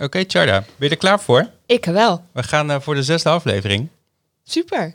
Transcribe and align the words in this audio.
Oké, 0.00 0.24
Charda, 0.26 0.64
ben 0.76 0.88
je 0.88 0.94
er 0.94 0.96
klaar 0.96 1.20
voor? 1.20 1.50
Ik 1.66 1.84
wel. 1.84 2.24
We 2.32 2.42
gaan 2.42 2.70
uh, 2.70 2.76
voor 2.80 2.94
de 2.94 3.02
zesde 3.02 3.28
aflevering. 3.28 3.88
Super. 4.44 4.94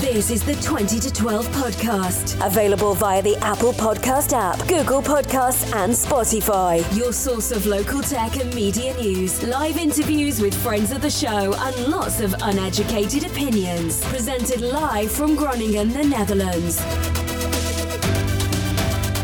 This 0.00 0.30
is 0.30 0.40
the 0.44 0.56
20 0.58 1.00
to 1.00 1.10
12 1.10 1.50
podcast. 1.62 2.36
Available 2.40 2.94
via 2.94 3.20
the 3.22 3.36
Apple 3.40 3.72
Podcast 3.72 4.32
app, 4.32 4.58
Google 4.66 5.02
Podcasts, 5.02 5.72
and 5.72 5.96
Spotify. 5.96 6.82
Your 6.96 7.12
source 7.12 7.54
of 7.54 7.64
local 7.64 8.00
tech 8.00 8.40
and 8.42 8.54
media 8.54 8.92
news, 8.96 9.42
live 9.42 9.76
interviews 9.78 10.40
with 10.40 10.54
friends 10.54 10.90
of 10.90 11.00
the 11.00 11.10
show, 11.10 11.54
and 11.54 11.86
lots 11.86 12.20
of 12.20 12.34
uneducated 12.42 13.24
opinions. 13.24 14.00
Presented 14.06 14.60
live 14.60 15.10
from 15.12 15.36
Groningen, 15.36 15.92
the 15.92 16.02
Netherlands. 16.04 16.80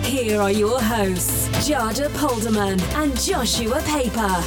Here 0.06 0.40
are 0.40 0.52
your 0.52 0.80
hosts, 0.80 1.48
Jada 1.66 2.08
Polderman 2.10 2.78
and 2.94 3.26
Joshua 3.26 3.80
Paper. 3.82 4.44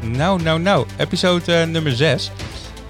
Nou, 0.00 0.42
nou, 0.42 0.60
nou. 0.60 0.86
Episode 0.96 1.60
uh, 1.60 1.66
nummer 1.66 1.92
6. 1.92 2.30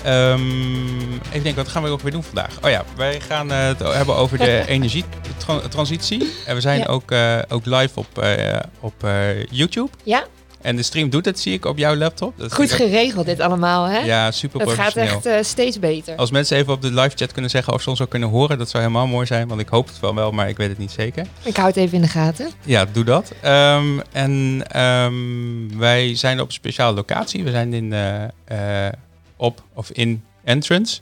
Um, 0.06 1.12
even 1.12 1.42
denken, 1.42 1.54
wat 1.54 1.68
gaan 1.68 1.82
we 1.82 1.88
ook 1.88 2.00
weer 2.00 2.12
doen 2.12 2.22
vandaag? 2.22 2.58
Oh 2.62 2.70
ja, 2.70 2.84
wij 2.96 3.20
gaan 3.20 3.50
uh, 3.50 3.66
het 3.66 3.78
hebben 3.78 4.14
over 4.14 4.38
de 4.38 4.64
energietransitie. 4.76 6.32
En 6.46 6.54
we 6.54 6.60
zijn 6.60 6.78
ja. 6.78 6.86
ook, 6.86 7.10
uh, 7.10 7.38
ook 7.48 7.66
live 7.66 7.98
op, 7.98 8.22
uh, 8.22 8.56
op 8.80 9.06
YouTube. 9.50 9.90
Ja. 10.02 10.24
En 10.60 10.76
de 10.76 10.82
stream 10.82 11.10
doet 11.10 11.24
het, 11.24 11.40
zie 11.40 11.52
ik, 11.52 11.64
op 11.64 11.78
jouw 11.78 11.94
laptop. 11.94 12.38
Dat 12.38 12.54
Goed 12.54 12.72
geregeld 12.72 13.26
dit 13.26 13.40
allemaal, 13.40 13.84
hè? 13.84 13.98
Ja, 13.98 14.30
super 14.30 14.60
Het 14.60 14.70
gaat 14.70 14.96
echt 14.96 15.26
uh, 15.26 15.36
steeds 15.40 15.78
beter. 15.78 16.16
Als 16.16 16.30
mensen 16.30 16.56
even 16.56 16.72
op 16.72 16.82
de 16.82 16.92
live 16.92 17.16
chat 17.16 17.32
kunnen 17.32 17.50
zeggen 17.50 17.72
of 17.72 17.82
ze 17.82 17.90
ons 17.90 18.00
ook 18.00 18.10
kunnen 18.10 18.28
horen, 18.28 18.58
dat 18.58 18.70
zou 18.70 18.82
helemaal 18.82 19.06
mooi 19.06 19.26
zijn. 19.26 19.48
Want 19.48 19.60
ik 19.60 19.68
hoop 19.68 19.86
het 19.86 20.00
wel 20.00 20.14
wel, 20.14 20.30
maar 20.30 20.48
ik 20.48 20.56
weet 20.56 20.68
het 20.68 20.78
niet 20.78 20.90
zeker. 20.90 21.26
Ik 21.42 21.56
hou 21.56 21.68
het 21.68 21.76
even 21.76 21.94
in 21.94 22.02
de 22.02 22.08
gaten. 22.08 22.50
Ja, 22.64 22.84
doe 22.92 23.04
dat. 23.04 23.32
Um, 23.44 24.02
en 24.12 24.64
um, 24.80 25.78
wij 25.78 26.14
zijn 26.16 26.40
op 26.40 26.46
een 26.46 26.52
speciale 26.52 26.94
locatie. 26.94 27.44
We 27.44 27.50
zijn 27.50 27.72
in, 27.72 27.92
uh, 27.92 28.22
uh, 28.52 28.88
op 29.36 29.62
of 29.74 29.90
in 29.90 30.24
entrance. 30.44 31.00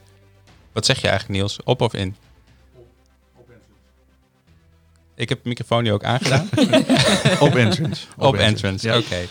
Wat 0.72 0.87
zeg 0.87 1.00
je 1.00 1.09
eigenlijk, 1.09 1.39
Niels? 1.39 1.59
Op 1.65 1.81
of 1.81 1.95
in? 1.95 2.17
Ik 5.19 5.28
heb 5.28 5.42
de 5.42 5.48
microfoon 5.48 5.83
nu 5.83 5.92
ook 5.92 6.05
aangedaan. 6.05 6.48
op 7.48 7.55
entrance. 7.55 8.06
Op, 8.16 8.24
op 8.24 8.34
entrance, 8.34 8.88
ja. 8.88 8.98
oké. 8.98 9.27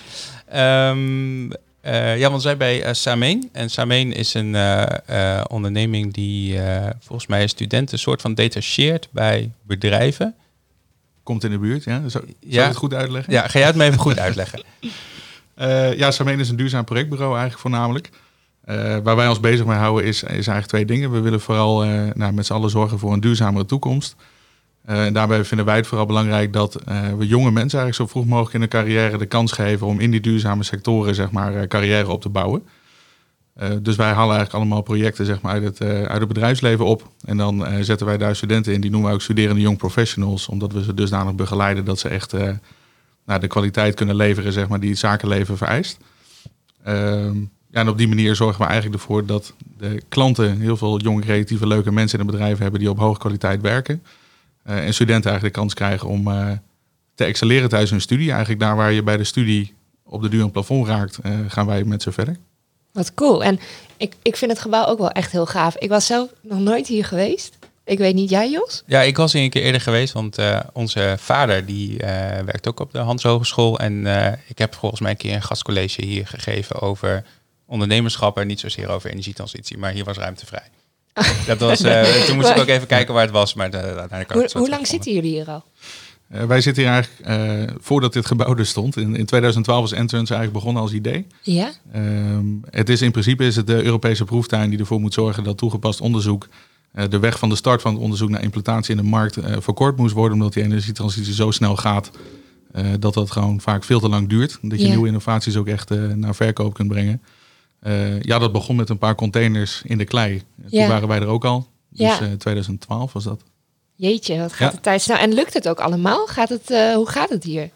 Okay. 0.45 0.89
Um, 0.89 1.51
uh, 1.85 2.17
ja, 2.17 2.29
want 2.29 2.41
zij 2.41 2.57
bij 2.57 2.87
uh, 2.87 2.93
Sameen. 2.93 3.49
En 3.51 3.69
Sameen 3.69 4.13
is 4.13 4.33
een 4.33 4.53
uh, 4.53 5.43
onderneming 5.47 6.13
die 6.13 6.59
volgens 6.99 7.27
mij 7.27 7.47
studenten 7.47 7.93
een 7.93 7.99
soort 7.99 8.21
van 8.21 8.33
detacheert 8.33 9.07
bij 9.11 9.51
bedrijven. 9.61 10.35
Komt 11.23 11.43
in 11.43 11.51
de 11.51 11.57
buurt, 11.57 11.83
ja? 11.83 12.09
Zou, 12.09 12.23
je 12.39 12.59
het 12.59 12.75
goed 12.75 12.93
uitleggen? 12.93 13.33
Ja, 13.33 13.47
ga 13.47 13.59
jij 13.59 13.67
het 13.67 13.75
me 13.75 13.83
even 13.83 13.99
goed 13.99 14.19
uitleggen? 14.19 14.63
ja, 16.01 16.11
Sameen 16.11 16.39
is 16.39 16.49
een 16.49 16.55
duurzaam 16.55 16.83
projectbureau 16.83 17.31
eigenlijk 17.31 17.61
voornamelijk. 17.61 18.09
waar 19.03 19.15
wij 19.15 19.27
ons 19.27 19.39
bezig 19.39 19.65
mee 19.65 19.77
houden 19.77 20.05
is, 20.05 20.23
is 20.23 20.29
eigenlijk 20.29 20.67
twee 20.67 20.85
dingen. 20.85 21.11
We 21.11 21.19
willen 21.19 21.41
vooral 21.41 21.83
nou, 22.13 22.33
met 22.33 22.45
z'n 22.45 22.53
allen 22.53 22.69
zorgen 22.69 22.99
voor 22.99 23.13
een 23.13 23.19
duurzamere 23.19 23.65
toekomst. 23.65 24.15
Uh, 24.89 25.05
en 25.05 25.13
daarbij 25.13 25.43
vinden 25.43 25.65
wij 25.65 25.75
het 25.75 25.87
vooral 25.87 26.05
belangrijk 26.05 26.53
dat 26.53 26.81
uh, 26.89 27.13
we 27.17 27.27
jonge 27.27 27.51
mensen 27.51 27.79
eigenlijk 27.79 27.95
zo 27.95 28.07
vroeg 28.07 28.25
mogelijk 28.25 28.53
in 28.53 28.59
hun 28.59 28.69
carrière 28.69 29.17
de 29.17 29.25
kans 29.25 29.51
geven 29.51 29.87
om 29.87 29.99
in 29.99 30.11
die 30.11 30.19
duurzame 30.19 30.63
sectoren 30.63 31.15
zeg 31.15 31.31
maar, 31.31 31.55
uh, 31.55 31.61
carrière 31.61 32.11
op 32.11 32.21
te 32.21 32.29
bouwen. 32.29 32.67
dus 33.81 33.95
wij 33.95 34.07
halen 34.07 34.35
eigenlijk 34.35 34.53
allemaal 34.53 34.81
projecten 34.81 35.25
zeg 35.25 35.41
maar, 35.41 35.51
uit, 35.51 35.63
het, 35.63 35.81
uit 35.81 36.19
het 36.19 36.27
bedrijfsleven 36.27 36.85
op. 36.85 37.11
En 37.25 37.37
dan 37.37 37.83
zetten 37.83 38.07
wij 38.07 38.17
daar 38.17 38.35
studenten 38.35 38.73
in, 38.73 38.81
die 38.81 38.91
noemen 38.91 39.09
we 39.09 39.15
ook 39.15 39.21
studerende 39.21 39.61
young 39.61 39.77
professionals, 39.77 40.47
omdat 40.47 40.73
we 40.73 40.83
ze 40.83 40.93
dusdanig 40.93 41.35
begeleiden 41.35 41.85
dat 41.85 41.99
ze 41.99 42.09
echt 42.09 42.33
nou, 43.25 43.39
de 43.39 43.47
kwaliteit 43.47 43.95
kunnen 43.95 44.15
leveren 44.15 44.53
zeg 44.53 44.67
maar, 44.67 44.79
die 44.79 44.89
het 44.89 44.99
zakenleven 44.99 45.57
vereist. 45.57 45.97
Ehm, 46.83 47.37
ja, 47.69 47.79
en 47.79 47.89
op 47.89 47.97
die 47.97 48.07
manier 48.07 48.35
zorgen 48.35 48.61
we 48.61 48.67
eigenlijk 48.67 49.01
ervoor 49.01 49.25
dat 49.25 49.53
de 49.77 50.01
klanten 50.09 50.59
heel 50.59 50.77
veel 50.77 50.99
jonge, 50.99 51.21
creatieve, 51.21 51.67
leuke 51.67 51.91
mensen 51.91 52.19
in 52.19 52.25
het 52.25 52.35
bedrijf 52.35 52.57
hebben 52.57 52.79
die 52.79 52.89
op 52.89 52.99
hoge 52.99 53.19
kwaliteit 53.19 53.61
werken. 53.61 54.01
Uh, 54.69 54.85
en 54.85 54.93
studenten 54.93 55.31
eigenlijk 55.31 55.55
de 55.55 55.61
kans 55.61 55.73
krijgen 55.73 56.07
om 56.07 56.27
uh, 56.27 56.51
te 57.15 57.23
excelleren 57.23 57.69
tijdens 57.69 57.91
hun 57.91 58.01
studie. 58.01 58.29
Eigenlijk 58.29 58.59
daar 58.59 58.75
waar 58.75 58.91
je 58.91 59.03
bij 59.03 59.17
de 59.17 59.23
studie 59.23 59.73
op 60.03 60.21
de 60.21 60.29
duur 60.29 60.43
een 60.43 60.51
plafond 60.51 60.87
raakt, 60.87 61.17
uh, 61.23 61.39
gaan 61.47 61.65
wij 61.65 61.83
met 61.83 62.01
ze 62.01 62.11
verder. 62.11 62.37
Wat 62.91 63.13
cool. 63.13 63.43
En 63.43 63.59
ik, 63.97 64.13
ik 64.21 64.35
vind 64.35 64.51
het 64.51 64.59
gebouw 64.59 64.85
ook 64.85 64.97
wel 64.97 65.11
echt 65.11 65.31
heel 65.31 65.45
gaaf. 65.45 65.77
Ik 65.77 65.89
was 65.89 66.05
zelf 66.05 66.29
nog 66.41 66.59
nooit 66.59 66.87
hier 66.87 67.05
geweest. 67.05 67.57
Ik 67.83 67.97
weet 67.97 68.15
niet, 68.15 68.29
jij 68.29 68.49
Jos? 68.49 68.83
Ja, 68.85 69.01
ik 69.01 69.17
was 69.17 69.33
hier 69.33 69.43
een 69.43 69.49
keer 69.49 69.63
eerder 69.63 69.81
geweest, 69.81 70.13
want 70.13 70.37
onze 70.73 71.15
vader 71.19 71.65
die 71.65 71.97
werkt 72.45 72.67
ook 72.67 72.79
op 72.79 72.91
de 72.91 72.97
Hans 72.97 73.23
Hogeschool. 73.23 73.79
En 73.79 74.05
ik 74.47 74.57
heb 74.57 74.75
volgens 74.75 75.01
mij 75.01 75.11
een 75.11 75.17
keer 75.17 75.33
een 75.33 75.41
gastcollege 75.41 76.05
hier 76.05 76.27
gegeven 76.27 76.81
over 76.81 77.23
ondernemerschap 77.65 78.37
en 78.37 78.47
niet 78.47 78.59
zozeer 78.59 78.89
over 78.89 79.09
energietransitie. 79.09 79.77
Maar 79.77 79.91
hier 79.91 80.03
was 80.03 80.17
ruimte 80.17 80.45
vrij. 80.45 80.69
Dat 81.45 81.59
was, 81.59 81.81
uh, 81.81 82.01
toen 82.25 82.35
moest 82.35 82.49
ik 82.49 82.57
ook 82.57 82.67
even 82.67 82.87
kijken 82.87 83.13
waar 83.13 83.23
het 83.23 83.31
was. 83.31 83.53
Maar 83.53 83.69
de, 83.69 83.77
uiteindelijk 83.77 84.31
hoe 84.31 84.49
hoe 84.53 84.69
lang 84.69 84.87
zitten 84.87 85.13
jullie 85.13 85.31
hier 85.31 85.47
al? 85.47 85.63
Uh, 86.33 86.43
wij 86.43 86.61
zitten 86.61 86.83
hier 86.83 86.91
eigenlijk, 86.91 87.29
uh, 87.29 87.75
voordat 87.79 88.13
dit 88.13 88.25
gebouw 88.25 88.55
er 88.55 88.65
stond, 88.65 88.97
in, 88.97 89.15
in 89.15 89.25
2012 89.25 89.81
was 89.81 89.91
Entrance 89.91 90.33
eigenlijk 90.33 90.63
begonnen 90.63 90.81
als 90.83 90.93
idee. 90.93 91.27
Ja. 91.41 91.71
Um, 91.95 92.61
het 92.69 92.89
is 92.89 93.01
in 93.01 93.11
principe 93.11 93.45
is 93.45 93.55
het 93.55 93.67
de 93.67 93.83
Europese 93.83 94.23
proeftuin 94.23 94.69
die 94.69 94.79
ervoor 94.79 94.99
moet 94.99 95.13
zorgen 95.13 95.43
dat 95.43 95.57
toegepast 95.57 96.01
onderzoek 96.01 96.47
de 97.09 97.19
weg 97.19 97.39
van 97.39 97.49
de 97.49 97.55
start 97.55 97.81
van 97.81 97.93
het 97.93 98.01
onderzoek 98.01 98.29
naar 98.29 98.43
implementatie 98.43 98.95
in 98.95 99.01
de 99.01 99.09
markt 99.09 99.37
verkort 99.59 99.97
moest 99.97 100.13
worden, 100.13 100.33
omdat 100.33 100.53
die 100.53 100.63
energietransitie 100.63 101.33
zo 101.33 101.51
snel 101.51 101.75
gaat 101.75 102.11
dat 102.99 103.13
dat 103.13 103.31
gewoon 103.31 103.61
vaak 103.61 103.83
veel 103.83 103.99
te 103.99 104.09
lang 104.09 104.29
duurt. 104.29 104.57
Dat 104.61 104.79
je 104.79 104.85
ja. 104.85 104.91
nieuwe 104.91 105.07
innovaties 105.07 105.57
ook 105.57 105.67
echt 105.67 105.89
naar 106.15 106.35
verkoop 106.35 106.73
kunt 106.73 106.87
brengen. 106.87 107.21
Uh, 107.83 108.21
ja, 108.21 108.39
dat 108.39 108.51
begon 108.51 108.75
met 108.75 108.89
een 108.89 108.97
paar 108.97 109.15
containers 109.15 109.81
in 109.85 109.97
de 109.97 110.05
klei. 110.05 110.43
Ja. 110.67 110.79
Toen 110.79 110.87
waren 110.87 111.07
wij 111.07 111.19
er 111.19 111.27
ook 111.27 111.45
al. 111.45 111.67
Dus 111.89 111.99
ja. 111.99 112.21
uh, 112.21 112.31
2012 112.31 113.13
was 113.13 113.23
dat. 113.23 113.41
Jeetje, 113.95 114.39
wat 114.39 114.53
gaat 114.53 114.71
ja. 114.71 114.75
de 114.75 114.81
tijd 114.81 115.01
snel. 115.01 115.17
En 115.17 115.33
lukt 115.33 115.53
het 115.53 115.67
ook 115.67 115.79
allemaal? 115.79 116.27
Gaat 116.27 116.49
het, 116.49 116.71
uh, 116.71 116.93
hoe 116.93 117.09
gaat 117.09 117.29
het 117.29 117.43
hier? 117.43 117.69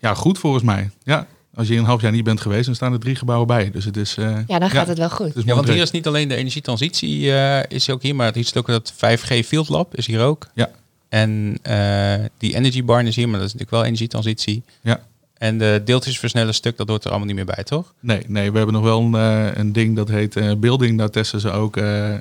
Ja, 0.00 0.14
goed 0.14 0.38
volgens 0.38 0.62
mij. 0.62 0.90
Ja, 1.02 1.26
als 1.54 1.68
je 1.68 1.76
een 1.76 1.84
half 1.84 2.00
jaar 2.00 2.12
niet 2.12 2.24
bent 2.24 2.40
geweest, 2.40 2.66
dan 2.66 2.74
staan 2.74 2.92
er 2.92 2.98
drie 2.98 3.14
gebouwen 3.14 3.46
bij. 3.46 3.70
Dus 3.70 3.84
het 3.84 3.96
is. 3.96 4.16
Uh, 4.16 4.38
ja, 4.46 4.58
dan 4.58 4.70
gaat 4.70 4.86
het 4.86 4.98
wel 4.98 5.10
goed. 5.10 5.32
ja, 5.44 5.54
want 5.54 5.68
hier 5.68 5.82
is 5.82 5.90
niet 5.90 6.06
alleen 6.06 6.28
de 6.28 6.34
energietransitie 6.34 7.20
uh, 7.20 7.62
is 7.68 7.90
ook 7.90 8.02
hier, 8.02 8.14
maar 8.14 8.26
het 8.26 8.36
is 8.36 8.56
ook 8.56 8.66
dat 8.66 8.92
5G 8.92 9.44
Field 9.44 9.68
Lab 9.68 9.96
is 9.96 10.06
hier 10.06 10.20
ook. 10.20 10.48
Ja. 10.54 10.70
En 11.08 11.58
uh, 11.66 12.14
die 12.38 12.54
Energy 12.54 12.84
Barn 12.84 13.06
is 13.06 13.16
hier, 13.16 13.28
maar 13.28 13.38
dat 13.38 13.46
is 13.46 13.52
natuurlijk 13.52 13.82
wel 13.82 13.84
energietransitie. 13.84 14.62
Ja. 14.80 15.00
En 15.42 15.58
de 15.58 15.80
deeltjesversnellen 15.84 16.54
stuk, 16.54 16.76
dat 16.76 16.88
hoort 16.88 17.04
er 17.04 17.10
allemaal 17.10 17.26
niet 17.26 17.36
meer 17.36 17.54
bij, 17.54 17.64
toch? 17.64 17.94
Nee, 18.00 18.24
nee 18.26 18.50
we 18.50 18.56
hebben 18.56 18.74
nog 18.74 18.84
wel 18.84 19.00
een, 19.00 19.14
uh, 19.14 19.54
een 19.54 19.72
ding 19.72 19.96
dat 19.96 20.08
heet 20.08 20.36
uh, 20.36 20.52
building. 20.56 20.98
Daar 20.98 21.10
testen 21.10 21.40
ze 21.40 21.50
ook 21.50 21.76
uh, 21.76 22.16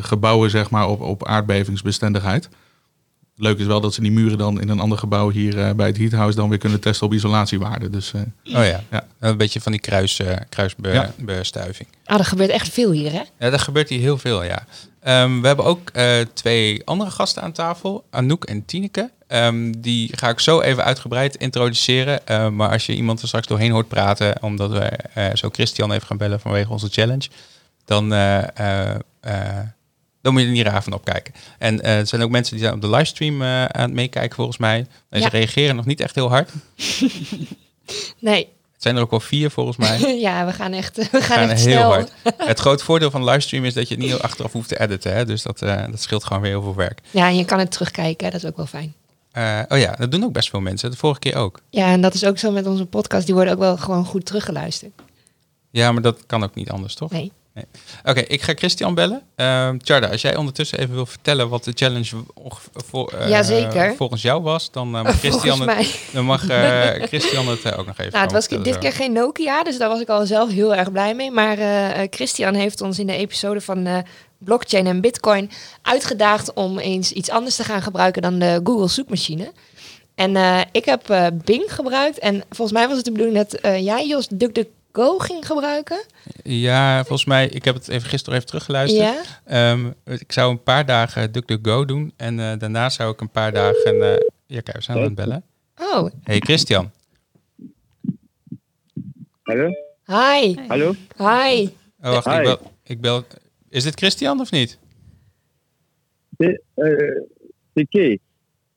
gebouwen 0.00 0.50
zeg 0.50 0.70
maar, 0.70 0.88
op, 0.88 1.00
op 1.00 1.26
aardbevingsbestendigheid. 1.26 2.48
Leuk 3.36 3.58
is 3.58 3.66
wel 3.66 3.80
dat 3.80 3.94
ze 3.94 4.00
die 4.00 4.12
muren 4.12 4.38
dan 4.38 4.60
in 4.60 4.68
een 4.68 4.80
ander 4.80 4.98
gebouw 4.98 5.30
hier 5.30 5.76
bij 5.76 5.86
het 5.86 5.96
Heathouse 5.96 6.36
dan 6.36 6.48
weer 6.48 6.58
kunnen 6.58 6.80
testen 6.80 7.06
op 7.06 7.12
isolatiewaarde. 7.12 7.90
Dus, 7.90 8.12
oh 8.14 8.22
ja. 8.44 8.80
ja, 8.90 9.06
een 9.18 9.36
beetje 9.36 9.60
van 9.60 9.72
die 9.72 9.80
kruis, 9.80 10.20
kruisbestuiving. 10.48 11.88
Ja. 12.04 12.14
Ah, 12.14 12.18
er 12.18 12.24
gebeurt 12.24 12.50
echt 12.50 12.68
veel 12.68 12.90
hier, 12.90 13.12
hè? 13.12 13.22
Ja, 13.38 13.52
er 13.52 13.58
gebeurt 13.58 13.88
hier 13.88 14.00
heel 14.00 14.18
veel, 14.18 14.42
ja. 14.42 14.66
Um, 15.22 15.40
we 15.40 15.46
hebben 15.46 15.64
ook 15.64 15.90
twee 16.34 16.84
andere 16.84 17.10
gasten 17.10 17.42
aan 17.42 17.52
tafel, 17.52 18.04
Anouk 18.10 18.44
en 18.44 18.64
Tineke. 18.64 19.10
Um, 19.32 19.80
die 19.80 20.16
ga 20.16 20.28
ik 20.28 20.40
zo 20.40 20.60
even 20.60 20.84
uitgebreid 20.84 21.36
introduceren. 21.36 22.20
Uh, 22.30 22.48
maar 22.48 22.70
als 22.70 22.86
je 22.86 22.94
iemand 22.94 23.20
er 23.20 23.26
straks 23.26 23.46
doorheen 23.46 23.70
hoort 23.70 23.88
praten, 23.88 24.42
omdat 24.42 24.70
we 24.70 24.98
uh, 25.18 25.26
zo 25.34 25.48
Christian 25.52 25.92
even 25.92 26.06
gaan 26.06 26.16
bellen 26.16 26.40
vanwege 26.40 26.70
onze 26.70 26.88
challenge, 26.90 27.28
dan, 27.84 28.12
uh, 28.12 28.42
dan 30.20 30.32
moet 30.32 30.40
je 30.40 30.46
er 30.46 30.52
niet 30.52 30.66
raar 30.66 30.82
van 30.82 30.92
opkijken. 30.92 31.34
En 31.58 31.82
er 31.82 32.06
zijn 32.06 32.22
ook 32.22 32.30
mensen 32.30 32.52
die 32.52 32.62
zijn 32.64 32.74
op 32.74 32.80
de 32.80 32.90
livestream 32.90 33.42
aan 33.42 33.70
het 33.82 33.92
meekijken 33.92 34.36
volgens 34.36 34.58
mij. 34.58 34.86
En 35.08 35.20
ja. 35.20 35.30
ze 35.30 35.36
reageren 35.36 35.76
nog 35.76 35.86
niet 35.86 36.00
echt 36.00 36.14
heel 36.14 36.28
hard. 36.28 36.50
nee. 38.18 38.48
Het 38.72 38.82
zijn 38.82 38.96
er 38.96 39.02
ook 39.02 39.10
wel 39.10 39.28
vier 39.28 39.50
volgens 39.50 39.76
mij. 39.76 39.98
ja, 40.28 40.46
we 40.46 40.52
gaan 40.52 40.72
echt, 40.72 40.96
we 40.96 41.04
gaan, 41.04 41.20
we 41.20 41.26
gaan 41.26 41.48
echt 41.48 41.64
heel 41.64 41.72
snel. 41.72 41.92
hard. 41.92 42.12
Het 42.52 42.58
grote 42.58 42.84
voordeel 42.84 43.10
van 43.10 43.24
livestream 43.24 43.64
is 43.64 43.74
dat 43.74 43.88
je 43.88 43.94
het 43.94 44.04
niet 44.04 44.14
achteraf 44.14 44.52
hoeft 44.52 44.68
te 44.68 44.80
editen. 44.80 45.14
Hè? 45.14 45.24
Dus 45.24 45.42
dat, 45.42 45.58
dat 45.58 46.00
scheelt 46.00 46.24
gewoon 46.24 46.42
weer 46.42 46.50
heel 46.50 46.62
veel 46.62 46.74
werk. 46.74 47.00
Ja, 47.10 47.26
en 47.28 47.36
je 47.36 47.44
kan 47.44 47.58
het 47.58 47.70
terugkijken. 47.70 48.30
Dat 48.30 48.42
is 48.42 48.48
ook 48.48 48.56
wel 48.56 48.66
fijn. 48.66 48.94
Uh, 49.38 49.60
oh 49.68 49.78
ja, 49.78 49.94
dat 49.98 50.10
doen 50.10 50.24
ook 50.24 50.32
best 50.32 50.50
veel 50.50 50.60
mensen. 50.60 50.90
De 50.90 50.96
vorige 50.96 51.20
keer 51.20 51.36
ook. 51.36 51.60
Ja, 51.70 51.86
en 51.92 52.00
dat 52.00 52.14
is 52.14 52.24
ook 52.24 52.38
zo 52.38 52.50
met 52.50 52.66
onze 52.66 52.86
podcast. 52.86 53.26
Die 53.26 53.34
worden 53.34 53.52
ook 53.52 53.58
wel 53.58 53.76
gewoon 53.76 54.04
goed 54.04 54.26
teruggeluisterd. 54.26 54.92
Ja, 55.70 55.92
maar 55.92 56.02
dat 56.02 56.26
kan 56.26 56.44
ook 56.44 56.54
niet 56.54 56.70
anders, 56.70 56.94
toch? 56.94 57.10
Nee. 57.10 57.32
nee. 57.54 57.64
Oké, 58.00 58.10
okay, 58.10 58.22
ik 58.22 58.42
ga 58.42 58.52
Christian 58.54 58.94
bellen. 58.94 59.22
Uh, 59.36 59.70
Tjarda, 59.70 60.08
als 60.08 60.20
jij 60.20 60.36
ondertussen 60.36 60.78
even 60.78 60.94
wil 60.94 61.06
vertellen 61.06 61.48
wat 61.48 61.64
de 61.64 61.72
challenge 61.74 62.10
voor, 62.72 63.12
uh, 63.14 63.28
Jazeker. 63.28 63.94
volgens 63.96 64.22
jou 64.22 64.42
was, 64.42 64.70
dan 64.70 64.88
mag 64.90 65.18
Christian 65.18 65.68
het, 65.68 65.98
dan 66.12 66.24
mag, 66.24 66.40
Christian 67.10 67.48
het 67.48 67.76
ook 67.76 67.86
nog 67.86 67.98
even 67.98 68.12
Nou, 68.12 68.24
het 68.24 68.32
was 68.32 68.48
dit 68.48 68.78
keer 68.78 68.92
geen 68.92 69.12
Nokia, 69.12 69.62
dus 69.62 69.78
daar 69.78 69.88
was 69.88 70.00
ik 70.00 70.08
al 70.08 70.26
zelf 70.26 70.50
heel 70.50 70.74
erg 70.74 70.92
blij 70.92 71.14
mee. 71.14 71.30
Maar 71.30 71.56
Christian 72.10 72.54
heeft 72.54 72.80
ons 72.80 72.98
in 72.98 73.06
de 73.06 73.16
episode 73.16 73.60
van 73.60 74.04
blockchain 74.44 74.86
en 74.86 75.00
bitcoin 75.00 75.50
uitgedaagd 75.82 76.52
om 76.52 76.78
eens 76.78 77.12
iets 77.12 77.30
anders 77.30 77.56
te 77.56 77.64
gaan 77.64 77.82
gebruiken 77.82 78.22
dan 78.22 78.38
de 78.38 78.60
Google 78.64 78.88
zoekmachine. 78.88 79.52
En 80.14 80.36
eh, 80.36 80.60
ik 80.72 80.84
heb 80.84 81.10
eh, 81.10 81.26
Bing 81.44 81.74
gebruikt 81.74 82.18
en 82.18 82.42
volgens 82.50 82.72
mij 82.78 82.86
was 82.88 82.96
het 82.96 83.04
de 83.04 83.12
bedoeling 83.12 83.36
dat 83.36 83.54
eh, 83.54 83.84
jij 83.84 84.06
Jos 84.06 84.28
DuckDuckGo 84.28 85.18
ging 85.18 85.46
gebruiken. 85.46 86.04
Ja, 86.42 87.00
volgens 87.00 87.24
mij, 87.24 87.48
ik 87.48 87.64
heb 87.64 87.74
het 87.74 87.88
even 87.88 88.08
gisteren 88.08 88.34
even 88.34 88.46
teruggeluisterd. 88.48 89.04
Ja. 89.46 89.70
Ehm, 89.72 89.90
ik 90.04 90.32
zou 90.32 90.50
een 90.50 90.62
paar 90.62 90.86
dagen 90.86 91.32
DuckDuckGo 91.32 91.84
doen 91.84 92.12
en 92.16 92.40
eh, 92.40 92.58
daarna 92.58 92.88
zou 92.90 93.12
ik 93.12 93.20
een 93.20 93.30
paar 93.30 93.52
dagen... 93.52 94.02
eh, 94.02 94.20
ja, 94.46 94.60
kijk, 94.60 94.76
we 94.76 94.82
zijn 94.82 94.98
aan 94.98 95.04
het 95.04 95.14
bellen. 95.14 95.42
Oh, 95.80 96.10
Hey 96.22 96.38
Christian. 96.38 96.90
Hallo? 99.42 99.68
hi. 100.06 100.54
Hallo? 100.68 100.94
Hi. 101.16 101.68
Oh, 102.02 102.10
wacht, 102.10 102.26
ik 102.26 102.32
Hi. 102.32 102.42
bel, 102.42 102.58
ik 102.84 103.00
bel... 103.00 103.24
Is 103.72 103.82
dit 103.82 103.94
Christian 103.94 104.40
of 104.40 104.50
niet? 104.50 104.78
Eh, 106.36 106.52
Piqué. 107.72 108.18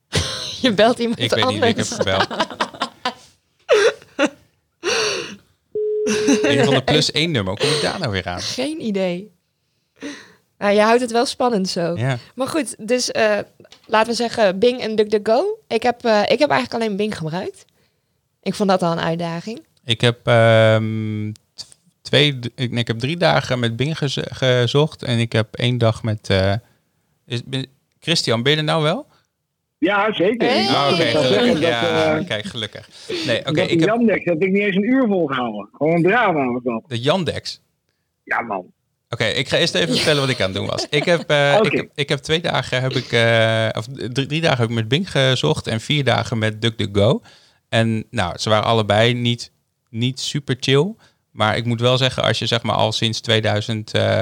Je 0.61 0.73
belt 0.75 0.99
iemand 0.99 1.19
Ik 1.19 1.29
weet 1.29 1.45
niet 1.45 1.59
wie 1.59 1.69
ik 1.69 1.77
heb 1.77 1.85
anders. 1.85 1.91
gebeld. 1.91 2.27
Een 6.43 6.65
van 6.65 6.73
de 6.73 6.83
plus 6.83 7.11
één 7.11 7.31
nummer. 7.31 7.53
Hoe 7.53 7.67
kom 7.67 7.75
ik 7.75 7.81
daar 7.81 7.99
nou 7.99 8.11
weer 8.11 8.25
aan? 8.25 8.41
Geen 8.41 8.81
idee. 8.81 9.31
Nou, 10.57 10.73
je 10.73 10.81
houdt 10.81 11.01
het 11.01 11.11
wel 11.11 11.25
spannend 11.25 11.69
zo. 11.69 11.97
Ja. 11.97 12.17
Maar 12.35 12.47
goed, 12.47 12.87
dus 12.87 13.11
eh, 13.11 13.39
laten 13.85 14.09
we 14.09 14.15
zeggen 14.15 14.59
Bing 14.59 14.79
en 14.81 14.95
DuckDuckGo. 14.95 15.59
Ik 15.67 15.83
heb, 15.83 16.05
eh, 16.05 16.21
ik 16.21 16.39
heb 16.39 16.49
eigenlijk 16.49 16.73
alleen 16.83 16.95
Bing 16.97 17.17
gebruikt. 17.17 17.65
Ik 18.41 18.53
vond 18.53 18.69
dat 18.69 18.81
al 18.83 18.91
een 18.91 18.99
uitdaging. 18.99 19.65
Ik 19.83 20.01
heb 20.01 20.27
ehm, 20.27 21.31
twee, 22.05 22.39
ik, 22.55 22.71
ik 22.71 22.87
heb 22.87 22.99
drie 22.99 23.17
dagen 23.17 23.59
met 23.59 23.75
Bing 23.75 23.97
gez- 23.97 24.17
gezocht 24.23 25.03
en 25.03 25.19
ik 25.19 25.31
heb 25.31 25.55
één 25.55 25.77
dag 25.77 26.03
met. 26.03 26.29
eh, 26.29 26.53
is, 27.25 27.43
ben- 27.43 27.67
Christian, 27.99 28.43
ben 28.43 28.51
je 28.51 28.57
er 28.57 28.63
nou 28.63 28.83
wel? 28.83 29.07
Ja, 29.77 30.13
zeker. 30.13 30.47
Hey. 30.47 30.65
Oh, 30.67 30.89
Oké, 30.93 31.03
gelukkig. 31.05 31.51
dat, 31.53 31.61
Ja, 31.61 32.17
eh, 32.17 32.25
kijk, 32.27 32.45
gelukkig. 32.45 32.89
Nee, 33.25 33.39
oké, 33.39 33.51
dat 33.53 33.71
ik 33.71 33.79
heb 33.79 33.89
Yandex 33.89 34.25
heb 34.25 34.41
ik 34.41 34.51
niet 34.51 34.61
eens 34.61 34.75
een 34.75 34.83
uur 34.89 35.07
volgehouden. 35.07 35.69
Gewoon 35.71 35.93
een 35.95 36.03
drama 36.03 36.45
was 36.45 36.63
dat. 36.63 36.83
de 36.87 36.99
Yandex. 36.99 37.61
Ja, 38.23 38.41
man. 38.41 38.65
Oké, 39.09 39.25
ik 39.25 39.49
ga 39.49 39.57
eerst 39.57 39.75
even 39.75 39.95
vertellen 39.95 40.21
wat 40.21 40.29
ik 40.29 40.39
aan 40.41 40.45
het 40.49 40.55
doen 40.55 40.65
was. 40.67 40.87
Ik 40.89 41.03
heb, 41.05 41.29
eh, 41.29 41.55
Oké. 41.59 41.67
ik 41.67 41.75
heb, 41.77 41.89
ik 41.95 42.09
heb 42.09 42.19
twee 42.19 42.41
dagen 42.41 42.81
heb 42.81 42.91
ik, 42.91 43.11
eh, 43.11 43.69
of 43.71 43.85
drie, 44.13 44.25
drie 44.27 44.41
dagen 44.41 44.57
heb 44.59 44.69
ik 44.69 44.75
met 44.75 44.87
Bing 44.87 45.11
gezocht 45.11 45.67
en 45.67 45.81
vier 45.81 46.03
dagen 46.03 46.37
met 46.37 46.61
DuckDuckGo. 46.61 47.21
En 47.69 48.05
nou, 48.09 48.37
ze 48.37 48.49
waren 48.49 48.65
allebei 48.65 49.13
niet, 49.13 49.51
niet 49.89 50.19
super 50.19 50.55
chill. 50.59 50.93
Maar 51.35 51.57
ik 51.57 51.65
moet 51.65 51.79
wel 51.79 51.97
zeggen, 51.97 52.23
als 52.23 52.39
je 52.39 52.45
zeg 52.45 52.63
maar 52.63 52.75
al 52.75 52.91
sinds 52.91 53.19
2000, 53.19 53.91
eh, 53.91 54.21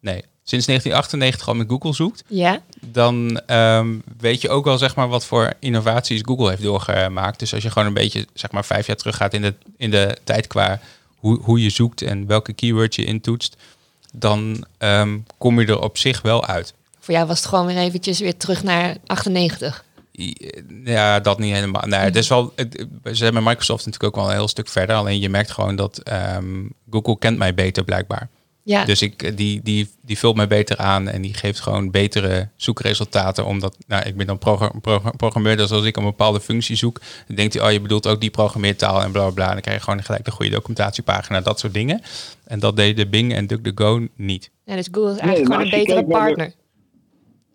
nee, 0.00 0.24
sinds 0.42 0.66
1998 0.66 1.48
al 1.48 1.54
met 1.54 1.68
Google 1.68 1.92
zoekt, 1.92 2.24
Ja, 2.26 2.60
dan 2.80 3.40
ehm, 3.46 3.98
weet 4.18 4.40
je 4.40 4.50
ook 4.50 4.64
wel 4.64 4.78
zeg 4.78 4.96
maar 4.96 5.08
wat 5.08 5.24
voor 5.24 5.52
innovaties 5.58 6.20
Google 6.24 6.48
heeft 6.48 6.62
doorgemaakt. 6.62 7.38
Dus 7.38 7.54
als 7.54 7.62
je 7.62 7.70
gewoon 7.70 7.88
een 7.88 7.94
beetje 7.94 8.26
zeg 8.34 8.50
maar 8.50 8.64
vijf 8.64 8.86
jaar 8.86 8.96
terug 8.96 9.16
gaat 9.16 9.34
in 9.34 9.42
de, 9.42 9.54
in 9.76 9.90
de 9.90 10.16
tijd 10.24 10.46
qua 10.46 10.80
hoe, 11.16 11.40
hoe 11.42 11.62
je 11.62 11.70
zoekt 11.70 12.02
en 12.02 12.26
welke 12.26 12.52
keywords 12.52 12.96
je 12.96 13.04
intoetst, 13.04 13.56
dan 14.12 14.64
ehm, 14.78 15.18
kom 15.38 15.60
je 15.60 15.66
er 15.66 15.80
op 15.80 15.98
zich 15.98 16.22
wel 16.22 16.46
uit. 16.46 16.74
voor 17.00 17.14
jou 17.14 17.26
was 17.26 17.38
het 17.38 17.48
gewoon 17.48 17.66
weer 17.66 17.76
eventjes 17.76 18.20
weer 18.20 18.36
terug 18.36 18.62
naar 18.62 18.96
98. 19.06 19.84
Ja, 20.84 21.20
dat 21.20 21.38
niet 21.38 21.54
helemaal. 21.54 21.82
Nee, 21.86 22.00
het 22.00 22.16
is 22.16 22.28
wel, 22.28 22.52
het, 22.56 22.86
ze 23.12 23.24
hebben 23.24 23.42
Microsoft 23.42 23.84
natuurlijk 23.86 24.16
ook 24.16 24.22
wel 24.22 24.30
een 24.32 24.36
heel 24.38 24.48
stuk 24.48 24.68
verder. 24.68 24.96
Alleen 24.96 25.20
je 25.20 25.28
merkt 25.28 25.50
gewoon 25.50 25.76
dat 25.76 25.98
ehm, 25.98 26.64
Google 26.90 27.18
kent 27.18 27.38
mij 27.38 27.54
beter 27.54 27.84
blijkbaar. 27.84 28.28
Ja, 28.64 28.84
Dus 28.84 29.02
ik, 29.02 29.36
die, 29.36 29.60
die, 29.62 29.90
die 30.02 30.18
vult 30.18 30.36
mij 30.36 30.46
beter 30.46 30.76
aan 30.76 31.08
en 31.08 31.22
die 31.22 31.34
geeft 31.34 31.60
gewoon 31.60 31.90
betere 31.90 32.48
zoekresultaten. 32.56 33.44
Omdat, 33.46 33.76
nou, 33.86 34.02
ik 34.06 34.16
ben 34.16 34.26
dan 34.26 34.38
progr- 34.38 34.80
progr- 34.80 35.16
programmeur, 35.16 35.56
dus 35.56 35.70
als 35.70 35.84
ik 35.84 35.96
een 35.96 36.04
bepaalde 36.04 36.40
functie 36.40 36.76
zoek, 36.76 37.00
dan 37.26 37.36
denkt 37.36 37.54
hij, 37.54 37.62
oh, 37.62 37.72
je 37.72 37.80
bedoelt 37.80 38.06
ook 38.06 38.20
die 38.20 38.30
programmeertaal 38.30 39.02
en 39.02 39.12
bla 39.12 39.22
bla 39.22 39.30
bla. 39.30 39.46
En 39.46 39.52
dan 39.52 39.60
krijg 39.60 39.76
je 39.78 39.84
gewoon 39.84 40.02
gelijk 40.04 40.24
de 40.24 40.30
goede 40.30 40.50
documentatiepagina, 40.50 41.40
dat 41.40 41.58
soort 41.60 41.74
dingen. 41.74 42.02
En 42.44 42.58
dat 42.58 42.76
deden 42.76 43.10
Bing 43.10 43.34
en 43.34 43.46
DuckDuckGo 43.46 44.06
niet. 44.16 44.50
ja 44.64 44.76
dus 44.76 44.88
Google 44.92 45.12
is 45.12 45.18
eigenlijk 45.18 45.52
gewoon 45.52 45.72
een 45.72 45.84
betere 45.84 46.04
partner. 46.04 46.52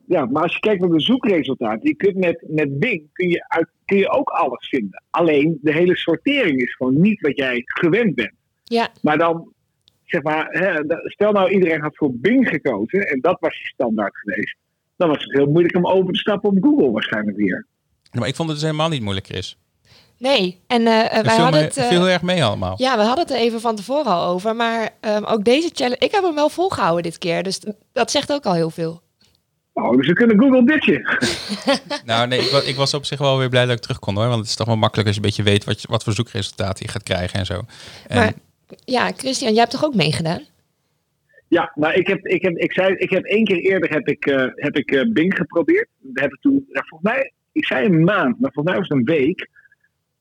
Ja, 0.08 0.26
maar 0.26 0.44
als 0.44 0.54
je 0.54 0.60
kijkt 0.60 0.82
naar 0.82 0.90
de 0.90 1.00
zoekresultaten, 1.02 1.88
je 1.90 1.96
kunt 1.96 2.16
met, 2.16 2.44
met 2.48 2.80
Bing 2.80 3.04
kun 3.14 3.30
je, 3.30 3.46
uit, 3.48 3.68
kun 3.86 3.98
je 3.98 4.10
ook 4.10 4.30
alles 4.30 4.68
vinden. 4.70 5.04
Alleen 5.10 5.58
de 5.62 5.74
hele 5.74 5.96
sortering 5.96 6.62
is 6.62 6.76
gewoon 6.76 7.02
niet 7.02 7.22
wat 7.22 7.38
jij 7.38 7.62
gewend 7.66 8.16
bent. 8.16 8.32
Ja, 8.64 8.90
Maar 9.02 9.18
dan, 9.18 9.54
zeg 10.06 10.22
maar, 10.24 10.48
hè, 10.50 10.74
stel 11.04 11.32
nou 11.32 11.50
iedereen 11.50 11.82
had 11.82 11.96
voor 11.96 12.12
Bing 12.14 12.48
gekozen 12.48 13.02
en 13.08 13.20
dat 13.22 13.38
was 13.40 13.58
je 13.62 13.68
standaard 13.68 14.18
geweest. 14.18 14.56
Dan 14.96 15.10
was 15.10 15.24
het 15.24 15.34
heel 15.34 15.46
moeilijk 15.46 15.76
om 15.76 15.88
over 15.88 16.14
te 16.14 16.20
stappen 16.20 16.50
op 16.50 16.64
Google 16.64 16.92
waarschijnlijk 16.92 17.38
weer. 17.38 17.66
Maar 18.12 18.28
ik 18.28 18.36
vond 18.36 18.50
het 18.50 18.58
dus 18.58 18.68
helemaal 18.68 18.90
niet 18.90 19.02
moeilijk, 19.02 19.26
Chris. 19.26 19.58
nee. 20.18 20.60
En 20.68 20.86
Het 20.86 21.26
wij 21.26 21.36
hadden 21.38 21.60
me, 21.60 21.66
het... 21.66 21.78
eh, 21.78 21.88
viel 21.88 22.00
heel 22.00 22.10
erg 22.10 22.22
mee 22.22 22.44
allemaal. 22.44 22.74
ja, 22.78 22.98
we 22.98 23.04
hadden 23.04 23.26
het 23.26 23.34
er 23.34 23.40
even 23.42 23.62
van 23.62 23.76
tevoren 23.76 24.12
al 24.12 24.28
over. 24.34 24.56
Maar 24.56 24.90
ehm, 25.00 25.24
ook 25.24 25.44
deze 25.44 25.70
challenge... 25.74 25.98
Ik 26.00 26.12
heb 26.12 26.24
hem 26.24 26.36
wel 26.36 26.50
volgehouden 26.50 27.04
dit 27.04 27.18
keer. 27.18 27.44
Dus 27.44 27.62
dat 27.92 28.12
zegt 28.12 28.32
ook 28.34 28.46
al 28.46 28.54
heel 28.54 28.70
veel. 28.70 29.02
Nou, 29.78 29.98
dus 29.98 30.08
we 30.08 30.14
kunnen 30.14 30.40
Google 30.40 30.66
ditje. 30.66 31.02
Nou, 32.06 32.28
nee, 32.28 32.40
ik, 32.40 32.50
wa- 32.52 32.62
ik 32.66 32.76
was 32.76 32.94
op 32.94 33.06
zich 33.06 33.20
wel 33.20 33.38
weer 33.38 33.50
blij 33.50 33.66
dat 33.66 33.76
ik 33.76 33.82
terug 33.82 34.00
kon 34.00 34.16
hoor. 34.16 34.28
Want 34.28 34.40
het 34.40 34.48
is 34.48 34.56
toch 34.56 34.68
wel 34.68 34.76
makkelijk 34.78 35.08
als 35.08 35.18
je 35.18 35.22
een 35.22 35.28
beetje 35.28 35.44
weet 35.52 35.64
wat, 35.64 35.82
je, 35.82 35.88
wat 35.92 36.04
voor 36.04 36.14
zoekresultaten 36.14 36.86
je 36.86 36.92
gaat 36.92 37.04
krijgen 37.04 37.40
en 37.40 37.46
zo. 37.46 37.62
En, 38.08 38.18
Maar 38.18 38.34
ja, 38.86 39.12
Christian, 39.18 39.52
jij 39.52 39.60
hebt 39.60 39.72
toch 39.72 39.86
ook 39.86 39.96
meegedaan? 39.96 40.42
Ja, 41.48 41.72
maar 41.76 41.96
ik 41.96 42.08
heb, 42.08 42.26
ik 42.28 42.42
heb, 42.42 42.58
ik 42.58 42.72
zei, 42.74 42.94
ik 42.96 43.10
heb 43.10 43.24
één 43.24 43.44
keer 43.44 43.58
eerder 43.58 43.90
heb 43.90 44.08
ik, 44.08 44.26
eh, 44.26 44.46
heb 44.56 44.76
ik 44.78 44.92
eh, 44.92 45.12
Bing 45.12 45.36
geprobeerd. 45.36 45.88
Dat 46.00 46.24
heb 46.24 46.34
ik 46.34 46.42
toen, 46.42 46.66
ja, 46.70 46.84
volgens 46.88 47.12
mij, 47.12 47.32
ik 47.52 47.66
zei 47.66 47.86
een 47.86 48.04
maand, 48.04 48.40
maar 48.40 48.52
volgens 48.54 48.66
mij 48.66 48.76
was 48.78 48.88
het 48.88 48.98
een 48.98 49.16
week. 49.16 49.50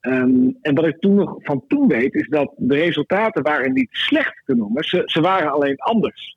Ehm, 0.00 0.50
en 0.62 0.74
wat 0.74 0.86
ik 0.86 0.98
toen 1.00 1.14
nog 1.14 1.34
van 1.38 1.64
toen 1.68 1.88
weet, 1.88 2.14
is 2.14 2.28
dat 2.28 2.52
de 2.56 2.74
resultaten 2.74 3.42
waren 3.42 3.72
niet 3.72 3.88
slecht 3.90 4.42
te 4.44 4.54
noemen. 4.54 4.84
Ze, 4.84 5.02
ze 5.06 5.20
waren 5.20 5.52
alleen 5.52 5.76
anders. 5.78 6.35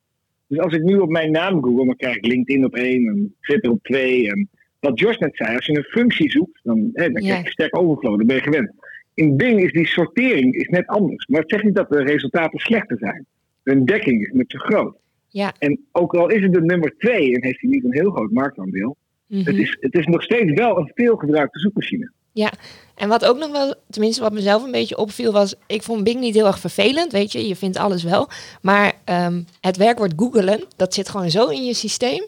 Dus 0.50 0.60
als 0.60 0.74
ik 0.74 0.84
nu 0.84 0.98
op 0.98 1.10
mijn 1.10 1.32
naam 1.32 1.64
google, 1.64 1.86
dan 1.86 1.96
krijg 1.96 2.16
ik 2.16 2.26
LinkedIn 2.26 2.66
op 2.66 2.76
één 2.76 3.08
en 3.08 3.36
Twitter 3.42 3.72
op 3.72 3.84
twee. 3.84 4.30
En 4.30 4.50
wat 4.80 5.00
Jos 5.00 5.18
net 5.18 5.36
zei, 5.36 5.56
als 5.56 5.66
je 5.66 5.78
een 5.78 5.84
functie 5.84 6.32
zoekt, 6.32 6.60
dan, 6.64 6.90
hè, 6.94 7.10
dan 7.12 7.24
krijg 7.24 7.44
je 7.44 7.50
sterk 7.52 7.78
overflow, 7.78 8.18
dan 8.18 8.28
ben 8.28 8.36
je 8.36 8.42
gewend. 8.42 8.72
In 9.14 9.38
Bing 9.38 9.64
is 9.64 9.72
die 9.72 9.88
sortering 9.88 10.56
is 10.56 10.68
net 10.68 10.88
anders. 10.88 11.28
Maar 11.28 11.42
het 11.42 11.50
zegt 11.50 11.64
niet 11.64 11.76
dat 11.76 11.90
de 11.90 12.04
resultaten 12.04 12.60
slechter 12.60 12.98
zijn. 12.98 13.26
De 13.64 13.72
ontdekking 13.74 14.22
is 14.22 14.30
net 14.34 14.52
zo 14.52 14.58
groot. 14.58 14.98
Ja. 15.28 15.54
En 15.60 15.80
ook 15.92 16.14
al 16.16 16.30
is 16.30 16.42
het 16.42 16.54
de 16.54 16.62
nummer 16.62 16.94
twee 16.98 17.36
en 17.36 17.44
heeft 17.44 17.62
hij 17.62 17.70
niet 17.70 17.84
een 17.84 17.94
heel 17.94 18.12
groot 18.12 18.32
marktaandeel, 18.32 18.98
Mhm. 19.30 19.46
het, 19.46 19.56
is, 19.56 19.78
het 19.80 19.94
is 19.94 20.06
nog 20.06 20.24
steeds 20.24 20.54
wel 20.54 20.78
een 20.78 20.92
veelgebruikte 20.96 21.60
zoekmachine. 21.60 22.12
Ja, 22.32 22.52
en 22.96 23.10
wat 23.10 23.26
ook 23.26 23.38
nog 23.38 23.52
wel, 23.52 23.76
tenminste 23.90 24.22
wat 24.22 24.32
mezelf 24.34 24.64
een 24.64 24.72
beetje 24.72 24.98
opviel, 24.98 25.32
was 25.32 25.54
ik 25.68 25.84
vond 25.84 26.04
Bing 26.04 26.20
niet 26.20 26.34
heel 26.36 26.46
erg 26.46 26.60
vervelend, 26.60 27.12
weet 27.12 27.32
je, 27.32 27.48
je 27.48 27.56
vindt 27.56 27.78
alles 27.78 28.04
wel. 28.04 28.30
Maar 28.62 28.94
ehm, 29.06 29.42
het 29.62 29.78
werkwoord 29.78 30.14
googelen, 30.16 30.64
dat 30.76 30.94
zit 30.94 31.10
gewoon 31.10 31.32
zo 31.32 31.48
in 31.48 31.66
je 31.66 31.74
systeem. 31.74 32.24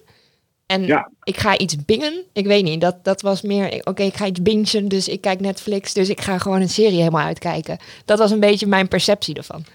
En 0.66 0.86
Ja. 0.86 1.10
ik 1.24 1.38
ga 1.38 1.58
iets 1.58 1.76
bingen, 1.86 2.24
ik 2.34 2.46
weet 2.46 2.64
niet, 2.64 2.82
dat, 2.82 3.04
dat 3.04 3.22
was 3.22 3.42
meer, 3.42 3.82
oké, 3.84 4.04
ik 4.04 4.16
ga 4.16 4.26
iets 4.26 4.42
bingen, 4.42 4.88
dus 4.88 5.08
ik 5.08 5.22
kijk 5.22 5.40
Netflix, 5.40 5.94
dus 5.94 6.10
ik 6.10 6.22
ga 6.22 6.38
gewoon 6.38 6.62
een 6.62 6.70
serie 6.70 6.98
helemaal 6.98 7.26
uitkijken. 7.26 7.78
Dat 8.06 8.20
was 8.20 8.32
een 8.32 8.40
beetje 8.40 8.68
mijn 8.68 8.88
perceptie 8.88 9.36
ervan. 9.36 9.66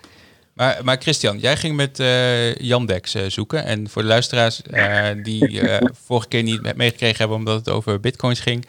Maar, 0.53 0.81
maar 0.85 0.97
Christian, 1.01 1.39
jij 1.39 1.57
ging 1.57 1.77
met 1.77 2.01
eh 2.01 2.55
Yandex 2.55 3.15
eh, 3.15 3.23
zoeken. 3.29 3.65
En 3.65 3.89
voor 3.89 4.03
de 4.03 4.09
luisteraars 4.09 4.63
eh, 4.63 5.07
die 5.23 5.61
eh, 5.61 5.89
vorige 6.07 6.29
keer 6.29 6.43
niet 6.43 6.63
me- 6.63 6.73
meegekregen 6.77 7.17
hebben 7.19 7.37
omdat 7.37 7.57
het 7.59 7.69
over 7.69 8.01
bitcoins 8.01 8.41
ging. 8.41 8.67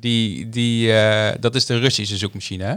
Die, 0.00 0.48
die, 0.48 0.92
eh, 0.92 1.30
dat 1.40 1.54
is 1.54 1.66
de 1.66 1.78
Russische 1.78 2.16
zoekmachine, 2.16 2.64
hè? 2.64 2.74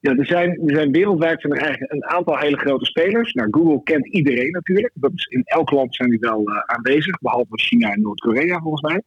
Ja, 0.00 0.16
er 0.16 0.26
zijn, 0.26 0.50
er 0.50 0.74
zijn 0.74 0.92
wereldwijd 0.92 1.40
zijn 1.40 1.52
er 1.52 1.62
eigenlijk 1.62 1.92
een 1.92 2.04
aantal 2.04 2.38
hele 2.38 2.56
grote 2.56 2.84
spelers. 2.84 3.32
Nou, 3.32 3.48
Google 3.50 3.82
kent 3.82 4.08
iedereen 4.08 4.50
natuurlijk. 4.50 4.92
Dat 4.94 5.10
is, 5.14 5.26
in 5.26 5.42
elk 5.44 5.70
land 5.70 5.94
zijn 5.94 6.10
die 6.10 6.18
wel 6.18 6.44
eh, 6.44 6.58
aanwezig, 6.58 7.18
behalve 7.18 7.58
China 7.58 7.92
en 7.92 8.02
Noord-Korea 8.02 8.60
volgens 8.60 8.82
mij. 8.82 9.02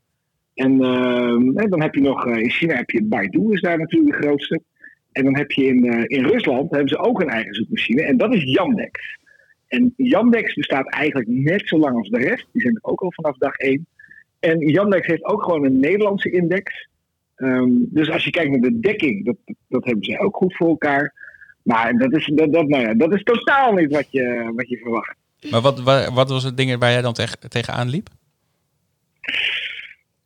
En 0.54 0.84
ehm, 0.84 1.70
dan 1.70 1.82
heb 1.82 1.96
je 1.96 2.02
nog, 2.02 2.26
eh, 2.26 2.38
in 2.38 2.50
China 2.50 2.76
heb 2.76 2.90
je 2.90 3.04
Baidu, 3.04 3.52
is 3.52 3.62
daar 3.62 3.78
natuurlijk 3.78 4.12
de 4.12 4.28
grootste. 4.28 4.62
En 5.12 5.24
dan 5.24 5.38
heb 5.38 5.52
je 5.52 5.66
in, 5.66 6.08
in 6.08 6.26
Rusland 6.26 6.72
hebben 6.72 6.90
ze 6.90 6.98
ook 6.98 7.22
een 7.22 7.30
eigen 7.30 7.54
zoekmachine. 7.54 8.02
En 8.02 8.18
dat 8.18 8.34
is 8.34 8.44
Yandex. 8.44 9.20
En 9.68 9.94
Yandex 9.96 10.54
bestaat 10.54 10.90
eigenlijk 10.90 11.30
net 11.30 11.68
zo 11.68 11.78
lang 11.78 11.98
als 11.98 12.10
de 12.10 12.18
rest. 12.18 12.48
Die 12.52 12.62
zijn 12.62 12.76
er 12.76 12.84
ook 12.84 13.02
al 13.02 13.14
vanaf 13.14 13.38
dag 13.38 13.56
één. 13.56 13.86
En 14.40 14.60
Yandex 14.60 15.08
heeft 15.08 15.26
ook 15.26 15.44
gewoon 15.44 15.66
een 15.66 15.80
Nederlandse 15.80 16.32
index. 16.32 16.88
Ehm, 17.42 17.70
dus 17.80 18.10
als 18.10 18.24
je 18.24 18.32
kijkt 18.32 18.52
naar 18.52 18.60
de 18.72 18.80
dekking, 18.80 19.26
dat, 19.26 19.36
dat 19.68 19.86
hebben 19.86 20.04
zij 20.04 20.20
ook 20.20 20.36
goed 20.36 20.56
voor 20.56 20.68
elkaar. 20.68 21.14
Maar 21.64 21.94
dat 21.98 22.14
is, 22.14 22.32
dat, 22.36 22.54
dat, 22.54 22.68
nou 22.68 22.84
ja, 22.84 22.94
dat 22.94 23.14
is 23.14 23.24
totaal 23.24 23.74
niet 23.74 23.92
wat 23.92 24.12
je, 24.12 24.52
wat 24.56 24.70
je 24.70 24.78
verwacht. 24.78 25.16
Maar 25.52 25.62
wat, 25.62 25.82
wat, 25.82 26.10
wat 26.14 26.30
was 26.30 26.44
het 26.44 26.58
ding 26.58 26.78
waar 26.80 26.92
jij 26.92 27.02
dan 27.02 27.14
teg- 27.14 27.36
tegenaan 27.36 27.90
liep? 27.90 28.08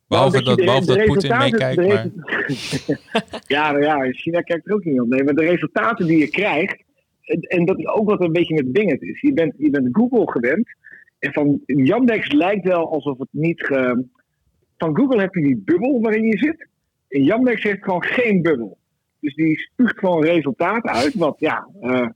Behalve 0.08 0.42
Nou, 0.42 0.44
dat, 0.56 0.64
behalve 0.64 0.86
de 0.86 0.96
dat 0.96 1.06
Poetin 1.06 1.30
resultaten- 1.30 1.76
meekijkt. 1.76 2.16
Maar, 2.86 3.38
ja, 3.56 3.70
nou 3.70 3.82
ja, 3.84 4.12
China 4.12 4.40
kijkt 4.40 4.66
er 4.68 4.74
ook 4.74 4.84
niet 4.84 5.00
op. 5.00 5.08
Nee, 5.08 5.24
maar 5.24 5.34
de 5.34 5.44
resultaten 5.44 6.06
die 6.06 6.18
je 6.18 6.28
krijgt, 6.30 6.82
en, 7.22 7.40
en 7.40 7.64
dat 7.64 7.78
is 7.78 7.86
ook 7.86 8.08
wat 8.08 8.20
een 8.20 8.32
beetje 8.32 8.54
met 8.54 8.72
Bing 8.72 8.90
het 8.90 9.02
is. 9.02 9.20
Je 9.20 9.32
bent, 9.32 9.54
je 9.58 9.70
bent 9.70 9.88
Google 9.92 10.30
gewend 10.30 10.68
En 11.18 11.32
van 11.32 11.60
Yandex 11.66 12.32
lijkt 12.32 12.64
wel 12.64 12.92
alsof 12.92 13.18
het 13.18 13.28
niet. 13.30 13.62
Ge... 13.64 14.04
Van 14.78 14.96
Google 14.96 15.20
heb 15.20 15.34
je 15.34 15.42
die 15.42 15.62
bubbel 15.64 16.00
waarin 16.00 16.24
je 16.24 16.38
zit. 16.38 16.66
En 17.08 17.22
Yandex 17.22 17.62
heeft 17.62 17.84
gewoon 17.84 18.04
geen 18.04 18.42
bubbel. 18.42 18.78
Dus 19.20 19.34
die 19.34 19.58
spuugt 19.58 19.98
gewoon 19.98 20.24
resultaten 20.24 20.90
uit. 20.90 21.14
Wat 21.14 21.34
ja, 21.38 21.68
uh, 21.80 22.06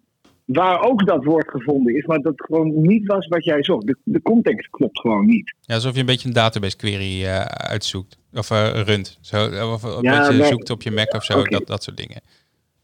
waar 0.44 0.82
ook 0.82 1.06
dat 1.06 1.24
woord 1.24 1.50
gevonden 1.50 1.96
is, 1.96 2.06
maar 2.06 2.18
dat 2.18 2.32
gewoon 2.36 2.80
niet 2.80 3.06
was 3.06 3.26
wat 3.26 3.44
jij 3.44 3.62
zocht. 3.62 3.86
De, 3.86 3.96
de 4.04 4.22
context 4.22 4.70
klopt 4.70 5.00
gewoon 5.00 5.26
niet. 5.26 5.54
Ja, 5.60 5.74
alsof 5.74 5.94
je 5.94 6.00
een 6.00 6.06
beetje 6.06 6.28
een 6.28 6.34
database 6.34 6.76
query 6.76 7.22
uh, 7.22 7.44
uitzoekt. 7.44 8.18
Of 8.32 8.50
uh, 8.50 8.82
runt. 8.84 9.18
Zo, 9.20 9.44
of 9.72 9.82
een 9.82 10.02
ja, 10.02 10.28
beetje 10.28 10.44
zoekt 10.44 10.70
op 10.70 10.82
je 10.82 10.90
Mac 10.90 11.14
of 11.14 11.24
zo, 11.24 11.38
okay. 11.38 11.58
dat, 11.58 11.66
dat 11.66 11.82
soort 11.82 11.96
dingen. 11.96 12.20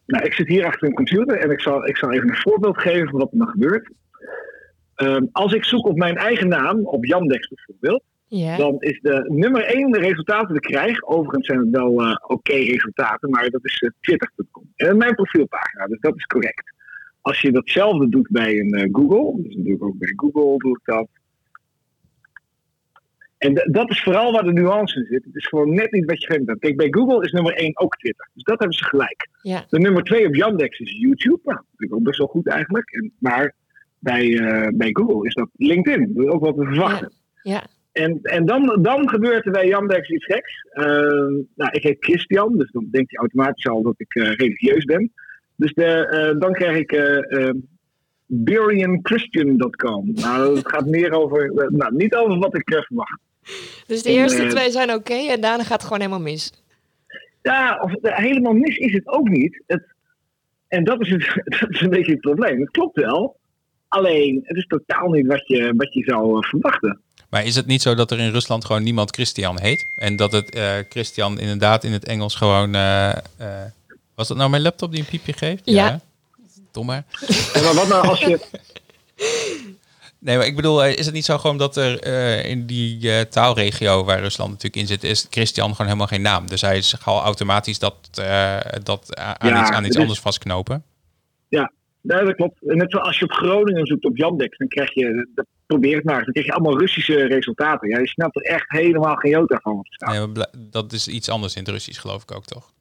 Nou, 0.06 0.24
ik 0.24 0.34
zit 0.34 0.48
hier 0.48 0.64
achter 0.64 0.88
een 0.88 0.94
computer 0.94 1.38
en 1.38 1.50
ik 1.50 1.60
zal, 1.60 1.86
ik 1.86 1.96
zal 1.96 2.12
even 2.12 2.28
een 2.28 2.36
voorbeeld 2.36 2.78
geven 2.78 3.08
van 3.08 3.18
wat 3.18 3.32
er 3.32 3.38
dan 3.38 3.48
gebeurt. 3.48 3.90
Um, 4.96 5.28
als 5.32 5.52
ik 5.52 5.64
zoek 5.64 5.86
op 5.86 5.96
mijn 5.96 6.16
eigen 6.16 6.48
naam, 6.48 6.86
op 6.86 7.04
Yandex 7.04 7.48
bijvoorbeeld, 7.48 8.02
yeah. 8.28 8.58
dan 8.58 8.76
is 8.78 9.00
de 9.00 9.24
nummer 9.28 9.64
één 9.64 9.90
de 9.90 9.98
resultaten 9.98 10.48
die 10.48 10.56
ik 10.56 10.62
krijg. 10.62 11.02
Overigens 11.02 11.46
zijn 11.46 11.58
het 11.58 11.70
wel 11.70 12.02
uh, 12.02 12.10
oké 12.10 12.32
okay 12.32 12.66
resultaten, 12.66 13.30
maar 13.30 13.50
dat 13.50 13.64
is 13.64 13.80
uh, 13.80 13.90
twitter.com. 14.00 14.72
En 14.76 14.96
mijn 14.96 15.14
profielpagina, 15.14 15.86
dus 15.86 16.00
dat 16.00 16.16
is 16.16 16.24
correct. 16.24 16.74
Als 17.20 17.40
je 17.40 17.52
datzelfde 17.52 18.08
doet 18.08 18.28
bij 18.30 18.58
een 18.58 18.78
uh, 18.78 18.88
Google, 18.92 19.42
dus 19.42 19.54
natuurlijk 19.54 19.84
ook 19.84 19.98
bij 19.98 20.12
Google 20.16 20.58
doe 20.58 20.78
ik 20.78 20.84
dat. 20.84 21.08
En 23.38 23.54
dat 23.54 23.90
is 23.90 24.02
vooral 24.02 24.32
waar 24.32 24.44
de 24.44 24.52
nuance 24.52 24.98
in 24.98 25.06
zit. 25.10 25.24
Het 25.24 25.34
is 25.36 25.46
gewoon 25.46 25.74
net 25.74 25.92
niet 25.92 26.04
wat 26.04 26.22
je 26.22 26.32
vindt. 26.32 26.58
Kijk, 26.58 26.76
bij 26.76 26.88
Google 26.90 27.24
is 27.24 27.32
nummer 27.32 27.54
1 27.54 27.78
ook 27.78 27.96
Twitter. 27.96 28.28
Dus 28.34 28.42
dat 28.42 28.58
hebben 28.58 28.76
ze 28.76 28.84
gelijk. 28.84 29.28
De 29.68 29.78
nummer 29.78 30.02
2 30.02 30.26
op 30.26 30.34
Yandex 30.34 30.78
is 30.78 30.92
YouTube. 30.98 31.40
Nou, 31.44 31.60
dat 31.76 31.88
is 31.88 31.90
ook 31.90 32.02
best 32.02 32.18
wel 32.18 32.26
goed 32.26 32.48
eigenlijk. 32.48 32.90
En, 32.90 33.12
maar 33.18 33.54
bij, 33.98 34.28
bij 34.74 34.88
Google 34.92 35.26
is 35.26 35.34
dat 35.34 35.48
LinkedIn. 35.56 36.14
Dat 36.14 36.24
is 36.24 36.30
ook 36.30 36.44
wat 36.44 36.56
te 36.56 36.64
verwachten. 36.64 37.12
Ja. 37.42 37.66
En, 37.96 38.18
en 38.22 38.46
dan, 38.46 38.78
dan 38.82 39.08
gebeurt 39.08 39.46
er 39.46 39.52
bij 39.52 39.66
Yandex 39.66 40.08
iets 40.08 40.24
geks. 40.24 40.64
Uh, 40.72 40.84
nou, 41.54 41.70
ik 41.70 41.82
heet 41.82 42.04
Christian, 42.04 42.58
dus 42.58 42.70
dan 42.70 42.88
denkt 42.90 43.10
hij 43.10 43.18
automatisch 43.18 43.66
al 43.66 43.82
dat 43.82 43.94
ik 43.96 44.14
uh, 44.14 44.32
religieus 44.32 44.84
ben. 44.84 45.12
Dus 45.56 45.72
de, 45.72 46.36
dan 46.38 46.52
krijg 46.52 46.76
ik 46.76 46.92
BarianChristian.com. 48.26 50.10
Nou, 50.14 50.56
het 50.56 50.68
gaat 50.68 50.86
meer 50.86 51.12
over, 51.12 51.52
nou, 51.72 51.96
niet 51.96 52.14
over 52.14 52.38
wat 52.38 52.54
ik 52.54 52.84
verwacht. 52.86 53.20
Dus 53.86 54.02
de 54.02 54.10
eerste 54.10 54.42
en, 54.42 54.48
twee 54.48 54.70
zijn 54.70 54.88
oké 54.88 54.98
okay, 54.98 55.28
en 55.28 55.40
daarna 55.40 55.62
gaat 55.62 55.72
het 55.72 55.82
gewoon 55.82 56.00
helemaal 56.00 56.20
mis. 56.20 56.52
Ja, 57.42 57.80
of, 57.82 57.92
helemaal 58.00 58.52
mis 58.52 58.76
is 58.76 58.92
het 58.92 59.06
ook 59.06 59.28
niet. 59.28 59.62
Het, 59.66 59.84
en 60.68 60.84
dat 60.84 61.00
is, 61.00 61.10
het, 61.10 61.42
dat 61.60 61.70
is 61.70 61.80
een 61.80 61.90
beetje 61.90 62.12
het 62.12 62.20
probleem. 62.20 62.60
Het 62.60 62.70
klopt 62.70 62.96
wel, 62.96 63.36
alleen 63.88 64.40
het 64.42 64.56
is 64.56 64.66
totaal 64.66 65.10
niet 65.10 65.26
wat 65.26 65.46
je, 65.46 65.72
wat 65.76 65.92
je 65.94 66.02
zou 66.04 66.46
verwachten. 66.46 67.00
Maar 67.36 67.44
is 67.44 67.56
het 67.56 67.66
niet 67.66 67.82
zo 67.82 67.94
dat 67.94 68.10
er 68.10 68.18
in 68.18 68.30
Rusland 68.30 68.64
gewoon 68.64 68.82
niemand 68.82 69.14
Christian 69.14 69.60
heet? 69.60 69.86
En 69.96 70.16
dat 70.16 70.32
het 70.32 70.54
uh, 70.54 70.72
Christian 70.88 71.38
inderdaad 71.38 71.84
in 71.84 71.92
het 71.92 72.04
Engels 72.04 72.34
gewoon... 72.34 72.74
Uh, 72.74 73.12
uh, 73.40 73.46
was 74.14 74.28
dat 74.28 74.36
nou 74.36 74.50
mijn 74.50 74.62
laptop 74.62 74.90
die 74.90 75.00
een 75.00 75.06
piepje 75.06 75.32
geeft? 75.32 75.62
Ja. 75.64 75.86
ja. 75.86 76.00
Dom 76.70 76.86
maar. 76.86 77.04
Ja, 77.54 77.62
maar 77.62 77.74
wat 77.74 77.88
nou 77.88 78.08
als 78.08 78.18
je... 78.18 78.46
Nee, 80.18 80.36
maar 80.36 80.46
ik 80.46 80.56
bedoel, 80.56 80.84
is 80.84 81.04
het 81.04 81.14
niet 81.14 81.24
zo 81.24 81.38
gewoon 81.38 81.58
dat 81.58 81.76
er 81.76 82.06
uh, 82.06 82.44
in 82.44 82.66
die 82.66 83.00
uh, 83.00 83.20
taalregio 83.20 84.04
waar 84.04 84.20
Rusland 84.20 84.50
natuurlijk 84.50 84.76
in 84.76 84.86
zit, 84.86 85.04
is 85.04 85.26
Christian 85.30 85.70
gewoon 85.70 85.86
helemaal 85.86 86.06
geen 86.06 86.22
naam. 86.22 86.48
Dus 86.48 86.60
hij 86.60 86.76
is 86.76 86.94
gewoon 86.98 87.22
automatisch 87.22 87.78
dat, 87.78 87.96
uh, 88.18 88.58
dat 88.82 89.16
aan 89.16 89.48
ja, 89.48 89.62
iets, 89.62 89.70
aan 89.70 89.84
iets 89.84 89.96
anders 89.96 90.20
vastknopen. 90.20 90.84
Ja, 91.48 91.72
nee, 92.06 92.24
dat 92.24 92.34
klopt. 92.34 92.54
Net 92.60 92.90
zoals 92.90 93.06
als 93.06 93.18
je 93.18 93.24
op 93.24 93.32
Groningen 93.32 93.86
zoekt 93.86 94.04
op 94.04 94.16
Yandex, 94.16 94.58
dan 94.58 94.68
krijg 94.68 94.94
je, 94.94 95.28
dat, 95.34 95.46
probeer 95.66 95.96
het 95.96 96.04
maar, 96.04 96.24
dan 96.24 96.32
krijg 96.32 96.46
je 96.46 96.52
allemaal 96.52 96.78
Russische 96.78 97.26
resultaten. 97.26 97.88
Ja, 97.88 97.98
je 97.98 98.08
snapt 98.08 98.36
er 98.36 98.42
echt 98.42 98.70
helemaal 98.70 99.16
geen 99.16 99.30
jota 99.30 99.58
van 99.62 99.86
maar 99.98 100.46
dat 100.70 100.92
is 100.92 101.08
iets 101.08 101.28
anders 101.28 101.54
in 101.54 101.62
het 101.62 101.70
Russisch, 101.70 102.00
geloof 102.00 102.22
ik 102.22 102.34
ook, 102.34 102.44
toch? 102.44 102.74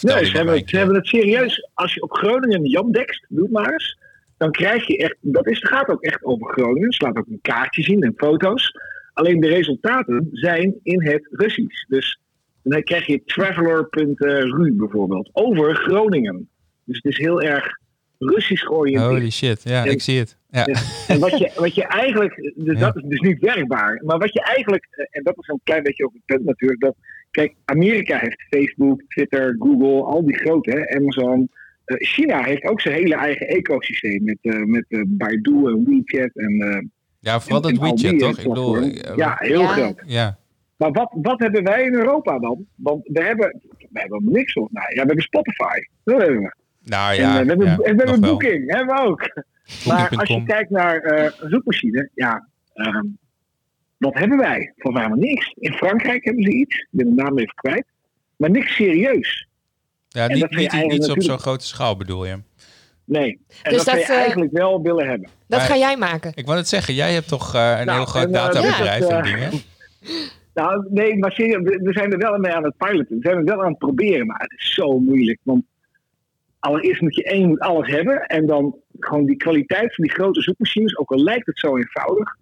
Nee, 0.00 0.24
ze 0.24 0.36
hebben, 0.36 0.62
ze 0.68 0.76
hebben 0.76 0.96
het 0.96 1.06
serieus. 1.06 1.68
Als 1.74 1.94
je 1.94 2.02
op 2.02 2.12
Groningen 2.12 2.64
Yandex, 2.64 3.24
doe 3.28 3.42
het 3.42 3.52
maar 3.52 3.72
eens 3.72 4.00
dan 4.42 4.50
krijg 4.50 4.86
je 4.86 4.96
echt, 4.96 5.16
dat 5.20 5.46
is, 5.46 5.58
gaat 5.58 5.88
ook 5.88 6.02
echt 6.02 6.24
over 6.24 6.52
Groningen. 6.52 6.92
Ze 6.92 7.04
laat 7.04 7.16
ook 7.16 7.26
een 7.26 7.38
kaartje 7.42 7.82
zien 7.82 8.02
en 8.02 8.14
foto's. 8.16 8.72
Alleen 9.12 9.40
de 9.40 9.48
resultaten 9.48 10.28
zijn 10.32 10.74
in 10.82 11.02
het 11.02 11.28
Russisch. 11.30 11.84
Dus 11.88 12.20
dan 12.62 12.82
krijg 12.82 13.06
je 13.06 13.24
traveler.ru 13.24 14.72
bijvoorbeeld 14.72 15.30
over 15.32 15.76
Groningen. 15.76 16.48
Dus 16.84 16.96
het 16.96 17.04
is 17.04 17.18
heel 17.18 17.42
erg 17.42 17.78
Russisch 18.30 18.66
georiënteerd. 18.66 19.10
Holy 19.10 19.30
shit, 19.30 19.62
ja, 19.62 19.84
en, 19.84 19.90
ik 19.90 20.00
zie 20.00 20.18
het. 20.18 20.36
Ja. 20.50 20.66
En 21.08 21.20
wat 21.20 21.38
je, 21.38 21.52
wat 21.56 21.74
je 21.74 21.86
eigenlijk, 21.86 22.52
dus 22.56 22.78
dat 22.78 22.96
is 22.96 23.02
dus 23.02 23.20
niet 23.20 23.40
werkbaar. 23.40 24.02
Maar 24.04 24.18
wat 24.18 24.32
je 24.32 24.42
eigenlijk, 24.42 25.08
en 25.10 25.22
dat 25.22 25.38
is 25.38 25.48
een 25.48 25.60
klein 25.64 25.82
beetje 25.82 26.04
ook 26.04 26.12
het 26.12 26.24
punt 26.24 26.44
natuurlijk, 26.44 26.80
dat, 26.80 26.94
kijk, 27.30 27.54
Amerika 27.64 28.18
heeft 28.18 28.42
Facebook, 28.50 29.02
Twitter, 29.08 29.56
Google, 29.58 30.02
al 30.02 30.26
die 30.26 30.36
grote, 30.36 30.70
hè, 30.70 30.96
Amazon, 30.96 31.50
China 31.84 32.44
heeft 32.44 32.64
ook 32.64 32.80
zijn 32.80 32.94
hele 32.94 33.14
eigen 33.14 33.48
ecosysteem 33.48 34.24
met, 34.24 34.38
uh, 34.42 34.64
met 34.64 34.84
uh, 34.88 35.02
Baidu 35.06 35.66
en 35.66 35.84
WeChat 35.84 36.30
en... 36.34 36.52
Uh, 36.52 36.78
ja, 37.18 37.40
vooral 37.40 37.60
dat 37.60 37.78
WeChat 37.78 38.18
toch? 38.18 38.38
Ik 38.38 38.48
bedoel, 38.48 38.82
ja, 39.16 39.36
heel 39.38 39.60
ja. 39.60 39.66
groot. 39.66 40.02
Ja. 40.06 40.38
Maar 40.76 40.92
wat, 40.92 41.12
wat 41.22 41.40
hebben 41.40 41.62
wij 41.64 41.84
in 41.84 41.94
Europa 41.94 42.38
dan? 42.38 42.66
Want 42.74 43.08
we 43.12 43.22
hebben, 43.22 43.60
we 43.78 44.00
hebben 44.00 44.22
niks 44.24 44.54
op. 44.54 44.72
Nou, 44.72 44.86
ja, 44.88 45.00
we 45.00 45.06
hebben 45.06 45.24
Spotify. 45.24 45.78
Dat 46.04 46.20
hebben 46.20 46.40
we. 46.40 46.54
Nou 46.84 47.14
ja. 47.14 47.38
En, 47.38 47.42
we 47.42 47.48
hebben, 47.48 47.66
ja, 47.66 47.72
en 47.72 47.96
we 47.96 48.02
hebben 48.02 48.20
wel. 48.20 48.30
Booking, 48.30 48.74
hebben 48.74 48.94
we 48.94 49.02
ook. 49.02 49.44
Maar 49.86 50.08
als 50.16 50.28
je 50.28 50.42
kijkt 50.44 50.70
naar 50.70 51.20
uh, 51.20 51.30
zoekmachine, 51.50 52.08
ja, 52.14 52.48
um, 52.74 53.18
wat 53.96 54.14
hebben 54.14 54.38
wij? 54.38 54.72
Volgens 54.76 54.94
mij 54.94 55.02
helemaal 55.02 55.30
niks. 55.30 55.54
In 55.58 55.72
Frankrijk 55.72 56.24
hebben 56.24 56.42
ze 56.42 56.50
iets, 56.50 56.76
ik 56.78 56.88
ben 56.90 57.14
de 57.16 57.22
naam 57.22 57.38
even 57.38 57.54
kwijt. 57.54 57.84
Maar 58.36 58.50
niks 58.50 58.74
serieus. 58.74 59.46
Ja, 60.08 60.28
En 60.28 60.34
niet, 60.34 60.50
niet, 60.50 60.58
niet 60.58 60.72
eigenlijk 60.72 61.10
op 61.10 61.22
zo'n 61.22 61.38
grote 61.38 61.66
schaal 61.66 61.96
bedoel 61.96 62.26
je. 62.26 62.38
Nee. 63.04 63.40
En 63.62 63.72
Dus 63.72 63.72
dat, 63.72 63.84
zou 63.84 63.96
dat, 63.96 64.06
je 64.06 64.12
eh, 64.12 64.18
eigenlijk 64.18 64.52
wel 64.52 64.82
willen 64.82 65.08
hebben. 65.08 65.28
Dat 65.46 65.58
Maar- 65.58 65.68
ga 65.68 65.76
jij 65.76 65.96
maken. 65.96 66.32
Ik 66.34 66.46
wou 66.46 66.58
het 66.58 66.68
zeggen, 66.68 66.94
jij 66.94 67.12
hebt 67.12 67.28
toch 67.28 67.54
eh, 67.54 67.76
een 67.78 67.86
Nou, 67.86 67.98
heel 67.98 68.06
groot 68.06 68.22
en, 68.24 68.34
eh, 68.34 68.34
databedrijf 68.34 69.00
dat, 69.00 69.10
en 69.10 69.16
eh, 69.16 69.24
dingen? 69.24 69.50
Nou, 70.54 70.86
nee, 70.90 71.18
maar 71.18 71.32
serieus, 71.32 71.62
we, 71.62 71.80
we 71.82 71.92
zijn 71.92 72.12
er 72.12 72.18
wel 72.18 72.38
mee 72.38 72.52
aan 72.52 72.64
het 72.64 72.76
piloten. 72.76 73.16
We 73.16 73.22
zijn 73.22 73.36
er 73.36 73.44
wel 73.44 73.62
aan 73.62 73.68
het 73.68 73.78
proberen, 73.78 74.26
maar 74.26 74.40
het 74.40 74.60
is 74.60 74.74
zo 74.74 74.98
moeilijk. 74.98 75.38
Want 75.42 75.64
allereerst 76.62 77.00
moet 77.00 77.16
je 77.16 77.24
één, 77.24 77.48
moet 77.48 77.60
alles 77.60 77.88
hebben. 77.88 78.26
En 78.26 78.46
dan 78.46 78.76
gewoon 78.98 79.26
die 79.26 79.36
kwaliteit 79.36 79.94
van 79.94 80.04
die 80.04 80.14
grote 80.14 80.40
zoekmachines, 80.40 80.98
ook 80.98 81.10
al 81.10 81.22
lijkt 81.22 81.46
het 81.46 81.58
zo 81.58 81.76
eenvoudig. 81.76 82.36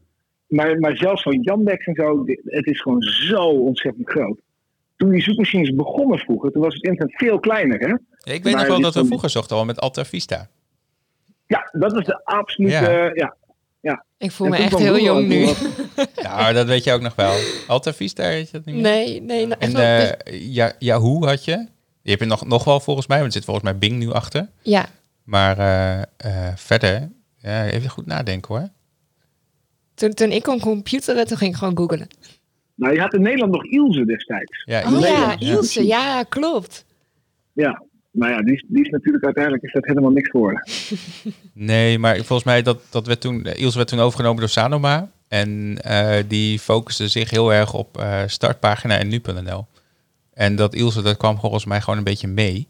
Maar, 0.47 0.79
maar 0.79 0.97
zelfs 0.97 1.23
van 1.23 1.41
Yandex 1.41 1.87
en 1.87 1.95
zo, 1.95 2.25
het 2.45 2.67
is 2.67 2.81
gewoon 2.81 3.03
zo 3.03 3.45
ontzettend 3.45 4.11
groot. 4.11 4.41
Toen 4.97 5.11
die 5.11 5.23
zoekmachines 5.23 5.75
begonnen 5.75 6.19
vroeger, 6.19 6.50
toen 6.50 6.62
was 6.62 6.75
het 6.75 6.83
internet 6.83 7.17
veel 7.17 7.41
kleiner, 7.41 7.79
hè? 7.79 7.87
Ja, 7.87 7.97
ik 8.33 8.43
weet 8.43 8.43
maar 8.43 8.53
nog 8.55 8.67
wel 8.67 8.81
dat 8.81 8.95
we 8.95 9.05
vroeger 9.05 9.31
zochten 9.31 9.57
al 9.57 9.65
met 9.65 9.81
Alta 9.81 10.05
Vista. 10.05 10.49
Ja, 11.47 11.69
dat 11.73 11.99
is 11.99 12.07
de 12.07 12.25
absolute... 12.25 12.75
Ja. 12.75 13.11
Ja. 13.15 13.37
ja. 13.81 14.05
Ik 14.19 14.31
voel 14.31 14.47
En 14.47 14.53
me 14.53 14.59
echt 14.59 14.79
heel 14.79 14.87
Google 14.87 15.03
jong 15.03 15.29
nu. 15.29 15.47
Nou, 16.23 16.53
dat 16.59 16.67
weet 16.67 16.85
je 16.85 16.93
ook 16.93 17.00
nog 17.00 17.15
wel. 17.15 17.33
Alta 17.67 17.93
Vista, 17.93 18.23
weet 18.23 18.50
je 18.50 18.53
dat 18.53 18.65
niet 18.65 18.75
meer? 18.75 18.83
Nee, 18.83 19.21
nee. 19.21 19.47
nou, 19.47 19.61
En 19.61 19.77
eh, 19.77 20.55
ja, 20.55 20.73
Yahoo 20.79 21.25
had 21.25 21.45
je. 21.45 21.67
Die 22.11 22.19
heb 22.19 22.29
je 22.29 22.35
nog, 22.35 22.47
nog 22.47 22.64
wel 22.64 22.81
volgens 22.81 23.07
mij, 23.07 23.19
want 23.19 23.29
er 23.29 23.37
zit 23.37 23.45
volgens 23.45 23.64
mij 23.64 23.79
Bing 23.79 23.99
nu 23.99 24.12
achter. 24.12 24.49
ja, 24.62 24.87
Maar 25.25 25.59
eh, 25.59 26.00
eh, 26.17 26.57
verder, 26.57 27.11
ja, 27.38 27.67
even 27.67 27.90
goed 27.90 28.07
nadenken 28.07 28.55
hoor. 28.55 28.69
toen, 29.95 30.14
toen 30.14 30.31
ik 30.31 30.43
kon 30.43 30.61
computeren, 30.61 31.26
toen 31.26 31.37
ging 31.37 31.52
ik 31.52 31.59
gewoon 31.59 31.76
googlen. 31.76 32.09
Nou, 32.75 32.95
je 32.95 33.00
had 33.00 33.14
in 33.14 33.23
Nederland 33.23 33.52
nog 33.52 33.64
Ilse 33.64 34.05
destijds. 34.05 34.62
Ja, 34.64 34.93
Oh 34.93 35.00
ja. 35.00 35.38
Ilse. 35.38 35.87
Ja, 35.87 36.23
klopt. 36.23 36.85
Ja, 37.52 37.83
maar 38.11 38.31
ja, 38.31 38.43
die 38.43 38.55
is, 38.55 38.64
die 38.69 38.85
is 38.85 38.90
natuurlijk 38.90 39.25
uiteindelijk 39.25 39.64
is 39.64 39.73
dat 39.73 39.87
helemaal 39.87 40.11
niks 40.11 40.31
geworden. 40.31 40.69
Nee, 41.55 41.99
maar 41.99 42.17
volgens 42.17 42.45
mij 42.45 42.62
dat, 42.62 42.83
dat 42.90 43.07
werd 43.07 43.21
toen, 43.21 43.45
Ilse 43.45 43.76
werd 43.76 43.88
toen 43.88 44.00
overgenomen 44.00 44.40
door 44.40 44.49
Sanoma. 44.49 45.11
En 45.29 45.79
eh, 45.83 46.23
die 46.29 46.59
focuste 46.59 47.09
zich 47.09 47.31
heel 47.31 47.52
erg 47.52 47.75
op 47.75 47.99
eh, 47.99 48.23
startpagina 48.26 48.99
en 48.99 49.09
nu.nl. 49.09 49.67
En 50.35 50.57
dat 50.57 50.75
Ilse, 50.75 51.03
dat 51.03 51.17
kwam 51.17 51.39
volgens 51.39 51.65
mij 51.65 51.81
gewoon 51.81 51.99
een 51.99 52.05
beetje 52.05 52.29
mee. 52.29 52.69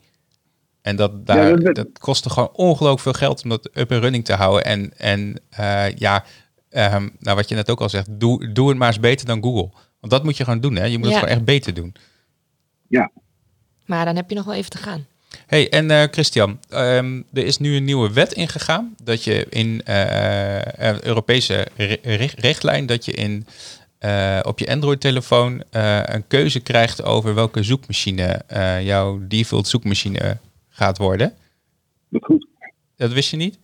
En 0.83 0.97
dat, 0.97 1.27
daar, 1.27 1.49
Ja, 1.49 1.57
dat- 1.57 1.75
dat, 1.75 1.99
kostte 1.99 2.31
gewoon 2.31 2.51
ongelooflijk 2.53 3.01
veel 3.01 3.13
geld 3.29 3.43
om 3.43 3.51
dat 3.51 3.71
up 3.75 3.91
en 3.91 4.01
running 4.01 4.25
te 4.25 4.33
houden. 4.33 4.65
En, 4.65 4.93
en 4.97 5.41
eh, 5.51 5.97
ja, 5.97 6.25
ehm, 6.69 7.09
nou 7.19 7.37
wat 7.37 7.49
je 7.49 7.55
net 7.55 7.71
ook 7.71 7.81
al 7.81 7.89
zegt, 7.89 8.07
doe, 8.21 8.53
doe 8.53 8.69
het 8.69 8.79
maar 8.79 8.89
eens 8.89 9.01
beter 9.01 9.27
dan 9.27 9.43
Google. 9.43 9.71
Want 10.01 10.13
dat 10.13 10.25
moet 10.25 10.37
je 10.37 10.45
gewoon 10.45 10.61
doen, 10.61 10.77
hè? 10.77 10.85
Je 10.85 10.99
moet 10.99 11.07
Ja. 11.09 11.13
het 11.13 11.21
gewoon 11.23 11.35
echt 11.37 11.45
beter 11.45 11.75
doen. 11.75 11.95
Ja, 12.89 13.11
Maar 13.87 14.05
dan 14.05 14.17
heb 14.17 14.29
je 14.31 14.37
nog 14.37 14.45
wel 14.45 14.55
even 14.55 14.71
te 14.71 14.79
gaan. 14.79 15.07
Hey, 15.47 15.71
en 15.71 15.91
eh, 15.91 16.03
Christian, 16.11 16.59
ehm, 16.69 17.23
er 17.33 17.45
is 17.45 17.59
nu 17.59 17.77
een 17.77 17.85
nieuwe 17.85 18.13
wet 18.13 18.33
ingegaan 18.33 18.95
dat 19.03 19.25
je 19.25 19.47
in 19.49 19.83
eh, 19.85 20.89
eh, 20.91 21.01
Europese 21.01 21.67
ri- 21.77 21.99
ri- 22.03 22.33
richtlijn 22.37 22.87
dat 22.87 23.05
je 23.05 23.13
in 23.13 23.47
eh, 24.01 24.39
op 24.43 24.59
je 24.59 24.69
Android-telefoon 24.71 25.63
eh, 25.71 26.01
een 26.05 26.27
keuze 26.27 26.61
krijgt 26.61 27.03
over 27.03 27.35
welke 27.35 27.63
zoekmachine 27.63 28.43
eh, 28.47 28.87
jouw 28.87 29.21
default 29.23 29.69
zoekmachine 29.69 30.39
gaat 30.69 30.99
worden. 30.99 31.35
dat 32.09 32.25
goed. 32.25 32.47
Dat 32.97 33.13
wist 33.13 33.31
je 33.31 33.37
niet? 33.37 33.59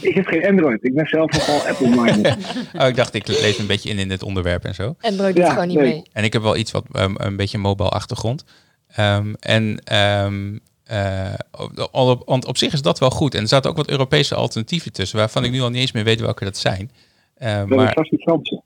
Ik 0.00 0.14
heb 0.14 0.26
geen 0.26 0.46
Android. 0.46 0.84
Ik 0.84 0.94
ben 0.94 1.06
zelf 1.06 1.32
nogal 1.32 1.60
Apple-minded. 1.70 2.36
Oh, 2.78 2.86
ik 2.86 2.96
dacht, 2.96 3.14
ik 3.14 3.26
leef 3.26 3.58
een 3.58 3.66
beetje 3.66 3.90
in 3.90 3.98
in 3.98 4.08
dit 4.08 4.22
onderwerp 4.22 4.64
en 4.64 4.74
zo. 4.74 4.96
Android 5.00 5.34
doet 5.34 5.44
Ja, 5.44 5.50
gewoon 5.50 5.68
niet 5.68 5.78
nee. 5.78 5.92
mee. 5.92 6.02
En 6.12 6.24
ik 6.24 6.32
heb 6.32 6.42
wel 6.42 6.56
iets 6.56 6.70
wat 6.70 6.84
um, 6.96 7.14
een 7.16 7.36
beetje 7.36 7.58
mobile 7.58 7.88
achtergrond. 7.88 8.44
Ehm, 8.88 9.34
en 9.40 9.80
ehm, 9.84 10.58
eh, 10.84 11.34
op, 11.50 11.88
op, 11.92 12.22
want 12.26 12.46
op 12.46 12.56
zich 12.56 12.72
is 12.72 12.82
dat 12.82 12.98
wel 12.98 13.10
goed. 13.10 13.34
En 13.34 13.40
er 13.40 13.48
zaten 13.48 13.70
ook 13.70 13.76
wat 13.76 13.90
Europese 13.90 14.34
alternatieven 14.34 14.92
tussen, 14.92 15.18
waarvan 15.18 15.44
ik 15.44 15.50
nu 15.50 15.60
al 15.60 15.70
niet 15.70 15.80
eens 15.80 15.92
meer 15.92 16.04
weet 16.04 16.20
welke 16.20 16.44
dat 16.44 16.56
zijn. 16.56 16.90
Dat 17.38 17.70
is 17.70 17.76
maar 17.76 17.92
vast 17.92 18.10
die 18.10 18.22
Franse. 18.22 18.62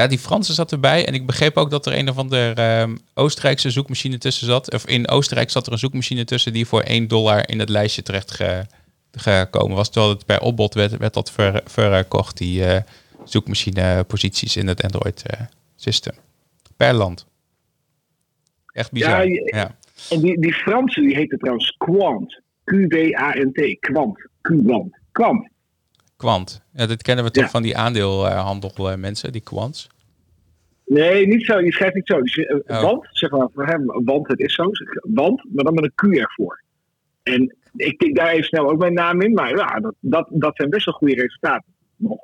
Ja, 0.00 0.06
die 0.06 0.18
Franse 0.18 0.52
zat 0.52 0.72
erbij. 0.72 1.06
En 1.06 1.14
ik 1.14 1.26
begreep 1.26 1.56
ook 1.56 1.70
dat 1.70 1.86
er 1.86 1.98
een 1.98 2.08
of 2.08 2.18
andere 2.18 2.52
ehm, 2.52 2.96
Oostenrijkse 3.14 3.70
zoekmachine 3.70 4.18
tussen 4.18 4.46
zat. 4.46 4.72
Of 4.74 4.86
in 4.86 5.08
Oostenrijk 5.08 5.50
zat 5.50 5.66
er 5.66 5.72
een 5.72 5.78
zoekmachine 5.78 6.24
tussen 6.24 6.52
die 6.52 6.66
voor 6.66 6.80
1 6.80 7.08
dollar 7.08 7.48
in 7.48 7.58
het 7.58 7.68
lijstje 7.68 8.02
terecht 8.02 8.30
ge- 8.30 8.66
gekomen 9.12 9.76
was. 9.76 9.90
Terwijl 9.90 10.12
het 10.14 10.26
bij 10.26 10.40
opbod 10.40 10.74
werd, 10.74 10.96
werd 10.96 11.14
dat 11.14 11.30
ver- 11.30 11.62
verkocht, 11.64 12.36
die 12.38 12.64
eh 12.64 12.82
zoekmachineposities 13.24 14.56
in 14.56 14.66
het 14.66 14.82
Android 14.82 15.22
eh, 15.26 15.40
system. 15.76 16.14
Per 16.76 16.92
land. 16.94 17.26
Echt 18.72 18.92
bizar. 18.92 19.26
Ja, 19.28 19.76
En 20.10 20.20
die, 20.20 20.40
die 20.40 20.52
Franse 20.54 21.00
die 21.00 21.14
heette 21.16 21.36
trouwens 21.36 21.74
Quant. 21.78 22.40
Q-W-A-N-T. 22.64 23.76
Quant. 23.80 24.28
Quant. 24.40 24.96
Quant. 25.12 25.48
Quant. 26.20 26.62
Ja, 26.72 26.86
dat 26.86 27.02
kennen 27.02 27.24
we 27.24 27.30
toch 27.30 27.44
Ja. 27.44 27.50
van 27.50 27.62
die 27.62 27.76
aandeelhandel 27.76 28.90
eh, 28.90 28.96
mensen, 28.96 29.32
die 29.32 29.40
quants. 29.40 29.88
Nee, 30.84 31.26
niet 31.26 31.44
zo. 31.44 31.60
Je 31.60 31.72
schrijft 31.72 31.94
niet 31.94 32.06
zo. 32.06 32.18
Je 32.22 32.62
Oh. 32.66 32.80
Want, 32.82 33.08
zeg 33.10 33.30
maar 33.30 33.48
voor 33.54 33.66
hem, 33.66 33.86
want 34.04 34.28
het 34.28 34.38
is 34.40 34.54
zo. 34.54 34.64
Want, 35.02 35.44
maar 35.54 35.64
dan 35.64 35.74
met 35.74 35.84
een 35.84 35.92
Q 35.94 36.02
ervoor. 36.16 36.62
En 37.22 37.56
ik 37.76 37.98
tik 37.98 38.14
daar 38.16 38.28
even 38.28 38.44
snel 38.44 38.70
ook 38.70 38.78
mijn 38.78 38.92
naam 38.94 39.20
in. 39.20 39.32
Maar 39.32 39.56
ja, 39.56 39.80
dat, 39.80 39.94
dat, 40.00 40.26
dat 40.30 40.56
zijn 40.56 40.70
best 40.70 40.84
wel 40.84 40.94
goede 40.94 41.14
resultaten. 41.14 41.72
Nog. 41.96 42.18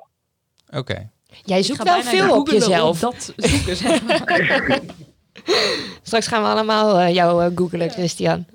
Oké. 0.69 1.09
Jij 1.43 1.63
zoekt 1.63 1.83
wel 1.83 2.01
veel 2.01 2.39
op 2.39 2.47
jezelf. 2.49 2.99
dat 2.99 3.33
zoeken, 3.37 3.75
zeg 3.75 4.03
maar. 4.03 4.79
Straks 6.01 6.27
gaan 6.27 6.41
we 6.41 6.47
allemaal 6.47 6.99
eh, 6.99 7.13
jou 7.13 7.51
googlen, 7.55 7.89
Christian. 7.89 8.45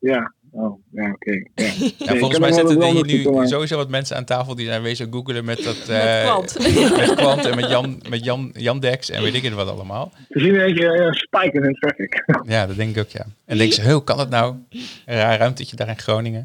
Ja. 0.00 0.32
Oh, 0.54 0.82
ja, 0.90 1.10
oké. 1.10 1.30
Ja. 1.30 1.42
Ja, 1.98 2.10
Nee, 2.10 2.18
volgens 2.18 2.38
mij 2.40 2.52
zitten 2.52 2.82
er 2.82 2.88
hier 2.92 3.04
nu 3.04 3.46
sowieso 3.46 3.76
wat 3.76 3.88
mensen 3.88 4.16
aan 4.16 4.24
tafel 4.24 4.54
die 4.54 4.66
zijn 4.66 4.82
wezen 4.82 5.12
googelen 5.12 5.44
met 5.44 5.64
dat... 5.64 5.76
Met 5.88 5.88
eh, 5.88 6.22
kwant. 6.22 6.58
met 6.96 7.14
Quant 7.14 7.44
en 7.44 7.56
met 7.56 7.68
Jan, 7.70 8.02
met 8.08 8.24
Jan, 8.24 8.50
Jan 8.54 8.80
Dex 8.80 9.10
en 9.10 9.22
weet 9.22 9.34
ik 9.34 9.42
het 9.42 9.52
wat 9.54 9.68
allemaal. 9.68 10.12
We 10.28 10.40
zien 10.40 10.54
een 10.54 10.66
beetje 10.66 10.98
uh, 10.98 11.12
spikers 11.12 11.66
in 11.66 11.74
traffic. 11.74 12.24
Ja, 12.46 12.66
dat 12.66 12.76
denk 12.76 12.96
ik 12.96 13.02
ook, 13.02 13.10
ja. 13.10 13.26
En 13.44 13.58
denk 13.58 13.72
ze, 13.72 13.90
hoe 13.92 14.04
kan 14.04 14.16
dat 14.16 14.28
nou? 14.30 14.54
Een 15.06 15.16
raar 15.16 15.38
ruimtetje 15.38 15.76
daar 15.76 15.88
in 15.88 15.98
Groningen. 15.98 16.40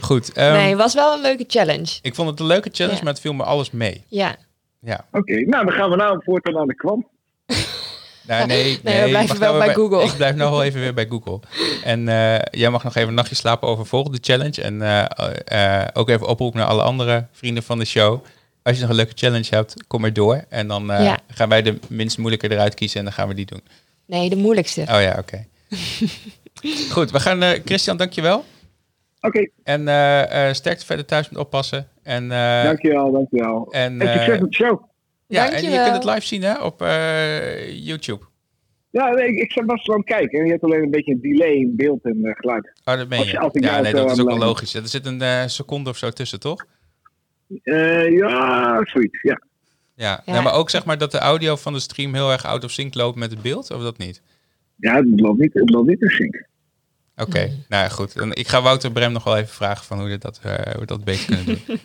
Goed. 0.00 0.32
ehm, 0.32 0.52
nee, 0.52 0.68
het 0.68 0.78
was 0.78 0.94
wel 0.94 1.14
een 1.14 1.20
leuke 1.20 1.44
challenge. 1.46 1.98
Ik 2.02 2.14
vond 2.14 2.30
het 2.30 2.40
een 2.40 2.46
leuke 2.46 2.68
challenge, 2.72 2.96
Ja. 2.96 3.02
maar 3.04 3.12
het 3.12 3.22
viel 3.22 3.32
me 3.32 3.42
alles 3.42 3.70
mee. 3.70 4.04
Ja. 4.08 4.36
Ja. 4.80 5.04
Oké, 5.12 5.34
nou 5.40 5.64
dan 5.64 5.74
gaan 5.74 5.90
we 5.90 5.96
nou 5.96 6.20
voortaan 6.24 6.58
aan 6.58 6.66
de 6.66 6.74
kwant. 6.74 7.06
Nou, 8.26 8.46
nee, 8.46 8.80
nee, 8.82 9.02
we 9.02 9.08
blijven 9.08 9.38
wel 9.38 9.52
nou 9.52 9.64
bij 9.64 9.74
Google. 9.74 10.02
Ik 10.10 10.16
blijf 10.16 10.34
nog 10.34 10.50
wel 10.50 10.62
even 10.62 10.80
weer 10.80 10.94
bij 10.94 11.06
Google. 11.08 11.40
En 11.84 12.08
eh, 12.08 12.38
jij 12.50 12.70
mag 12.70 12.84
nog 12.84 12.94
even 12.96 13.08
een 13.08 13.14
nachtje 13.14 13.34
slapen 13.34 13.68
over 13.68 13.86
volgende 13.86 14.18
challenge. 14.20 14.62
En 14.62 14.82
eh, 14.82 15.80
eh, 15.82 15.88
ook 15.92 16.08
even 16.08 16.26
oproep 16.26 16.54
naar 16.54 16.66
alle 16.66 16.82
andere 16.82 17.26
vrienden 17.32 17.62
van 17.62 17.78
de 17.78 17.84
show. 17.84 18.24
Als 18.62 18.74
je 18.74 18.80
nog 18.80 18.90
een 18.90 18.96
leuke 18.96 19.12
challenge 19.14 19.46
hebt, 19.54 19.74
kom 19.86 20.04
er 20.04 20.12
door. 20.12 20.44
En 20.48 20.68
dan 20.68 20.90
eh, 20.92 21.04
Ja. 21.04 21.18
gaan 21.28 21.48
wij 21.48 21.62
de 21.62 21.78
minst 21.88 22.18
moeilijke 22.18 22.50
eruit 22.50 22.74
kiezen 22.74 22.98
en 22.98 23.04
dan 23.04 23.14
gaan 23.14 23.28
we 23.28 23.34
die 23.34 23.46
doen. 23.46 23.62
Nee, 24.06 24.28
de 24.30 24.36
moeilijkste. 24.36 24.80
Oh 24.80 25.00
ja, 25.02 25.16
oké. 25.18 25.44
Goed, 26.90 27.10
we 27.10 27.20
gaan... 27.20 27.42
eh, 27.42 27.60
Christian, 27.64 27.96
dankjewel. 27.96 28.44
Oké, 29.20 29.48
En 29.64 29.88
eh 29.88 30.48
eh 30.48 30.54
sterkte 30.54 30.86
verder 30.86 31.04
thuis 31.04 31.28
met 31.28 31.38
oppassen. 31.38 31.88
En, 32.02 32.32
eh, 32.32 32.62
dankjewel, 32.64 33.12
dankjewel. 33.12 33.68
en, 33.70 34.00
En 34.00 34.08
succes 34.08 34.34
eh, 34.34 34.40
met 34.40 34.50
de 34.50 34.54
show. 34.56 34.82
Ja, 35.32 35.50
en 35.50 35.70
je 35.70 35.82
kunt 35.82 35.94
het 35.94 36.04
live 36.04 36.26
zien 36.26 36.42
hè, 36.42 36.62
op 36.62 36.82
eh, 36.82 37.86
YouTube. 37.86 38.24
Ja, 38.90 39.10
nee, 39.10 39.28
ik, 39.28 39.54
ik 39.54 39.62
was 39.66 39.82
gewoon 39.82 40.04
kijken. 40.04 40.38
En 40.38 40.44
je 40.44 40.50
hebt 40.50 40.64
alleen 40.64 40.82
een 40.82 40.90
beetje 40.90 41.12
een 41.12 41.20
delay 41.20 41.52
in 41.52 41.76
beeld 41.76 42.04
en 42.04 42.24
eh, 42.24 42.34
geluid. 42.34 42.72
Oh, 42.84 42.96
dat 42.96 43.08
ben 43.08 43.18
Als 43.18 43.30
je. 43.30 43.38
als 43.38 43.52
Ja, 43.52 43.80
nee, 43.80 43.92
dat 43.92 44.10
is 44.10 44.18
aan 44.18 44.20
ook 44.20 44.38
wel 44.38 44.46
logisch. 44.46 44.74
Er 44.74 44.88
zit 44.88 45.06
een 45.06 45.22
eh, 45.22 45.46
seconde 45.46 45.90
of 45.90 45.96
zo 45.96 46.10
tussen, 46.10 46.40
toch? 46.40 46.66
Eh, 47.62 48.10
ja, 48.10 48.80
zoiets, 48.84 49.22
ja. 49.22 49.42
Ja, 49.94 50.22
Ja. 50.26 50.32
Nou, 50.32 50.44
maar 50.44 50.54
ook 50.54 50.70
zeg 50.70 50.84
maar 50.84 50.98
dat 50.98 51.10
de 51.10 51.18
audio 51.18 51.56
van 51.56 51.72
de 51.72 51.80
stream 51.80 52.14
heel 52.14 52.32
erg 52.32 52.44
out 52.44 52.64
of 52.64 52.70
sync 52.70 52.94
loopt 52.94 53.18
met 53.18 53.30
het 53.30 53.42
beeld, 53.42 53.70
of 53.70 53.82
dat 53.82 53.98
niet? 53.98 54.22
Ja, 54.76 54.94
het 54.94 55.20
loopt 55.20 55.40
niet, 55.40 55.54
het 55.54 55.70
loopt 55.70 55.88
niet 55.88 56.00
in 56.00 56.08
sync. 56.08 56.46
Oké, 57.16 57.38
nou 57.68 57.82
ja, 57.82 57.88
goed. 57.88 58.16
En 58.16 58.32
ik 58.32 58.48
ga 58.48 58.62
Wouter 58.62 58.92
Brem 58.92 59.12
nog 59.12 59.24
wel 59.24 59.36
even 59.36 59.54
vragen 59.54 59.84
van 59.84 59.98
hoe 59.98 60.08
we 60.08 60.18
dat, 60.18 60.40
eh, 60.42 60.54
hoe 60.54 60.80
we 60.80 60.86
dat 60.86 61.04
beter 61.04 61.26
kunnen 61.26 61.44
doen. 61.44 61.78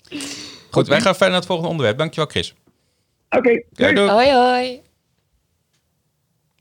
goed, 0.70 0.88
wij 0.88 1.00
gaan 1.00 1.12
verder 1.12 1.28
naar 1.28 1.38
het 1.38 1.46
volgende 1.46 1.70
onderwerp. 1.70 1.98
Dankjewel, 1.98 2.30
Chris. 2.30 2.54
Oké, 3.30 3.50
Ja, 3.50 3.62
doei. 3.72 3.94
doei. 3.94 4.08
Hoi, 4.10 4.30
hoi. 4.32 4.80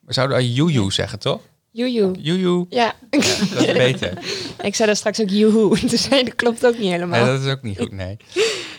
We 0.02 0.14
zouden 0.14 0.38
al 0.38 0.44
Juju 0.44 0.92
zeggen, 0.92 1.20
toch? 1.20 1.42
Joejoe. 1.72 2.16
Juju, 2.20 2.66
Ja, 2.70 2.96
dat 3.10 3.24
is 3.24 3.72
beter. 3.74 4.10
ik 4.62 4.76
zei 4.76 4.88
daar 4.88 4.96
straks 4.96 5.22
ook 5.22 5.30
joehoe. 5.30 5.80
Toen 5.80 5.90
zei 5.90 6.16
je, 6.18 6.24
dat 6.26 6.36
klopt 6.36 6.66
ook 6.66 6.78
niet 6.78 6.92
helemaal. 6.92 7.24
Nee, 7.26 7.34
dat 7.36 7.44
is 7.46 7.52
ook 7.52 7.62
niet 7.62 7.78
goed, 7.78 7.92
nee. 7.92 8.18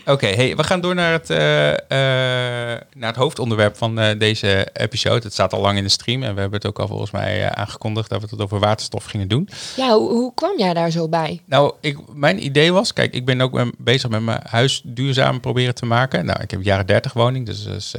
Oké, 0.09 0.27
hey, 0.27 0.57
we 0.57 0.65
gaan 0.65 0.81
door 0.81 0.95
naar 0.95 1.13
het, 1.13 1.31
eh, 1.31 1.73
eh, 1.73 2.81
naar 2.95 3.09
het 3.09 3.17
hoofdonderwerp 3.17 3.77
van 3.77 3.99
eh, 3.99 4.19
deze 4.19 4.69
episode. 4.73 5.23
Het 5.23 5.33
staat 5.33 5.53
al 5.53 5.61
lang 5.61 5.79
in 5.79 5.85
de 5.85 5.91
stream 5.91 6.23
en 6.23 6.35
we 6.35 6.41
hebben 6.41 6.59
het 6.59 6.69
ook 6.69 6.79
al 6.79 6.87
volgens 6.87 7.11
mij 7.11 7.51
aangekondigd 7.51 8.09
dat 8.09 8.21
we 8.21 8.27
het 8.31 8.41
over 8.41 8.59
waterstof 8.59 9.05
gingen 9.05 9.29
doen. 9.29 9.49
Ja, 9.77 9.97
hoe, 9.97 10.11
hoe 10.11 10.35
kwam 10.35 10.59
jij 10.59 10.75
daar 10.75 10.91
zo 10.91 11.09
bij? 11.09 11.43
Nou, 11.45 11.73
ik, 11.81 11.99
mijn 12.15 12.45
idee 12.45 12.73
was, 12.73 12.93
kijk, 12.93 13.15
ik 13.15 13.25
ben 13.25 13.41
ook 13.41 13.73
bezig 13.79 14.11
met 14.11 14.23
mijn 14.23 14.41
huis 14.45 14.83
duurzaam 14.85 15.41
proberen 15.41 15.75
te 15.75 15.87
maken. 15.87 16.25
Nou, 16.25 16.43
ik 16.43 16.51
heb 16.51 16.63
jaren 16.63 16.87
30 16.87 17.13
woning, 17.13 17.47
dus 17.47 17.65
dat 17.65 17.75
is 17.75 17.95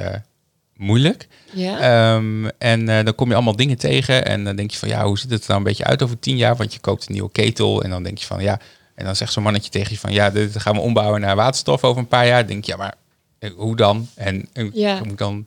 moeilijk. 0.75 1.27
Ja. 1.51 1.79
Ehm, 1.79 2.47
en 2.57 2.85
dan 2.85 3.15
kom 3.15 3.27
je 3.27 3.35
allemaal 3.35 3.55
dingen 3.55 3.77
tegen 3.77 4.25
en 4.25 4.43
dan 4.43 4.55
denk 4.55 4.71
je 4.71 4.77
van, 4.77 4.89
ja, 4.89 5.05
hoe 5.05 5.19
ziet 5.19 5.31
het 5.31 5.41
er 5.41 5.47
nou 5.47 5.59
een 5.59 5.67
beetje 5.67 5.83
uit 5.85 6.03
over 6.03 6.19
tien 6.19 6.37
jaar? 6.37 6.55
Want 6.55 6.73
je 6.73 6.79
koopt 6.79 7.07
een 7.07 7.13
nieuwe 7.13 7.31
ketel 7.31 7.83
en 7.83 7.89
dan 7.89 8.03
denk 8.03 8.17
je 8.17 8.25
van, 8.25 8.41
ja, 8.41 8.59
en 8.99 9.05
dan 9.05 9.15
zegt 9.15 9.33
zo'n 9.33 9.43
mannetje 9.43 9.69
tegen 9.69 9.91
je 9.91 9.99
van, 9.99 10.11
ja, 10.11 10.29
dit 10.29 10.59
gaan 10.61 10.75
we 10.75 10.81
ombouwen 10.81 11.21
naar 11.21 11.35
waterstof 11.35 11.83
over 11.83 12.01
een 12.01 12.07
paar 12.07 12.27
jaar. 12.27 12.47
Denk 12.47 12.65
je, 12.65 12.71
ja, 12.71 12.77
maar 12.77 12.93
eh, 13.39 13.51
hoe 13.55 13.75
dan? 13.75 14.07
En 14.15 14.47
eh, 14.53 14.67
Ja. 14.73 15.01
moet 15.03 15.17
dan 15.17 15.45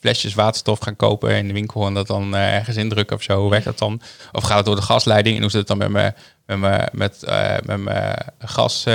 flesjes 0.00 0.34
waterstof 0.34 0.78
gaan 0.78 0.96
kopen 0.96 1.36
in 1.36 1.46
de 1.46 1.52
winkel 1.52 1.86
en 1.86 1.94
dat 1.94 2.06
dan 2.06 2.34
eh, 2.34 2.54
ergens 2.54 2.76
indrukken 2.76 3.16
of 3.16 3.22
zo. 3.22 3.40
Hoe 3.40 3.50
werkt 3.50 3.64
dat 3.64 3.78
dan? 3.78 4.00
Of 4.32 4.42
gaat 4.44 4.56
het 4.56 4.66
door 4.66 4.76
de 4.76 4.82
gasleiding? 4.82 5.36
En 5.36 5.42
hoe 5.42 5.50
zit 5.50 5.58
het 5.68 5.68
dan 5.68 5.78
met 5.78 5.88
mijn 5.90 6.14
met 6.46 6.58
mijn 6.58 6.88
met, 6.92 7.24
met 7.66 7.76
mijn 7.80 8.16
gas 8.38 8.86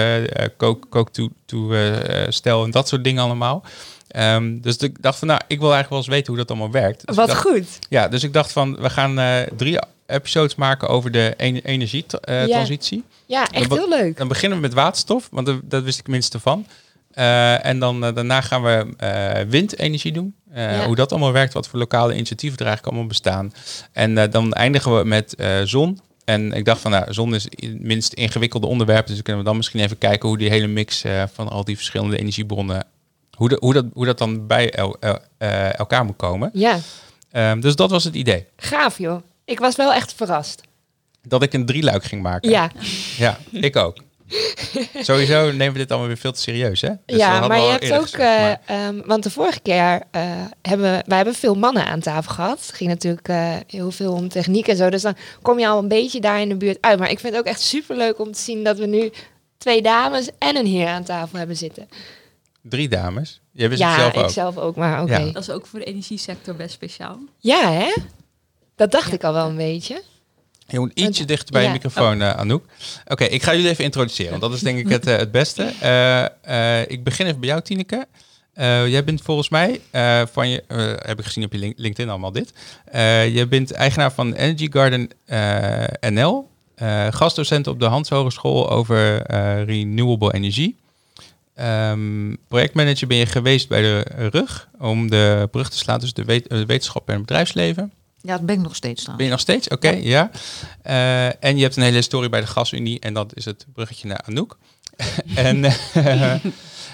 kook, 0.57 0.85
kook 0.89 1.09
toe, 1.09 1.31
toe 1.45 2.25
stel 2.29 2.63
en 2.63 2.71
dat 2.71 2.87
soort 2.87 3.03
dingen 3.03 3.23
allemaal. 3.23 3.63
Ehm, 4.07 4.59
dus 4.59 4.77
ik 4.77 5.01
dacht 5.01 5.19
van, 5.19 5.27
nou, 5.27 5.39
ik 5.47 5.59
wil 5.59 5.73
eigenlijk 5.73 5.89
wel 5.89 5.97
eens 5.99 6.07
weten 6.07 6.27
hoe 6.27 6.37
dat 6.37 6.49
allemaal 6.49 6.71
werkt. 6.81 7.07
Dus 7.07 7.15
Wat 7.15 7.27
dacht- 7.27 7.41
goed. 7.41 7.79
ja, 7.89 8.07
dus 8.07 8.23
ik 8.23 8.33
dacht 8.33 8.51
van, 8.51 8.75
we 8.75 8.89
gaan 8.89 9.19
eh, 9.19 9.41
drie 9.57 9.79
episodes 10.07 10.55
maken 10.55 10.87
over 10.87 11.11
de 11.11 11.33
Ja. 11.37 11.61
energietransitie. 11.63 13.03
Ja, 13.25 13.47
echt 13.51 13.69
Dan 13.69 13.77
heel 13.77 13.89
leuk. 13.89 14.17
Dan 14.17 14.27
beginnen 14.27 14.57
we 14.57 14.63
met 14.63 14.73
waterstof, 14.73 15.27
want 15.31 15.49
dat, 15.63 15.83
wist 15.83 15.99
ik 15.99 16.07
minste 16.07 16.39
van. 16.39 16.65
Eh, 17.11 17.65
en 17.65 17.79
dan, 17.79 18.05
eh, 18.05 18.15
daarna 18.15 18.41
gaan 18.41 18.63
we 18.63 18.93
eh, 18.97 19.41
windenergie 19.49 20.11
doen. 20.11 20.35
Ja. 20.53 20.85
Hoe 20.85 20.95
dat 20.95 21.11
allemaal 21.11 21.31
werkt, 21.31 21.53
wat 21.53 21.67
voor 21.67 21.79
lokale 21.79 22.13
initiatieven 22.15 22.59
er 22.59 22.65
eigenlijk 22.65 22.93
allemaal 22.95 23.09
bestaan. 23.13 23.53
En 23.91 24.29
dan 24.31 24.53
eindigen 24.53 24.97
we 24.97 25.03
met 25.03 25.35
zon. 25.63 25.99
En 26.25 26.53
ik 26.53 26.65
dacht 26.65 26.81
van, 26.81 26.91
nou, 26.91 27.13
zon 27.13 27.35
is 27.35 27.43
het 27.43 27.81
minst 27.81 28.13
ingewikkelde 28.13 28.67
onderwerp. 28.67 29.07
Dus 29.07 29.21
kunnen 29.21 29.41
we 29.43 29.47
dan 29.47 29.57
misschien 29.57 29.79
even 29.79 29.97
kijken 29.97 30.27
hoe 30.29 30.37
die 30.37 30.49
hele 30.49 30.67
mix 30.67 31.03
van 31.33 31.49
al 31.49 31.63
die 31.63 31.75
verschillende 31.75 32.17
energiebronnen... 32.17 32.85
Hoe, 33.31 33.49
de, 33.49 33.57
hoe, 33.59 33.73
dat, 33.73 33.85
hoe 33.93 34.05
dat 34.05 34.17
dan 34.17 34.47
bij 34.47 34.71
el- 34.71 34.97
el- 34.99 35.19
elkaar 35.71 36.05
moet 36.05 36.15
komen. 36.15 36.49
Ja, 36.53 36.79
Ehm, 37.31 37.59
dus 37.59 37.75
dat 37.75 37.89
was 37.89 38.03
het 38.03 38.15
idee. 38.15 38.45
gaaf 38.57 38.97
joh. 38.97 39.21
Ik 39.47 39.59
was 39.59 39.75
wel 39.75 39.93
echt 39.93 40.13
verrast. 40.13 40.61
Dat 41.21 41.43
ik 41.43 41.53
een 41.53 41.65
drieluik 41.65 42.03
ging 42.03 42.21
maken. 42.21 42.49
Ja, 42.49 42.71
Ja, 43.17 43.37
ik 43.51 43.75
ook. 43.75 43.97
Sowieso 44.95 45.51
nemen 45.51 45.73
we 45.73 45.79
dit 45.79 45.89
allemaal 45.89 46.07
weer 46.07 46.17
veel 46.17 46.31
te 46.31 46.39
serieus, 46.41 46.81
hè? 46.81 46.89
Dus 47.05 47.17
ja 47.17 47.47
maar 47.47 47.59
je 47.61 47.69
hebt 47.69 47.91
ook... 47.91 48.01
gezegd, 48.01 48.17
maar- 48.17 48.61
eh, 48.65 48.87
ehm, 48.87 49.01
want 49.05 49.23
de 49.23 49.29
vorige 49.29 49.59
keer 49.59 50.01
eh, 50.11 50.21
hebben 50.61 50.91
we... 50.91 51.03
Wij 51.05 51.17
hebben 51.17 51.35
veel 51.35 51.55
mannen 51.55 51.85
aan 51.85 51.99
tafel 51.99 52.33
gehad. 52.33 52.59
Het 52.65 52.75
ging 52.75 52.89
natuurlijk 52.89 53.27
eh, 53.27 53.55
heel 53.67 53.91
veel 53.91 54.13
om 54.13 54.29
techniek 54.29 54.67
en 54.67 54.75
zo. 54.75 54.89
Dus 54.89 55.01
dan 55.01 55.15
kom 55.41 55.59
je 55.59 55.67
al 55.67 55.79
een 55.79 55.87
beetje 55.87 56.19
daar 56.19 56.41
in 56.41 56.49
de 56.49 56.55
buurt 56.55 56.77
uit. 56.81 56.99
Maar 56.99 57.11
ik 57.11 57.19
vind 57.19 57.33
het 57.33 57.41
ook 57.41 57.47
echt 57.49 57.61
superleuk 57.61 58.19
om 58.19 58.31
te 58.31 58.39
zien 58.39 58.63
dat 58.63 58.77
we 58.77 58.85
nu 58.85 59.11
twee 59.57 59.81
dames 59.81 60.29
en 60.37 60.55
een 60.55 60.65
heer 60.65 60.87
aan 60.87 61.03
tafel 61.03 61.37
hebben 61.37 61.57
zitten. 61.57 61.89
Drie 62.61 62.87
dames. 62.89 63.41
Jij 63.51 63.69
wist 63.69 63.81
ja, 63.81 63.89
het 63.89 63.99
zelf 63.99 64.15
ook. 64.15 64.23
ik 64.23 64.29
zelf 64.29 64.57
ook, 64.57 64.75
maar 64.75 65.01
oké. 65.01 65.11
Ja. 65.17 65.25
Ja. 65.25 65.31
Dat 65.31 65.41
is 65.41 65.49
ook 65.49 65.65
voor 65.65 65.79
de 65.79 65.85
energiesector 65.85 66.55
best 66.55 66.73
speciaal. 66.73 67.19
hè? 67.41 67.93
Dat 68.77 68.91
dacht 68.91 69.13
ik 69.13 69.23
al 69.23 69.33
wel 69.33 69.47
een 69.49 69.55
beetje. 69.55 70.01
Je 70.67 70.79
moet 70.79 70.91
ietsje 70.93 71.25
dichter 71.25 71.51
bij 71.51 71.61
ja. 71.61 71.67
je 71.67 71.73
microfoon, 71.73 72.21
eh, 72.21 72.29
Anouk. 72.35 72.65
Oké, 73.07 73.23
ik 73.23 73.43
ga 73.43 73.53
jullie 73.55 73.69
even 73.69 73.83
introduceren, 73.83 74.29
want 74.29 74.41
dat 74.41 74.53
is 74.53 74.59
denk 74.59 74.79
ik 74.79 74.89
het, 74.89 75.07
eh, 75.07 75.17
het 75.17 75.31
beste. 75.31 75.63
Eh, 75.81 76.79
eh, 76.81 76.89
ik 76.89 77.03
begin 77.03 77.25
even 77.25 77.39
bij 77.39 77.49
jou, 77.49 77.61
Tineke. 77.61 78.07
Eh, 78.53 78.87
jij 78.87 79.03
bent 79.03 79.21
volgens 79.21 79.49
mij, 79.49 79.81
eh, 79.91 80.21
van 80.31 80.49
je, 80.49 80.63
heb 81.05 81.19
ik 81.19 81.25
gezien 81.25 81.43
op 81.45 81.51
je 81.51 81.57
link- 81.59 81.77
LinkedIn 81.77 82.09
allemaal 82.11 82.31
dit. 82.31 82.53
Eh, 82.85 83.35
je 83.35 83.47
bent 83.47 83.71
eigenaar 83.71 84.11
van 84.13 84.33
Energy 84.33 84.67
Garden 84.71 85.09
eh, 85.25 86.09
NL. 86.11 86.49
eh, 86.75 87.07
gastdocent 87.09 87.67
op 87.67 87.79
de 87.79 87.85
Hans 87.85 88.09
Hogeschool 88.09 88.69
over 88.69 89.21
eh, 89.21 89.63
renewable 89.63 90.33
energie. 90.33 90.75
Ehm, 91.55 92.35
projectmanager 92.47 93.07
ben 93.07 93.17
je 93.17 93.25
geweest 93.25 93.67
bij 93.69 93.81
de 93.81 94.05
RUG 94.31 94.67
om 94.79 95.09
de 95.09 95.47
brug 95.51 95.69
te 95.69 95.77
slaan 95.77 95.99
tussen 95.99 96.15
de, 96.15 96.23
wet- 96.25 96.65
wetenschap 96.67 97.07
en 97.07 97.13
het 97.13 97.25
bedrijfsleven. 97.25 97.91
Ja, 98.27 98.33
dat 98.33 98.45
ben 98.45 98.55
ik 98.55 98.61
nog 98.61 98.75
steeds 98.75 99.05
Ben 99.05 99.25
je 99.25 99.31
nog 99.31 99.39
steeds? 99.39 99.67
Oké, 99.67 99.89
ja. 99.89 100.31
Eh, 100.81 101.25
en 101.25 101.55
je 101.55 101.61
hebt 101.61 101.75
een 101.75 101.83
hele 101.83 101.95
historie 101.95 102.29
bij 102.29 102.41
de 102.41 102.47
Gasunie 102.47 102.99
en 102.99 103.13
dat 103.13 103.35
is 103.35 103.45
het 103.45 103.65
bruggetje 103.73 104.07
naar 104.07 104.21
Anouk. 104.25 104.57
en, 105.35 105.63
eh, 105.93 106.33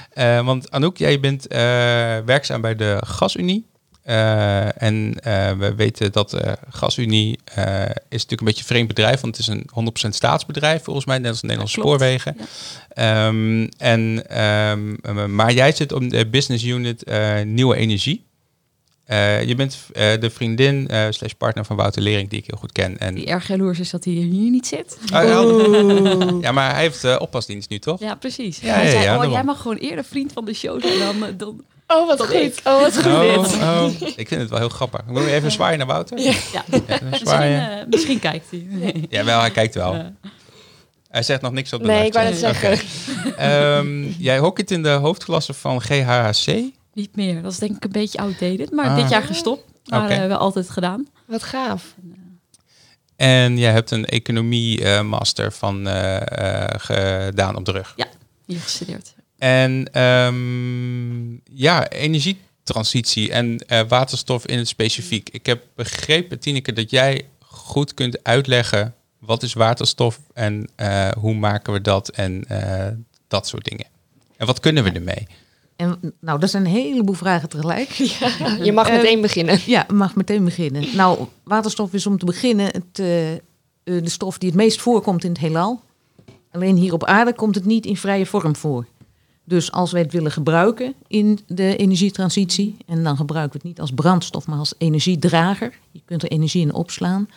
eh, 0.09 0.45
want 0.45 0.71
Anouk, 0.71 0.97
jij 0.97 1.19
bent 1.19 1.45
werkzaam 2.25 2.61
bij 2.61 2.75
de 2.75 3.01
Gasunie. 3.05 3.65
Eh, 4.03 4.81
en 4.81 5.13
we 5.57 5.73
weten 5.75 6.11
dat 6.11 6.29
de 6.29 6.57
Gasunie 6.69 7.39
is 8.09 8.21
natuurlijk 8.21 8.29
een 8.29 8.45
beetje 8.45 8.61
een 8.61 8.67
vreemd 8.67 8.87
bedrijf, 8.87 9.21
want 9.21 9.37
het 9.37 9.47
is 9.47 9.53
een 9.53 9.69
100% 10.05 10.15
staatsbedrijf 10.15 10.83
volgens 10.83 11.05
mij, 11.05 11.17
net 11.17 11.29
als 11.29 11.41
Nederlandse 11.41 11.79
klopt. 11.79 11.89
spoorwegen. 11.89 12.37
Ehm, 12.89 13.67
en, 13.77 14.29
ehm, 14.29 15.35
maar 15.35 15.53
jij 15.53 15.71
zit 15.71 15.91
op 15.91 16.09
de 16.09 16.27
business 16.27 16.63
unit 16.63 17.03
Nieuwe 17.45 17.75
Energie. 17.75 18.25
Eh, 19.05 19.43
je 19.43 19.55
bent 19.55 19.77
eh, 19.93 20.11
de 20.19 20.29
vriendin 20.29 20.87
eh, 20.87 21.05
slash 21.09 21.31
partner 21.31 21.65
van 21.65 21.75
Wouter 21.75 22.01
Lering, 22.01 22.29
die 22.29 22.39
ik 22.39 22.45
heel 22.47 22.57
goed 22.59 22.71
ken. 22.71 22.97
En, 22.99 23.15
Die 23.15 23.25
erg 23.25 23.47
jaloers 23.47 23.79
is 23.79 23.89
dat 23.89 24.03
hij 24.03 24.13
hier 24.13 24.49
niet 24.49 24.67
zit. 24.67 24.97
Oh, 25.13 25.23
ja, 25.23 26.37
ja, 26.41 26.51
maar 26.51 26.73
hij 26.73 26.81
heeft 26.81 27.03
eh, 27.03 27.15
oppasdienst 27.19 27.69
nu, 27.69 27.79
toch? 27.79 27.99
Ja, 27.99 28.15
precies. 28.15 28.59
Ja, 28.59 28.73
hij 28.73 28.85
ja, 28.85 28.91
zei, 28.91 29.03
ja, 29.03 29.25
oh, 29.25 29.31
jij 29.31 29.43
mag 29.43 29.61
gewoon 29.61 29.77
eerder 29.77 30.03
vriend 30.05 30.33
van 30.33 30.45
de 30.45 30.53
show 30.53 30.81
zijn 30.85 30.99
dan... 30.99 31.37
dan 31.37 31.63
Oh, 31.87 32.07
wat 32.07 32.25
goed. 32.25 32.61
Oh, 32.63 32.79
wat 32.81 32.97
goed 32.97 33.05
Oh, 33.05 33.83
oh. 33.83 34.01
Ik 34.15 34.27
vind 34.27 34.41
het 34.41 34.49
wel 34.49 34.59
heel 34.59 34.69
grappig. 34.69 35.01
Moet 35.07 35.23
je 35.23 35.31
even 35.31 35.51
zwaaien 35.51 35.77
naar 35.77 35.87
Wouter? 35.87 36.19
Ja. 36.19 36.31
ja, 36.53 36.63
even 36.69 37.09
misschien, 37.09 37.27
zwaaien. 37.27 37.79
eh, 37.79 37.87
misschien 37.89 38.19
kijkt 38.19 38.45
hij. 38.49 38.65
Jawel, 39.09 39.39
hij 39.39 39.51
kijkt 39.51 39.75
wel. 39.75 39.95
Ja. 39.95 40.13
Hij 41.09 41.23
zegt 41.23 41.41
nog 41.41 41.51
niks 41.51 41.73
op 41.73 41.81
de 41.81 41.87
Nee, 41.87 42.05
ik 42.05 42.13
wou 42.13 42.25
net 42.25 42.33
livechat. 42.41 42.61
zeggen. 42.61 43.27
Oké. 43.27 43.35
Ehm, 43.37 44.03
jij 44.17 44.37
hockeyt 44.39 44.71
in 44.71 44.83
de 44.83 44.89
hoofdklasse 44.89 45.53
van 45.53 45.81
GHHC. 45.81 46.61
Niet 46.93 47.15
meer. 47.15 47.41
Dat 47.41 47.51
is 47.51 47.57
denk 47.57 47.75
ik 47.75 47.83
een 47.83 47.91
beetje 47.91 48.17
outdated. 48.17 48.71
Maar 48.71 48.85
Ah. 48.89 48.95
dit 48.95 49.09
jaar 49.09 49.23
gestopt. 49.23 49.63
Maar 49.85 50.03
Oké. 50.03 50.13
eh, 50.13 50.27
wel 50.27 50.37
altijd 50.37 50.69
gedaan. 50.69 51.07
Wat 51.25 51.43
gaaf. 51.43 51.95
En 53.15 53.57
jij 53.57 53.71
hebt 53.71 53.91
een 53.91 54.05
economie-master 54.05 55.51
van 55.51 55.87
eh, 55.87 56.63
eh, 56.63 56.79
gedaan 56.79 57.55
op 57.55 57.65
de 57.65 57.71
rug. 57.71 57.95
Hier 58.45 58.59
gestudeerd. 58.59 59.13
En 59.37 59.87
ehm, 59.93 61.31
ja, 61.57 61.87
energietransitie 61.89 63.31
en 63.31 63.57
eh, 63.67 63.81
waterstof 63.87 64.45
in 64.45 64.57
het 64.57 64.67
specifiek. 64.67 65.29
Ik 65.29 65.45
heb 65.45 65.63
begrepen, 65.75 66.39
Tineke, 66.39 66.73
dat 66.73 66.89
jij 66.89 67.27
goed 67.39 67.93
kunt 67.93 68.23
uitleggen 68.23 68.95
wat 69.19 69.43
is 69.43 69.53
waterstof 69.53 70.19
en 70.33 70.69
eh, 70.75 71.09
hoe 71.11 71.33
maken 71.33 71.73
we 71.73 71.81
dat 71.81 72.09
en 72.09 72.43
eh, 72.47 72.87
dat 73.27 73.47
soort 73.47 73.65
dingen. 73.65 73.85
En 74.37 74.45
wat 74.45 74.59
kunnen 74.59 74.83
we 74.83 74.91
ermee? 74.91 75.27
En, 75.75 76.13
nou, 76.19 76.39
dat 76.39 76.49
zijn 76.49 76.65
een 76.65 76.71
heleboel 76.71 77.15
vragen 77.15 77.49
tegelijk. 77.49 77.89
Je 78.63 78.71
mag 78.73 78.87
Eh, 78.87 78.95
meteen 78.95 79.21
beginnen. 79.21 79.59
Ja, 79.65 79.85
mag 79.93 80.15
meteen 80.15 80.43
beginnen. 80.43 80.95
Nou, 80.95 81.25
waterstof 81.43 81.93
is 81.93 82.07
om 82.07 82.17
te 82.17 82.25
beginnen 82.25 82.65
het, 82.65 82.99
eh, 82.99 83.33
eh, 83.33 83.39
de 83.83 84.09
stof 84.09 84.37
die 84.37 84.49
het 84.49 84.57
meest 84.57 84.81
voorkomt 84.81 85.23
in 85.23 85.29
het 85.29 85.39
heelal. 85.39 85.81
Alleen 86.51 86.75
hier 86.75 86.93
op 86.93 87.03
aarde 87.03 87.33
komt 87.33 87.55
het 87.55 87.65
niet 87.65 87.85
in 87.85 87.97
vrije 87.97 88.25
vorm 88.25 88.55
voor. 88.55 88.85
Dus 89.43 89.71
als 89.71 89.91
wij 89.91 90.01
het 90.01 90.11
willen 90.11 90.31
gebruiken 90.31 90.93
in 91.07 91.39
de 91.47 91.75
energietransitie, 91.75 92.77
en 92.85 93.03
dan 93.03 93.17
gebruiken 93.17 93.51
we 93.51 93.57
het 93.57 93.67
niet 93.67 93.79
als 93.79 93.91
brandstof, 93.91 94.47
maar 94.47 94.57
als 94.57 94.73
energiedrager, 94.77 95.79
je 95.91 96.01
kunt 96.05 96.23
er 96.23 96.31
energie 96.31 96.61
in 96.61 96.73
opslaan, 96.73 97.27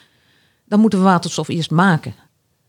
dan 0.65 0.81
moeten 0.81 0.99
we 0.99 1.05
waterstof 1.05 1.49
eerst 1.49 1.71
maken. 1.71 2.15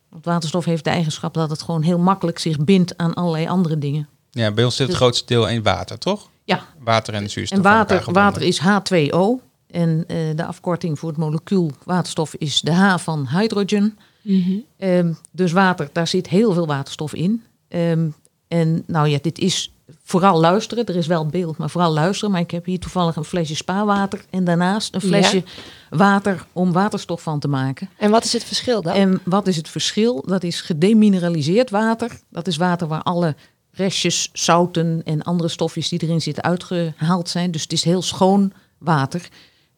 Want 0.09 0.25
waterstof 0.25 0.65
heeft 0.65 0.83
de 0.83 0.89
eigenschap 0.89 1.33
dat 1.33 1.49
het 1.49 1.61
gewoon 1.61 1.81
heel 1.81 1.99
makkelijk 1.99 2.39
zich 2.39 2.57
bindt 2.57 2.97
aan 2.97 3.13
allerlei 3.13 3.47
andere 3.47 3.77
dingen. 3.77 4.07
Ja, 4.37 4.51
bij 4.51 4.63
ons 4.63 4.75
zit 4.75 4.81
het 4.87 4.89
Dus- 4.89 4.97
grootste 5.05 5.25
deel 5.25 5.47
in 5.49 5.63
water, 5.63 5.97
toch? 5.97 6.29
Ja, 6.43 6.65
Water 6.79 7.13
en 7.13 7.29
zuurstof. 7.29 7.57
en 7.57 7.63
water, 7.63 8.11
water 8.11 8.41
is 8.41 8.59
H2O. 8.61 9.41
En 9.71 10.03
eh, 10.07 10.17
de 10.35 10.45
afkorting 10.45 10.99
voor 10.99 11.09
het 11.09 11.17
molecuul 11.17 11.71
waterstof 11.83 12.33
is 12.35 12.61
de 12.61 12.73
H 12.73 12.97
van 12.97 13.27
hydrogen. 13.27 13.97
Ehm, 14.77 15.13
dus 15.31 15.51
water, 15.51 15.89
daar 15.91 16.07
zit 16.07 16.27
heel 16.27 16.53
veel 16.53 16.67
waterstof 16.67 17.13
in. 17.13 17.43
Ehm, 17.67 18.07
en 18.47 18.83
nou 18.87 19.07
ja, 19.07 19.17
dit 19.21 19.39
is 19.39 19.71
vooral 20.03 20.39
luisteren. 20.39 20.85
Er 20.85 20.95
is 20.95 21.07
wel 21.07 21.25
beeld, 21.25 21.57
maar 21.57 21.69
vooral 21.69 21.91
luisteren. 21.93 22.31
Maar 22.31 22.41
ik 22.41 22.51
heb 22.51 22.65
hier 22.65 22.79
toevallig 22.79 23.15
een 23.15 23.23
flesje 23.23 23.55
spaarwater. 23.55 24.25
En 24.29 24.43
daarnaast 24.43 24.95
een 24.95 25.01
flesje 25.01 25.43
water 25.89 26.45
om 26.53 26.71
waterstof 26.71 27.21
van 27.21 27.39
te 27.39 27.47
maken. 27.47 27.89
En 27.97 28.11
wat 28.11 28.23
is 28.23 28.33
het 28.33 28.43
verschil 28.43 28.81
dan? 28.81 28.93
En 28.93 29.21
wat 29.23 29.47
is 29.47 29.55
het 29.55 29.69
verschil? 29.69 30.23
Dat 30.27 30.43
is 30.43 30.61
gedemineraliseerd 30.61 31.69
water. 31.69 32.11
Dat 32.29 32.47
is 32.47 32.57
water 32.57 32.87
waar 32.87 33.03
alle 33.03 33.35
restjes, 33.77 34.29
zouten 34.33 35.01
en 35.03 35.21
andere 35.23 35.49
stofjes 35.49 35.89
die 35.89 35.99
erin 36.03 36.21
zitten 36.21 36.43
uitgehaald 36.43 37.29
zijn. 37.29 37.51
Dus 37.51 37.61
het 37.61 37.71
is 37.73 37.83
heel 37.83 38.01
schoon 38.01 38.51
water. 38.77 39.27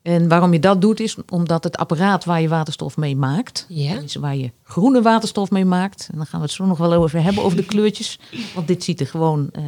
En 0.01 0.27
waarom 0.27 0.53
je 0.53 0.59
dat 0.59 0.81
doet 0.81 0.99
is 0.99 1.15
omdat 1.29 1.63
het 1.63 1.77
apparaat 1.77 2.25
waar 2.25 2.41
je 2.41 2.47
waterstof 2.47 2.97
mee 2.97 3.15
maakt, 3.15 3.65
Ja. 3.69 4.01
waar 4.19 4.35
je 4.35 4.51
groene 4.63 5.01
waterstof 5.01 5.49
mee 5.51 5.65
maakt, 5.65 6.07
en 6.11 6.17
dan 6.17 6.25
gaan 6.25 6.39
we 6.39 6.45
het 6.45 6.55
zo 6.55 6.65
nog 6.65 6.77
wel 6.77 6.93
over 6.93 7.21
hebben 7.23 7.43
over 7.43 7.57
de 7.57 7.65
kleurtjes, 7.65 8.19
want 8.55 8.67
dit 8.67 8.83
ziet 8.83 8.99
er 8.99 9.07
gewoon 9.07 9.49
eh, 9.51 9.63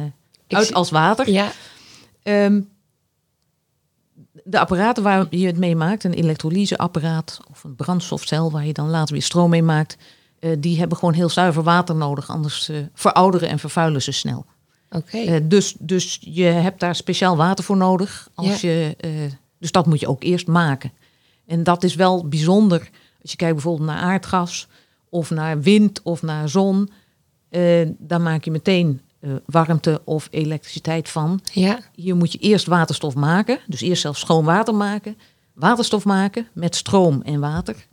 uit 0.48 0.66
zie- 0.66 0.74
als 0.74 0.90
water. 0.90 1.30
Ja. 1.30 1.52
Ehm, 2.22 2.60
de 4.44 4.58
apparaten 4.58 5.02
waar 5.02 5.26
je 5.30 5.46
het 5.46 5.56
mee 5.58 5.76
maakt, 5.76 6.04
een 6.04 6.12
elektrolyseapparaat 6.12 7.40
of 7.50 7.64
een 7.64 7.76
brandstofcel 7.76 8.50
waar 8.50 8.66
je 8.66 8.72
dan 8.72 8.90
later 8.90 9.12
weer 9.12 9.22
stroom 9.22 9.50
mee 9.50 9.62
maakt, 9.62 9.96
eh, 10.42 10.50
die 10.58 10.78
hebben 10.78 10.98
gewoon 10.98 11.14
heel 11.14 11.28
zuiver 11.28 11.62
water 11.62 11.94
nodig, 11.94 12.30
anders 12.30 12.68
eh, 12.68 12.76
verouderen 12.94 13.48
en 13.48 13.58
vervuilen 13.58 14.02
ze 14.02 14.12
snel. 14.12 14.44
Oké. 14.90 15.18
Eh, 15.18 15.40
dus, 15.42 15.74
dus 15.78 16.18
je 16.20 16.44
hebt 16.44 16.80
daar 16.80 16.94
speciaal 16.94 17.36
water 17.36 17.64
voor 17.64 17.76
nodig. 17.76 18.28
Als 18.34 18.60
je, 18.60 18.96
dus 19.58 19.72
dat 19.72 19.86
moet 19.86 20.00
je 20.00 20.08
ook 20.08 20.22
eerst 20.22 20.46
maken. 20.46 20.92
En 21.46 21.62
dat 21.62 21.84
is 21.84 21.94
wel 21.94 22.28
bijzonder. 22.28 22.78
Als 23.22 23.30
je 23.30 23.36
kijkt 23.36 23.54
bijvoorbeeld 23.54 23.88
naar 23.88 23.98
aardgas 23.98 24.68
of 25.08 25.30
naar 25.30 25.60
wind 25.60 26.02
of 26.02 26.22
naar 26.22 26.48
zon. 26.48 26.90
dan 27.98 28.22
maak 28.22 28.44
je 28.44 28.50
meteen 28.50 29.00
warmte 29.46 30.00
of 30.04 30.28
elektriciteit 30.30 31.08
van. 31.08 31.40
ja. 31.52 31.78
Hier 31.94 32.16
moet 32.16 32.32
je 32.32 32.38
eerst 32.38 32.66
waterstof 32.66 33.14
maken. 33.14 33.58
Dus 33.66 33.80
eerst 33.80 34.02
zelfs 34.02 34.20
schoon 34.20 34.44
water 34.44 34.74
maken. 34.74 35.16
Waterstof 35.52 36.04
maken 36.04 36.46
met 36.52 36.76
stroom 36.76 37.22
en 37.22 37.40
water. 37.40 37.86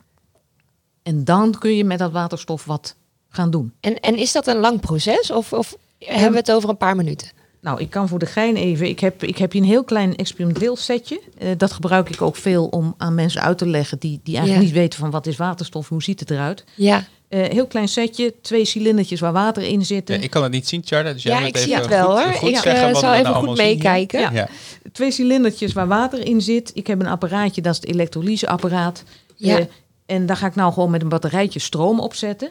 En 1.04 1.24
dan 1.24 1.56
kun 1.60 1.76
je 1.76 1.84
met 1.84 2.00
dat 2.00 2.12
waterstof 2.12 2.66
wat 2.66 2.96
gaan 3.30 3.50
doen. 3.52 3.74
En, 3.80 4.00
en 4.00 4.16
is 4.18 4.32
dat 4.32 4.48
een 4.48 4.58
lang 4.60 4.80
proces 4.80 5.32
of, 5.32 5.54
of 5.54 5.76
hebben 6.00 6.32
we 6.32 6.38
het 6.38 6.52
over 6.52 6.70
een 6.70 6.78
paar 6.78 6.96
minuten? 6.96 7.28
Nou, 7.62 7.80
ik 7.82 7.90
kan 7.90 8.08
voor 8.08 8.20
de 8.20 8.26
gein 8.26 8.56
even. 8.56 8.88
Ik 8.88 9.00
heb, 9.00 9.24
ik 9.24 9.38
heb 9.38 9.52
hier 9.52 9.62
een 9.62 9.68
heel 9.68 9.84
klein 9.84 10.16
experimenteel 10.16 10.76
setje. 10.76 11.22
Eh, 11.38 11.50
dat 11.58 11.72
gebruik 11.72 12.10
ik 12.10 12.22
ook 12.22 12.36
veel 12.36 12.66
om 12.66 12.94
aan 12.98 13.16
mensen 13.16 13.42
uit 13.42 13.58
te 13.58 13.68
leggen 13.68 14.00
die, 14.00 14.20
die 14.24 14.36
eigenlijk 14.36 14.66
Ja. 14.68 14.72
niet 14.74 14.82
weten 14.82 15.00
van 15.00 15.10
wat 15.12 15.28
is 15.28 15.38
waterstof, 15.38 15.90
hoe 15.90 16.04
ziet 16.04 16.20
het 16.20 16.32
eruit. 16.32 16.64
Ja. 16.76 17.04
Eh, 17.28 17.42
heel 17.50 17.68
klein 17.68 17.88
setje, 17.88 18.34
twee 18.42 18.66
cilindertjes 18.66 19.20
waar 19.20 19.32
water 19.34 19.64
in 19.64 19.86
zitten. 19.86 20.16
Ja, 20.16 20.22
ik 20.22 20.30
kan 20.30 20.44
het 20.44 20.52
niet 20.52 20.68
zien, 20.68 20.82
Charda. 20.86 21.14
Dus 21.14 21.24
jij 21.24 21.34
Ja, 21.34 21.40
moet 21.40 21.48
ik 21.50 21.56
even 21.56 21.68
zie 21.68 21.76
het 21.78 21.86
goed- 21.86 21.94
wel 21.96 22.08
hoor. 22.20 22.34
goed 22.34 22.50
Ik 22.50 22.56
zeggen 22.58 22.88
eh, 22.90 22.96
zal 22.96 23.14
even 23.14 23.32
nou 23.32 23.48
goed 23.48 23.58
meekijken. 23.58 24.20
Ja. 24.20 24.32
Ja. 24.32 24.48
Twee 24.92 25.12
cilindertjes 25.12 25.74
waar 25.74 25.88
water 25.88 26.26
in 26.26 26.42
zit. 26.42 26.72
Ik 26.74 26.88
heb 26.88 27.00
een 27.00 27.08
apparaatje, 27.08 27.62
dat 27.62 27.74
is 27.74 27.80
het 27.82 27.90
elektrolyseapparaat. 27.90 29.04
Ja. 29.36 29.68
En 30.10 30.26
daar 30.26 30.38
ga 30.38 30.48
ik 30.48 30.56
nou 30.56 30.74
gewoon 30.74 30.90
met 30.90 31.02
een 31.02 31.10
batterijtje 31.10 31.60
stroom 31.60 32.00
op 32.00 32.14
zetten. 32.14 32.50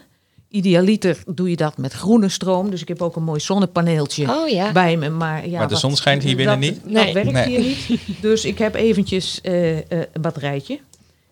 Idealiter 0.48 1.22
doe 1.26 1.50
je 1.50 1.56
dat 1.56 1.76
met 1.76 1.92
groene 1.92 2.28
stroom. 2.28 2.70
Dus 2.70 2.80
ik 2.82 2.88
heb 2.88 3.02
ook 3.02 3.16
een 3.16 3.22
mooi 3.22 3.40
zonnepaneeltje 3.40 4.28
Oh 4.36 4.48
ja. 4.48 4.72
bij 4.72 4.96
me. 4.96 5.08
Maar, 5.08 5.48
ja, 5.48 5.58
Maar 5.58 5.66
de 5.66 5.72
wat- 5.72 5.82
zon 5.82 5.96
schijnt 5.96 6.22
hier 6.22 6.36
binnen 6.36 6.60
dat, 6.60 6.70
niet? 6.70 6.82
Dat 6.82 6.92
Nee. 6.92 7.12
werkt 7.12 7.32
Nee. 7.32 7.46
hier 7.60 7.60
niet. 7.88 8.00
Dus 8.20 8.44
ik 8.44 8.58
heb 8.58 8.74
eventjes 8.74 9.40
eh, 9.40 9.78
eh, 9.78 9.84
een 9.90 10.20
batterijtje. 10.20 10.78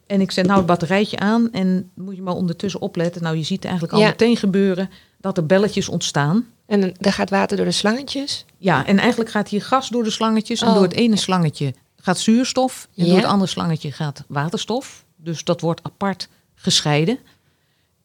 En 0.07 0.21
ik 0.21 0.31
zet 0.31 0.45
nou 0.47 0.59
het 0.59 0.67
batterijtje 0.67 1.19
aan. 1.19 1.53
En 1.53 1.91
moet 1.95 2.17
je 2.17 2.23
maar 2.23 2.35
ondertussen 2.35 2.81
opletten. 2.81 3.23
Nou, 3.23 3.37
je 3.37 3.43
ziet 3.43 3.65
eigenlijk 3.65 3.95
al 3.95 4.01
Ja. 4.01 4.07
meteen 4.09 4.37
gebeuren 4.37 4.91
dat 5.21 5.37
er 5.37 5.47
belletjes 5.47 5.89
ontstaan. 5.89 6.47
En 6.67 6.81
dan- 6.81 6.95
dan 6.99 7.13
gaat 7.13 7.31
water 7.31 7.57
door 7.57 7.67
de 7.67 7.73
slangetjes. 7.73 8.45
Ja, 8.59 8.87
en 8.87 8.99
eigenlijk 8.99 9.31
gaat 9.31 9.49
hier 9.49 9.63
gas 9.63 9.89
door 9.89 10.05
de 10.05 10.11
slangetjes. 10.11 10.61
En 10.61 10.69
Oh, 10.69 10.75
door 10.75 10.83
het 10.83 10.93
ene 10.95 11.17
slangetje 11.17 11.75
gaat 11.97 12.19
zuurstof. 12.19 12.89
En 12.97 13.05
Ja. 13.05 13.11
door 13.11 13.21
het 13.21 13.31
andere 13.31 13.51
slangetje 13.51 13.93
gaat 13.93 14.25
waterstof. 14.29 15.05
Dus 15.27 15.45
dat 15.45 15.61
wordt 15.61 15.81
apart 15.83 16.29
gescheiden. 16.55 17.19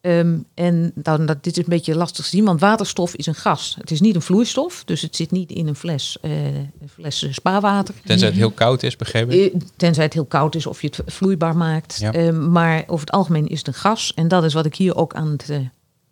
Ehm, 0.00 0.38
en 0.54 0.92
dan, 0.94 1.26
dat, 1.26 1.44
dit 1.44 1.56
is 1.56 1.62
een 1.62 1.68
beetje 1.68 1.94
lastig 1.96 2.24
te 2.24 2.30
zien, 2.30 2.44
want 2.44 2.60
waterstof 2.60 3.14
is 3.14 3.26
een 3.26 3.34
gas. 3.34 3.76
Het 3.78 3.90
is 3.90 4.00
niet 4.00 4.14
een 4.14 4.22
vloeistof, 4.22 4.82
dus 4.84 5.00
het 5.02 5.16
zit 5.16 5.30
niet 5.30 5.50
in 5.50 5.66
een 5.68 5.74
fles, 5.74 6.16
eh, 6.20 6.46
een 6.54 6.88
fles 6.94 7.26
spaarwater. 7.30 7.94
Tenzij 8.04 8.28
het 8.28 8.36
heel 8.36 8.50
koud 8.50 8.82
is, 8.82 8.96
begreep 8.96 9.30
ik. 9.30 9.52
Eh, 9.52 9.60
Tenzij 9.76 10.04
het 10.04 10.12
heel 10.12 10.24
koud 10.24 10.54
is 10.54 10.66
of 10.66 10.80
je 10.82 10.86
het 10.86 11.00
vloeibaar 11.12 11.56
maakt. 11.56 11.96
Ja. 12.00 12.12
Ehm, 12.12 12.52
maar 12.52 12.82
over 12.86 13.06
het 13.06 13.14
algemeen 13.14 13.46
is 13.48 13.58
het 13.58 13.66
een 13.66 13.74
gas. 13.74 14.12
En 14.14 14.28
dat 14.28 14.44
is 14.44 14.52
wat 14.54 14.66
ik 14.66 14.74
hier 14.76 14.96
ook 14.96 15.14
aan 15.14 15.28
het 15.30 15.50
eh, 15.50 15.58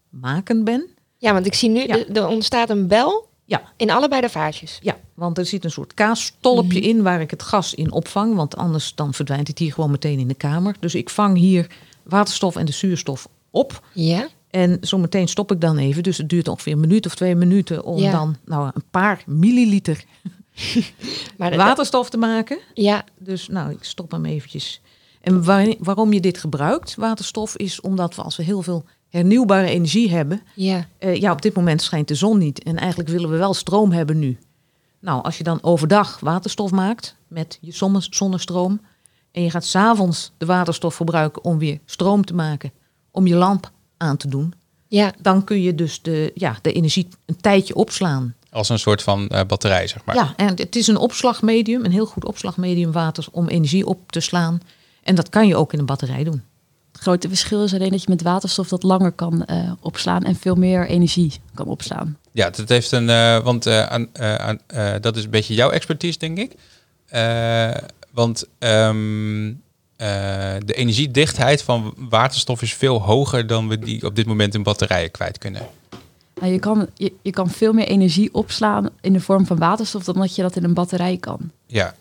maken 0.08 0.64
ben. 0.64 0.86
Ja, 1.16 1.32
want 1.32 1.46
ik 1.46 1.54
zie 1.54 1.68
nu, 1.68 1.86
Ja. 1.86 1.98
er- 1.98 2.16
er 2.16 2.26
ontstaat 2.26 2.70
een 2.70 2.86
bel 2.86 3.28
Ja. 3.50 3.62
in 3.76 3.90
allebei 3.90 4.20
de 4.20 4.28
vaatjes. 4.28 4.78
Ja, 4.82 4.96
want 5.14 5.38
er 5.38 5.46
zit 5.46 5.64
een 5.64 5.70
soort 5.70 5.94
kaasstolpje 5.94 6.78
Mhm. 6.80 6.88
in 6.88 7.02
waar 7.02 7.20
ik 7.20 7.30
het 7.30 7.42
gas 7.42 7.74
in 7.74 7.92
opvang. 7.92 8.34
Want 8.34 8.56
anders 8.56 8.94
dan 8.94 9.14
verdwijnt 9.14 9.48
het 9.48 9.58
hier 9.58 9.72
gewoon 9.72 9.90
meteen 9.90 10.18
in 10.18 10.28
de 10.28 10.34
kamer. 10.34 10.76
Dus 10.80 10.94
ik 10.94 11.10
vang 11.10 11.36
hier 11.38 11.66
waterstof 12.02 12.56
en 12.56 12.64
de 12.64 12.72
zuurstof 12.72 13.28
op. 13.50 13.82
Ja? 13.94 14.28
En 14.50 14.76
zometeen 14.80 15.28
stop 15.28 15.52
ik 15.52 15.60
dan 15.60 15.78
even. 15.78 16.02
Dus 16.02 16.16
het 16.18 16.28
duurt 16.28 16.48
ongeveer 16.48 16.72
een 16.72 16.80
minuut 16.80 17.06
of 17.06 17.14
twee 17.14 17.34
minuten 17.34 17.84
om 17.84 17.98
Ja. 17.98 18.10
dan 18.10 18.36
nou, 18.44 18.70
een 18.74 18.84
paar 18.90 19.22
milliliter 19.26 20.04
Maar 21.38 21.50
dat- 21.50 21.58
waterstof 21.58 22.10
te 22.10 22.16
maken. 22.16 22.58
Ja, 22.74 23.04
Dus 23.18 23.48
nou, 23.48 23.70
ik 23.70 23.84
stop 23.84 24.10
hem 24.10 24.24
eventjes. 24.24 24.80
En 25.20 25.44
waar- 25.44 25.74
waarom 25.78 26.12
je 26.12 26.20
dit 26.20 26.38
gebruikt, 26.38 26.94
waterstof, 26.94 27.56
is 27.56 27.80
omdat 27.80 28.14
we 28.14 28.22
als 28.22 28.36
we 28.36 28.42
heel 28.42 28.62
veel 28.62 28.84
hernieuwbare 29.10 29.66
energie 29.68 30.10
hebben. 30.10 30.42
ja. 30.54 30.86
eh, 30.98 31.14
ja, 31.16 31.32
op 31.32 31.42
dit 31.42 31.54
moment 31.54 31.82
schijnt 31.82 32.08
de 32.08 32.14
zon 32.14 32.38
niet. 32.38 32.62
En 32.62 32.76
eigenlijk 32.76 33.08
willen 33.10 33.30
we 33.30 33.36
wel 33.36 33.54
stroom 33.54 33.92
hebben 33.92 34.18
nu. 34.18 34.38
Nou, 35.00 35.22
als 35.22 35.38
je 35.38 35.44
dan 35.44 35.62
overdag 35.62 36.20
waterstof 36.20 36.70
maakt 36.70 37.16
met 37.28 37.58
je 37.60 37.72
zonne- 37.72 38.06
zonnestroom. 38.10 38.80
En 39.32 39.42
je 39.42 39.50
gaat 39.50 39.64
s'avonds 39.64 40.32
de 40.38 40.46
waterstof 40.46 40.96
gebruiken 40.96 41.44
om 41.44 41.58
weer 41.58 41.78
stroom 41.84 42.24
te 42.24 42.34
maken. 42.34 42.72
Om 43.10 43.26
je 43.26 43.34
lamp 43.34 43.70
aan 43.96 44.16
te 44.16 44.28
doen. 44.28 44.52
Ja, 44.88 45.12
Dan 45.22 45.44
kun 45.44 45.62
je 45.62 45.74
dus 45.74 46.02
de, 46.02 46.30
ja, 46.34 46.56
de 46.62 46.72
energie 46.72 47.08
een 47.26 47.40
tijdje 47.40 47.74
opslaan. 47.74 48.34
Als 48.50 48.68
een 48.68 48.78
soort 48.78 49.02
van 49.02 49.28
eh, 49.28 49.46
batterij, 49.46 49.86
zeg 49.86 50.04
maar. 50.04 50.14
Ja, 50.14 50.32
en 50.36 50.48
het 50.56 50.76
is 50.76 50.86
een 50.86 50.96
opslagmedium, 50.96 51.84
een 51.84 51.92
heel 51.92 52.06
goed 52.06 52.24
opslagmedium 52.24 52.92
water 52.92 53.26
om 53.30 53.48
energie 53.48 53.86
op 53.86 54.12
te 54.12 54.20
slaan. 54.20 54.60
En 55.02 55.14
dat 55.14 55.28
kan 55.28 55.46
je 55.46 55.56
ook 55.56 55.72
in 55.72 55.78
een 55.78 55.86
batterij 55.86 56.24
doen. 56.24 56.42
Grote 57.00 57.28
verschil 57.28 57.64
is 57.64 57.74
alleen 57.74 57.90
dat 57.90 58.02
je 58.02 58.10
met 58.10 58.22
waterstof 58.22 58.68
dat 58.68 58.82
langer 58.82 59.12
kan 59.12 59.44
eh, 59.44 59.72
opslaan 59.80 60.22
en 60.22 60.36
veel 60.36 60.54
meer 60.54 60.86
energie 60.86 61.32
kan 61.54 61.66
opslaan. 61.66 62.18
Ja, 62.32 62.50
dat 62.50 62.68
heeft 62.68 62.92
een. 62.92 63.08
eh, 63.08 63.38
want 63.38 63.66
eh, 63.66 63.86
aan, 63.86 64.08
aan, 64.18 64.58
dat 65.00 65.16
is 65.16 65.24
een 65.24 65.30
beetje 65.30 65.54
jouw 65.54 65.70
expertise, 65.70 66.18
denk 66.18 66.38
ik. 66.38 66.52
Want 68.12 68.44
eh, 70.00 70.56
de 70.64 70.74
energiedichtheid 70.74 71.62
van 71.62 71.94
waterstof 71.96 72.62
is 72.62 72.74
veel 72.74 73.02
hoger 73.02 73.46
dan 73.46 73.68
we 73.68 73.78
die 73.78 74.06
op 74.06 74.16
dit 74.16 74.26
moment 74.26 74.54
in 74.54 74.62
batterijen 74.62 75.10
kwijt 75.10 75.38
kunnen. 75.38 75.62
Nou, 76.40 76.52
je, 76.52 76.58
kan, 76.58 76.86
je, 76.94 77.12
je 77.22 77.30
kan 77.30 77.50
veel 77.50 77.72
meer 77.72 77.86
energie 77.86 78.34
opslaan 78.34 78.88
in 79.00 79.12
de 79.12 79.20
vorm 79.20 79.46
van 79.46 79.58
waterstof 79.58 80.04
dan 80.04 80.14
dat 80.14 80.34
je 80.34 80.42
dat 80.42 80.56
in 80.56 80.64
een 80.64 80.74
batterij 80.74 81.16
kan. 81.16 81.50
Ja, 81.66 81.94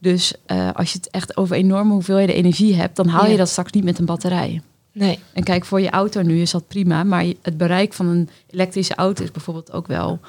Dus 0.00 0.32
eh, 0.46 0.70
als 0.74 0.92
je 0.92 0.98
het 0.98 1.10
echt 1.10 1.36
over 1.36 1.56
enorme 1.56 1.92
hoeveelheden 1.92 2.34
energie 2.34 2.74
hebt, 2.74 2.96
dan 2.96 3.06
haal 3.08 3.24
je 3.24 3.30
Ja. 3.30 3.36
dat 3.36 3.48
straks 3.48 3.72
niet 3.72 3.84
met 3.84 3.98
een 3.98 4.04
batterij. 4.04 4.60
nee. 4.92 5.18
En 5.32 5.42
kijk, 5.44 5.64
voor 5.64 5.80
je 5.80 5.90
auto 5.90 6.22
nu 6.22 6.40
is 6.40 6.50
dat 6.50 6.68
prima, 6.68 7.04
maar 7.04 7.24
het 7.42 7.56
bereik 7.56 7.92
van 7.92 8.06
een 8.06 8.28
elektrische 8.50 8.94
auto 8.94 9.22
is 9.24 9.30
bijvoorbeeld 9.30 9.72
ook 9.72 9.86
wel 9.86 10.20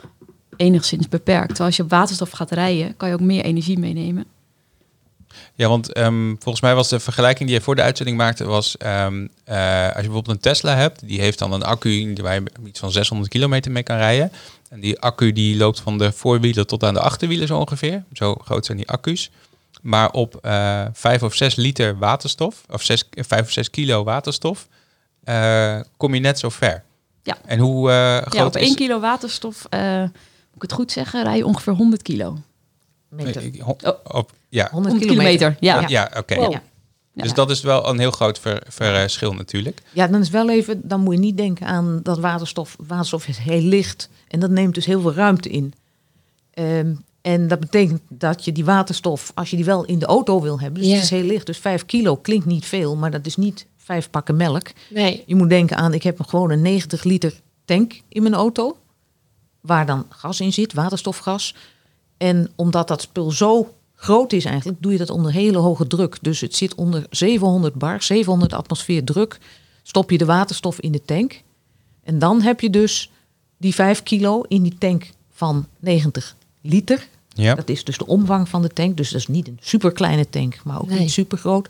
enigszins 0.55 1.09
beperkt. 1.09 1.47
Terwijl 1.47 1.67
als 1.67 1.75
je 1.77 1.83
op 1.83 1.89
waterstof 1.89 2.31
gaat 2.31 2.51
rijden, 2.51 2.97
kan 2.97 3.07
je 3.07 3.13
ook 3.13 3.19
meer 3.21 3.43
energie 3.43 3.79
meenemen. 3.79 4.25
ja 5.55 5.67
want 5.67 5.93
ehm, 5.93 6.27
volgens 6.39 6.61
mij 6.61 6.75
was 6.75 6.89
de 6.89 6.99
vergelijking 6.99 7.49
die 7.49 7.57
je 7.57 7.63
voor 7.63 7.75
de 7.75 7.81
uitzending 7.81 8.17
maakte, 8.17 8.43
was 8.45 8.77
ehm, 8.77 9.27
eh, 9.43 9.83
als 9.83 9.93
je 9.93 9.93
bijvoorbeeld 9.93 10.27
een 10.27 10.39
Tesla 10.39 10.75
hebt, 10.75 11.07
die 11.07 11.19
heeft 11.21 11.39
dan 11.39 11.53
een 11.53 11.63
accu 11.63 12.13
waar 12.21 12.33
je 12.33 12.43
iets 12.65 12.79
van 12.79 12.91
600 12.91 13.29
kilometer 13.29 13.71
mee 13.71 13.83
kan 13.83 13.97
rijden. 13.97 14.31
En 14.69 14.79
die 14.79 14.99
accu 14.99 15.31
die 15.31 15.57
loopt 15.57 15.79
van 15.79 15.97
de 15.97 16.11
voorwielen 16.11 16.67
tot 16.67 16.83
aan 16.83 16.93
de 16.93 16.99
achterwielen 16.99 17.47
zo 17.47 17.57
ongeveer. 17.57 18.03
Zo 18.13 18.35
groot 18.35 18.65
zijn 18.65 18.77
die 18.77 18.87
accu's. 18.89 19.29
Maar 19.81 20.11
op 20.11 20.35
eh 20.41 20.85
5 20.93 21.23
of 21.23 21.33
6 21.33 21.55
liter 21.55 21.97
waterstof, 21.97 22.63
of 22.69 22.83
6, 22.83 23.03
5 23.11 23.41
of 23.41 23.51
6 23.51 23.69
kilo 23.69 24.03
waterstof, 24.03 24.67
eh, 25.23 25.79
kom 25.97 26.13
je 26.13 26.19
net 26.19 26.39
zo 26.39 26.49
ver. 26.49 26.83
Ja. 27.23 27.37
En 27.45 27.59
hoe 27.59 27.91
eh, 27.91 28.17
groot 28.17 28.33
Ja, 28.33 28.45
op 28.45 28.57
is... 28.57 28.67
1 28.67 28.75
kilo 28.75 28.99
waterstof, 28.99 29.65
eh, 29.69 29.99
moet 30.01 30.55
ik 30.55 30.61
het 30.61 30.71
goed 30.73 30.91
zeggen, 30.91 31.23
rij 31.23 31.37
je 31.37 31.45
ongeveer 31.45 31.73
100 31.73 32.01
kilo. 32.01 32.37
Meter. 33.09 33.43
Oh. 33.65 33.69
op, 34.03 34.31
ja, 34.49 34.67
100 34.71 34.93
100 34.93 35.05
kilometer, 35.05 35.57
ja. 35.59 35.79
ja, 35.79 35.87
ja. 35.87 36.11
oké. 36.17 36.35
Wow. 36.35 36.51
Ja. 36.51 36.61
Dus 37.23 37.33
dat 37.33 37.49
is 37.49 37.61
wel 37.61 37.89
een 37.89 37.99
heel 37.99 38.11
groot 38.11 38.39
ver- 38.39 38.63
verschil 38.67 39.33
natuurlijk. 39.33 39.81
Ja, 39.91 40.07
dan 40.07 40.21
is 40.21 40.29
wel 40.29 40.49
even, 40.49 40.87
dan 40.87 40.99
moet 40.99 41.13
je 41.13 41.19
niet 41.19 41.37
denken 41.37 41.67
aan 41.67 41.99
dat 42.03 42.19
waterstof. 42.19 42.75
Waterstof 42.87 43.27
is 43.27 43.37
heel 43.37 43.61
licht 43.61 44.09
en 44.27 44.39
dat 44.39 44.49
neemt 44.49 44.73
dus 44.73 44.85
heel 44.85 45.01
veel 45.01 45.13
ruimte 45.13 45.49
in. 45.49 45.73
Ehm, 46.53 46.93
en 47.27 47.47
dat 47.47 47.59
betekent 47.59 48.01
dat 48.09 48.45
je 48.45 48.51
die 48.51 48.65
waterstof, 48.65 49.31
als 49.35 49.49
je 49.49 49.55
die 49.55 49.65
wel 49.65 49.85
in 49.85 49.99
de 49.99 50.05
auto 50.05 50.41
wil 50.41 50.59
hebben, 50.59 50.81
dus 50.81 50.89
Ja. 50.89 50.95
het 50.95 51.03
is 51.03 51.09
heel 51.09 51.23
licht, 51.23 51.45
dus 51.45 51.57
5 51.57 51.85
kilo 51.85 52.15
klinkt 52.15 52.45
niet 52.45 52.65
veel, 52.65 52.95
maar 52.95 53.11
dat 53.11 53.25
is 53.25 53.35
niet 53.35 53.65
vijf 53.75 54.09
pakken 54.09 54.35
melk. 54.35 54.67
Nee. 54.89 55.23
Je 55.25 55.35
moet 55.35 55.49
denken 55.49 55.77
aan, 55.77 55.93
ik 55.93 56.03
heb 56.03 56.21
gewoon 56.21 56.51
een 56.51 56.61
90 56.61 57.03
liter 57.03 57.33
tank 57.65 58.01
in 58.07 58.21
mijn 58.21 58.33
auto, 58.33 58.77
waar 59.61 59.85
dan 59.85 60.05
gas 60.09 60.39
in 60.39 60.53
zit, 60.53 60.73
waterstofgas. 60.73 61.55
En 62.17 62.51
omdat 62.55 62.87
dat 62.87 63.01
spul 63.01 63.31
zo 63.31 63.73
groot 63.95 64.33
is 64.33 64.45
eigenlijk, 64.45 64.81
doe 64.81 64.91
je 64.91 64.97
dat 64.97 65.09
onder 65.09 65.31
hele 65.31 65.57
hoge 65.57 65.87
druk. 65.87 66.17
Dus 66.21 66.41
het 66.41 66.55
zit 66.55 66.75
onder 66.75 67.05
700 67.09 67.73
bar, 67.73 68.03
700 68.03 68.53
atmosfeer 68.53 69.03
druk. 69.03 69.39
Stop 69.83 70.11
je 70.11 70.17
de 70.17 70.25
waterstof 70.25 70.79
in 70.79 70.91
de 70.91 71.01
tank. 71.05 71.41
En 72.03 72.19
dan 72.19 72.41
heb 72.41 72.59
je 72.61 72.69
dus 72.69 73.11
die 73.57 73.73
5 73.73 74.03
kilo 74.03 74.41
in 74.41 74.63
die 74.63 74.77
tank 74.77 75.09
van 75.31 75.67
90 75.79 76.35
liter. 76.61 77.07
Ja. 77.37 77.55
Dat 77.55 77.69
is 77.69 77.83
dus 77.83 77.97
de 77.97 78.07
omvang 78.07 78.49
van 78.49 78.61
de 78.61 78.67
tank. 78.69 78.97
Dus 78.97 79.09
dat 79.11 79.19
is 79.19 79.27
niet 79.27 79.47
een 79.47 79.57
super 79.61 79.91
kleine 79.91 80.29
tank, 80.29 80.59
maar 80.63 80.81
ook 80.81 80.89
Nee. 80.89 80.99
niet 80.99 81.11
super 81.11 81.37
groot. 81.37 81.69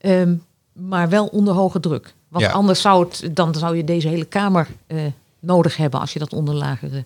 Ehm, 0.00 0.34
maar 0.72 1.08
wel 1.08 1.26
onder 1.26 1.54
hoge 1.54 1.80
druk. 1.80 2.14
Want 2.28 2.44
Ja. 2.44 2.50
anders 2.50 2.80
zou, 2.80 3.04
het, 3.08 3.36
dan 3.36 3.54
zou 3.54 3.76
je 3.76 3.84
deze 3.84 4.08
hele 4.08 4.24
kamer 4.24 4.68
eh, 4.86 4.98
nodig 5.40 5.76
hebben 5.76 6.00
als 6.00 6.12
je 6.12 6.18
dat 6.18 6.32
onder 6.32 6.54
lagere 6.54 7.04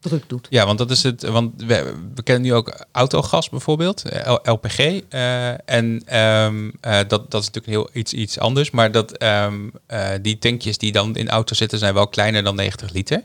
druk 0.00 0.24
doet. 0.26 0.46
Ja, 0.50 0.66
want 0.66 0.78
dat 0.78 0.90
is 0.90 1.02
het. 1.02 1.22
Want 1.22 1.62
we, 1.62 1.94
we 2.14 2.22
kennen 2.22 2.42
nu 2.44 2.54
ook 2.54 2.86
autogas 2.92 3.48
bijvoorbeeld, 3.48 4.02
eh, 4.08 4.36
LPG. 4.42 4.78
eh, 5.08 5.48
en 5.70 6.02
ehm, 6.06 6.70
eh, 6.80 6.98
dat, 7.08 7.30
dat 7.30 7.40
is 7.42 7.50
natuurlijk 7.50 7.66
heel 7.66 7.88
iets, 7.92 8.12
iets 8.12 8.38
anders. 8.38 8.70
Maar 8.70 8.92
dat, 8.92 9.12
ehm, 9.12 9.68
eh, 9.86 10.08
die 10.22 10.38
tankjes 10.38 10.78
die 10.78 10.92
dan 10.92 11.16
in 11.16 11.28
auto's 11.28 11.58
zitten, 11.58 11.78
zijn 11.78 11.94
wel 11.94 12.08
kleiner 12.08 12.42
dan 12.42 12.54
90 12.56 12.92
liter. 12.92 13.24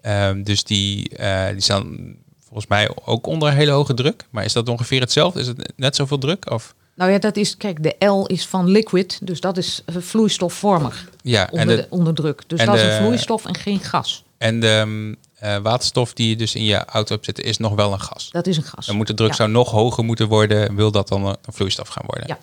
Ehm, 0.00 0.42
dus 0.42 0.64
die, 0.64 1.08
eh, 1.16 1.48
die 1.52 1.60
staan 1.60 2.14
volgens 2.54 2.66
mij 2.66 2.90
ook 3.04 3.26
onder 3.26 3.52
hele 3.52 3.70
hoge 3.70 3.94
druk. 3.94 4.24
Maar 4.30 4.44
is 4.44 4.52
dat 4.52 4.68
ongeveer 4.68 5.00
hetzelfde? 5.00 5.40
Is 5.40 5.46
het 5.46 5.72
net 5.76 5.96
zoveel 5.96 6.18
druk? 6.18 6.50
Of? 6.50 6.74
Nou 6.94 7.10
ja, 7.10 7.18
dat 7.18 7.36
is, 7.36 7.56
kijk, 7.56 7.82
de 7.82 8.06
L 8.06 8.24
is 8.26 8.46
van 8.46 8.68
liquid, 8.68 9.18
dus 9.22 9.40
dat 9.40 9.56
is 9.56 9.82
eh, 9.86 9.94
vloeistofvormig 9.98 11.08
Ja, 11.22 11.50
en 11.50 11.60
onder, 11.60 11.76
de, 11.76 11.82
de, 11.82 11.86
onder 11.90 12.14
druk. 12.14 12.42
Dus 12.46 12.60
en 12.60 12.66
dat 12.66 12.74
is 12.76 12.82
een 12.82 12.92
vloeistof 12.96 13.44
en 13.44 13.54
geen 13.54 13.80
gas. 13.80 14.24
en 14.38 14.60
de 14.60 14.68
ehm, 14.68 15.14
eh, 15.54 15.56
waterstof 15.62 16.12
die 16.12 16.28
je 16.28 16.36
dus 16.36 16.54
in 16.54 16.64
je 16.64 16.84
auto 16.84 17.12
hebt 17.14 17.24
zitten, 17.24 17.44
is 17.44 17.58
nog 17.58 17.74
wel 17.74 17.92
een 17.92 18.00
gas. 18.00 18.30
Dat 18.30 18.46
is 18.46 18.56
een 18.56 18.62
gas. 18.62 18.86
Dan 18.86 18.96
moet 18.96 19.06
de 19.06 19.14
druk 19.14 19.28
Ja. 19.30 19.34
zou 19.34 19.50
nog 19.50 19.70
hoger 19.70 20.04
moeten 20.04 20.28
worden, 20.28 20.74
wil 20.76 20.90
dat 20.90 21.08
dan 21.08 21.26
een 21.26 21.36
een 21.44 21.52
vloeistof 21.52 21.88
gaan 21.88 22.04
worden. 22.06 22.26
Ja. 22.26 22.38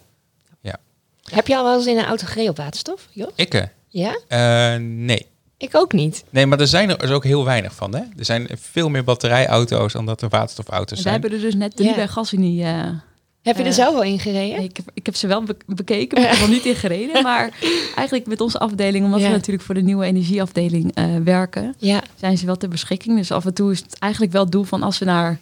Heb 1.30 1.48
je 1.48 1.58
al 1.58 1.64
wel 1.64 1.78
eens 1.78 1.86
in 1.88 1.98
een 1.98 2.06
auto 2.06 2.26
gereden 2.28 2.50
op 2.50 2.58
waterstof, 2.58 3.08
Jos? 3.12 3.30
Ik? 3.36 3.54
eh, 3.54 3.64
Ja? 3.88 4.18
eh, 4.28 4.80
nee. 4.82 5.28
Ik 5.62 5.76
ook 5.76 5.94
niet. 5.94 6.24
Nee, 6.30 6.46
maar 6.46 6.60
er 6.60 6.68
zijn 6.68 6.90
er 6.90 6.98
dus 6.98 7.10
ook 7.10 7.24
heel 7.24 7.46
weinig 7.46 7.76
van. 7.76 7.96
Hè? 7.96 8.02
Er 8.18 8.26
zijn 8.26 8.48
veel 8.60 8.90
meer 8.90 9.04
batterijauto's 9.04 9.94
dan 9.94 10.06
dat 10.06 10.22
er 10.22 10.30
waterstofauto's 10.30 10.90
Wij 10.90 11.02
zijn. 11.02 11.14
hebben 11.14 11.32
er 11.32 11.40
dus 11.46 11.56
net 11.56 11.76
drie 11.76 11.90
Ja. 11.90 11.96
bij 11.96 12.08
Gasunie. 12.08 12.64
eh 12.64 12.74
Heb 13.42 13.56
je 13.56 13.62
er 13.62 13.68
Eh, 13.70 13.74
zelf 13.76 13.96
al 13.96 14.04
in 14.04 14.20
gereden? 14.20 14.56
Nee, 14.58 14.68
ik, 14.68 14.78
heb, 14.78 14.86
ik 14.94 15.06
heb 15.06 15.16
ze 15.16 15.28
wel 15.28 15.44
be- 15.44 15.56
bekeken, 15.66 16.22
maar 16.22 16.32
ik 16.32 16.34
heb 16.38 16.42
er 16.44 16.48
nog 16.50 16.56
niet 16.58 16.66
in 16.66 16.76
gereden. 16.80 17.24
Maar 17.30 17.50
eigenlijk 17.96 18.28
met 18.28 18.42
onze 18.42 18.60
afdeling, 18.60 19.06
omdat 19.06 19.20
Ja. 19.20 19.26
we 19.28 19.32
natuurlijk 19.32 19.66
voor 19.66 19.76
de 19.76 19.82
nieuwe 19.82 20.06
energieafdeling 20.06 20.92
eh, 20.94 21.06
werken, 21.24 21.76
Ja. 21.78 22.02
zijn 22.20 22.38
ze 22.38 22.46
wel 22.46 22.58
ter 22.58 22.70
beschikking. 22.70 23.18
Dus 23.18 23.32
af 23.32 23.46
en 23.46 23.54
toe 23.54 23.72
is 23.72 23.80
het 23.80 23.96
eigenlijk 24.00 24.32
wel 24.34 24.42
het 24.44 24.52
doel 24.52 24.64
van 24.64 24.84
als 24.84 25.00
we 25.00 25.06
naar 25.06 25.40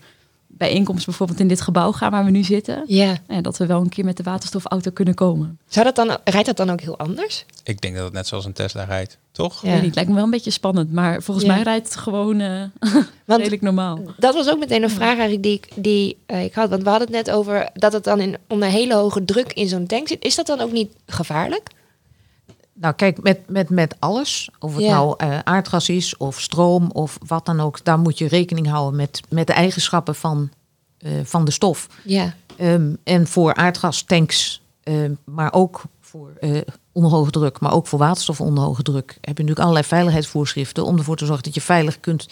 bijeenkomst 0.60 1.06
bijvoorbeeld 1.06 1.40
in 1.40 1.48
dit 1.48 1.62
gebouw 1.62 1.92
gaan 1.92 2.12
waar 2.12 2.26
we 2.26 2.32
nu 2.32 2.44
zitten, 2.44 2.84
Ja. 2.88 3.18
eh, 3.28 3.38
dat 3.42 3.58
we 3.58 3.66
wel 3.66 3.82
een 3.82 3.90
keer 3.90 4.06
met 4.06 4.18
de 4.18 4.24
waterstofauto 4.24 4.92
kunnen 4.92 5.14
komen. 5.14 5.60
Zou 5.68 5.86
dat 5.86 5.96
dan, 5.96 6.18
rijdt 6.24 6.46
dat 6.48 6.58
dan 6.58 6.70
ook 6.70 6.82
heel 6.82 6.98
anders? 6.98 7.46
Ik 7.64 7.82
denk 7.82 7.96
dat 7.96 8.04
het 8.04 8.14
net 8.14 8.28
zoals 8.28 8.46
een 8.46 8.54
Tesla 8.54 8.84
rijdt, 8.84 9.18
toch? 9.32 9.62
Ja. 9.62 9.68
Weet 9.68 9.76
niet, 9.76 9.86
het 9.86 9.96
lijkt 9.96 10.10
me 10.10 10.16
wel 10.16 10.24
een 10.24 10.30
beetje 10.32 10.52
spannend, 10.52 10.92
maar 10.92 11.22
volgens 11.22 11.46
Ja. 11.46 11.54
mij 11.54 11.64
rijdt 11.64 11.86
het 11.88 11.96
gewoon 11.96 12.40
eh, 12.40 12.62
Want 13.26 13.40
redelijk 13.42 13.62
normaal. 13.62 14.00
dat 14.18 14.34
was 14.34 14.50
ook 14.50 14.60
meteen 14.60 14.84
een 14.84 14.90
vraag 14.90 15.18
eigenlijk 15.18 15.44
die, 15.44 15.54
ik, 15.54 15.68
die 15.76 16.18
eh, 16.26 16.44
ik 16.44 16.54
had. 16.54 16.70
Want 16.70 16.84
we 16.84 16.90
hadden 16.90 17.08
het 17.08 17.26
net 17.26 17.36
over 17.36 17.70
dat 17.74 17.94
het 17.94 18.04
dan 18.04 18.20
in, 18.20 18.38
onder 18.48 18.68
hele 18.68 18.94
hoge 18.96 19.26
druk 19.26 19.54
in 19.54 19.68
zo'n 19.68 19.86
tank 19.88 20.08
zit. 20.08 20.24
Is 20.26 20.36
dat 20.36 20.46
dan 20.48 20.60
ook 20.60 20.72
niet 20.72 20.92
gevaarlijk? 21.06 21.68
Nou, 22.82 22.94
kijk, 22.94 23.22
met, 23.22 23.40
met, 23.50 23.70
met 23.70 23.96
alles, 24.00 24.50
of 24.60 24.74
het 24.76 24.84
Ja. 24.84 24.92
nou 24.92 25.14
eh, 25.18 25.40
aardgas 25.44 25.90
is 25.90 26.18
of 26.18 26.42
stroom 26.42 26.92
of 26.92 27.18
wat 27.28 27.46
dan 27.46 27.60
ook, 27.60 27.84
daar 27.84 28.00
moet 28.00 28.18
je 28.18 28.28
rekening 28.28 28.68
houden 28.68 28.96
met, 28.96 29.22
met 29.30 29.48
de 29.48 29.54
eigenschappen 29.54 30.16
van, 30.16 30.50
eh, 30.98 31.12
van 31.24 31.46
de 31.46 31.52
stof. 31.52 31.88
Ja. 32.04 32.34
Ehm, 32.58 32.94
en 33.04 33.28
voor 33.28 33.54
aardgastanks, 33.54 34.62
ehm, 34.84 35.14
maar 35.24 35.54
ook 35.54 35.82
voor 36.02 36.32
eh 36.40 36.62
onder 36.92 37.12
hoge 37.12 37.32
druk, 37.32 37.60
maar 37.60 37.74
ook 37.74 37.88
voor 37.88 38.00
waterstof 38.00 38.42
onder 38.42 38.64
hoge 38.64 38.84
druk, 38.84 39.10
heb 39.12 39.20
je 39.24 39.30
natuurlijk 39.30 39.60
allerlei 39.60 39.86
veiligheidsvoorschriften 39.86 40.86
om 40.86 40.98
ervoor 40.98 41.16
te 41.16 41.26
zorgen 41.26 41.44
dat 41.44 41.54
je 41.54 41.62
veilig 41.62 42.00
kunt 42.00 42.28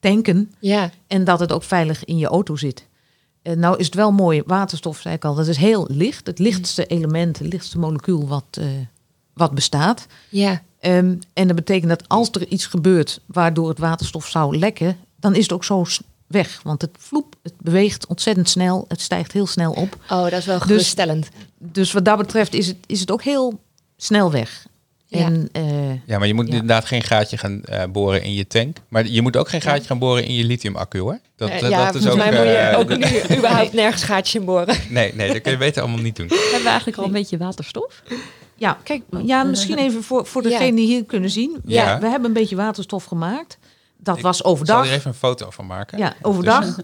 tanken 0.00 0.52
Ja. 0.58 0.90
en 1.06 1.24
dat 1.24 1.40
het 1.40 1.52
ook 1.52 1.62
veilig 1.62 2.04
in 2.04 2.18
je 2.18 2.26
auto 2.26 2.56
zit. 2.56 2.86
Nou 3.42 3.78
is 3.78 3.86
het 3.86 3.94
wel 3.94 4.12
mooi, 4.12 4.42
waterstof, 4.46 4.98
zei 5.00 5.14
ik 5.14 5.24
al, 5.24 5.34
dat 5.34 5.46
is 5.46 5.56
heel 5.56 5.86
licht. 5.90 6.26
Het 6.26 6.38
lichtste 6.38 6.86
element, 6.86 7.38
het 7.38 7.52
lichtste 7.52 7.78
molecuul 7.78 8.28
wat, 8.28 8.58
wat 9.34 9.50
bestaat. 9.54 10.06
Ja. 10.28 10.62
Ehm, 10.80 11.14
en 11.32 11.46
dat 11.46 11.56
betekent 11.56 11.88
dat 11.88 12.08
als 12.08 12.30
er 12.30 12.46
iets 12.48 12.66
gebeurt 12.66 13.20
waardoor 13.26 13.68
het 13.68 13.78
waterstof 13.78 14.26
zou 14.28 14.56
lekken, 14.58 14.96
dan 15.20 15.34
is 15.34 15.42
het 15.42 15.52
ook 15.52 15.64
zo 15.64 15.84
weg. 16.26 16.60
Want 16.62 16.80
het 16.82 16.90
vloep, 16.98 17.34
het 17.42 17.52
beweegt 17.60 18.06
ontzettend 18.06 18.48
snel, 18.48 18.84
het 18.88 19.00
stijgt 19.00 19.32
heel 19.32 19.46
snel 19.46 19.72
op. 19.72 19.96
Oh, 20.10 20.22
dat 20.22 20.32
is 20.32 20.44
wel 20.46 20.60
geruststellend. 20.60 21.28
Dus 21.58 21.92
wat 21.92 22.04
dat 22.04 22.18
betreft 22.18 22.54
is 22.54 22.66
het, 22.66 22.76
is 22.86 23.00
het 23.00 23.10
ook 23.10 23.22
heel 23.22 23.60
snel 23.96 24.30
weg. 24.30 24.66
Ja. 25.06 25.18
En 25.24 25.48
eh, 25.52 25.90
Ja, 26.06 26.18
maar 26.18 26.26
je 26.26 26.34
moet 26.34 26.46
Ja. 26.46 26.52
inderdaad 26.52 26.84
geen 26.84 27.02
gaatje 27.02 27.36
gaan 27.38 27.62
eh, 27.64 27.82
boren 27.92 28.22
in 28.22 28.34
je 28.34 28.46
tank. 28.46 28.76
Maar 28.88 29.06
je 29.06 29.22
moet 29.22 29.36
ook 29.36 29.48
geen 29.48 29.60
gaatje 29.60 29.86
gaan 29.86 29.98
boren 29.98 30.24
in 30.24 30.34
je 30.34 30.44
lithium-accu, 30.44 30.98
hoor. 30.98 31.18
Dat, 31.36 31.48
Eh, 31.48 31.60
dat, 31.60 31.70
ja, 31.70 31.84
dat 31.84 31.94
is 31.94 32.02
volgens 32.04 32.24
ook... 32.24 32.30
mij 32.32 32.44
moet 32.44 32.52
je 32.52 32.76
ook 32.76 32.98
nu 33.28 33.36
überhaupt 33.38 33.72
nergens 33.72 34.02
gaatjes 34.02 34.34
in 34.34 34.44
boren. 34.44 34.76
Nee, 34.88 35.14
nee, 35.14 35.32
dat 35.32 35.40
kun 35.40 35.52
je 35.52 35.58
beter 35.58 35.82
allemaal 35.82 36.00
niet 36.02 36.16
doen. 36.16 36.26
Hebben 36.28 36.62
we 36.62 36.68
eigenlijk 36.68 36.98
al 36.98 37.04
een 37.04 37.12
beetje 37.12 37.36
waterstof? 37.38 38.02
Ja, 38.56 38.78
kijk, 38.82 39.02
ja, 39.24 39.42
misschien 39.42 39.78
even 39.78 40.02
voor, 40.02 40.26
voor 40.26 40.42
Ja. 40.42 40.48
degenen 40.48 40.74
die 40.74 40.86
hier 40.86 41.04
kunnen 41.04 41.30
zien. 41.30 41.56
Ja. 41.64 41.98
We 42.00 42.06
hebben 42.08 42.28
een 42.28 42.32
beetje 42.36 42.56
waterstof 42.56 43.04
gemaakt. 43.04 43.58
Dat 43.96 44.16
Ik 44.16 44.22
was 44.22 44.36
Ik 44.36 44.42
zal 44.42 44.52
overdag. 44.52 44.86
er 44.86 44.92
even 44.92 45.10
een 45.10 45.16
foto 45.16 45.50
van 45.50 45.66
maken. 45.66 45.98
Ja, 45.98 46.14
overdag. 46.22 46.78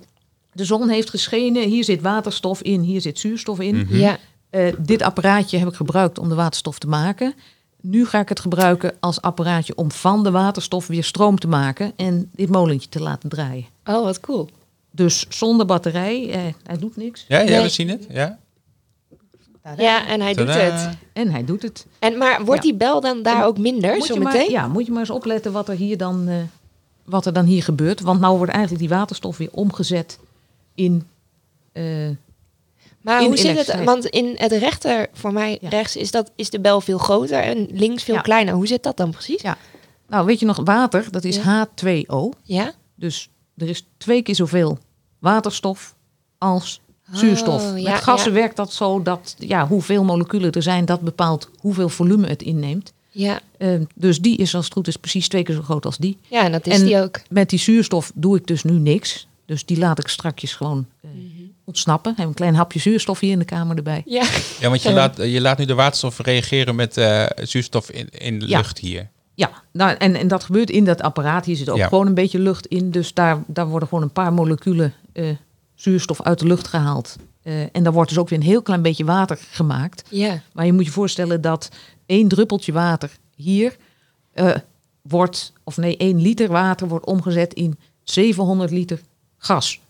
De 0.52 0.64
zon 0.64 0.88
heeft 0.88 1.10
geschenen. 1.10 1.68
Hier 1.68 1.84
zit 1.84 2.00
waterstof 2.02 2.62
in, 2.62 2.80
hier 2.80 3.00
zit 3.00 3.18
zuurstof 3.18 3.60
in. 3.60 3.76
Mhm. 3.76 3.96
Ja. 3.96 4.18
Eh, 4.50 4.72
dit 4.78 5.02
apparaatje 5.02 5.58
heb 5.58 5.68
ik 5.68 5.74
gebruikt 5.74 6.18
om 6.18 6.28
de 6.28 6.34
waterstof 6.34 6.78
te 6.78 6.86
maken. 6.88 7.34
Nu 7.80 8.06
ga 8.06 8.20
ik 8.20 8.28
het 8.28 8.40
gebruiken 8.40 8.92
als 9.00 9.20
apparaatje 9.22 9.74
om 9.76 9.90
van 9.90 10.22
de 10.24 10.30
waterstof 10.30 10.86
weer 10.86 11.04
stroom 11.04 11.38
te 11.38 11.48
maken 11.48 11.92
en 11.96 12.30
dit 12.34 12.48
molentje 12.48 12.88
te 12.88 13.00
laten 13.00 13.28
draaien. 13.28 13.66
Oh, 13.84 14.02
wat 14.04 14.20
cool. 14.20 14.48
Dus 14.90 15.26
zonder 15.28 15.66
batterij, 15.66 16.30
eh, 16.30 16.40
hij 16.66 16.78
doet 16.78 16.96
niks. 16.96 17.24
Ja, 17.28 17.38
ja 17.38 17.44
Nee. 17.50 17.62
we 17.62 17.68
zien 17.68 17.88
het. 17.88 18.06
Ja. 18.08 18.38
Ja, 19.76 20.06
en 20.06 20.20
hij 20.20 20.34
doet 20.34 20.54
het. 20.54 20.88
En 21.12 21.30
hij 21.30 21.44
doet 21.44 21.62
het. 21.62 21.86
En, 21.98 22.18
maar 22.18 22.44
wordt 22.44 22.62
Ja. 22.64 22.70
die 22.70 22.78
bel 22.78 23.00
dan 23.00 23.22
daar 23.22 23.44
ook 23.46 23.58
minder 23.58 23.94
Moet 23.96 24.06
je, 24.06 24.12
zo 24.14 24.20
maar, 24.20 24.32
meteen? 24.32 24.50
ja, 24.50 24.68
moet 24.68 24.84
je 24.86 24.90
maar 24.90 25.00
eens 25.00 25.10
opletten 25.10 25.52
wat 25.52 25.68
er 25.68 25.74
hier 25.76 25.96
dan, 25.96 26.28
eh, 26.28 26.34
wat 27.04 27.26
er 27.26 27.32
dan 27.32 27.44
hier 27.44 27.62
gebeurt. 27.62 28.00
Want 28.00 28.20
nou 28.20 28.36
wordt 28.36 28.52
eigenlijk 28.52 28.82
die 28.88 28.96
waterstof 28.96 29.36
weer 29.36 29.48
omgezet 29.52 30.18
in. 30.74 31.06
eh, 31.72 31.84
Maar 33.02 33.20
In 33.20 33.26
hoe 33.26 33.36
zit 33.36 33.66
het? 33.66 33.84
Want 33.84 34.06
in 34.06 34.34
het 34.36 34.52
rechter, 34.52 35.08
voor 35.12 35.32
mij 35.32 35.58
Ja. 35.60 35.68
rechts, 35.68 35.96
is, 35.96 36.10
dat, 36.10 36.30
is 36.36 36.50
de 36.50 36.60
bel 36.60 36.80
veel 36.80 36.98
groter 36.98 37.40
en 37.42 37.66
links 37.70 38.02
veel 38.02 38.14
Ja. 38.14 38.20
kleiner. 38.20 38.54
Hoe 38.54 38.66
zit 38.66 38.82
dat 38.82 38.96
dan 38.96 39.10
precies? 39.10 39.42
Ja. 39.42 39.56
nou, 40.08 40.26
weet 40.26 40.40
je 40.40 40.46
nog, 40.46 40.60
water, 40.64 41.06
dat 41.10 41.24
is 41.24 41.36
Ja. 41.36 41.66
H2O. 41.66 42.28
Ja? 42.42 42.72
Dus 42.94 43.30
er 43.56 43.68
is 43.68 43.86
twee 43.96 44.22
keer 44.22 44.34
zoveel 44.34 44.78
waterstof 45.18 45.94
als 46.38 46.80
zuurstof. 47.12 47.70
Oh, 47.72 47.78
ja, 47.78 47.92
Met 47.92 48.02
gassen 48.02 48.32
ja. 48.32 48.38
werkt 48.38 48.56
dat 48.56 48.72
zo 48.72 49.02
dat 49.02 49.34
ja, 49.38 49.66
hoeveel 49.66 50.04
moleculen 50.04 50.52
er 50.52 50.62
zijn, 50.62 50.84
dat 50.84 51.00
bepaalt 51.00 51.50
hoeveel 51.58 51.88
volume 51.88 52.26
het 52.26 52.42
inneemt. 52.42 52.92
Ja. 53.10 53.40
Eh, 53.58 53.68
dus 53.94 54.20
die 54.20 54.36
is 54.36 54.54
als 54.54 54.64
het 54.64 54.74
goed 54.74 54.88
is 54.88 54.96
precies 54.96 55.28
twee 55.28 55.42
keer 55.42 55.54
zo 55.54 55.62
groot 55.62 55.84
als 55.86 55.96
die. 55.98 56.16
ja, 56.28 56.44
en 56.44 56.52
dat 56.52 56.66
is 56.66 56.78
En- 56.80 56.84
die 56.86 57.00
ook. 57.02 57.20
Met 57.30 57.50
die 57.50 57.58
zuurstof 57.58 58.12
doe 58.14 58.36
ik 58.36 58.46
dus 58.46 58.62
nu 58.62 58.72
niks. 58.72 59.26
Dus 59.46 59.64
die 59.64 59.78
laat 59.78 59.98
ik 59.98 60.08
strakjes 60.08 60.52
gewoon 60.54 60.86
eh, 61.02 61.08
ontsnappen. 61.64 62.14
Heb 62.16 62.26
een 62.26 62.34
klein 62.34 62.54
hapje 62.54 62.78
zuurstof 62.78 63.20
hier 63.20 63.30
in 63.32 63.38
de 63.38 63.44
kamer 63.44 63.76
erbij. 63.76 64.02
Ja. 64.06 64.24
Ja, 64.60 64.68
want 64.68 64.82
je, 64.82 64.88
Eh. 64.88 64.94
laat, 64.94 65.16
je 65.16 65.40
laat 65.40 65.58
nu 65.58 65.64
de 65.64 65.74
waterstof 65.74 66.18
reageren 66.18 66.74
met 66.74 66.96
eh, 66.96 67.24
zuurstof 67.42 67.90
in, 67.90 68.08
in 68.10 68.38
de 68.38 68.48
Ja. 68.48 68.56
lucht 68.56 68.78
hier. 68.78 69.08
Ja, 69.34 69.50
nou, 69.72 69.96
en, 69.98 70.14
en 70.14 70.28
dat 70.28 70.44
gebeurt 70.44 70.70
in 70.70 70.84
dat 70.84 71.02
apparaat. 71.02 71.44
Hier 71.44 71.56
zit 71.56 71.68
ook 71.70 71.76
Ja. 71.76 71.86
gewoon 71.88 72.06
een 72.06 72.14
beetje 72.14 72.38
lucht 72.38 72.66
in. 72.66 72.90
Dus 72.90 73.14
daar, 73.14 73.38
daar 73.46 73.66
worden 73.68 73.88
gewoon 73.88 74.04
een 74.04 74.12
paar 74.12 74.32
moleculen 74.32 74.94
eh, 75.12 75.24
zuurstof 75.78 76.22
uit 76.22 76.38
de 76.38 76.46
lucht 76.46 76.66
gehaald. 76.68 77.16
Eh, 77.42 77.62
en 77.72 77.82
daar 77.82 77.92
wordt 77.92 78.08
dus 78.08 78.18
ook 78.18 78.28
weer 78.28 78.38
een 78.38 78.44
heel 78.44 78.62
klein 78.62 78.82
beetje 78.82 79.04
water 79.04 79.38
gemaakt. 79.50 80.02
Ja. 80.10 80.42
Maar 80.52 80.66
je 80.66 80.72
moet 80.72 80.84
je 80.84 80.90
voorstellen 80.90 81.40
dat 81.40 81.68
één 82.06 82.28
druppeltje 82.28 82.72
water 82.72 83.10
hier 83.36 83.76
eh, 84.32 84.54
wordt, 85.02 85.52
of 85.64 85.76
nee, 85.76 85.96
één 85.96 86.20
liter 86.20 86.48
water 86.48 86.88
wordt 86.88 87.06
omgezet 87.06 87.54
in 87.54 87.78
700 88.04 88.70
liter 88.70 89.00
gas. 89.38 89.80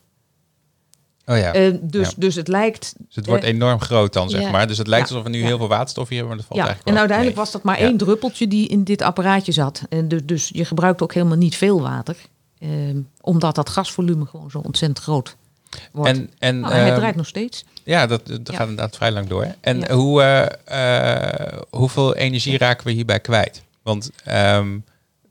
Oh 1.25 1.37
ja. 1.37 1.53
Eh, 1.53 1.73
dus, 1.81 2.07
Ja. 2.07 2.13
dus 2.17 2.35
het 2.35 2.47
lijkt. 2.47 2.93
dus 2.97 3.15
het 3.15 3.25
wordt 3.25 3.43
enorm 3.43 3.79
groot 3.81 4.13
dan, 4.13 4.29
zeg 4.29 4.41
ja. 4.41 4.49
maar. 4.51 4.67
Dus 4.67 4.77
het 4.77 4.87
lijkt 4.87 5.09
Ja. 5.09 5.15
alsof 5.15 5.31
we 5.31 5.35
nu 5.35 5.41
Ja. 5.41 5.45
heel 5.47 5.57
veel 5.57 5.67
waterstof 5.67 6.07
hier 6.09 6.17
hebben, 6.17 6.35
maar 6.37 6.45
dat 6.45 6.55
valt 6.55 6.59
Ja, 6.59 6.65
eigenlijk 6.65 6.87
en 6.87 6.93
wel 6.93 7.01
uiteindelijk 7.01 7.37
mee. 7.37 7.45
was 7.45 7.53
dat 7.53 7.63
maar 7.63 7.79
Ja. 7.81 7.87
één 7.87 7.97
druppeltje 7.97 8.47
die 8.47 8.67
in 8.67 8.83
dit 8.83 9.01
apparaatje 9.01 9.51
zat. 9.51 9.81
En 9.89 10.07
dus, 10.07 10.21
dus 10.25 10.49
je 10.53 10.65
gebruikt 10.65 11.01
ook 11.01 11.13
helemaal 11.13 11.37
niet 11.37 11.55
veel 11.55 11.81
water. 11.81 12.15
omdat 13.21 13.55
dat 13.55 13.69
gasvolume 13.69 14.25
gewoon 14.25 14.51
zo 14.51 14.57
ontzettend 14.57 14.99
groot 14.99 15.35
wordt. 15.91 16.09
En, 16.11 16.29
en 16.39 16.59
Nou, 16.59 16.73
hij 16.73 16.87
ehm, 16.89 16.95
draait 16.95 17.15
nog 17.15 17.27
steeds. 17.27 17.65
Ja, 17.83 18.07
dat, 18.07 18.27
dat 18.27 18.39
Ja. 18.43 18.53
gaat 18.53 18.67
inderdaad 18.69 18.95
vrij 18.95 19.11
lang 19.11 19.27
door. 19.27 19.47
En 19.61 19.79
Ja. 19.79 19.93
hoe, 19.93 20.21
eh, 20.21 21.53
eh, 21.53 21.57
hoeveel 21.69 22.15
energie 22.15 22.57
raken 22.57 22.85
we 22.87 22.91
hierbij 22.91 23.19
kwijt? 23.19 23.63
Want 23.81 24.11
ehm, 24.23 24.77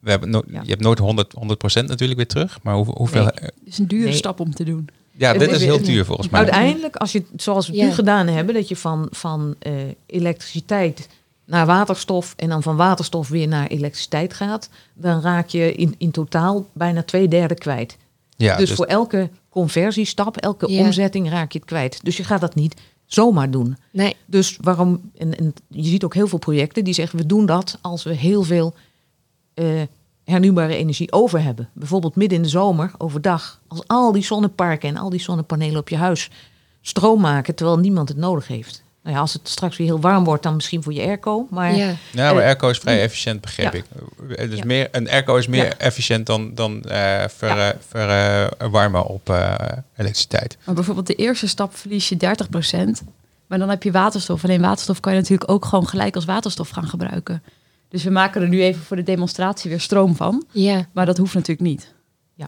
we 0.01 0.11
hebben 0.11 0.31
no- 0.31 0.43
Ja. 0.47 0.61
je 0.63 0.71
hebt 0.71 0.83
nooit 0.83 0.99
100, 0.99 1.33
100% 1.33 1.89
natuurlijk 1.89 2.17
weer 2.19 2.27
terug. 2.29 2.59
Maar 2.63 2.75
hoe, 2.75 2.85
hoeveel... 2.87 3.23
Nee. 3.23 3.33
Het 3.35 3.53
is 3.65 3.79
een 3.79 3.87
dure 3.89 4.05
Nee. 4.05 4.13
stap 4.13 4.41
om 4.41 4.55
te 4.55 4.65
doen. 4.65 4.89
ja, 5.13 5.31
Het 5.31 5.39
dit 5.41 5.51
is 5.51 5.63
heel 5.63 5.83
duur 5.83 6.05
volgens 6.05 6.29
mij. 6.29 6.41
Uiteindelijk, 6.41 6.97
als 6.97 7.13
je, 7.13 7.23
zoals 7.37 7.67
we 7.67 7.73
het 7.73 7.81
Ja. 7.81 7.87
nu 7.89 7.93
gedaan 7.95 8.27
hebben, 8.27 8.55
dat 8.55 8.69
je 8.69 8.77
van, 8.77 9.07
van 9.11 9.55
eh, 9.59 9.73
elektriciteit 10.07 11.09
naar 11.45 11.67
waterstof 11.67 12.35
en 12.37 12.49
dan 12.49 12.63
van 12.63 12.77
waterstof 12.77 13.29
weer 13.29 13.49
naar 13.49 13.67
elektriciteit 13.67 14.35
gaat, 14.35 14.69
dan 14.95 15.21
raak 15.21 15.49
je 15.49 15.75
in, 15.75 15.95
in 15.99 16.11
totaal 16.11 16.67
bijna 16.73 17.03
twee 17.03 17.29
derde 17.29 17.55
kwijt. 17.55 17.97
Ja, 18.37 18.57
dus, 18.57 18.69
dus 18.69 18.77
voor 18.77 18.87
elke 18.87 19.29
conversiestap, 19.59 20.37
elke 20.37 20.73
Ja. 20.73 20.85
omzetting 20.85 21.31
raak 21.31 21.53
je 21.53 21.59
het 21.59 21.69
kwijt. 21.69 22.05
Dus 22.05 22.17
je 22.17 22.25
gaat 22.25 22.41
dat 22.41 22.55
niet 22.55 22.81
zomaar 23.07 23.51
doen. 23.51 23.77
Nee. 23.93 24.17
Dus 24.27 24.59
waarom, 24.61 25.11
en, 25.17 25.39
en 25.39 25.55
je 25.69 25.85
ziet 25.89 26.05
ook 26.05 26.15
heel 26.15 26.29
veel 26.29 26.39
projecten 26.39 26.85
die 26.85 26.95
zeggen 26.95 27.19
we 27.19 27.27
doen 27.27 27.47
dat 27.47 27.79
als 27.81 28.03
we 28.03 28.15
heel 28.15 28.43
veel 28.43 28.75
eh, 29.55 29.67
hernieuwbare 30.25 30.75
energie 30.75 31.13
over 31.13 31.43
hebben. 31.43 31.69
Bijvoorbeeld 31.73 32.17
midden 32.17 32.37
in 32.37 32.43
de 32.43 32.49
zomer, 32.49 32.93
overdag, 32.99 33.61
als 33.69 33.83
al 33.87 34.13
die 34.13 34.25
zonneparken 34.25 34.89
en 34.89 34.97
al 34.97 35.11
die 35.11 35.21
zonnepanelen 35.21 35.81
op 35.81 35.89
je 35.89 35.97
huis 35.97 36.31
stroom 36.81 37.21
maken 37.21 37.55
terwijl 37.55 37.79
niemand 37.79 38.09
het 38.09 38.19
nodig 38.19 38.49
heeft. 38.49 38.83
Nou 39.03 39.15
ja, 39.17 39.21
als 39.23 39.33
het 39.33 39.49
straks 39.49 39.77
weer 39.77 39.87
heel 39.87 40.01
warm 40.01 40.25
wordt, 40.25 40.43
dan 40.43 40.55
misschien 40.55 40.83
voor 40.83 40.93
je 40.93 41.01
airco. 41.01 41.47
Maar 41.51 41.75
Ja. 41.75 41.87
Ja, 41.87 42.33
maar 42.33 42.37
Eh, 42.37 42.47
airco 42.47 42.69
is 42.69 42.79
vrij 42.79 43.01
efficiënt, 43.03 43.41
begreep 43.41 43.73
ja. 43.73 43.79
ik. 43.79 43.85
Dus 44.51 44.59
Ja. 44.59 44.65
meer, 44.65 44.89
een 44.93 45.09
airco 45.11 45.37
is 45.37 45.47
meer 45.47 45.65
Ja. 45.65 45.77
efficiënt 45.79 46.27
dan, 46.27 46.55
dan 46.55 46.85
eh 46.85 47.25
ver, 47.29 47.57
Ja. 47.57 47.73
eh, 47.73 48.47
verwarmen 48.59 49.07
op 49.07 49.31
eh, 49.31 49.55
elektriciteit. 49.97 50.57
Maar 50.65 50.75
bijvoorbeeld 50.75 51.07
de 51.07 51.15
eerste 51.15 51.49
stap 51.49 51.77
verlies 51.77 52.09
je 52.09 52.17
30%. 52.17 53.03
Maar 53.47 53.59
dan 53.59 53.69
heb 53.69 53.83
je 53.83 53.91
waterstof. 53.93 54.45
Alleen 54.45 54.61
waterstof 54.61 55.01
kan 55.01 55.13
je 55.15 55.21
natuurlijk 55.21 55.51
ook 55.51 55.65
gewoon 55.65 55.89
gelijk 55.89 56.15
als 56.15 56.25
waterstof 56.25 56.69
gaan 56.69 56.89
gebruiken. 56.89 57.43
Dus 57.89 58.05
we 58.05 58.11
maken 58.11 58.43
er 58.43 58.49
nu 58.49 58.63
even 58.63 58.83
voor 58.83 58.97
de 58.97 59.03
demonstratie 59.03 59.71
weer 59.71 59.81
stroom 59.81 60.17
van. 60.17 60.45
Ja. 60.53 60.87
Maar 60.93 61.07
dat 61.07 61.17
hoeft 61.19 61.35
natuurlijk 61.35 61.69
niet. 61.69 61.93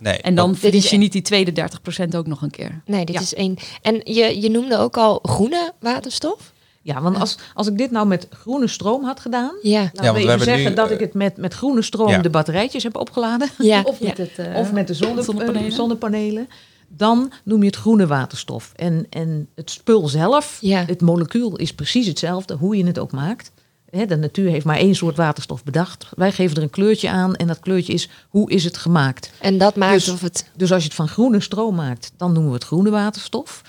Nee, 0.01 0.19
En 0.19 0.35
dan 0.35 0.57
verlies 0.57 0.91
je 0.91 0.97
niet 0.97 1.13
die 1.13 1.23
tweede 1.23 1.69
30% 2.05 2.15
ook 2.17 2.27
nog 2.27 2.43
een 2.43 2.51
keer. 2.51 2.83
Nee, 2.87 3.05
dit 3.05 3.15
Ja. 3.15 3.21
is 3.21 3.35
één. 3.35 3.57
En 3.83 4.01
je, 4.05 4.41
je 4.41 4.51
noemde 4.51 4.77
ook 4.79 4.97
al 4.97 5.19
groene 5.23 5.73
waterstof? 5.81 6.53
ja, 6.83 7.01
want 7.03 7.19
als, 7.21 7.39
als 7.55 7.67
ik 7.67 7.79
dit 7.79 7.91
nou 7.91 8.07
met 8.07 8.27
groene 8.31 8.69
stroom 8.69 9.05
had 9.05 9.21
gedaan, 9.21 9.53
Ja. 9.63 9.79
nou 9.81 9.91
want 9.93 10.01
wil 10.01 10.13
we 10.13 10.19
even 10.19 10.29
hebben 10.29 10.47
zeggen 10.47 10.69
nu, 10.69 10.75
dat 10.75 10.87
eh, 10.89 10.95
ik 10.95 11.01
het 11.01 11.15
met, 11.15 11.37
met 11.37 11.55
groene 11.55 11.83
stroom 11.83 12.09
ja. 12.09 12.19
de 12.19 12.31
batterijtjes 12.31 12.83
heb 12.83 12.97
opgeladen. 12.97 13.49
Ja. 13.59 13.83
Of 13.87 13.99
ja. 14.01 14.07
met, 14.07 14.19
het, 14.19 14.39
eh, 14.39 14.57
of 14.57 14.73
met 14.73 14.87
de 14.87 14.95
zonne, 14.95 15.23
zonnepanelen. 15.23 15.69
eh, 15.71 15.75
zonnepanelen, 15.75 16.49
dan 16.89 17.33
noem 17.45 17.61
je 17.61 17.67
het 17.67 17.77
groene 17.77 18.07
waterstof. 18.07 18.73
En, 18.77 19.07
en 19.11 19.49
het 19.55 19.71
spul 19.71 20.09
zelf, 20.09 20.59
Ja. 20.61 20.85
het 20.87 21.01
molecuul 21.01 21.57
is 21.57 21.75
precies 21.75 22.07
hetzelfde, 22.07 22.55
hoe 22.55 22.77
je 22.77 22.87
het 22.87 22.99
ook 22.99 23.13
maakt. 23.13 23.53
De 23.91 24.17
natuur 24.17 24.51
heeft 24.51 24.65
maar 24.65 24.77
één 24.77 24.95
soort 24.95 25.17
waterstof 25.17 25.65
bedacht. 25.65 26.07
Wij 26.17 26.33
geven 26.33 26.57
er 26.57 26.63
een 26.63 26.71
kleurtje 26.71 27.11
aan 27.11 27.35
en 27.35 27.47
dat 27.47 27.61
kleurtje 27.61 27.93
is 27.93 28.09
hoe 28.29 28.51
is 28.51 28.65
het 28.65 28.77
gemaakt. 28.77 29.31
En 29.41 29.59
dat 29.59 29.77
maakt 29.77 29.95
Dus- 29.95 30.09
of 30.09 30.21
het... 30.21 30.51
Dus 30.57 30.73
als 30.73 30.83
je 30.83 30.89
het 30.89 30.97
van 30.97 31.09
groene 31.09 31.41
stroom 31.41 31.75
maakt, 31.75 32.13
dan 32.17 32.33
noemen 32.33 32.51
we 32.51 32.57
het 32.57 32.67
groene 32.67 32.91
waterstof. 32.91 33.63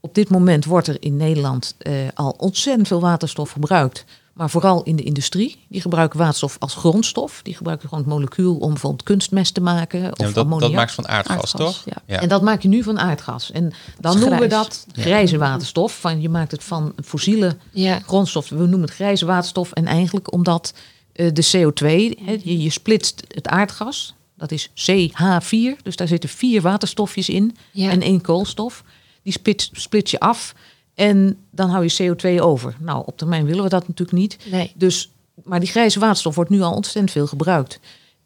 Op 0.00 0.14
dit 0.14 0.28
moment 0.28 0.64
wordt 0.64 0.86
er 0.86 0.96
in 1.00 1.16
Nederland 1.16 1.74
eh, 1.78 1.92
al 2.14 2.34
ontzettend 2.38 2.88
veel 2.88 3.00
waterstof 3.00 3.50
gebruikt. 3.50 4.04
Maar 4.38 4.50
vooral 4.50 4.82
in 4.82 4.96
de 4.96 5.02
industrie. 5.02 5.56
Die 5.68 5.80
gebruiken 5.80 6.18
waterstof 6.18 6.56
als 6.58 6.74
grondstof. 6.74 7.40
Die 7.42 7.54
gebruiken 7.54 7.88
gewoon 7.88 8.04
het 8.04 8.12
molecuul 8.12 8.56
om 8.56 8.68
bijvoorbeeld 8.70 9.02
kunstmest 9.02 9.54
te 9.54 9.60
maken. 9.60 10.00
Of 10.00 10.18
ja, 10.18 10.30
dat, 10.30 10.34
dat 10.60 10.72
maakt 10.72 10.92
van 10.92 11.08
aardgas, 11.08 11.36
aardgas, 11.36 11.50
toch? 11.50 11.82
ja. 11.84 12.02
Ja. 12.06 12.20
En 12.20 12.28
dat 12.28 12.42
maak 12.42 12.62
je 12.62 12.68
nu 12.68 12.82
van 12.82 12.98
aardgas. 12.98 13.50
En 13.50 13.72
dan 14.00 14.18
noemen 14.18 14.38
we 14.38 14.46
dat 14.46 14.86
grijze 14.92 15.38
waterstof. 15.38 16.00
Van, 16.00 16.20
je 16.20 16.28
maakt 16.28 16.50
het 16.50 16.64
van 16.64 16.92
fossiele 17.04 17.56
Ja. 17.70 17.98
grondstof. 18.00 18.48
We 18.48 18.56
noemen 18.56 18.80
het 18.80 18.90
grijze 18.90 19.26
waterstof. 19.26 19.72
En 19.72 19.86
eigenlijk 19.86 20.32
omdat 20.32 20.74
eh, 21.12 21.28
de 21.32 21.46
CO2, 21.56 21.86
hè, 22.24 22.36
je, 22.42 22.62
je 22.62 22.70
splitst 22.70 23.22
het 23.28 23.48
aardgas. 23.48 24.14
Dat 24.36 24.50
is 24.52 24.68
CH4. 24.68 25.82
Dus 25.82 25.96
daar 25.96 26.08
zitten 26.08 26.28
vier 26.28 26.62
waterstofjes 26.62 27.28
in. 27.28 27.56
Ja. 27.72 27.90
En 27.90 28.02
één 28.02 28.20
koolstof. 28.20 28.84
Die 29.22 29.32
split, 29.32 29.68
split 29.72 30.10
je 30.10 30.20
af. 30.20 30.54
En 30.98 31.36
dan 31.50 31.70
hou 31.70 31.86
je 31.88 32.14
CO2 32.38 32.40
over. 32.42 32.76
Nou, 32.78 33.02
op 33.06 33.16
termijn 33.18 33.44
willen 33.44 33.62
we 33.62 33.68
dat 33.68 33.88
natuurlijk 33.88 34.18
niet. 34.18 34.38
Nee. 34.50 34.72
Dus, 34.76 35.10
maar 35.44 35.60
die 35.60 35.68
grijze 35.68 35.98
waterstof 36.00 36.34
wordt 36.34 36.50
nu 36.50 36.60
al 36.60 36.72
ontzettend 36.74 37.10
veel 37.10 37.26
gebruikt. 37.26 37.80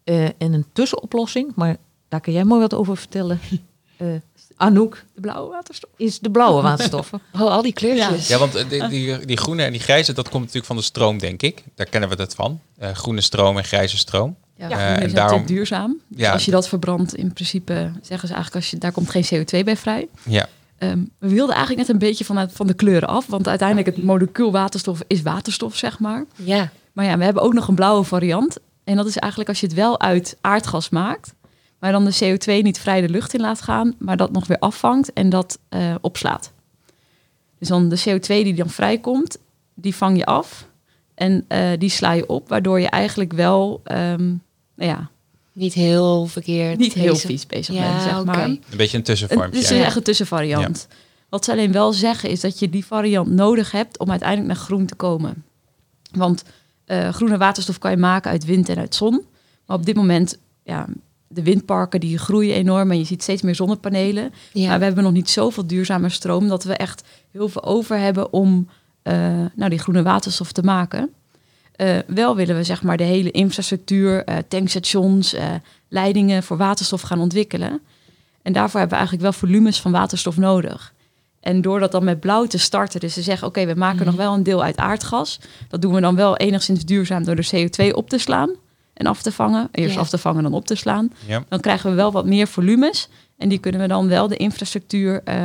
Eh, 0.05 0.25
en 0.25 0.33
een 0.39 0.65
tussenoplossing, 0.73 1.53
maar 1.55 1.77
daar 2.09 2.21
kan 2.21 2.33
jij 2.33 2.45
mooi 2.45 2.61
wat 2.61 2.75
over 2.75 2.97
vertellen. 2.97 3.41
Eh 3.97 4.09
Anouk, 4.57 5.05
De 5.15 5.21
blauwe 5.21 5.51
waterstof. 5.51 5.91
is 5.97 6.19
de 6.19 6.31
blauwe 6.31 6.63
waterstof. 6.63 7.11
Oh, 7.35 7.41
al 7.41 7.63
die 7.63 7.73
kleurtjes. 7.73 8.29
Ja, 8.29 8.39
want 8.39 8.55
eh, 8.55 8.69
die, 8.69 8.89
die, 8.89 9.27
die 9.27 9.37
groene 9.37 9.63
en 9.63 9.73
die 9.73 9.81
grijze, 9.81 10.13
dat 10.13 10.25
komt 10.29 10.41
natuurlijk 10.41 10.67
van 10.67 10.77
de 10.77 10.83
stroom, 10.83 11.19
denk 11.19 11.43
ik. 11.43 11.65
Daar 11.75 11.87
kennen 11.87 12.09
we 12.09 12.15
het 12.23 12.35
van. 12.35 12.61
Eh, 12.79 12.91
groene 12.93 13.21
stroom 13.21 13.57
en 13.57 13.65
grijze 13.65 13.97
stroom. 13.99 14.37
Ja, 14.57 14.67
groen 14.67 14.79
en 14.79 14.87
is 14.87 14.91
natuurlijk 14.95 15.15
daarom- 15.17 15.47
duurzaam. 15.47 15.97
Dus 16.09 16.21
Ja. 16.21 16.33
als 16.33 16.45
je 16.45 16.51
dat 16.51 16.69
verbrandt, 16.69 17.15
in 17.17 17.33
principe 17.33 17.73
zeggen 18.03 18.29
ze 18.29 18.35
eigenlijk, 18.35 18.55
als 18.55 18.71
je, 18.71 18.79
daar 18.79 18.93
komt 18.93 19.11
geen 19.11 19.25
CO2 19.25 19.65
bij 19.65 19.77
vrij. 19.77 20.09
Ja, 20.23 20.49
Ehm, 20.83 21.05
we 21.19 21.29
wilden 21.29 21.55
eigenlijk 21.55 21.87
net 21.87 21.89
een 21.89 22.09
beetje 22.09 22.25
van, 22.25 22.51
van 22.51 22.67
de 22.67 22.75
kleuren 22.75 23.09
af. 23.09 23.27
Want 23.27 23.49
uiteindelijk 23.49 23.97
het 23.97 24.05
molecuul 24.05 24.53
waterstof 24.53 25.03
is 25.07 25.23
waterstof, 25.23 25.77
zeg 25.77 25.99
maar. 25.99 26.25
Ja. 26.37 26.71
Maar 26.93 27.05
ja, 27.05 27.19
we 27.19 27.25
hebben 27.25 27.43
ook 27.43 27.53
nog 27.53 27.69
een 27.69 27.75
blauwe 27.75 28.05
variant. 28.05 28.59
En 28.85 28.97
dat 28.97 29.07
is 29.07 29.17
eigenlijk 29.17 29.51
als 29.51 29.61
je 29.61 29.67
het 29.67 29.75
wel 29.75 30.01
uit 30.01 30.37
aardgas 30.41 30.89
maakt, 30.89 31.35
maar 31.79 31.93
dan 31.93 32.05
de 32.05 32.37
CO2 32.37 32.63
niet 32.63 32.79
vrij 32.79 33.01
de 33.01 33.09
lucht 33.09 33.35
in 33.35 33.41
laat 33.41 33.61
gaan, 33.61 33.95
maar 33.99 34.17
dat 34.17 34.33
nog 34.33 34.47
weer 34.47 34.59
afvangt 34.59 35.13
en 35.13 35.29
dat 35.29 35.59
eh, 35.69 35.95
opslaat. 36.01 36.53
Dus 37.59 37.69
dan 37.69 37.89
de 37.89 38.03
CO2 38.09 38.27
die 38.27 38.55
dan 38.55 38.71
vrijkomt, 38.71 39.39
die 39.75 39.95
vang 39.95 40.17
je 40.17 40.25
af 40.25 40.67
en 41.15 41.45
eh, 41.49 41.71
die 41.79 41.91
sla 41.91 42.13
je 42.13 42.29
op, 42.29 42.49
waardoor 42.49 42.81
je 42.81 42.89
eigenlijk 42.89 43.33
wel 43.33 43.81
ehm, 43.85 44.27
nou 44.75 44.91
ja, 44.91 45.11
Niet 45.53 45.75
heel 45.75 46.27
verkeerd. 46.27 46.79
niet 46.79 46.93
heel 46.93 47.13
bezig. 47.13 47.31
vies 47.31 47.47
bezig 47.47 47.75
Ja, 47.75 47.91
bent, 47.91 48.03
zeg 48.03 48.25
maar. 48.25 48.45
Een 48.45 48.63
beetje 48.77 48.97
een. 48.97 49.05
Dus 49.05 49.21
het 49.21 49.55
is 49.55 49.71
echt 49.71 49.97
een 49.97 50.03
tussenvariant. 50.03 50.89
Wat 51.29 51.45
ze 51.45 51.51
alleen 51.51 51.73
wel 51.73 51.93
zeggen 51.93 52.31
is 52.31 52.41
dat 52.41 52.59
je 52.59 52.71
die 52.71 52.85
variant 52.85 53.29
nodig 53.29 53.71
hebt 53.71 53.99
om 53.99 54.11
uiteindelijk 54.11 54.49
naar 54.49 54.65
groen 54.65 54.87
te 54.87 54.95
komen. 54.95 55.45
Want 56.11 56.45
eh, 56.85 57.09
groene 57.09 57.37
waterstof 57.37 57.79
kan 57.79 57.91
je 57.91 57.97
maken 57.97 58.31
uit 58.31 58.45
wind 58.45 58.69
en 58.69 58.79
uit 58.79 58.95
zon. 58.95 59.25
Maar 59.67 59.77
op 59.77 59.87
dit 59.87 59.97
moment, 59.97 60.39
ja, 60.65 60.89
de 61.29 61.43
windparken 61.43 62.01
die 62.01 62.19
groeien 62.19 62.55
enorm 62.55 62.91
en 62.91 62.99
je 62.99 63.05
ziet 63.05 63.23
steeds 63.23 63.43
meer 63.43 63.55
zonnepanelen. 63.55 64.33
Ja. 64.53 64.69
Maar 64.69 64.79
we 64.79 64.85
hebben 64.85 65.05
nog 65.05 65.13
niet 65.13 65.31
zoveel 65.31 65.67
duurzame 65.67 66.09
stroom 66.09 66.49
dat 66.49 66.65
we 66.65 66.75
echt 66.75 67.03
heel 67.31 67.49
veel 67.49 67.65
over 67.65 67.99
hebben 67.99 68.33
om 68.33 68.69
eh, 69.03 69.15
nou, 69.55 69.71
die 69.71 69.79
groene 69.79 70.03
waterstof 70.03 70.53
te 70.53 70.63
maken. 70.63 71.11
Eh, 71.83 71.99
wel 72.07 72.37
willen 72.37 72.57
we 72.57 72.65
zeg 72.65 72.83
maar 72.83 72.97
de 72.97 73.03
hele 73.03 73.31
infrastructuur, 73.31 74.25
eh, 74.25 74.37
tankstations, 74.49 75.35
eh, 75.35 75.51
leidingen 75.89 76.43
voor 76.43 76.57
waterstof 76.57 77.01
gaan 77.01 77.21
ontwikkelen. 77.21 77.81
En 78.43 78.53
daarvoor 78.53 78.81
hebben 78.81 78.99
we 78.99 79.05
eigenlijk 79.05 79.23
wel 79.23 79.49
volumes 79.49 79.81
van 79.81 79.93
waterstof 79.93 80.37
nodig. 80.37 80.93
En 81.41 81.61
door 81.61 81.81
dat 81.81 81.93
dan 81.93 82.05
met 82.05 82.21
blauw 82.21 82.47
te 82.47 82.59
starten, 82.59 83.01
dus 83.01 83.15
ze 83.15 83.23
zeggen: 83.23 83.47
oké, 83.47 83.67
we 83.67 83.75
maken 83.75 84.07
nog 84.07 84.15
wel 84.15 84.35
een 84.35 84.43
deel 84.43 84.63
uit 84.63 84.77
aardgas. 84.77 85.41
Dat 85.69 85.83
doen 85.83 85.95
we 85.95 86.01
dan 86.01 86.17
wel 86.17 86.37
enigszins 86.37 86.85
duurzaam 86.85 87.25
door 87.25 87.37
de 87.37 87.49
CO2 87.53 87.95
op 87.95 88.09
te 88.09 88.19
slaan 88.19 88.51
en 88.95 89.07
af 89.07 89.23
te 89.23 89.33
vangen. 89.33 89.69
Eerst 89.73 89.97
af 89.97 90.09
te 90.09 90.19
vangen, 90.19 90.43
dan 90.43 90.55
op 90.55 90.67
te 90.67 90.75
slaan. 90.75 91.13
Dan 91.49 91.61
krijgen 91.61 91.91
we 91.91 91.97
wel 91.97 92.13
wat 92.13 92.27
meer 92.27 92.47
volumes. 92.47 93.09
En 93.39 93.49
die 93.49 93.59
kunnen 93.59 93.81
we 93.81 93.87
dan 93.87 94.09
wel 94.09 94.29
de 94.29 94.37
infrastructuur 94.37 95.21
eh, 95.25 95.37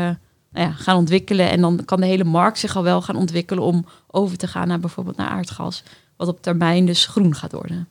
nou 0.52 0.68
ja, 0.68 0.72
gaan 0.72 0.98
ontwikkelen. 0.98 1.50
En 1.50 1.62
dan 1.62 1.86
kan 1.86 2.00
de 2.00 2.06
hele 2.06 2.24
markt 2.24 2.60
zich 2.60 2.76
al 2.76 2.84
wel 2.84 3.02
gaan 3.02 3.16
ontwikkelen 3.16 3.64
om 3.64 3.86
over 4.08 4.38
te 4.38 4.48
gaan 4.48 4.68
naar 4.68 4.80
bijvoorbeeld 4.80 5.18
naar 5.18 5.30
aardgas. 5.30 5.84
Wat 6.18 6.28
op 6.28 6.42
termijn 6.42 6.86
dus 6.86 7.06
groen 7.06 7.36
gaat 7.36 7.52
worden. 7.52 7.88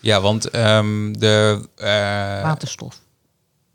Ja, 0.00 0.20
want 0.20 0.50
ehm, 0.50 1.12
de... 1.12 1.68
eh, 1.76 1.86
Waterstof. 2.42 3.00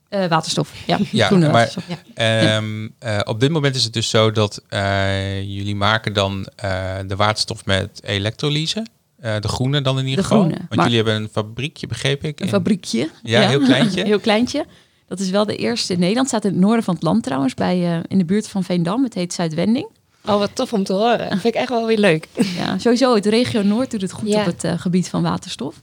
Eh, 0.10 0.26
waterstof, 0.28 0.74
ja. 0.86 0.98
Ja, 1.12 1.26
groene 1.26 1.44
maar- 1.50 1.54
waterstof. 1.54 1.84
Ehm, 2.14 2.88
eh, 3.00 3.20
op 3.24 3.40
dit 3.40 3.52
moment 3.52 3.76
is 3.76 3.84
het 3.84 3.94
dus 3.94 4.10
zo 4.10 4.32
dat 4.32 4.62
eh, 4.70 5.42
jullie 5.42 5.76
maken 5.76 6.14
dan 6.14 6.48
eh, 6.56 6.96
de 7.08 7.16
waterstof 7.16 7.66
met 7.66 8.00
elektrolyse. 8.04 8.86
Eh, 9.20 9.36
de 9.40 9.48
groene 9.48 9.82
dan 9.82 10.00
in 10.00 10.04
ieder 10.08 10.18
De 10.24 10.24
geval. 10.28 10.40
groene, 10.44 10.58
Want 10.58 10.76
maar- 10.76 10.90
jullie 10.90 11.04
hebben 11.04 11.16
een 11.24 11.30
fabriekje, 11.32 11.88
begreep 11.88 12.24
ik. 12.24 12.40
Een 12.40 12.46
in- 12.46 12.52
fabriekje. 12.52 13.10
Ja, 13.24 13.48
heel 13.48 13.60
kleintje. 13.60 14.04
heel 14.12 14.20
kleintje. 14.20 14.66
Dat 15.08 15.20
is 15.20 15.30
wel 15.30 15.46
de 15.46 15.56
eerste 15.56 15.94
in 15.94 16.00
Nederland. 16.00 16.28
Staat 16.28 16.46
in 16.46 16.52
het 16.52 16.60
noorden 16.60 16.84
van 16.84 16.94
het 16.94 17.04
land 17.04 17.24
trouwens, 17.24 17.54
bij, 17.54 17.94
eh, 17.98 18.00
in 18.08 18.18
de 18.18 18.26
buurt 18.26 18.48
van 18.50 18.64
Veendam. 18.64 19.04
Het 19.04 19.14
heet 19.14 19.34
Zuidwending. 19.34 19.88
Oh, 20.28 20.38
wat 20.38 20.50
tof 20.54 20.74
om 20.74 20.84
te 20.84 20.94
horen. 20.94 21.28
Vind 21.30 21.44
ik 21.44 21.54
echt 21.56 21.70
wel 21.70 21.86
weer 21.86 21.98
leuk. 21.98 22.28
Ja, 22.58 22.78
sowieso, 22.78 23.16
het 23.16 23.26
regio 23.26 23.62
Noord 23.62 23.92
doet 23.92 24.02
het 24.02 24.12
goed 24.12 24.28
Ja. 24.30 24.40
op 24.40 24.46
het 24.46 24.64
eh, 24.64 24.74
gebied 24.80 25.10
van 25.10 25.22
waterstof. 25.22 25.82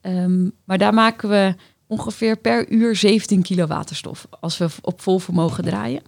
Ehm, 0.00 0.48
maar 0.64 0.78
daar 0.78 0.94
maken 0.94 1.28
we 1.28 1.54
ongeveer 1.86 2.36
per 2.36 2.68
uur 2.68 2.96
17 2.96 3.42
kilo 3.42 3.66
waterstof. 3.66 4.26
Als 4.40 4.58
we 4.58 4.66
op 4.82 5.00
vol 5.02 5.18
vermogen 5.18 5.64
draaien. 5.64 6.02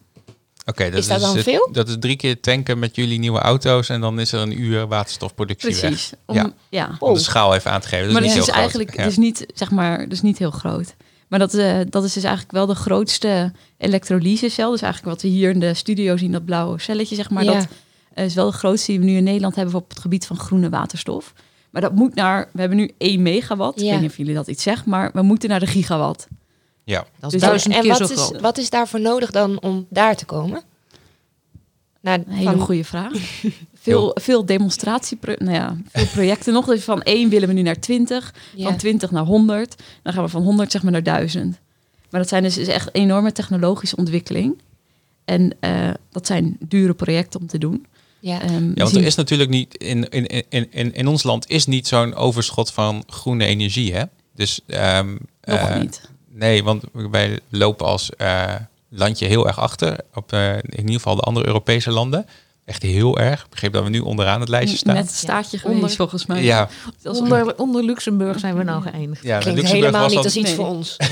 Oké, 0.66 0.84
dat 0.90 0.98
Is 0.98 1.06
dat 1.06 1.20
dan 1.20 1.34
het- 1.34 1.44
veel? 1.44 1.68
Dat 1.72 1.88
is 1.88 1.96
drie 2.00 2.16
keer 2.16 2.40
tanken 2.40 2.78
met 2.78 2.96
jullie 2.96 3.18
nieuwe 3.18 3.38
auto's 3.38 3.88
en 3.88 4.00
dan 4.00 4.20
is 4.20 4.32
er 4.32 4.40
een 4.40 4.60
uur 4.60 4.86
waterstofproductie 4.86 5.68
Precies. 5.78 6.10
weg. 6.10 6.20
Om, 6.26 6.34
Ja. 6.36 6.52
ja. 6.68 6.96
Om 6.98 7.14
de 7.14 7.20
schaal 7.20 7.54
even 7.54 7.70
aan 7.70 7.80
te 7.80 7.88
geven. 7.88 8.04
Dat 8.04 8.12
maar 8.12 8.22
is 8.22 8.28
het 8.28 8.38
niet 8.38 8.48
is 8.48 8.54
heel 8.54 8.62
groot. 8.64 8.74
eigenlijk 8.74 8.96
Ja. 8.96 9.04
dus 9.04 9.16
niet, 9.16 9.46
zeg 9.54 9.70
maar, 9.70 10.08
dus 10.08 10.22
niet 10.22 10.38
heel 10.38 10.50
groot. 10.50 10.94
Maar 11.28 11.38
dat, 11.38 11.54
eh, 11.54 11.78
dat 11.88 12.04
is 12.04 12.12
dus 12.12 12.22
eigenlijk 12.22 12.52
wel 12.54 12.66
de 12.66 12.74
grootste 12.74 13.52
elektrolysecel. 13.78 14.70
Dus 14.70 14.82
eigenlijk 14.82 15.12
wat 15.12 15.22
we 15.22 15.28
hier 15.28 15.50
in 15.50 15.60
de 15.60 15.74
studio 15.74 16.16
zien, 16.16 16.32
dat 16.32 16.44
blauwe 16.44 16.80
celletje, 16.80 17.14
zeg 17.14 17.30
maar. 17.30 17.44
Ja. 17.44 17.52
Dat 17.54 17.66
eh, 18.14 18.24
is 18.24 18.34
wel 18.34 18.46
de 18.50 18.56
grootste 18.56 18.90
die 18.90 19.00
we 19.00 19.06
nu 19.06 19.16
in 19.16 19.24
Nederland 19.24 19.54
hebben 19.56 19.74
op 19.74 19.88
het 19.88 19.98
gebied 19.98 20.26
van 20.26 20.38
groene 20.38 20.68
waterstof. 20.68 21.32
Maar 21.70 21.82
dat 21.82 21.94
moet 21.94 22.14
naar, 22.14 22.48
we 22.52 22.60
hebben 22.60 22.78
nu 22.78 22.90
1 22.98 23.22
megawatt. 23.22 23.80
Ik 23.80 23.90
weet 23.90 24.00
niet 24.00 24.10
of 24.10 24.16
jullie 24.16 24.34
dat 24.34 24.46
iets 24.48 24.62
zegt, 24.62 24.86
maar 24.86 25.10
we 25.12 25.22
moeten 25.22 25.48
naar 25.48 25.60
de 25.60 25.66
gigawatt. 25.66 26.28
Ja. 26.84 27.04
Dat 27.20 27.32
is 27.32 27.38
Dus 27.40 27.48
duizend 27.48 27.74
en 27.74 27.80
keer 27.80 27.88
wat 27.98 28.08
zo 28.08 28.14
is, 28.14 28.20
groot. 28.20 28.40
wat 28.40 28.58
is 28.58 28.70
daarvoor 28.70 29.00
nodig 29.00 29.30
dan 29.30 29.60
om 29.62 29.86
daar 29.90 30.16
te 30.16 30.24
komen? 30.24 30.62
Nou, 32.00 32.18
Een 32.26 32.32
hele 32.32 32.50
van- 32.50 32.60
goede 32.60 32.84
vraag. 32.84 33.12
Veel, 33.88 34.16
veel 34.20 34.46
demonstratie, 34.46 35.18
nou 35.38 35.50
ja, 35.52 35.76
veel 35.92 36.06
projecten 36.18 36.52
nog. 36.52 36.66
Dus 36.66 36.84
van 36.84 37.02
1 37.02 37.28
willen 37.28 37.48
we 37.48 37.54
nu 37.54 37.62
naar 37.62 37.80
20, 37.80 38.34
Ja. 38.54 38.64
van 38.68 38.76
20 38.76 39.10
naar 39.10 39.24
100. 39.24 39.74
Dan 40.02 40.12
gaan 40.12 40.22
we 40.24 40.28
van 40.28 40.42
100 40.42 40.70
zeg 40.72 40.82
maar 40.82 40.92
naar 40.92 41.02
1000. 41.02 41.58
Maar 42.10 42.20
dat 42.20 42.28
zijn 42.28 42.42
dus 42.42 42.58
is 42.58 42.68
echt 42.68 42.94
enorme 42.94 43.32
technologische 43.32 43.96
ontwikkeling. 43.96 44.58
En 45.24 45.56
eh, 45.60 45.90
dat 46.10 46.26
zijn 46.26 46.56
dure 46.60 46.94
projecten 46.94 47.40
om 47.40 47.46
te 47.46 47.58
doen. 47.58 47.86
Ja. 48.20 48.40
Ehm, 48.42 48.64
Ja, 48.68 48.72
want 48.74 48.90
zien- 48.90 49.00
er 49.00 49.06
is 49.06 49.14
natuurlijk 49.14 49.50
niet 49.50 49.74
in, 49.76 50.08
in, 50.08 50.26
in, 50.48 50.66
in, 50.70 50.94
in 50.94 51.06
ons 51.06 51.22
land 51.22 51.48
is 51.50 51.66
niet 51.66 51.86
zo'n 51.88 52.14
overschot 52.14 52.70
van 52.72 53.02
groene 53.06 53.44
energie, 53.44 53.94
hè? 53.94 54.02
Dus 54.34 54.60
ehm, 54.66 55.08
nog 55.42 55.58
eh, 55.58 55.80
niet. 55.80 56.00
Nee, 56.32 56.64
want 56.64 56.82
wij 56.92 57.38
lopen 57.48 57.86
als 57.86 58.10
eh, 58.16 58.54
landje 58.88 59.26
heel 59.26 59.46
erg 59.46 59.58
achter 59.58 59.98
op 60.14 60.32
in 60.32 60.78
ieder 60.80 60.94
geval 60.94 61.14
de 61.16 61.22
andere 61.22 61.46
Europese 61.46 61.90
landen. 61.90 62.26
Echt 62.68 62.82
heel 62.82 63.18
erg. 63.18 63.42
Ik 63.44 63.50
begreep 63.50 63.72
dat 63.72 63.82
we 63.84 63.88
nu 63.90 63.98
onderaan 64.00 64.40
het 64.40 64.48
lijstje 64.48 64.76
staan. 64.78 64.94
Met 64.94 65.06
het 65.06 65.14
staartje 65.14 65.58
geweest, 65.58 65.80
Onder- 65.80 65.96
volgens 65.96 66.26
mij. 66.26 66.42
ja, 66.42 66.68
Onder, 67.04 67.56
onder 67.58 67.84
Luxemburg 67.84 68.38
zijn 68.38 68.56
we 68.56 68.62
nou 68.62 68.82
geëindigd. 68.82 69.22
ja 69.22 69.38
Klinkt 69.38 69.60
Luxemburg 69.60 69.92
helemaal 69.92 70.00
was 70.00 70.08
niet 70.10 70.18
al- 70.18 70.24
als 70.24 70.36
iets 70.36 70.46
Nee. 70.48 70.54
voor 70.56 70.66
ons. 70.66 70.96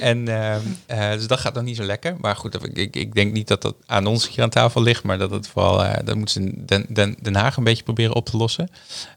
En 0.00 0.28
ehm, 0.28 0.60
eh, 0.86 1.10
dus 1.12 1.26
dat 1.26 1.40
gaat 1.40 1.54
nog 1.54 1.62
niet 1.64 1.76
zo 1.76 1.82
lekker. 1.82 2.16
Maar 2.20 2.36
goed, 2.36 2.52
dat- 2.52 2.68
ik, 2.72 2.96
ik 2.96 3.14
denk 3.14 3.32
niet 3.32 3.48
dat 3.48 3.62
dat 3.62 3.74
aan 3.86 4.06
ons 4.06 4.28
hier 4.28 4.42
aan 4.42 4.50
tafel 4.50 4.82
ligt, 4.82 5.02
maar 5.02 5.18
dat 5.18 5.30
het 5.30 5.48
vooral 5.48 5.84
eh, 5.84 6.04
dat 6.04 6.16
moeten 6.16 6.42
ze 6.42 6.48
in 6.48 6.62
Den, 6.66 6.86
Den, 6.88 7.16
Den 7.22 7.34
Haag 7.36 7.56
een 7.56 7.64
beetje 7.64 7.82
proberen 7.82 8.14
op 8.14 8.26
te 8.26 8.36
lossen. 8.36 8.70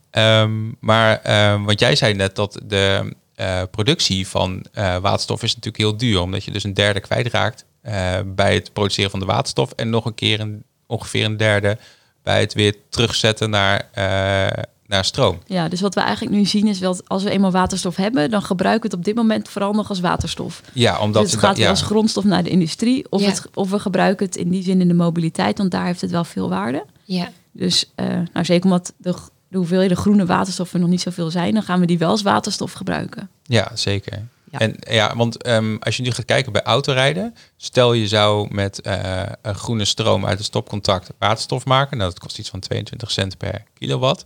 Ehm, 0.09 0.51
maar 0.79 1.19
ehm, 1.21 1.63
want 1.63 1.79
jij 1.79 1.95
zei 1.95 2.13
net 2.13 2.35
dat 2.35 2.59
de 2.63 3.13
eh, 3.35 3.61
productie 3.71 4.27
van 4.27 4.65
eh, 4.73 4.97
waterstof 4.97 5.43
is 5.43 5.49
natuurlijk 5.55 5.83
heel 5.83 5.97
duur, 5.97 6.21
omdat 6.21 6.43
je 6.43 6.51
dus 6.51 6.63
een 6.63 6.73
derde 6.73 6.99
kwijtraakt 6.99 7.65
eh 7.81 8.19
bij 8.25 8.53
het 8.53 8.73
produceren 8.73 9.11
van 9.11 9.19
de 9.19 9.25
waterstof 9.25 9.71
en 9.71 9.89
nog 9.89 10.05
een 10.05 10.15
keer 10.15 10.39
een, 10.39 10.63
ongeveer 10.93 11.25
een 11.25 11.37
derde 11.37 11.77
bij 12.23 12.39
het 12.39 12.53
weer 12.53 12.75
terugzetten 12.89 13.49
naar, 13.49 13.89
eh, 13.91 14.63
naar 14.87 15.05
stroom. 15.05 15.39
Ja, 15.45 15.67
dus 15.67 15.81
wat 15.81 15.95
we 15.95 16.01
eigenlijk 16.01 16.35
nu 16.35 16.45
zien 16.45 16.67
is 16.67 16.79
wel, 16.79 16.95
dat 16.95 17.09
als 17.09 17.23
we 17.23 17.29
eenmaal 17.29 17.51
waterstof 17.51 17.95
hebben, 17.95 18.29
dan 18.29 18.41
gebruiken 18.41 18.81
we 18.81 18.87
het 18.87 18.95
op 18.97 19.05
dit 19.05 19.15
moment 19.15 19.49
vooral 19.49 19.73
nog 19.73 19.89
als 19.89 19.99
waterstof. 19.99 20.61
Ja, 20.73 20.99
omdat 20.99 21.21
dus 21.23 21.31
het 21.31 21.39
gaat 21.39 21.49
dat- 21.55 21.63
ja, 21.63 21.69
als 21.69 21.81
grondstof 21.81 22.23
naar 22.23 22.43
de 22.43 22.49
industrie. 22.49 23.05
Of, 23.09 23.21
Ja. 23.21 23.27
het, 23.27 23.47
of 23.53 23.69
we 23.69 23.79
gebruiken 23.79 24.25
het 24.25 24.35
in 24.35 24.49
die 24.49 24.63
zin 24.63 24.81
in 24.81 24.87
de 24.87 24.93
mobiliteit, 24.93 25.57
want 25.57 25.71
daar 25.71 25.85
heeft 25.85 26.01
het 26.01 26.11
wel 26.11 26.23
veel 26.23 26.49
waarde. 26.49 26.85
Ja. 27.03 27.29
Dus 27.51 27.91
eh, 27.95 28.05
nou, 28.33 28.45
zeker 28.45 28.63
omdat 28.63 28.93
de, 28.97 29.13
de 29.47 29.57
hoeveelheden 29.57 29.97
groene 29.97 30.25
waterstof 30.25 30.73
er 30.73 30.79
nog 30.79 30.89
niet 30.89 31.01
zoveel 31.01 31.29
zijn, 31.31 31.53
dan 31.53 31.63
gaan 31.63 31.79
we 31.79 31.85
die 31.85 31.97
wel 31.97 32.09
als 32.09 32.21
waterstof 32.21 32.71
gebruiken. 32.73 33.29
Ja, 33.43 33.71
zeker. 33.73 34.27
Ja. 34.53 34.59
En 34.59 34.75
ja, 34.79 35.15
want 35.15 35.43
ehm, 35.43 35.75
als 35.79 35.97
je 35.97 36.03
nu 36.03 36.11
gaat 36.11 36.25
kijken 36.25 36.51
bij 36.51 36.61
autorijden, 36.61 37.35
stel 37.57 37.93
je 37.93 38.07
zou 38.07 38.53
met 38.53 38.81
eh, 38.81 39.23
een 39.41 39.55
groene 39.55 39.85
stroom 39.85 40.25
uit 40.25 40.37
het 40.37 40.47
stopcontact 40.47 41.09
waterstof 41.17 41.65
maken, 41.65 41.97
nou 41.97 42.09
dat 42.09 42.19
kost 42.19 42.39
iets 42.39 42.49
van 42.49 42.59
22 42.59 43.11
cent 43.11 43.37
per 43.37 43.63
kilowatt. 43.73 44.25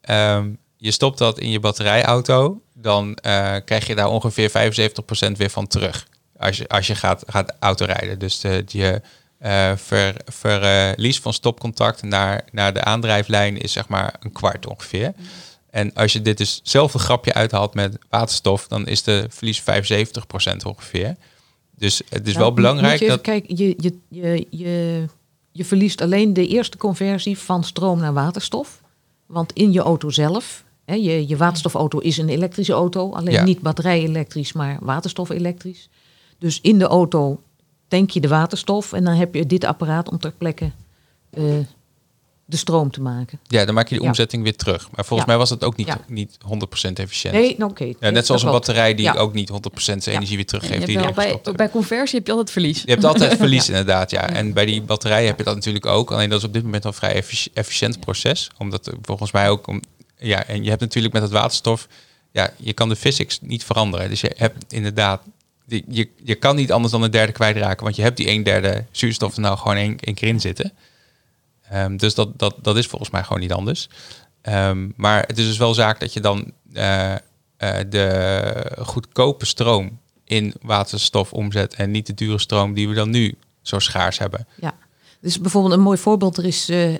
Ehm, 0.00 0.50
je 0.76 0.90
stopt 0.90 1.18
dat 1.18 1.38
in 1.38 1.50
je 1.50 1.60
batterijauto, 1.60 2.60
dan 2.74 3.14
eh, 3.14 3.56
krijg 3.64 3.86
je 3.86 3.94
daar 3.94 4.08
ongeveer 4.08 4.50
75% 4.50 5.36
weer 5.36 5.50
van 5.50 5.66
terug. 5.66 6.06
Als 6.38 6.56
je, 6.56 6.68
als 6.68 6.86
je 6.86 6.94
gaat, 6.94 7.22
gaat 7.26 7.54
autorijden. 7.58 8.18
Dus 8.18 8.40
de, 8.40 8.64
je 8.66 9.00
eh, 9.38 9.72
ver, 9.76 10.14
verlies 10.24 11.20
van 11.20 11.32
stopcontact 11.32 12.02
naar, 12.02 12.44
naar 12.52 12.74
de 12.74 12.84
aandrijflijn 12.84 13.58
is 13.60 13.72
zeg 13.72 13.88
maar 13.88 14.14
een 14.20 14.32
kwart 14.32 14.66
ongeveer. 14.66 15.12
En 15.76 15.94
als 15.94 16.12
je 16.12 16.20
dit 16.22 16.38
dus 16.38 16.60
zelf 16.62 16.94
een 16.94 17.00
grapje 17.00 17.34
uithaalt 17.34 17.74
met 17.74 17.98
waterstof, 18.08 18.68
dan 18.68 18.86
is 18.86 19.02
de 19.02 19.26
verlies 19.28 19.60
75% 19.60 19.64
ongeveer. 20.66 21.16
Dus 21.76 22.02
het 22.08 22.26
is 22.26 22.32
Nou, 22.32 22.44
wel 22.44 22.52
belangrijk 22.54 23.00
je 23.00 23.06
dat. 23.06 23.20
kijken, 23.20 23.56
je, 23.56 23.74
je, 23.78 23.98
je, 24.08 24.46
je, 24.50 25.04
je 25.52 25.64
verliest 25.64 26.00
alleen 26.00 26.32
de 26.32 26.46
eerste 26.46 26.76
conversie 26.76 27.38
van 27.38 27.64
stroom 27.64 27.98
naar 27.98 28.12
waterstof. 28.12 28.80
Want 29.26 29.52
in 29.52 29.72
je 29.72 29.80
auto 29.80 30.10
zelf, 30.10 30.64
hè, 30.84 30.94
je, 30.94 31.28
je 31.28 31.36
waterstofauto 31.36 31.98
is 31.98 32.18
een 32.18 32.28
elektrische 32.28 32.72
auto. 32.72 33.12
Alleen 33.12 33.32
Ja. 33.32 33.44
niet 33.44 33.60
batterij-elektrisch, 33.60 34.52
maar 34.52 34.78
waterstof-elektrisch. 34.80 35.88
Dus 36.38 36.60
in 36.60 36.78
de 36.78 36.86
auto 36.86 37.40
tank 37.88 38.10
je 38.10 38.20
de 38.20 38.28
waterstof 38.28 38.92
en 38.92 39.04
dan 39.04 39.14
heb 39.14 39.34
je 39.34 39.46
dit 39.46 39.64
apparaat 39.64 40.10
om 40.10 40.18
ter 40.18 40.32
plekke 40.38 40.70
eh, 41.30 41.44
de 42.48 42.56
stroom 42.56 42.90
te 42.90 43.00
maken. 43.00 43.38
Ja, 43.46 43.64
dan 43.64 43.74
maak 43.74 43.88
je 43.88 43.94
de 43.94 44.00
Ja. 44.02 44.06
omzetting 44.08 44.42
weer 44.42 44.56
terug. 44.56 44.88
Maar 44.90 45.04
volgens 45.04 45.20
Ja. 45.20 45.26
mij 45.26 45.36
was 45.36 45.48
dat 45.48 45.64
ook 45.64 45.76
niet, 45.76 45.86
Ja. 45.86 46.00
niet 46.08 46.36
100% 46.44 46.98
efficiënt. 46.98 47.34
Nee, 47.34 47.54
nou, 47.58 47.70
oké. 47.70 47.92
Net 48.00 48.26
zoals 48.26 48.42
een 48.42 48.50
batterij 48.50 48.94
die 48.94 49.04
Ja. 49.04 49.14
ook 49.14 49.32
niet 49.34 49.48
100% 49.48 50.02
zijn 50.02 50.14
Ja. 50.14 50.20
energie 50.20 50.36
weer 50.36 50.46
teruggeeft. 50.46 50.86
die 50.86 51.12
bij, 51.14 51.40
bij 51.56 51.70
conversie 51.70 52.16
heb 52.18 52.26
je 52.26 52.32
altijd 52.32 52.50
verlies. 52.50 52.82
Je 52.82 52.90
hebt 52.90 53.04
altijd 53.04 53.36
verlies 53.44 53.68
inderdaad, 53.68 54.10
ja. 54.10 54.28
En 54.28 54.52
bij 54.52 54.64
die 54.66 54.82
batterijen 54.82 55.26
heb 55.26 55.38
je 55.38 55.44
dat 55.44 55.54
natuurlijk 55.54 55.86
ook. 55.86 56.10
Alleen 56.12 56.28
dat 56.30 56.38
is 56.38 56.44
op 56.44 56.52
dit 56.52 56.62
moment 56.62 56.84
al 56.84 56.90
een 56.90 56.96
vrij 56.96 57.14
effici- 57.14 57.50
efficiënt 57.54 58.00
proces. 58.00 58.50
Omdat 58.58 58.92
volgens 59.02 59.32
mij 59.32 59.50
ook 59.50 59.66
om, 59.66 59.80
ja, 60.18 60.44
en 60.46 60.62
je 60.64 60.68
hebt 60.68 60.80
natuurlijk 60.80 61.14
met 61.14 61.22
het 61.22 61.32
waterstof, 61.32 61.88
ja, 62.32 62.50
je 62.56 62.72
kan 62.72 62.88
de 62.88 62.96
physics 62.96 63.38
niet 63.42 63.64
veranderen. 63.64 64.08
Dus 64.08 64.20
je 64.20 64.32
hebt 64.36 64.72
inderdaad, 64.72 65.22
die- 65.66 65.84
je, 65.88 66.08
je 66.24 66.34
kan 66.34 66.56
niet 66.56 66.72
anders 66.72 66.92
dan 66.92 67.02
een 67.02 67.10
derde 67.10 67.32
kwijtraken, 67.32 67.84
want 67.84 67.96
je 67.96 68.02
hebt 68.02 68.16
die 68.16 68.28
een 68.28 68.42
derde 68.42 68.84
zuurstof 68.90 69.34
er 69.34 69.40
nou 69.40 69.58
gewoon 69.58 69.76
één, 69.76 69.96
één 70.00 70.14
keer 70.14 70.28
in 70.28 70.40
zitten. 70.40 70.72
Ehm, 71.70 71.96
dus 71.96 72.14
dat, 72.14 72.38
dat, 72.38 72.56
dat 72.62 72.76
is 72.76 72.86
volgens 72.86 73.10
mij 73.10 73.22
gewoon 73.22 73.40
niet 73.40 73.52
anders. 73.52 73.88
Ehm, 74.42 74.88
maar 74.96 75.24
het 75.26 75.38
is 75.38 75.46
dus 75.46 75.56
wel 75.56 75.74
zaak 75.74 76.00
dat 76.00 76.12
je 76.12 76.20
dan 76.20 76.52
eh, 76.72 77.12
eh, 77.12 77.18
de 77.88 78.76
goedkope 78.78 79.46
stroom 79.46 79.98
in 80.24 80.54
waterstof 80.60 81.32
omzet 81.32 81.74
en 81.74 81.90
niet 81.90 82.06
de 82.06 82.14
dure 82.14 82.38
stroom 82.38 82.74
die 82.74 82.88
we 82.88 82.94
dan 82.94 83.10
nu 83.10 83.34
zo 83.62 83.78
schaars 83.78 84.18
hebben. 84.18 84.46
Dus 85.20 85.40
bijvoorbeeld 85.40 85.74
een 85.74 85.80
mooi 85.80 85.98
voorbeeld, 85.98 86.36
er 86.36 86.44
is 86.44 86.68
eh, 86.68 86.94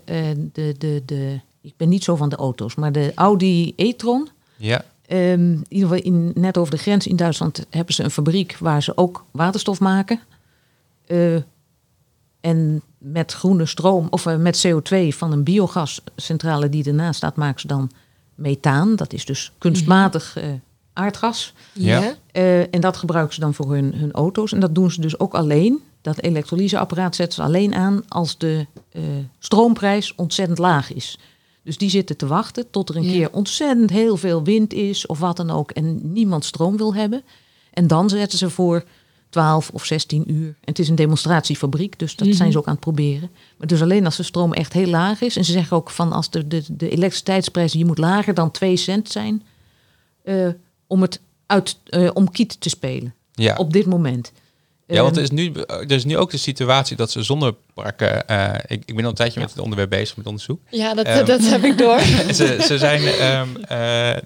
de, 0.52 0.74
de, 0.78 1.02
de, 1.06 1.40
ik 1.60 1.76
ben 1.76 1.88
niet 1.88 2.04
zo 2.04 2.16
van 2.16 2.28
de 2.28 2.36
auto's, 2.36 2.74
maar 2.74 2.92
de 2.92 3.12
Audi 3.14 3.72
e-tron. 3.76 4.28
Ja, 4.56 4.84
Ehm, 5.06 5.52
in 5.52 5.66
ieder 5.68 5.88
geval 5.88 6.04
in, 6.04 6.32
net 6.34 6.58
over 6.58 6.70
de 6.70 6.78
grens 6.78 7.06
in 7.06 7.16
Duitsland 7.16 7.66
hebben 7.70 7.94
ze 7.94 8.02
een 8.02 8.10
fabriek 8.10 8.56
waar 8.58 8.82
ze 8.82 8.96
ook 8.96 9.24
waterstof 9.30 9.80
maken. 9.80 10.20
En 12.46 12.82
met 12.98 13.32
groene 13.32 13.66
stroom, 13.66 14.06
of 14.10 14.26
eh, 14.26 14.36
met 14.36 14.66
CO2 14.66 15.08
van 15.08 15.32
een 15.32 15.42
biogascentrale 15.42 16.68
die 16.68 16.84
ernaast 16.84 17.16
staat, 17.16 17.36
maken 17.36 17.60
ze 17.60 17.66
dan 17.66 17.90
methaan. 18.34 18.96
Dat 18.96 19.12
is 19.12 19.24
dus 19.24 19.52
kunstmatig 19.58 20.36
eh, 20.36 20.44
aardgas. 20.92 21.52
Ja. 21.72 22.14
Eh, 22.32 22.74
en 22.74 22.80
dat 22.80 22.96
gebruiken 22.96 23.34
ze 23.34 23.40
dan 23.40 23.54
voor 23.54 23.72
hun, 23.74 23.94
hun 23.94 24.12
auto's. 24.12 24.52
En 24.52 24.60
dat 24.60 24.74
doen 24.74 24.90
ze 24.90 25.00
dus 25.00 25.18
ook 25.18 25.34
alleen. 25.34 25.80
Dat 26.00 26.20
elektrolyseapparaat 26.20 27.14
zetten 27.14 27.34
ze 27.34 27.42
alleen 27.42 27.74
aan 27.74 28.02
als 28.08 28.38
de 28.38 28.66
eh, 28.92 29.02
stroomprijs 29.38 30.14
ontzettend 30.14 30.58
laag 30.58 30.92
is. 30.92 31.18
Dus 31.62 31.78
die 31.78 31.90
zitten 31.90 32.16
te 32.16 32.26
wachten 32.26 32.70
tot 32.70 32.88
er 32.88 32.96
een 32.96 33.02
Ja. 33.02 33.12
keer 33.12 33.32
ontzettend 33.32 33.90
heel 33.90 34.16
veel 34.16 34.42
wind 34.42 34.72
is 34.72 35.06
of 35.06 35.18
wat 35.18 35.36
dan 35.36 35.50
ook. 35.50 35.70
En 35.70 36.12
niemand 36.12 36.44
stroom 36.44 36.76
wil 36.76 36.94
hebben. 36.94 37.22
En 37.72 37.86
dan 37.86 38.08
zetten 38.08 38.38
ze 38.38 38.50
voor 38.50 38.84
12 39.28 39.70
of 39.72 39.84
16 39.84 40.32
uur. 40.32 40.46
En 40.46 40.54
het 40.64 40.78
is 40.78 40.88
een 40.88 40.94
demonstratiefabriek, 40.94 41.98
dus 41.98 42.16
dat 42.16 42.26
Mhm. 42.28 42.36
zijn 42.36 42.52
ze 42.52 42.58
ook 42.58 42.66
aan 42.66 42.72
het 42.72 42.80
proberen. 42.80 43.30
Maar 43.56 43.66
dus 43.66 43.82
alleen 43.82 44.04
als 44.04 44.16
de 44.16 44.22
stroom 44.22 44.52
echt 44.52 44.72
heel 44.72 44.86
laag 44.88 45.20
is. 45.20 45.36
En 45.36 45.44
ze 45.44 45.52
zeggen 45.52 45.76
ook 45.76 45.90
van 45.90 46.12
als 46.12 46.30
de, 46.30 46.46
de, 46.48 46.62
de 46.68 46.88
elektriciteitsprijs, 46.90 47.72
die 47.72 47.84
moet 47.84 47.98
lager 47.98 48.34
dan 48.34 48.50
2 48.50 48.76
cent 48.76 49.10
zijn. 49.10 49.42
eh, 50.22 50.48
om 50.86 51.02
het 51.02 51.20
uit, 51.46 51.76
eh, 51.86 52.10
om 52.14 52.30
kiet 52.30 52.60
te 52.60 52.68
spelen. 52.68 53.14
ja. 53.34 53.54
Op 53.56 53.72
dit 53.72 53.86
moment. 53.86 54.32
Ja, 54.88 55.02
want 55.02 55.16
er 55.16 55.22
Ehm, 55.22 55.32
is, 55.36 55.40
nu, 55.52 55.52
er 55.66 55.90
is 55.92 56.04
nu 56.04 56.16
ook 56.18 56.30
de 56.30 56.36
situatie 56.36 56.96
dat 56.96 57.10
ze 57.10 57.22
zonneparken... 57.22 58.28
eh 58.28 58.54
ik, 58.66 58.82
ik 58.84 58.94
ben 58.94 59.04
al 59.04 59.10
een 59.10 59.16
tijdje 59.16 59.40
met 59.40 59.50
het 59.50 59.58
onderwerp 59.58 59.90
bezig, 59.90 60.16
met 60.16 60.26
onderzoek. 60.26 60.60
Ja, 60.70 60.94
dat, 60.94 61.06
Ehm. 61.06 61.24
dat 61.24 61.40
heb 61.40 61.64
ik 61.64 61.78
door. 61.78 62.00
ze, 62.34 62.58
ze, 62.66 62.78
zijn, 62.78 63.02
ehm, 63.02 63.48
eh, 63.62 63.78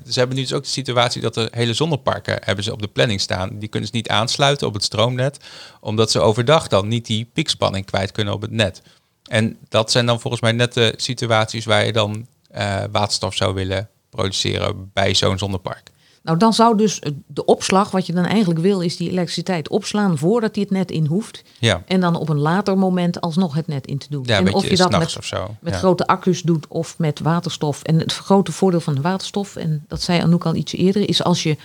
ze 0.08 0.18
hebben 0.18 0.36
nu 0.36 0.42
dus 0.42 0.52
ook 0.52 0.62
de 0.62 0.68
situatie 0.68 1.20
dat 1.20 1.36
er 1.36 1.48
hele 1.50 1.74
zonneparken 1.74 2.38
hebben 2.44 2.64
ze 2.64 2.72
op 2.72 2.82
de 2.82 2.88
planning 2.88 3.20
staan. 3.20 3.58
Die 3.58 3.68
kunnen 3.68 3.88
ze 3.88 3.96
niet 3.96 4.08
aansluiten 4.08 4.66
op 4.66 4.74
het 4.74 4.84
stroomnet, 4.84 5.38
omdat 5.80 6.10
ze 6.10 6.20
overdag 6.20 6.68
dan 6.68 6.88
niet 6.88 7.06
die 7.06 7.30
piekspanning 7.32 7.86
kwijt 7.86 8.12
kunnen 8.12 8.34
op 8.34 8.42
het 8.42 8.50
net. 8.50 8.82
En 9.24 9.56
dat 9.68 9.90
zijn 9.90 10.06
dan 10.06 10.20
volgens 10.20 10.42
mij 10.42 10.52
net 10.52 10.74
de 10.74 10.94
situaties 10.96 11.64
waar 11.64 11.84
je 11.86 11.92
dan 11.92 12.26
eh, 12.50 12.82
waterstof 12.92 13.34
zou 13.34 13.54
willen 13.54 13.88
produceren 14.10 14.90
bij 14.92 15.14
zo'n 15.14 15.38
zonnepark. 15.38 15.90
Nou, 16.22 16.38
dan 16.38 16.52
zou 16.52 16.76
dus 16.76 17.02
de 17.26 17.44
opslag, 17.44 17.90
wat 17.90 18.06
je 18.06 18.12
dan 18.12 18.24
eigenlijk 18.24 18.60
wil, 18.60 18.80
is 18.80 18.96
die 18.96 19.10
elektriciteit 19.10 19.68
opslaan 19.68 20.18
voordat 20.18 20.54
hij 20.54 20.64
het 20.64 20.72
net 20.72 20.90
in 20.90 21.06
hoeft. 21.06 21.42
Ja, 21.58 21.82
En 21.86 22.00
dan 22.00 22.16
op 22.16 22.28
een 22.28 22.38
later 22.38 22.78
moment 22.78 23.20
alsnog 23.20 23.54
het 23.54 23.66
net 23.66 23.86
in 23.86 23.98
te 23.98 24.06
doen. 24.10 24.22
ja 24.26 24.38
en 24.38 24.54
of 24.54 24.68
je 24.68 24.76
dat 24.76 24.90
met, 24.90 25.16
of 25.16 25.24
zo. 25.24 25.56
met 25.60 25.72
ja. 25.72 25.78
grote 25.78 26.06
accu's 26.06 26.42
doet 26.42 26.66
of 26.68 26.98
met 26.98 27.20
waterstof. 27.20 27.82
En 27.82 27.98
het 27.98 28.12
grote 28.12 28.52
voordeel 28.52 28.80
van 28.80 28.94
de 28.94 29.00
waterstof, 29.00 29.56
en 29.56 29.84
dat 29.88 30.02
zei 30.02 30.20
Anouk 30.20 30.46
al 30.46 30.54
iets 30.54 30.72
eerder, 30.72 31.08
is 31.08 31.22
als 31.22 31.42
je 31.42 31.56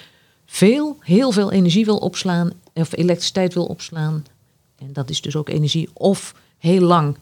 veel, 0.46 0.98
heel 1.00 1.32
veel 1.32 1.52
energie 1.52 1.86
wil 1.86 1.98
opslaan, 1.98 2.52
of 2.74 2.96
elektriciteit 2.98 3.54
wil 3.54 3.66
opslaan, 3.66 4.26
en 4.78 4.94
dat 4.94 5.10
is 5.10 5.22
dus 5.22 5.36
ook 5.36 5.50
energie, 5.50 5.90
of 5.94 6.34
heel 6.58 6.82
lang 6.82 7.18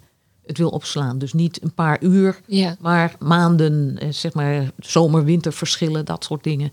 het 0.45 0.57
wil 0.57 0.69
opslaan. 0.69 1.17
Dus 1.17 1.33
niet 1.33 1.63
een 1.63 1.73
paar 1.73 1.97
uur, 2.01 2.39
Ja. 2.45 2.75
maar 2.79 3.15
maanden, 3.19 3.97
eh, 3.99 4.07
zeg 4.11 4.33
maar 4.33 4.71
zomer-winter 4.79 5.53
verschillen, 5.53 6.05
dat 6.05 6.23
soort 6.23 6.43
dingen. 6.43 6.71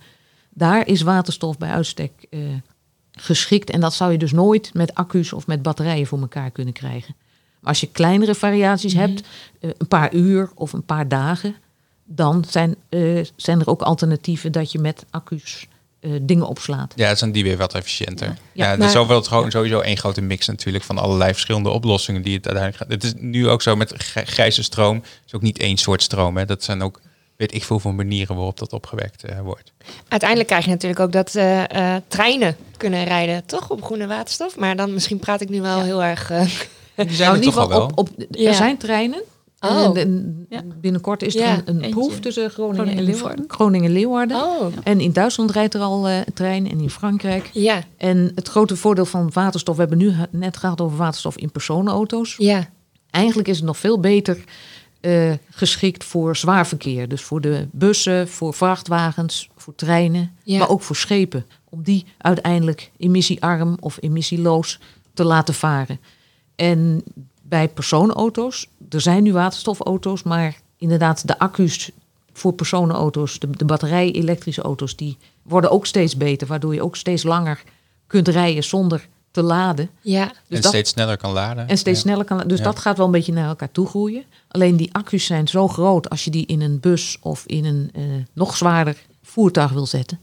Daar 0.51 0.87
is 0.87 1.03
waterstof 1.03 1.59
bij 1.59 1.71
uitstek 1.71 2.13
eh, 2.31 2.39
geschikt. 3.13 3.71
En 3.71 3.81
dat 3.81 3.95
zou 3.95 4.13
je 4.13 4.19
dus 4.19 4.33
nooit 4.33 4.71
met 4.75 4.95
accu's 4.95 5.33
of 5.33 5.47
met 5.47 5.63
batterijen 5.63 6.07
voor 6.07 6.21
elkaar 6.21 6.51
kunnen 6.51 6.75
krijgen. 6.75 7.15
Maar 7.61 7.69
als 7.71 7.81
je 7.81 7.89
kleinere 7.93 8.35
variaties 8.35 8.95
hebt, 8.95 9.23
eh, 9.61 9.71
een 9.79 9.89
paar 9.89 10.15
uur 10.15 10.51
of 10.55 10.73
een 10.73 10.85
paar 10.85 11.09
dagen, 11.09 11.55
dan 12.05 12.45
zijn, 12.49 12.75
eh, 12.89 13.25
zijn 13.37 13.61
er 13.61 13.67
ook 13.69 13.83
alternatieven 13.83 14.53
dat 14.53 14.73
je 14.73 14.79
met 14.79 15.05
accu's 15.11 15.67
eh, 16.01 16.11
dingen 16.23 16.47
opslaat. 16.47 16.93
Ja, 16.97 17.15
zijn 17.15 17.33
die 17.33 17.43
weer 17.43 17.57
wat 17.57 17.75
efficiënter. 17.75 18.27
Ja, 18.27 18.35
Ja, 18.53 18.65
ja 18.65 18.69
maar- 18.69 18.79
dus 18.79 18.93
zo 18.93 18.99
wordt 19.07 19.19
het 19.19 19.29
gewoon 19.29 19.51
sowieso 19.51 19.81
één 19.81 19.97
grote 19.97 20.21
mix 20.21 20.47
natuurlijk 20.47 20.85
van 20.85 20.99
allerlei 20.99 21.33
verschillende 21.33 21.69
oplossingen 21.69 22.23
die 22.23 22.37
het 22.37 22.47
uiteindelijk 22.47 22.83
gaat. 22.83 22.93
Het 23.03 23.05
is 23.05 23.23
nu 23.23 23.49
ook 23.49 23.63
zo 23.63 23.77
met 23.77 23.93
gr- 23.97 24.19
grijze 24.25 24.63
stroom. 24.63 24.97
Het 24.97 25.23
is 25.27 25.35
ook 25.35 25.43
niet 25.43 25.59
één 25.59 25.77
soort 25.77 26.03
stroom. 26.03 26.37
Hè. 26.37 26.45
Dat 26.45 26.63
zijn 26.65 26.83
ook, 26.83 27.01
weet 27.41 27.55
ik 27.55 27.65
veel 27.65 27.79
van 27.79 27.95
manieren 27.95 28.35
waarop 28.37 28.59
dat 28.59 28.73
opgewekt 28.73 29.25
eh, 29.25 29.41
wordt. 29.41 29.73
Uiteindelijk 30.09 30.49
krijg 30.49 30.65
je 30.65 30.71
natuurlijk 30.71 31.01
ook 31.01 31.13
dat 31.13 31.35
eh, 31.35 31.95
eh, 31.95 32.03
treinen 32.09 32.57
kunnen 32.77 33.05
rijden, 33.05 33.47
toch? 33.47 33.71
Op 33.71 33.83
groene 33.85 34.07
waterstof. 34.07 34.57
Maar 34.57 34.77
dan 34.77 34.93
misschien 34.95 35.19
praat 35.19 35.41
ik 35.41 35.49
nu 35.49 35.61
wel 35.61 35.81
heel 35.81 36.03
erg... 36.03 36.33
Die 36.95 37.15
zijn 37.15 37.29
Nou, 37.29 37.37
er 37.39 37.43
in 37.45 37.51
toch 37.51 37.57
al 37.57 37.69
wel. 37.69 37.83
op, 37.83 37.99
op, 37.99 38.09
Ja. 38.31 38.49
er 38.49 38.55
zijn 38.55 38.77
treinen. 38.77 39.23
Oh. 39.61 39.99
En, 39.99 40.47
binnenkort 40.81 41.23
is 41.23 41.35
er 41.37 41.41
Ja, 41.41 41.63
een, 41.65 41.91
proef 41.91 42.21
tussen 42.21 42.51
Groningen, 42.51 42.77
Groningen 42.77 42.93
en 42.93 42.99
en 42.99 43.05
Leeuwarden. 43.15 43.45
Groningen-Leeuwarden. 43.49 44.37
oh, 44.37 44.67
En 44.83 45.01
in 45.01 45.13
Duitsland 45.13 45.51
rijdt 45.51 45.75
er 45.75 45.81
al 45.81 46.09
eh, 46.09 46.17
een 46.17 46.25
trein 46.35 46.71
en 46.71 46.81
in 46.81 46.91
Frankrijk. 46.91 47.51
ja, 47.53 47.83
En 47.97 48.33
het 48.35 48.49
grote 48.49 48.77
voordeel 48.77 49.05
van 49.05 49.31
waterstof, 49.33 49.75
we 49.75 49.81
hebben 49.81 49.99
nu 49.99 50.15
net 50.31 50.57
gehad 50.57 50.81
over 50.81 50.97
waterstof 50.97 51.37
in 51.37 51.51
personenauto's. 51.51 52.35
ja, 52.39 52.69
Eigenlijk 53.11 53.49
is 53.49 53.57
het 53.57 53.67
nog 53.67 53.79
veel 53.79 54.01
beter 54.01 54.45
eh, 55.01 55.33
geschikt 55.51 56.05
voor 56.05 56.37
zwaar 56.37 56.67
verkeer. 56.67 57.09
Dus 57.09 57.23
voor 57.23 57.41
de 57.41 57.67
bussen, 57.71 58.29
voor 58.29 58.55
vrachtwagens, 58.55 59.49
voor 59.57 59.75
treinen, 59.75 60.37
Ja. 60.43 60.59
maar 60.59 60.69
ook 60.69 60.83
voor 60.83 60.97
schepen. 60.97 61.47
Om 61.69 61.83
die 61.83 62.05
uiteindelijk 62.19 62.91
emissiearm 62.97 63.77
of 63.81 63.97
emissieloos 64.01 64.79
te 65.15 65.25
laten 65.25 65.55
varen. 65.55 66.01
En 66.57 67.03
bij 67.43 67.69
personenauto's, 67.69 68.69
er 68.89 69.01
zijn 69.01 69.23
nu 69.23 69.33
waterstofauto's, 69.33 70.23
maar 70.23 70.61
inderdaad 70.77 71.27
de 71.27 71.39
accu's 71.39 71.91
voor 72.33 72.53
personenauto's, 72.53 73.39
de, 73.39 73.51
de 73.51 73.65
batterij-elektrische 73.65 74.63
auto's, 74.63 74.97
die 74.97 75.17
worden 75.43 75.71
ook 75.71 75.87
steeds 75.87 76.17
beter. 76.17 76.47
Waardoor 76.47 76.75
je 76.75 76.83
ook 76.83 76.97
steeds 76.97 77.23
langer 77.23 77.63
kunt 78.07 78.29
rijden 78.29 78.65
zonder 78.65 79.09
te 79.31 79.43
laden. 79.43 79.91
ja. 80.01 80.25
Dus 80.27 80.35
en 80.49 80.61
dat- 80.61 80.65
steeds 80.73 80.91
sneller 80.91 81.17
kan 81.17 81.33
laden. 81.33 81.69
en 81.69 81.79
steeds 81.79 81.99
Ja. 81.99 82.05
sneller 82.09 82.25
kan. 82.25 82.49
Dus 82.49 82.59
Ja. 82.59 82.65
dat 82.65 82.79
gaat 82.79 82.97
wel 82.97 83.07
een 83.07 83.13
beetje 83.13 83.33
naar 83.33 83.49
elkaar 83.49 83.71
toe 83.73 83.87
groeien. 83.87 84.25
Alleen 84.49 84.77
die 84.77 84.93
accu's 84.95 85.25
zijn 85.27 85.49
zo 85.49 85.69
groot 85.69 86.11
als 86.11 86.25
je 86.25 86.31
die 86.31 86.47
in 86.47 86.61
een 86.61 86.81
bus 86.81 87.19
of 87.21 87.45
in 87.47 87.65
een 87.65 87.91
eh, 87.95 88.03
nog 88.33 88.57
zwaarder 88.57 88.97
voertuig 89.23 89.71
wil 89.71 89.87
zetten. 89.87 90.19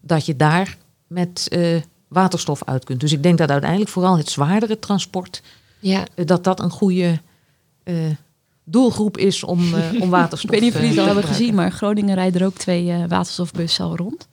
Dat 0.00 0.26
je 0.26 0.36
daar 0.36 0.76
met 1.06 1.46
eh, 1.50 1.80
waterstof 2.08 2.64
uit 2.64 2.84
kunt. 2.84 3.00
Dus 3.00 3.12
ik 3.12 3.22
denk 3.22 3.38
dat 3.38 3.50
uiteindelijk 3.50 3.90
vooral 3.90 4.16
het 4.16 4.30
zwaardere 4.30 4.78
transport. 4.78 5.42
ja. 5.78 6.04
eh, 6.14 6.26
dat 6.26 6.44
dat 6.44 6.60
een 6.60 6.70
goede 6.70 7.20
eh, 7.82 7.94
doelgroep 8.64 9.16
is 9.18 9.44
om, 9.44 9.74
eh, 9.74 10.00
om 10.02 10.10
waterstof 10.20 10.50
Ik 10.50 10.50
weet 10.50 10.60
niet 10.60 10.74
of 10.74 10.80
jullie 10.80 10.90
het 10.90 10.98
al 10.98 11.06
te 11.06 11.12
hebben 11.12 11.34
gezien, 11.36 11.54
maar 11.54 11.72
Groningen 11.72 12.14
rijden 12.14 12.40
er 12.40 12.46
ook 12.46 12.54
twee 12.56 12.90
eh, 12.90 13.04
waterstofbussen 13.08 13.84
al 13.84 13.96
rond. 13.96 14.28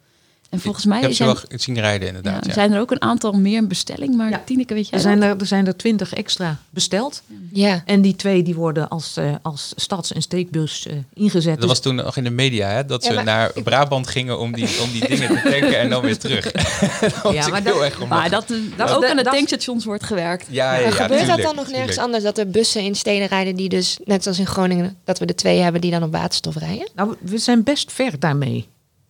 En 0.49 0.59
volgens 0.59 0.85
mij 0.85 0.97
Ik 0.97 1.03
heb 1.03 1.11
ze 1.11 1.17
zijn, 1.17 1.29
wel 1.29 1.59
zien 1.59 1.79
rijden 1.79 2.07
inderdaad. 2.07 2.41
ja, 2.45 2.47
Ja, 2.47 2.53
zijn 2.53 2.71
er 2.71 2.79
ook 2.79 2.91
een 2.91 3.01
aantal 3.01 3.31
meer 3.31 3.57
in 3.57 3.67
bestelling. 3.67 4.15
Maar 4.15 4.29
Ja. 4.29 4.41
Tineke, 4.45 4.73
weet 4.73 4.83
jij 4.87 4.97
Er 4.97 5.03
zijn 5.03 5.21
er, 5.23 5.35
er 5.39 5.45
zijn 5.45 5.67
er 5.67 5.75
twintig 5.77 6.13
extra 6.13 6.57
besteld. 6.69 7.21
ja. 7.51 7.81
En 7.85 8.01
die 8.01 8.15
twee 8.15 8.43
die 8.43 8.55
worden 8.55 8.87
als, 8.89 9.17
eh, 9.17 9.35
als 9.41 9.73
stads- 9.75 10.13
en 10.13 10.21
steekbus 10.21 10.85
eh, 10.87 10.93
ingezet. 11.13 11.51
Dat 11.51 11.59
Dus 11.59 11.69
was 11.69 11.79
toen 11.79 11.95
nog 11.95 12.17
in 12.17 12.23
de 12.23 12.29
media, 12.29 12.67
hè, 12.69 12.85
dat 12.85 13.03
Ja, 13.03 13.09
ze 13.09 13.15
maar 13.15 13.23
naar 13.23 13.51
Brabant 13.63 14.07
gingen 14.07 14.39
om 14.39 14.53
die, 14.53 14.67
om 14.83 14.91
die 14.91 15.07
dingen 15.07 15.27
te 15.27 15.49
tanken 15.49 15.79
en 15.79 15.89
dan 15.89 16.01
weer 16.01 16.17
terug. 16.17 16.51
dat 17.23 17.33
Ja, 17.33 17.47
maar 17.47 17.61
heel 17.63 17.79
dat-. 17.79 18.07
Maar 18.07 18.29
dat, 18.29 18.47
dat 18.47 18.87
Dat- 18.87 18.91
ook 18.97 19.05
aan 19.05 19.17
de 19.17 19.23
tankstations 19.23 19.85
wordt 19.85 20.03
gewerkt. 20.03 20.45
Ja, 20.49 20.75
ja, 20.77 20.91
gebeurt 20.91 21.27
dat 21.27 21.41
dan 21.41 21.55
nog 21.55 21.67
nergens 21.67 21.73
tuurlijk. 21.75 21.99
anders? 21.99 22.23
Dat 22.23 22.37
er 22.37 22.49
bussen 22.49 22.81
in 22.81 22.95
steden 22.95 23.27
rijden 23.27 23.55
die 23.55 23.69
dus, 23.69 23.99
net 24.03 24.23
zoals 24.23 24.39
in 24.39 24.47
Groningen, 24.47 24.97
dat 25.03 25.19
we 25.19 25.25
er 25.25 25.35
twee 25.35 25.59
hebben 25.59 25.81
die 25.81 25.91
dan 25.91 26.03
op 26.03 26.11
waterstof 26.11 26.55
rijden? 26.55 26.87
Nou, 26.95 27.15
we 27.19 27.37
zijn 27.37 27.63
best 27.63 27.91
ver 27.91 28.19
daarmee. 28.19 28.67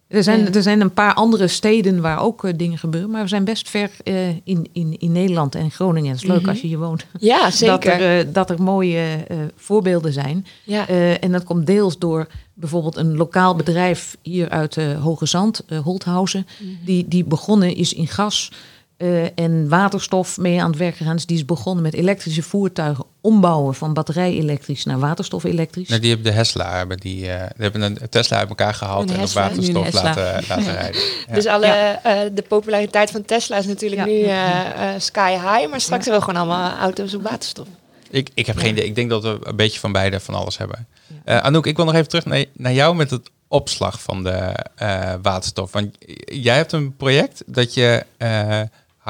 Er 0.08 0.24
zijn, 0.24 0.40
Ja. 0.40 0.52
er 0.52 0.62
zijn 0.62 0.82
een 0.82 0.94
paar 0.94 1.14
andere 1.14 1.48
steden 1.48 2.02
waar 2.02 2.22
ook 2.22 2.44
eh, 2.46 2.54
dingen 2.56 2.78
gebeuren, 2.78 3.10
maar 3.10 3.22
we 3.22 3.28
zijn 3.28 3.44
best 3.44 3.70
ver 3.70 3.90
eh, 4.04 4.28
in, 4.30 4.68
in, 4.72 4.96
in 5.00 5.12
Nederland 5.12 5.56
en 5.56 5.72
Groningen. 5.72 6.12
Het 6.12 6.22
is 6.22 6.28
leuk 6.28 6.40
Mhm. 6.42 6.50
als 6.50 6.62
je 6.62 6.68
hier 6.68 6.78
woont. 6.80 7.06
Ja, 7.20 7.44
Dat 7.44 7.54
zeker. 7.54 7.92
er, 7.92 8.20
eh, 8.28 8.34
dat 8.34 8.50
er 8.50 8.62
mooie 8.62 9.28
voorbeelden 9.56 10.14
zijn. 10.14 10.46
ja. 10.64 10.88
En 11.20 11.32
dat 11.32 11.44
komt 11.44 11.68
deels 11.68 11.98
door 11.98 12.28
bijvoorbeeld 12.54 12.96
een 12.96 13.16
lokaal 13.18 13.56
bedrijf 13.56 14.18
hier 14.22 14.50
uit 14.50 14.76
Hoge 15.00 15.26
Zand, 15.26 15.64
Holthausen, 15.84 16.48
Mhm. 16.60 16.70
die, 16.86 17.08
die 17.08 17.24
begonnen 17.24 17.76
is 17.76 17.94
in 17.94 18.08
gas 18.08 18.52
eh, 18.98 19.40
en 19.40 19.70
waterstof 19.70 20.38
mee 20.38 20.62
aan 20.62 20.70
het 20.70 20.80
werk 20.80 20.96
gegaan. 20.96 21.16
Dus 21.16 21.26
die 21.26 21.38
is 21.38 21.46
begonnen 21.46 21.84
met 21.84 21.94
elektrische 21.94 22.44
voertuigen 22.44 23.06
ombouwen 23.22 23.76
van 23.76 23.94
batterij-elektrisch 23.94 24.86
naar 24.86 25.00
waterstof-elektrisch. 25.00 25.88
Nou, 25.90 26.02
die 26.02 26.10
hebben 26.14 26.32
de 26.32 26.38
Tesla 26.38 26.78
hebben 26.78 26.98
die, 26.98 27.32
eh, 27.32 27.40
die 27.40 27.64
hebben 27.64 27.82
een 27.82 27.98
Tesla 28.10 28.38
uit 28.38 28.50
elkaar 28.50 28.74
gehaald 28.74 29.12
en 29.12 29.22
op 29.22 29.30
waterstof 29.30 29.94
laten, 29.94 30.24
laten 30.50 30.74
rijden. 30.74 31.02
Ja. 31.28 31.34
Dus 31.34 31.46
alle, 31.46 31.66
Ja. 31.66 32.04
eh, 32.04 32.30
de 32.34 32.42
populariteit 32.42 33.12
van 33.12 33.26
Tesla 33.26 33.58
is 33.58 33.66
natuurlijk 33.66 34.08
Ja. 34.08 34.64
nu 34.96 35.00
sky 35.00 35.32
high. 35.32 35.70
Maar 35.70 35.82
straks 35.82 36.06
hebben 36.06 36.24
we 36.24 36.30
gewoon 36.32 36.50
allemaal 36.50 36.78
auto's 36.78 37.14
op 37.14 37.24
waterstof. 37.24 37.68
Ik, 38.10 38.30
ik 38.34 38.46
heb 38.46 38.58
geen 38.58 38.72
idee. 38.72 38.86
Ik 38.86 38.96
denk 38.96 39.10
dat 39.10 39.24
we 39.24 39.40
een 39.42 39.56
beetje 39.56 39.80
van 39.80 39.92
beide 39.92 40.20
van 40.20 40.34
alles 40.34 40.58
hebben. 40.58 40.88
Eh, 41.24 41.38
Anouk, 41.38 41.66
ik 41.66 41.76
wil 41.76 41.86
nog 41.86 41.94
even 41.94 42.08
terug 42.08 42.26
naar, 42.26 42.46
naar 42.54 42.74
jou 42.74 42.96
met 42.96 43.10
het 43.10 43.30
opslag 43.48 44.02
van 44.02 44.24
de 44.24 44.56
eh, 44.76 45.14
waterstof. 45.22 45.72
Want 45.72 45.98
jij 46.26 46.56
hebt 46.56 46.72
een 46.72 46.96
project 46.96 47.44
dat 47.46 47.74
je, 47.74 48.06
eh 48.18 48.62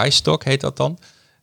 Highstock 0.02 0.43
heet 0.43 0.62
dat 0.62 0.78
dan, 0.78 1.00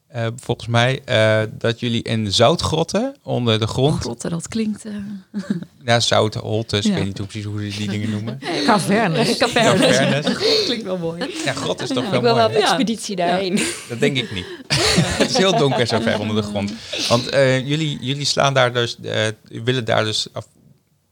eh, 0.06 0.26
volgens 0.36 0.66
mij, 0.66 1.02
eh, 1.04 1.42
dat 1.58 1.80
jullie 1.80 2.02
in 2.02 2.32
zoutgrotten 2.32 3.16
onder 3.22 3.58
de 3.58 3.66
grond, 3.66 4.00
Grotten, 4.00 4.30
dat 4.30 4.48
klinkt... 4.48 4.84
eh 4.84 4.92
ja, 5.84 6.00
zoutholtes, 6.00 6.84
ik 6.84 6.90
Ja. 6.92 6.94
weet 6.94 7.04
niet 7.04 7.18
hoe 7.18 7.26
precies 7.26 7.46
hoe 7.46 7.70
ze 7.70 7.78
die 7.78 7.88
dingen 7.88 8.10
noemen. 8.10 8.38
Cavernes. 8.66 9.36
Cavernes. 9.36 9.96
Cavernes. 9.96 10.36
klinkt 10.64 10.84
wel 10.84 10.98
mooi. 10.98 11.24
Ja, 11.44 11.52
grot 11.52 11.82
is 11.82 11.88
toch 11.88 12.04
Ik 12.04 12.10
veel 12.10 12.20
wil 12.20 12.34
wel 12.34 12.46
op 12.46 12.52
expeditie 12.54 13.16
daarheen. 13.16 13.60
Dat 13.88 14.00
denk 14.00 14.16
ik 14.16 14.32
niet. 14.32 14.46
het 14.68 15.30
is 15.30 15.36
heel 15.36 15.56
donker 15.56 15.86
zo 15.86 16.00
ver 16.00 16.20
onder 16.20 16.36
de 16.36 16.42
grond. 16.42 16.72
Want 17.08 17.28
eh, 17.28 17.66
jullie, 17.68 17.98
jullie 18.00 18.24
slaan 18.24 18.54
daar 18.54 18.72
dus, 18.72 18.96
eh, 19.00 19.26
willen 19.48 19.84
daar 19.84 20.04
dus, 20.04 20.26
af, 20.32 20.46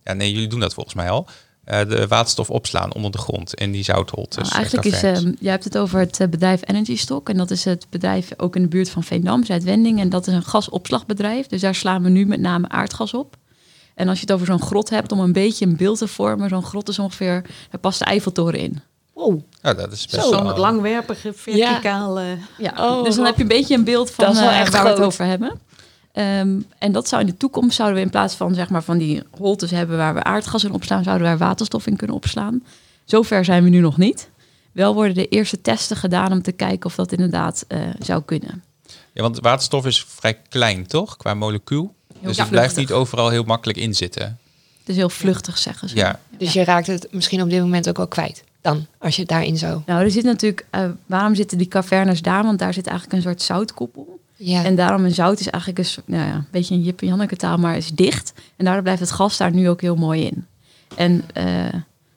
ja 0.05 0.13
nee, 0.13 0.33
jullie 0.33 0.49
doen 0.49 0.61
dat 0.61 0.75
volgens 0.75 0.95
mij 0.95 1.11
al. 1.11 1.27
Eh, 1.73 1.89
de 1.89 2.07
waterstof 2.07 2.51
opslaan 2.51 2.95
onder 2.95 3.11
de 3.11 3.19
grond 3.19 3.55
in 3.55 3.73
die 3.73 3.85
zoutholtes. 3.85 4.37
Nou, 4.37 4.49
eh, 4.49 4.57
eigenlijk 4.57 4.87
is, 4.87 5.03
ehm, 5.03 5.33
jij 5.41 5.51
hebt 5.51 5.65
het 5.65 5.79
over 5.79 5.99
het 5.99 6.21
eh, 6.21 6.29
bedrijf 6.29 6.61
Energy 6.65 6.97
Stock. 6.97 7.29
En 7.29 7.37
dat 7.37 7.51
is 7.51 7.65
het 7.65 7.87
bedrijf 7.91 8.31
ook 8.37 8.57
in 8.57 8.63
de 8.63 8.69
buurt 8.69 8.91
van 8.91 9.03
Veendam, 9.05 9.45
Zuidwending. 9.45 10.01
En 10.01 10.09
dat 10.09 10.27
is 10.27 10.35
een 10.35 10.43
gasopslagbedrijf. 10.43 11.47
Dus 11.47 11.61
daar 11.61 11.75
slaan 11.75 12.03
we 12.03 12.09
nu 12.09 12.27
met 12.27 12.41
name 12.41 12.69
aardgas 12.69 13.15
op. 13.15 13.37
En 13.95 14.09
als 14.09 14.19
je 14.19 14.25
het 14.25 14.35
over 14.35 14.47
zo'n 14.47 14.63
grot 14.63 14.91
hebt, 14.91 15.13
om 15.13 15.21
een 15.21 15.33
beetje 15.33 15.67
een 15.67 15.77
beeld 15.77 15.99
te 15.99 16.09
vormen. 16.09 16.49
Zo'n 16.49 16.65
grot 16.65 16.89
is 16.89 16.99
ongeveer, 16.99 17.43
daar 17.71 17.81
past 17.81 17.99
de 17.99 18.05
Eiffeltoren 18.05 18.59
in. 18.59 18.83
Wow. 19.13 19.41
Ja, 19.63 19.75
dat 19.75 19.93
is 19.93 20.07
best 20.07 20.29
Zo'n 20.29 20.45
wel... 20.45 20.57
langwerpige, 20.57 21.33
verticale... 21.33 22.37
Ja, 22.59 22.73
Oh, 22.77 23.05
dus 23.05 23.17
dan 23.17 23.25
heb 23.25 23.37
je 23.37 23.43
een 23.43 23.49
beetje 23.49 23.75
een 23.75 23.85
beeld 23.85 24.11
van 24.11 24.37
eh, 24.37 24.61
echt 24.61 24.73
waar 24.73 24.83
we 24.83 24.89
het 24.89 25.01
over 25.01 25.25
hebben. 25.25 25.61
Ehm, 26.13 26.61
en 26.79 26.93
dat 26.93 27.09
zou 27.09 27.21
in 27.21 27.27
de 27.27 27.37
toekomst, 27.37 27.77
zouden 27.77 27.99
we 27.99 28.05
in 28.05 28.11
plaats 28.11 28.35
van, 28.35 28.55
zeg 28.55 28.69
maar, 28.69 28.83
van 28.83 28.99
die 28.99 29.23
holtes 29.31 29.71
hebben 29.71 29.97
waar 29.97 30.15
we 30.15 30.23
aardgas 30.23 30.65
in 30.65 30.73
opslaan, 30.73 31.03
zouden 31.03 31.25
we 31.25 31.39
daar 31.39 31.47
waterstof 31.49 31.87
in 31.87 31.97
kunnen 31.97 32.17
opslaan. 32.17 32.63
Zover 33.05 33.45
zijn 33.45 33.65
we 33.65 33.69
nu 33.69 33.81
nog 33.81 33.97
niet. 33.97 34.29
Wel 34.73 34.95
worden 34.95 35.15
de 35.15 35.29
eerste 35.29 35.61
testen 35.61 35.97
gedaan 35.97 36.33
om 36.33 36.43
te 36.43 36.53
kijken 36.53 36.87
of 36.87 36.95
dat 36.95 37.13
inderdaad 37.13 37.65
eh, 37.69 37.81
zou 37.99 38.23
kunnen. 38.23 38.63
Ja, 39.13 39.23
want 39.23 39.39
waterstof 39.41 39.87
is 39.87 40.05
vrij 40.09 40.41
klein, 40.49 40.87
toch? 40.87 41.17
Qua 41.17 41.35
molecuul. 41.35 41.95
dus 42.21 42.39
het 42.39 42.51
blijft 42.51 42.77
niet 42.77 42.93
overal 42.93 43.29
heel 43.29 43.45
makkelijk 43.45 43.79
inzitten. 43.79 44.39
Het 44.79 44.89
is 44.89 44.97
heel 44.97 45.09
vluchtig, 45.09 45.59
zeggen 45.59 45.89
ze. 45.89 45.97
Ja, 45.97 46.21
Dus 46.39 46.53
je 46.53 46.65
raakt 46.65 46.87
het 46.87 47.09
misschien 47.11 47.43
op 47.43 47.51
dit 47.51 47.61
moment 47.61 47.89
ook 47.89 47.97
wel 47.97 48.09
kwijt. 48.09 48.45
Dan, 48.61 48.87
als 48.99 49.15
je 49.15 49.21
het 49.21 49.31
daarin 49.31 49.59
zou. 49.59 49.81
Nou, 49.87 50.03
er 50.05 50.11
zit 50.11 50.25
natuurlijk, 50.25 50.67
eh, 50.71 50.89
waarom 51.07 51.35
zitten 51.35 51.59
die 51.59 51.69
cavernes 51.69 52.23
daar? 52.23 52.43
Want 52.43 52.59
daar 52.59 52.75
zit 52.75 52.87
eigenlijk 52.87 53.17
een 53.17 53.23
soort 53.23 53.43
zoutkoepel. 53.43 54.21
Ja. 54.45 54.65
En 54.65 54.75
daarom 54.75 55.05
een 55.05 55.15
zout 55.15 55.41
is 55.41 55.49
eigenlijk 55.49 55.89
nou 56.07 56.27
ja, 56.27 56.35
een 56.35 56.47
beetje 56.51 56.75
een 56.75 56.83
Jip 56.83 57.01
en 57.01 57.07
Janneke 57.07 57.37
taal, 57.37 57.57
maar 57.57 57.77
is 57.77 57.91
dicht. 57.91 58.33
En 58.57 58.65
daardoor 58.65 58.83
blijft 58.83 59.01
het 59.01 59.11
gas 59.11 59.37
daar 59.37 59.53
nu 59.53 59.69
ook 59.69 59.81
heel 59.81 59.97
mooi 59.97 60.25
in. 60.25 60.47
En 60.97 61.23
eh, 61.33 61.45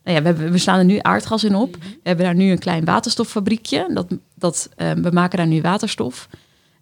nou 0.03 0.17
ja, 0.17 0.21
we, 0.21 0.27
hebben, 0.27 0.51
we 0.51 0.57
slaan 0.57 0.79
er 0.79 0.85
nu 0.85 0.99
aardgas 1.01 1.43
in 1.43 1.55
op. 1.55 1.75
We 1.75 1.99
hebben 2.03 2.25
daar 2.25 2.35
nu 2.35 2.51
een 2.51 2.59
klein 2.59 2.85
waterstoffabriekje. 2.85 3.89
Dat, 3.93 4.07
dat, 4.35 4.69
eh, 4.75 4.91
we 4.91 5.09
maken 5.11 5.37
daar 5.37 5.47
nu 5.47 5.61
waterstof. 5.61 6.29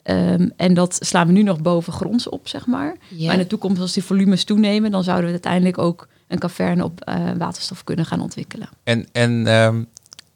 Ehm, 0.03 0.49
en 0.55 0.73
dat 0.73 0.97
slaan 0.99 1.27
we 1.27 1.33
nu 1.33 1.43
nog 1.43 1.61
boven 1.61 1.93
gronds 1.93 2.29
op, 2.29 2.47
zeg 2.47 2.65
maar. 2.65 2.95
Ja. 3.09 3.25
Maar 3.25 3.35
in 3.35 3.41
de 3.41 3.47
toekomst, 3.47 3.81
als 3.81 3.93
die 3.93 4.03
volumes 4.03 4.43
toenemen, 4.43 4.91
dan 4.91 5.03
zouden 5.03 5.25
we 5.25 5.31
uiteindelijk 5.31 5.77
ook 5.77 6.07
een 6.27 6.39
caverne 6.39 6.83
op 6.83 7.01
eh, 7.01 7.15
waterstof 7.37 7.83
kunnen 7.83 8.05
gaan 8.05 8.21
ontwikkelen. 8.21 8.69
en, 8.83 9.07
en 9.11 9.47
ehm, 9.47 9.83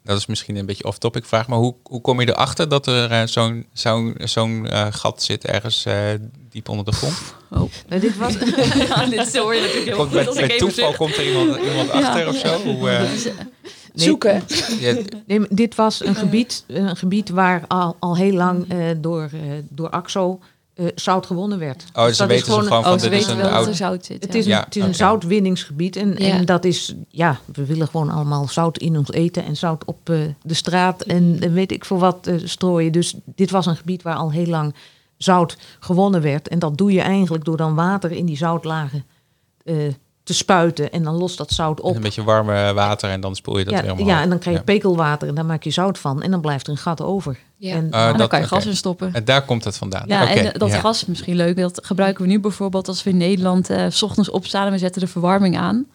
dat 0.08 0.18
is 0.18 0.26
misschien 0.26 0.56
een 0.56 0.66
beetje 0.66 0.84
off-topic 0.84 1.24
vraag, 1.24 1.48
maar 1.48 1.58
hoe, 1.58 1.74
hoe 1.82 2.00
kom 2.00 2.20
je 2.20 2.28
erachter 2.28 2.68
dat 2.68 2.86
er 2.86 3.10
eh, 3.10 3.22
zo'n 3.26 3.66
zo'n 3.72 4.14
zo'n 4.24 4.66
eh, 4.66 4.86
gat 4.90 5.22
zit 5.22 5.44
ergens 5.44 5.84
eh, 5.84 5.94
diep 6.50 6.68
onder 6.68 6.84
de 6.84 6.92
grond? 6.92 7.34
Oh. 7.50 7.70
Nou, 7.88 8.00
dit 8.00 8.16
was, 8.16 8.34
ja, 8.88 9.06
dit 9.06 9.36
hoor 9.36 9.54
je 9.54 9.60
natuurlijk 9.60 9.86
heel 9.86 9.96
Komt 9.96 10.26
goed 10.26 10.36
even 10.36 10.58
toeval 10.58 10.92
komt 10.92 11.16
er 11.16 11.26
iemand, 11.26 11.60
iemand 11.62 11.90
achter 11.90 12.28
of 12.28 12.36
zo? 12.36 12.62
Hoe, 12.62 12.90
eh, 12.90 13.02
Zoeken. 13.94 14.42
ja, 14.78 14.94
nee, 15.26 15.40
dit 15.50 15.74
was 15.74 16.04
een 16.04 16.14
gebied, 16.14 16.64
een 16.66 16.96
gebied 16.96 17.28
waar 17.28 17.64
al, 17.68 17.96
al 17.98 18.16
heel 18.16 18.32
lang 18.32 18.68
eh, 18.68 18.78
door, 18.96 19.22
eh, 19.32 19.40
door 19.68 19.90
AXO 19.90 20.40
eh, 20.78 20.86
zout 20.94 21.26
gewonnen 21.26 21.58
werd. 21.58 21.84
oh, 21.94 22.04
dus 22.04 22.16
ze 22.16 22.22
dat 22.22 22.30
is 22.30 22.36
weten 22.36 22.54
ze 22.54 22.68
gewoon 22.68 22.84
Oh, 22.84 22.84
van 22.84 22.98
dit 22.98 23.12
is 23.12 23.26
een 23.26 23.36
wel 23.36 23.44
dat 23.46 23.54
oud... 23.54 23.66
er 23.66 23.74
zout 23.74 24.04
zit. 24.04 24.22
Het 24.22 24.32
ja. 24.32 24.38
is 24.38 24.44
een, 24.44 24.50
Ja, 24.50 24.60
het 24.64 24.76
is 24.76 24.82
een 24.82 24.94
zoutwinningsgebied. 24.94 25.96
En, 25.96 26.14
Ja. 26.18 26.34
en 26.34 26.44
dat 26.44 26.64
is, 26.64 26.94
ja, 27.08 27.38
we 27.52 27.66
willen 27.66 27.88
gewoon 27.88 28.10
allemaal 28.10 28.48
zout 28.48 28.78
in 28.78 28.96
ons 28.96 29.10
eten 29.12 29.44
en 29.44 29.56
zout 29.56 29.84
op 29.84 30.10
eh, 30.10 30.16
de 30.42 30.54
straat 30.54 31.02
en 31.02 31.36
eh, 31.40 31.50
weet 31.50 31.72
ik 31.72 31.84
veel 31.84 31.98
wat 31.98 32.26
eh, 32.26 32.34
strooien. 32.44 32.92
Dus 32.92 33.14
dit 33.24 33.50
was 33.50 33.66
een 33.66 33.76
gebied 33.76 34.02
waar 34.02 34.16
al 34.16 34.32
heel 34.32 34.46
lang 34.46 34.74
zout 35.16 35.56
gewonnen 35.80 36.22
werd. 36.22 36.48
En 36.48 36.58
dat 36.58 36.78
doe 36.78 36.92
je 36.92 37.00
eigenlijk 37.00 37.44
door 37.44 37.56
dan 37.56 37.74
water 37.74 38.10
in 38.10 38.26
die 38.26 38.36
zoutlagen 38.36 39.04
eh, 39.64 39.76
te 40.28 40.34
spuiten. 40.34 40.90
En 40.92 41.02
dan 41.02 41.14
lost 41.14 41.38
dat 41.38 41.50
zout 41.50 41.80
op. 41.80 41.96
Een 41.96 42.02
beetje 42.02 42.24
warme 42.24 42.72
water 42.72 43.10
en 43.10 43.20
dan 43.20 43.36
spoel 43.36 43.58
je 43.58 43.64
dat 43.64 43.74
Ja, 43.74 43.82
weer 43.82 43.92
omhoog. 43.92 44.06
ja, 44.08 44.22
en 44.22 44.28
dan 44.28 44.38
krijg 44.38 44.56
je 44.56 44.62
Ja. 44.66 44.72
pekelwater 44.72 45.28
en 45.28 45.34
daar 45.34 45.44
maak 45.44 45.62
je 45.62 45.70
zout 45.70 45.98
van. 45.98 46.22
En 46.22 46.30
dan 46.30 46.40
blijft 46.40 46.66
er 46.66 46.72
een 46.72 46.78
gat 46.78 47.02
over. 47.02 47.38
Ja. 47.56 47.74
En, 47.74 47.90
Ah, 47.90 48.02
En 48.02 48.08
dan 48.08 48.18
dat- 48.18 48.28
kan 48.28 48.40
je 48.40 48.46
gas 48.46 48.66
in 48.66 48.76
stoppen. 48.76 49.12
En 49.14 49.24
daar 49.24 49.44
komt 49.44 49.64
het 49.64 49.76
vandaan. 49.76 50.04
Ja, 50.06 50.30
en 50.34 50.52
dat 50.58 50.70
ja. 50.70 50.78
gas 50.78 51.00
is 51.02 51.06
misschien 51.08 51.36
leuk. 51.36 51.56
Dat 51.56 51.80
gebruiken 51.84 52.22
we 52.22 52.28
nu 52.28 52.40
bijvoorbeeld 52.40 52.88
als 52.88 53.02
we 53.02 53.10
in 53.10 53.16
Nederland 53.16 53.70
eh, 53.70 53.84
s 53.88 54.02
ochtends 54.02 54.30
opstaan 54.30 54.66
en 54.66 54.72
we 54.72 54.78
zetten 54.78 55.00
de 55.00 55.06
verwarming 55.08 55.58
aan. 55.58 55.86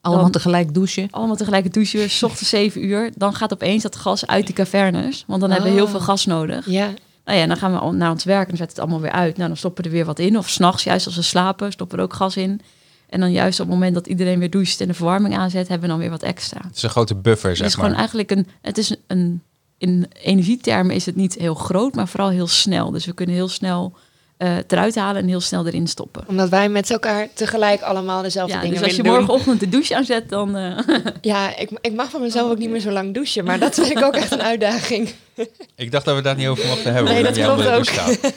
allemaal 0.00 0.22
dan- 0.22 0.32
tegelijk 0.32 0.74
douchen. 0.74 1.08
Allemaal 1.10 1.36
tegelijk 1.36 1.72
douchen, 1.74 2.10
s 2.10 2.22
ochtends 2.22 2.48
7 2.48 2.84
uur. 2.84 3.10
Dan 3.16 3.34
gaat 3.34 3.52
opeens 3.52 3.82
dat 3.82 3.96
gas 3.96 4.26
uit 4.26 4.46
die 4.46 4.54
cavernes. 4.54 5.24
Want 5.26 5.40
dan 5.40 5.50
hebben 5.50 5.68
we 5.70 5.74
heel 5.76 5.84
Oh. 5.84 5.90
veel 5.90 6.00
gas 6.00 6.26
nodig. 6.26 6.66
Ja. 6.66 6.84
Nou 7.24 7.36
ja, 7.36 7.42
en 7.42 7.48
dan 7.48 7.56
gaan 7.56 7.72
we 7.72 7.78
al 7.78 7.92
naar 7.92 8.10
ons 8.10 8.24
werk 8.24 8.42
en 8.42 8.48
dan 8.48 8.56
zetten 8.56 8.76
we 8.76 8.82
het 8.82 8.90
allemaal 8.92 9.10
weer 9.10 9.20
uit. 9.20 9.36
Nou, 9.36 9.48
dan 9.48 9.56
stoppen 9.56 9.82
we 9.84 9.88
er 9.88 9.94
weer 9.94 10.04
wat 10.04 10.18
in. 10.18 10.38
Of 10.38 10.48
s'nachts, 10.48 10.84
juist 10.84 11.06
als 11.06 11.16
we 11.16 11.22
slapen, 11.22 11.72
stoppen 11.72 11.96
we 11.96 12.02
er 12.02 12.08
ook 12.08 12.14
gas 12.16 12.36
in. 12.36 12.60
En 13.08 13.20
dan 13.20 13.32
juist 13.32 13.60
op 13.60 13.66
het 13.66 13.74
moment 13.74 13.94
dat 13.94 14.06
iedereen 14.06 14.38
weer 14.38 14.50
doucht 14.50 14.80
en 14.80 14.88
de 14.88 14.94
verwarming 14.94 15.36
aanzet, 15.36 15.68
hebben 15.68 15.80
we 15.80 15.92
dan 15.94 15.98
weer 15.98 16.10
wat 16.10 16.22
extra. 16.22 16.60
Het 16.66 16.76
is 16.76 16.82
een 16.82 16.90
grote 16.90 17.14
buffer, 17.14 17.48
Het 17.48 17.58
zeg 17.58 17.66
is 17.66 17.74
maar. 17.76 17.84
gewoon 17.84 17.98
eigenlijk 17.98 18.30
een. 18.30 18.46
Het 18.60 18.78
is 18.78 18.94
een. 19.06 19.42
In 19.78 20.06
energietermen 20.22 20.94
is 20.94 21.06
het 21.06 21.16
niet 21.16 21.34
heel 21.34 21.54
groot, 21.54 21.94
maar 21.94 22.08
vooral 22.08 22.28
heel 22.28 22.46
snel. 22.46 22.90
Dus 22.90 23.04
we 23.06 23.12
kunnen 23.12 23.34
heel 23.34 23.48
snel 23.48 23.96
eh, 24.36 24.54
het 24.54 24.72
eruit 24.72 24.94
halen 24.94 25.22
en 25.22 25.28
heel 25.28 25.40
snel 25.40 25.66
erin 25.66 25.86
stoppen. 25.86 26.24
Omdat 26.26 26.48
wij 26.48 26.68
met 26.68 26.90
elkaar 26.90 27.28
tegelijk 27.34 27.80
allemaal 27.82 28.22
dezelfde 28.22 28.54
Ja, 28.54 28.60
dingen 28.60 28.76
dus 28.76 28.84
als 28.86 28.96
je 28.96 29.02
doen. 29.02 29.12
morgenochtend 29.12 29.60
de 29.60 29.68
douche 29.68 29.96
aanzet, 29.96 30.28
dan. 30.28 30.56
eh, 30.56 30.78
Ja, 31.20 31.56
ik, 31.56 31.70
ik 31.80 31.92
mag 31.94 32.10
van 32.10 32.20
mezelf 32.20 32.50
ook 32.50 32.58
niet 32.58 32.70
meer 32.70 32.80
zo 32.80 32.90
lang 32.90 33.14
douchen. 33.14 33.44
Maar 33.44 33.58
dat 33.58 33.74
vind 33.74 33.90
ik 33.90 34.02
ook 34.02 34.14
echt 34.16 34.30
een 34.30 34.42
uitdaging. 34.42 35.12
Ik 35.76 35.90
dacht 35.90 36.04
dat 36.04 36.16
we 36.16 36.22
daar 36.22 36.36
niet 36.36 36.46
over 36.46 36.66
mochten 36.66 36.92
hebben. 36.92 37.12
Nee, 37.12 37.22
dat 37.22 37.38
klopt 37.38 37.86
staat. 37.86 38.18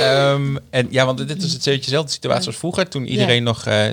Ehm, 0.00 0.56
en 0.70 0.86
ja, 0.90 1.04
want 1.06 1.18
dit 1.28 1.42
is 1.42 1.52
het 1.52 1.64
beetje 1.64 1.80
dezelfde 1.80 2.12
situatie 2.12 2.46
als 2.46 2.56
vroeger. 2.56 2.88
Toen 2.88 3.06
iedereen 3.06 3.42
nog 3.42 3.66
eh, 3.66 3.84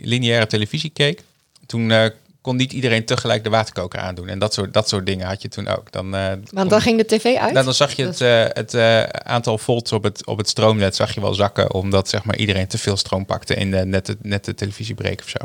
lineaire 0.00 0.46
televisie 0.46 0.90
keek. 0.90 1.22
Toen 1.66 1.90
eh, 1.90 2.04
kon 2.44 2.56
niet 2.56 2.72
iedereen 2.72 3.04
tegelijk 3.04 3.44
de 3.44 3.50
waterkoker 3.50 4.00
aandoen. 4.00 4.28
En 4.28 4.38
dat 4.38 4.54
soort, 4.54 4.72
dat 4.72 4.88
soort 4.88 5.06
dingen 5.06 5.26
had 5.26 5.42
je 5.42 5.48
toen 5.48 5.68
ook. 5.68 5.92
Dan, 5.92 6.14
eh, 6.14 6.26
Want 6.28 6.50
kon- 6.54 6.68
dan 6.68 6.80
ging 6.80 6.98
de 6.98 7.04
tv 7.16 7.36
uit. 7.36 7.52
nou, 7.52 7.64
dan 7.64 7.74
zag 7.74 7.92
je 7.92 8.04
het, 8.06 8.20
eh, 8.20 8.44
het 8.48 8.74
eh, 8.74 9.02
aantal 9.02 9.58
volts 9.58 9.92
op 9.92 10.02
het, 10.02 10.26
op 10.26 10.38
het 10.38 10.48
stroomnet 10.48 10.96
zag 10.96 11.14
je 11.14 11.20
wel 11.20 11.34
zakken. 11.34 11.72
Omdat 11.74 12.08
zeg 12.08 12.24
maar, 12.24 12.36
iedereen 12.36 12.66
te 12.66 12.78
veel 12.78 12.96
stroom 12.96 13.26
pakte 13.26 13.54
in 13.54 13.70
de, 13.70 13.84
net, 13.84 14.06
de, 14.06 14.16
net 14.22 14.44
de 14.44 14.54
televisiebreek 14.54 15.20
of 15.20 15.28
zo. 15.28 15.38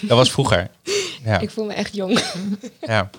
Dat 0.00 0.16
was 0.16 0.30
vroeger. 0.30 0.68
Ja. 1.24 1.38
Ik 1.40 1.50
voel 1.50 1.64
me 1.64 1.72
echt 1.72 1.94
jong. 1.94 2.20
ja. 2.80 3.10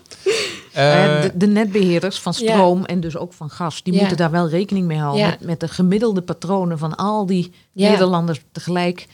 Eh, 0.73 1.15
Eh, 1.15 1.21
de, 1.21 1.31
de 1.37 1.47
netbeheerders 1.47 2.19
van 2.19 2.33
Ja. 2.37 2.51
stroom 2.53 2.85
en 2.85 2.99
dus 2.99 3.17
ook 3.17 3.33
van 3.33 3.49
gas, 3.49 3.83
die 3.83 3.93
Ja. 3.93 3.99
moeten 3.99 4.17
daar 4.17 4.31
wel 4.31 4.49
rekening 4.49 4.85
mee 4.87 4.97
houden. 4.97 5.21
Ja. 5.21 5.29
Met, 5.29 5.39
met 5.41 5.59
de 5.59 5.67
gemiddelde 5.67 6.21
patronen 6.21 6.77
van 6.77 6.95
al 6.95 7.25
die 7.25 7.51
Ja. 7.71 7.89
Nederlanders 7.89 8.39
tegelijk. 8.51 9.07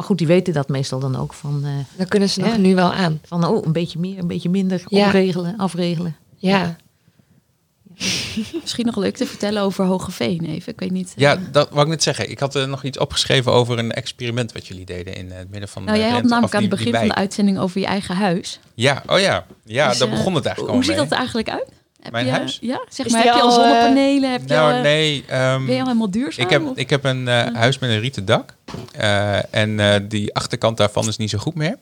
Maar 0.00 0.08
goed, 0.08 0.18
die 0.18 0.26
weten 0.26 0.52
dat 0.54 0.68
meestal 0.68 0.98
dan 1.00 1.16
ook 1.16 1.32
van, 1.32 1.60
eh, 1.64 1.70
Dan 1.96 2.06
kunnen 2.08 2.28
ze 2.28 2.40
nog 2.40 2.56
nu 2.58 2.74
wel 2.74 2.92
aan. 2.92 3.20
van 3.24 3.44
oh, 3.46 3.64
een 3.66 3.72
beetje 3.72 3.98
meer, 3.98 4.18
een 4.18 4.26
beetje 4.26 4.48
minder, 4.48 4.82
Ja. 4.88 5.06
opregelen, 5.06 5.54
afregelen. 5.56 6.16
Ja. 6.36 6.76
misschien 8.60 8.86
nog 8.86 8.96
leuk 8.96 9.16
te 9.16 9.26
vertellen 9.26 9.62
over 9.62 9.84
Hogeveen 9.84 10.44
even. 10.44 10.72
Ik 10.72 10.80
weet 10.80 10.90
niet. 10.90 11.08
eh, 11.08 11.14
Ja, 11.16 11.36
dat 11.52 11.68
wou 11.70 11.82
ik 11.82 11.88
net 11.88 12.02
zeggen. 12.02 12.30
Ik 12.30 12.38
had 12.38 12.54
er 12.54 12.68
nog 12.68 12.84
iets 12.84 12.98
opgeschreven 12.98 13.52
over 13.52 13.78
een 13.78 13.92
experiment 13.92 14.52
wat 14.52 14.66
jullie 14.66 14.84
deden 14.84 15.14
in 15.14 15.30
het 15.30 15.50
midden 15.50 15.68
van 15.68 15.84
nou, 15.84 15.96
eh, 15.96 16.02
jij 16.04 16.12
had 16.12 16.22
namelijk 16.22 16.54
aan 16.54 16.60
het 16.60 16.70
begin 16.70 16.94
van 16.94 17.08
de 17.08 17.14
uitzending 17.14 17.58
over 17.58 17.80
je 17.80 17.86
eigen 17.86 18.16
huis. 18.16 18.60
Ja, 18.74 19.02
oh 19.06 19.18
ja. 19.18 19.46
Ja, 19.64 19.88
Dus, 19.88 19.98
daar 19.98 20.08
eh, 20.08 20.14
begon 20.14 20.34
het 20.34 20.44
eigenlijk 20.46 20.74
Hoe 20.76 20.84
al 20.84 20.88
ziet 20.88 20.96
mee. 20.96 20.96
dat 21.02 21.10
er 21.12 21.16
eigenlijk 21.18 21.48
uit? 21.50 21.68
Heb 22.00 22.12
Mijn 22.12 22.24
je, 22.26 22.30
huis? 22.32 22.58
Ja, 22.60 22.84
zeg 22.88 23.06
Is 23.06 23.12
maar. 23.12 23.22
Heb 23.24 23.34
je 23.34 23.40
al 23.40 23.48
eh, 23.48 23.54
zonnepanelen? 23.54 24.30
Heb 24.32 24.42
je 24.48 24.58
al, 24.58 24.66
Nou, 24.66 24.74
eh, 24.76 24.82
nee. 24.82 25.24
ehm, 25.28 25.64
Ben 25.66 25.74
je 25.74 25.80
al 25.80 25.86
helemaal 25.86 26.10
duurzaam? 26.10 26.44
ik, 26.44 26.50
heb, 26.50 26.66
of- 26.66 26.76
ik 26.76 26.90
heb 26.90 27.04
een 27.04 27.28
eh, 27.28 27.54
huis 27.54 27.78
met 27.78 27.90
een 27.90 28.00
rieten 28.00 28.24
dak. 28.24 28.54
Eh, 28.92 29.54
en 29.54 29.80
eh, 29.80 30.00
die 30.08 30.34
achterkant 30.34 30.76
daarvan 30.76 31.08
is 31.08 31.16
niet 31.16 31.30
zo 31.30 31.38
goed 31.38 31.54
meer. 31.54 31.76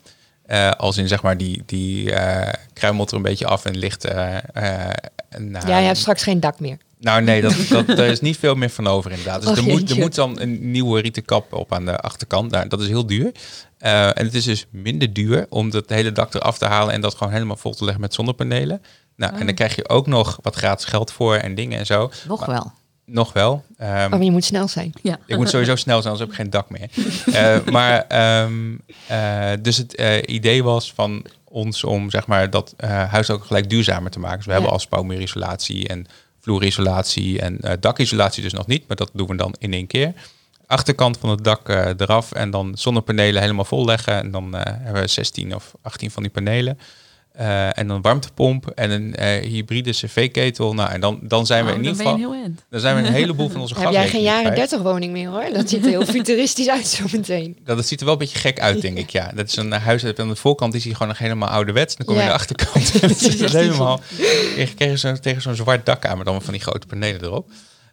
Eh, 0.46 0.70
als 0.70 0.96
in 0.96 1.08
zeg 1.08 1.22
maar 1.22 1.36
die, 1.36 1.62
die 1.66 2.12
eh, 2.12 2.52
kruimelt 2.72 3.10
er 3.10 3.16
een 3.16 3.22
beetje 3.22 3.46
af 3.46 3.64
en 3.64 3.76
ligt. 3.78 4.04
eh, 4.04 4.36
eh, 4.36 4.90
nou, 5.38 5.68
Ja, 5.68 5.78
je 5.78 5.86
hebt 5.86 5.98
straks 5.98 6.22
geen 6.22 6.40
dak 6.40 6.60
meer. 6.60 6.76
nou 6.98 7.22
nee, 7.22 7.40
dat, 7.42 7.54
dat, 7.68 7.86
daar 7.86 8.06
is 8.06 8.20
niet 8.20 8.36
veel 8.36 8.54
meer 8.54 8.70
van 8.70 8.86
over 8.86 9.10
inderdaad. 9.10 9.40
Dus 9.40 9.50
Och, 9.50 9.56
er, 9.56 9.62
moet, 9.62 9.90
er 9.90 9.98
moet 9.98 10.14
dan 10.14 10.40
een 10.40 10.70
nieuwe 10.70 11.00
rieten 11.00 11.24
kap 11.24 11.52
op 11.52 11.72
aan 11.72 11.84
de 11.84 11.96
achterkant. 11.96 12.50
Nou, 12.50 12.68
dat 12.68 12.80
is 12.80 12.88
heel 12.88 13.06
duur. 13.06 13.32
Eh, 13.78 14.04
en 14.06 14.24
het 14.24 14.34
is 14.34 14.44
dus 14.44 14.66
minder 14.70 15.12
duur 15.12 15.46
om 15.48 15.70
dat 15.70 15.88
hele 15.88 16.12
dak 16.12 16.34
eraf 16.34 16.58
te 16.58 16.64
halen 16.66 16.94
en 16.94 17.00
dat 17.00 17.14
gewoon 17.14 17.32
helemaal 17.32 17.56
vol 17.56 17.74
te 17.74 17.82
leggen 17.84 18.00
met 18.02 18.14
zonnepanelen. 18.14 18.82
Nou, 19.18 19.36
en 19.36 19.46
dan 19.46 19.54
krijg 19.54 19.76
je 19.76 19.88
ook 19.88 20.06
nog 20.06 20.38
wat 20.42 20.54
gratis 20.56 20.84
geld 20.84 21.12
voor 21.12 21.34
en 21.34 21.54
dingen 21.54 21.78
en 21.78 21.86
zo. 21.86 22.10
Nog 22.26 22.46
wel. 22.46 22.72
Nog 23.04 23.32
wel. 23.32 23.64
Ehm, 23.76 24.10
Maar 24.10 24.22
je 24.22 24.30
moet 24.30 24.44
snel 24.44 24.68
zijn. 24.68 24.92
Ja. 25.02 25.18
ik 25.26 25.36
moet 25.36 25.48
sowieso 25.48 25.76
snel 25.84 26.02
zijn, 26.02 26.12
anders 26.14 26.20
heb 26.20 26.28
ik 26.28 26.34
geen 26.34 26.50
dak 26.50 26.70
meer. 26.70 26.88
Eh, 27.34 27.72
maar 27.72 28.06
ehm, 28.06 28.74
eh, 29.06 29.50
dus 29.62 29.76
het 29.76 29.94
eh, 29.94 30.16
idee 30.26 30.64
was 30.64 30.92
van 30.92 31.24
ons 31.44 31.84
om 31.84 32.10
zeg 32.10 32.26
maar 32.26 32.50
dat 32.50 32.74
eh, 32.76 33.10
huis 33.10 33.30
ook 33.30 33.44
gelijk 33.44 33.70
duurzamer 33.70 34.10
te 34.10 34.18
maken. 34.18 34.36
Dus 34.36 34.46
we 34.46 34.52
hebben 34.52 34.70
al 34.70 34.78
spouwmuurisolatie 34.78 35.88
en 35.88 36.06
vloerisolatie 36.40 37.40
en 37.40 37.60
eh, 37.60 37.72
dakisolatie 37.80 38.42
dus 38.42 38.52
nog 38.52 38.66
niet, 38.66 38.84
maar 38.88 38.96
dat 38.96 39.10
doen 39.12 39.26
we 39.26 39.36
dan 39.36 39.54
in 39.58 39.72
één 39.72 39.86
keer. 39.86 40.12
Achterkant 40.66 41.18
van 41.18 41.30
het 41.30 41.44
dak 41.44 41.68
eh, 41.68 41.86
eraf 41.96 42.32
en 42.32 42.50
dan 42.50 42.72
zonnepanelen 42.76 43.40
helemaal 43.42 43.64
vol 43.64 43.84
leggen. 43.84 44.14
En 44.14 44.30
dan 44.30 44.56
eh, 44.56 44.72
hebben 44.82 45.02
we 45.02 45.08
16 45.08 45.54
of 45.54 45.74
18 45.82 46.10
van 46.10 46.22
die 46.22 46.32
panelen. 46.32 46.78
Eh, 47.38 47.78
en 47.78 47.86
dan 47.88 48.02
warmtepomp 48.02 48.66
en 48.74 48.90
een 48.90 49.14
eh, 49.14 49.42
hybride 49.50 49.90
cv-ketel. 49.90 50.74
Nou, 50.74 50.90
en 50.90 51.00
dan, 51.00 51.18
dan 51.22 51.46
zijn 51.46 51.64
we 51.64 51.70
Oh, 51.70 51.76
in 51.76 51.82
dan 51.82 51.92
ieder 51.92 52.06
geval... 52.06 52.34
een. 52.34 52.58
Dan 52.70 52.80
zijn 52.80 52.96
we 52.96 53.08
een 53.08 53.12
heleboel 53.14 53.48
van 53.48 53.60
onze 53.60 53.74
Heb 53.80 53.90
jij 53.90 54.08
geen 54.08 54.22
jaren 54.22 54.52
kwijt. 54.52 54.70
30 54.70 54.82
woning 54.82 55.12
meer 55.12 55.28
hoor? 55.28 55.44
Dat 55.52 55.68
ziet 55.68 55.84
er 55.84 55.90
heel 55.90 56.06
futuristisch 56.16 56.68
uit 56.68 56.86
zo 56.86 57.04
meteen. 57.12 57.56
Dat, 57.64 57.76
dat 57.76 57.86
ziet 57.86 57.98
er 57.98 58.04
wel 58.04 58.14
een 58.14 58.20
beetje 58.20 58.38
gek 58.38 58.60
uit, 58.60 58.80
denk 58.80 58.98
ik. 58.98 59.10
Ja, 59.10 59.30
dat 59.34 59.48
is 59.48 59.56
een 59.56 59.72
huis. 59.72 60.02
dat 60.02 60.20
Aan 60.20 60.28
de 60.28 60.36
voorkant 60.36 60.74
is 60.74 60.84
hij 60.84 60.92
gewoon 60.92 61.08
nog 61.08 61.18
helemaal 61.18 61.48
ouderwets. 61.48 61.96
Dan 61.96 62.06
kom 62.06 62.14
je 62.14 62.20
Ja. 62.20 62.26
aan 62.26 62.32
de 62.32 62.38
achterkant. 62.38 63.00
en 63.00 63.14
zit 63.14 63.52
helemaal 63.52 64.00
je 64.56 64.74
kreeg 64.74 64.98
zo, 64.98 65.14
tegen 65.14 65.42
zo'n 65.42 65.54
zwart 65.54 65.86
dak 65.86 66.06
aan, 66.06 66.18
met 66.18 66.26
allemaal 66.26 66.44
van 66.44 66.54
die 66.54 66.62
grote 66.62 66.86
panelen 66.86 67.22
erop. 67.22 67.50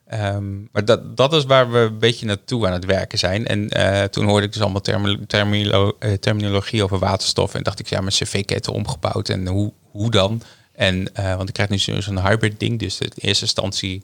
Ehm, 0.07 0.61
maar 0.71 0.85
dat, 0.85 1.17
dat 1.17 1.33
is 1.33 1.45
waar 1.45 1.71
we 1.71 1.77
een 1.77 1.99
beetje 1.99 2.25
naartoe 2.25 2.67
aan 2.67 2.73
het 2.73 2.85
werken 2.85 3.17
zijn. 3.17 3.47
En 3.47 3.69
eh, 3.69 4.03
toen 4.03 4.25
hoorde 4.25 4.45
ik 4.45 4.53
dus 4.53 4.61
allemaal 4.61 4.81
termilo- 5.27 5.95
eh, 5.99 6.13
terminologie 6.13 6.83
over 6.83 6.99
waterstof. 6.99 7.53
En 7.53 7.63
dacht 7.63 7.79
ik, 7.79 7.87
ja, 7.87 7.99
mijn 7.99 8.11
cv-ketel 8.11 8.73
omgebouwd. 8.73 9.29
En 9.29 9.47
hoe, 9.47 9.73
hoe 9.91 10.11
dan? 10.11 10.41
En, 10.71 11.13
eh, 11.13 11.35
want 11.35 11.47
ik 11.47 11.53
krijg 11.53 11.69
nu 11.69 11.77
zo- 11.77 12.01
zo'n 12.01 12.21
hybrid 12.27 12.59
ding. 12.59 12.79
Dus 12.79 12.99
in 12.99 13.11
eerste 13.15 13.43
instantie 13.43 14.03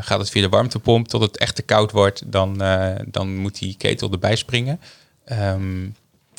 gaat 0.00 0.18
het 0.18 0.30
via 0.30 0.42
de 0.42 0.48
warmtepomp 0.48 1.08
tot 1.08 1.20
het 1.20 1.36
echt 1.38 1.54
te 1.54 1.62
koud 1.62 1.90
wordt. 1.92 2.22
Dan, 2.26 2.62
dan 3.06 3.36
moet 3.36 3.58
die 3.58 3.74
ketel 3.78 4.10
erbij 4.12 4.36
springen. 4.36 4.80
Ehm, 5.24 5.86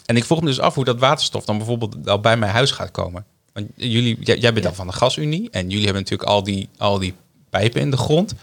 en 0.05 0.15
ik 0.17 0.23
vroeg 0.25 0.39
me 0.41 0.45
dus 0.45 0.59
af 0.59 0.75
hoe 0.75 0.83
dat 0.85 0.99
waterstof 0.99 1.45
dan 1.45 1.57
bijvoorbeeld 1.57 2.07
al 2.09 2.19
bij 2.19 2.37
mijn 2.37 2.51
huis 2.51 2.71
gaat 2.71 2.91
komen. 2.91 3.25
Want 3.53 3.67
jullie, 3.75 4.17
jij, 4.19 4.37
jij 4.37 4.53
bent 4.53 4.65
dan 4.65 4.75
van 4.75 4.87
de 4.87 4.93
gasunie 4.93 5.49
en 5.51 5.69
jullie 5.69 5.83
hebben 5.85 6.01
natuurlijk 6.01 6.29
al 6.29 6.43
die, 6.43 6.69
al 6.77 6.99
die 6.99 7.13
pijpen 7.49 7.81
in 7.81 7.91
de 7.91 7.97
grond. 7.97 8.33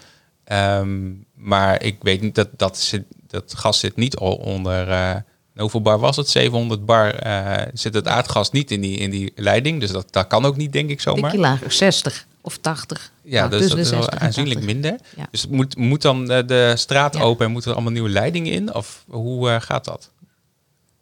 Ehm, 0.47 1.11
maar 1.35 1.83
ik 1.83 1.95
weet 2.01 2.21
niet 2.21 2.35
dat 2.35 2.49
dat, 2.57 2.77
zit, 2.77 3.03
dat 3.27 3.53
gas 3.57 3.79
zit 3.79 3.95
niet 3.95 4.15
al 4.15 4.33
onder. 4.33 4.89
eh, 4.89 5.15
hoeveel 5.55 5.81
bar 5.81 5.99
was 5.99 6.15
het? 6.15 6.29
700 6.29 6.85
bar 6.85 7.13
eh, 7.13 7.67
zit 7.73 7.93
het 7.93 8.07
aardgas 8.07 8.51
niet 8.51 8.71
in 8.71 8.81
die, 8.81 8.97
in 8.97 9.09
die 9.09 9.31
leiding. 9.35 9.79
Dus 9.79 9.91
dat, 9.91 10.07
dat 10.11 10.27
kan 10.27 10.45
ook 10.45 10.57
niet, 10.57 10.73
denk 10.73 10.89
ik 10.89 11.01
zomaar. 11.01 11.35
Lager, 11.35 11.71
60 11.71 12.25
of 12.41 12.57
80. 12.57 13.11
Ja, 13.21 13.37
Nou, 13.39 13.49
dus 13.49 13.59
tussen 13.59 13.77
dat 13.77 13.85
is 13.85 13.91
wel 13.91 14.01
60 14.01 14.19
en 14.19 14.25
aanzienlijk 14.25 14.59
80. 14.59 14.73
minder. 14.75 14.99
Ja. 15.15 15.27
Dus 15.31 15.47
moet, 15.47 15.77
moet 15.77 16.01
dan 16.01 16.31
eh, 16.31 16.47
de 16.47 16.73
straat 16.75 17.15
Ja. 17.15 17.21
open 17.21 17.45
en 17.45 17.51
moeten 17.51 17.69
er 17.69 17.75
allemaal 17.75 17.93
nieuwe 17.93 18.09
leidingen 18.09 18.51
in? 18.53 18.73
Of 18.73 19.03
hoe 19.07 19.49
eh, 19.49 19.61
gaat 19.61 19.85
dat? 19.85 20.09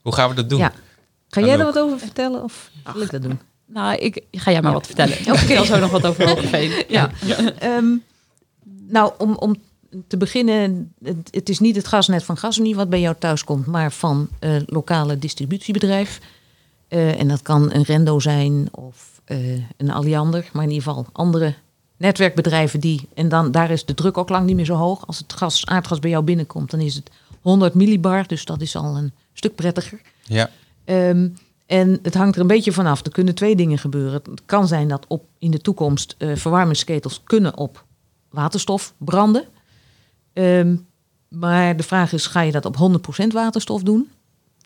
Hoe 0.01 0.13
gaan 0.13 0.29
we 0.29 0.35
dat 0.35 0.49
doen? 0.49 0.59
Ja. 0.59 0.71
Ga 1.29 1.41
jij 1.41 1.57
er 1.59 1.65
wat 1.65 1.79
over 1.79 1.99
vertellen 1.99 2.43
of 2.43 2.69
wil 2.93 3.01
ik 3.01 3.11
dat 3.11 3.21
doen? 3.21 3.39
Nou, 3.67 3.95
ik 3.97 4.21
ga 4.31 4.51
jij 4.51 4.61
maar 4.61 4.73
wat 4.73 4.85
vertellen. 4.85 5.19
Ik 5.19 5.35
vertel 5.35 5.65
zo 5.65 5.79
nog 5.79 5.91
wat 5.91 6.05
over 6.05 6.27
Hogeveen. 6.27 6.83
Ja. 6.87 7.11
Ehm, 7.59 7.85
nou, 8.87 9.13
om, 9.17 9.35
om 9.35 9.55
te 10.07 10.17
beginnen, 10.17 10.93
het, 11.03 11.27
het 11.31 11.49
is 11.49 11.59
niet 11.59 11.75
het 11.75 11.87
gasnet 11.87 12.23
van 12.23 12.37
Gasunie 12.37 12.75
wat 12.75 12.89
bij 12.89 12.99
jou 12.99 13.15
thuis 13.19 13.43
komt, 13.43 13.65
maar 13.65 13.91
van 13.91 14.27
een 14.39 14.63
lokale 14.65 15.19
distributiebedrijf. 15.19 16.19
Eh, 16.87 17.19
en 17.19 17.27
dat 17.27 17.41
kan 17.41 17.71
een 17.71 17.83
Rendo 17.83 18.19
zijn 18.19 18.67
of 18.71 19.21
eh, 19.25 19.53
een 19.77 19.91
Alliander, 19.91 20.49
maar 20.53 20.63
in 20.63 20.69
ieder 20.69 20.83
geval 20.83 21.05
andere 21.11 21.53
netwerkbedrijven 21.97 22.79
die. 22.79 23.07
En 23.13 23.29
dan, 23.29 23.51
daar 23.51 23.71
is 23.71 23.85
de 23.85 23.93
druk 23.93 24.17
ook 24.17 24.29
lang 24.29 24.45
niet 24.45 24.55
meer 24.55 24.65
zo 24.65 24.75
hoog. 24.75 25.07
Als 25.07 25.17
het 25.17 25.33
gas, 25.33 25.65
aardgas 25.65 25.99
bij 25.99 26.09
jou 26.09 26.23
binnenkomt, 26.23 26.71
dan 26.71 26.79
is 26.79 26.95
het 26.95 27.11
100 27.41 27.73
millibar, 27.73 28.27
dus 28.27 28.45
dat 28.45 28.61
is 28.61 28.75
al 28.75 28.97
een 28.97 29.13
stuk 29.33 29.55
prettiger. 29.55 30.01
Ja. 30.23 30.49
Ehm, 30.83 31.27
en 31.65 31.99
het 32.01 32.13
hangt 32.13 32.35
er 32.35 32.41
een 32.41 32.47
beetje 32.47 32.71
vanaf. 32.71 33.05
Er 33.05 33.11
kunnen 33.11 33.35
twee 33.35 33.55
dingen 33.55 33.77
gebeuren. 33.77 34.13
Het 34.13 34.41
kan 34.45 34.67
zijn 34.67 34.87
dat 34.87 35.05
op, 35.07 35.23
in 35.39 35.51
de 35.51 35.61
toekomst 35.61 36.15
eh, 36.17 36.35
verwarmingsketels 36.35 37.21
kunnen 37.23 37.57
op 37.57 37.84
waterstof 38.35 38.93
branden. 38.97 39.43
Ehm, 40.33 40.75
maar 41.27 41.77
de 41.77 41.83
vraag 41.83 42.13
is, 42.13 42.27
ga 42.27 42.41
je 42.41 42.51
dat 42.51 42.65
op 42.65 42.75
100% 42.75 43.33
waterstof 43.33 43.83
doen? 43.83 44.09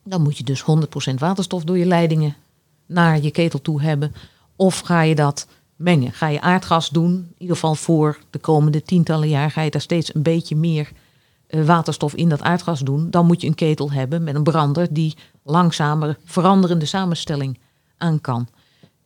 Dan 0.03 0.22
moet 0.22 0.38
je 0.38 0.43
dus 0.43 0.61
100% 0.61 1.20
waterstof 1.20 1.63
door 1.63 1.78
je 1.78 1.86
leidingen 1.86 2.36
naar 2.86 3.22
je 3.22 3.32
ketel 3.32 3.61
toe 3.61 3.82
hebben. 3.82 4.13
Of 4.55 4.80
ga 4.80 5.01
je 5.01 5.15
dat 5.15 5.47
mengen? 5.76 6.11
Ga 6.11 6.28
je 6.28 6.41
aardgas 6.41 6.89
doen? 6.89 7.11
In 7.11 7.36
ieder 7.38 7.55
geval 7.55 7.76
voor 7.76 8.20
de 8.30 8.39
komende 8.39 8.82
tientallen 8.82 9.30
jaar 9.30 9.51
ga 9.51 9.61
je 9.61 9.72
daar 9.72 9.82
steeds 9.82 10.15
een 10.15 10.24
beetje 10.24 10.55
meer 10.55 10.91
eh, 11.47 11.65
waterstof 11.65 12.13
in 12.13 12.30
dat 12.30 12.41
aardgas 12.41 12.80
doen. 12.80 13.09
Dan 13.09 13.26
moet 13.26 13.41
je 13.41 13.47
een 13.47 13.55
ketel 13.55 13.91
hebben 13.91 14.24
met 14.24 14.36
een 14.36 14.43
brander 14.43 14.88
die 14.93 15.15
langzamer 15.43 16.17
veranderende 16.26 16.86
samenstelling 16.86 17.59
aan 17.97 18.22
kan. 18.22 18.47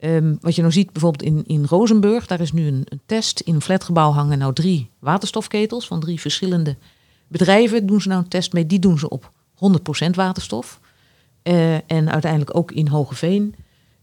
Ehm, 0.03 0.35
wat 0.41 0.55
je 0.55 0.61
nou 0.61 0.73
ziet 0.73 0.91
bijvoorbeeld 0.91 1.23
in, 1.23 1.43
in 1.47 1.65
Rozenburg, 1.65 2.27
daar 2.27 2.39
is 2.39 2.51
nu 2.51 2.67
een, 2.67 2.87
test. 3.05 3.39
In 3.39 3.55
een 3.55 3.61
flatgebouw 3.61 4.11
hangen 4.11 4.37
nou 4.37 4.53
drie 4.53 4.89
waterstofketels 4.99 5.87
van 5.87 5.99
drie 5.99 6.19
verschillende 6.19 6.75
bedrijven. 7.27 7.85
Doen 7.85 8.01
ze 8.01 8.07
nou 8.07 8.21
een 8.21 8.27
test 8.27 8.53
mee, 8.53 8.65
die 8.65 8.79
doen 8.79 8.99
ze 8.99 9.09
op 9.09 9.31
100% 9.53 10.09
waterstof. 10.15 10.79
Eh, 11.41 11.73
en 11.75 12.11
uiteindelijk 12.11 12.55
ook 12.55 12.71
in 12.71 12.87
Hogeveen. 12.87 13.55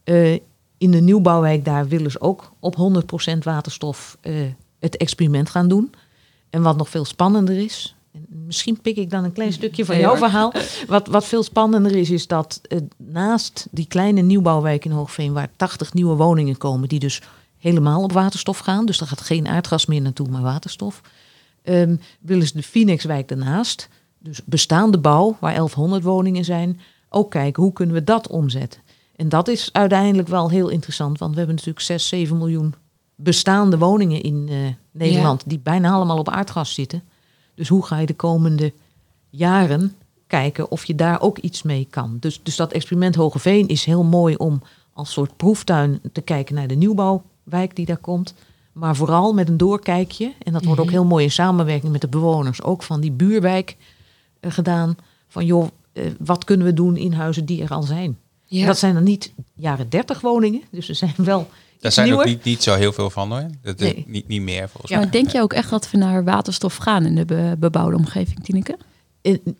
Eh, 0.05 0.33
in 0.79 0.91
de 0.91 1.01
nieuwbouwwijk 1.01 1.65
daar 1.65 1.89
willen 1.89 2.11
ze 2.11 2.21
ook 2.21 2.53
op 2.61 2.77
100% 2.77 3.45
waterstof 3.45 4.17
eh, 4.21 4.35
het 4.79 4.97
experiment 4.97 5.51
gaan 5.51 5.69
doen. 5.69 5.93
En 6.51 6.63
wat 6.63 6.77
nog 6.77 6.89
veel 6.89 7.05
spannender 7.05 7.59
is, 7.59 7.97
en 8.13 8.27
misschien 8.47 8.81
pik 8.81 8.97
ik 8.97 9.11
dan 9.11 9.25
een 9.25 9.33
klein 9.33 9.53
stukje 9.53 9.85
van 9.85 9.99
jouw 9.99 10.17
verhaal. 10.17 10.53
Wat, 10.87 11.07
wat 11.07 11.25
veel 11.25 11.43
spannender 11.43 11.97
is, 11.97 12.11
is 12.11 12.27
dat 12.27 12.61
eh, 12.63 12.79
naast 12.97 13.67
die 13.71 13.87
kleine 13.87 14.21
nieuwbouwwijk 14.21 14.85
in 14.85 14.91
Hoogveen, 14.91 15.33
waar 15.33 15.51
80 15.57 15.95
nieuwe 15.95 16.15
woningen 16.15 16.57
komen, 16.57 16.89
die 16.89 16.99
dus 16.99 17.23
helemaal 17.59 18.03
op 18.03 18.13
waterstof 18.13 18.59
gaan, 18.59 18.87
dus 18.87 19.01
er 19.01 19.07
gaat 19.07 19.21
geen 19.21 19.49
aardgas 19.49 19.87
meer 19.87 20.01
naartoe, 20.01 20.29
maar 20.29 20.43
waterstof, 20.43 21.01
ehm, 21.63 21.97
willen 22.21 22.47
ze 22.47 22.57
de 22.57 22.63
Phoenixwijk 22.63 23.29
daarnaast, 23.29 23.89
dus 24.19 24.41
bestaande 24.45 24.99
bouw, 24.99 25.37
waar 25.41 25.55
1100 25.55 26.03
woningen 26.03 26.45
zijn, 26.45 26.81
ook 27.09 27.31
kijken 27.31 27.63
hoe 27.63 27.73
kunnen 27.73 27.95
we 27.95 28.05
dat 28.05 28.29
omzetten. 28.29 28.81
En 29.17 29.29
dat 29.29 29.49
is 29.49 29.69
uiteindelijk 29.73 30.29
wel 30.29 30.51
heel 30.51 30.69
interessant, 30.69 31.19
want 31.19 31.31
we 31.31 31.39
hebben 31.39 31.57
natuurlijk 31.57 31.85
6, 31.85 32.09
7 32.09 32.39
miljoen 32.39 32.75
bestaande 33.15 33.79
woningen 33.79 34.23
in 34.23 34.47
eh, 34.49 34.57
Nederland 34.91 35.43
die 35.47 35.59
bijna 35.59 35.91
allemaal 35.91 36.19
op 36.19 36.29
aardgas 36.29 36.75
zitten. 36.75 37.03
Dus 37.61 37.69
hoe 37.69 37.87
ga 37.87 37.99
je 37.99 38.07
de 38.07 38.15
komende 38.15 38.73
jaren 39.31 39.95
kijken 40.27 40.71
of 40.71 40.85
je 40.85 40.95
daar 40.95 41.21
ook 41.21 41.39
iets 41.39 41.63
mee 41.63 41.87
kan? 41.91 42.17
Dus, 42.21 42.41
dus 42.43 42.57
dat 42.57 42.73
experiment 42.73 43.15
Hogeveen 43.15 43.69
is 43.69 43.85
heel 43.85 44.05
mooi 44.05 44.35
om 44.35 44.63
als 44.93 45.13
soort 45.13 45.37
proeftuin 45.37 46.01
te 46.13 46.21
kijken 46.21 46.55
naar 46.55 46.67
de 46.67 46.75
nieuwbouwwijk 46.75 47.77
die 47.77 47.87
daar 47.87 47.97
komt. 47.97 48.35
Maar 48.73 48.97
vooral 48.97 49.33
met 49.33 49.49
een 49.49 49.57
doorkijkje, 49.57 50.33
en 50.43 50.53
dat 50.53 50.65
wordt 50.65 50.81
ook 50.81 50.91
heel 50.91 51.05
mooi 51.05 51.25
in 51.25 51.31
samenwerking 51.31 51.93
met 51.93 52.01
de 52.01 52.09
bewoners, 52.09 52.63
ook 52.63 52.83
van 52.83 53.01
die 53.01 53.13
buurwijk 53.13 53.77
eh, 54.41 54.51
gedaan. 54.53 54.97
Van 55.29 55.47
joh, 55.47 55.69
eh, 55.93 56.05
wat 56.19 56.45
kunnen 56.45 56.67
we 56.67 56.75
doen 56.75 56.97
in 56.97 57.13
huizen 57.13 57.45
die 57.45 57.63
er 57.63 57.71
al 57.71 57.83
zijn? 57.83 58.19
Ja. 58.45 58.67
Dat 58.67 58.79
zijn 58.79 58.95
dan 58.95 59.05
niet 59.05 59.33
jaren 59.55 59.89
30 59.89 60.21
woningen, 60.21 60.63
dus 60.71 60.89
er 60.89 60.95
zijn 60.95 61.15
wel 61.17 61.49
Daar 61.81 61.93
zijn 61.93 62.07
nieuwer. 62.07 62.25
ook 62.27 62.31
niet, 62.33 62.45
niet 62.45 62.63
zo 62.63 62.75
heel 62.75 62.93
veel 62.93 63.11
van 63.11 63.31
hoor. 63.31 63.47
Dat 63.63 63.79
Nee. 63.79 64.05
niet, 64.09 64.29
niet 64.29 64.43
meer 64.43 64.69
volgens 64.69 64.91
Ja. 64.93 64.97
mij. 64.97 65.05
Maar 65.05 65.15
denk 65.15 65.31
je 65.31 65.41
ook 65.41 65.53
echt 65.53 65.71
dat 65.71 65.91
we 65.91 65.99
naar 65.99 66.25
waterstof 66.25 66.77
gaan 66.77 67.05
in 67.05 67.15
de 67.15 67.25
be- 67.25 67.57
bebouwde 67.59 67.97
omgeving, 67.97 68.45
Tineke? 68.45 68.77
in- 69.21 69.57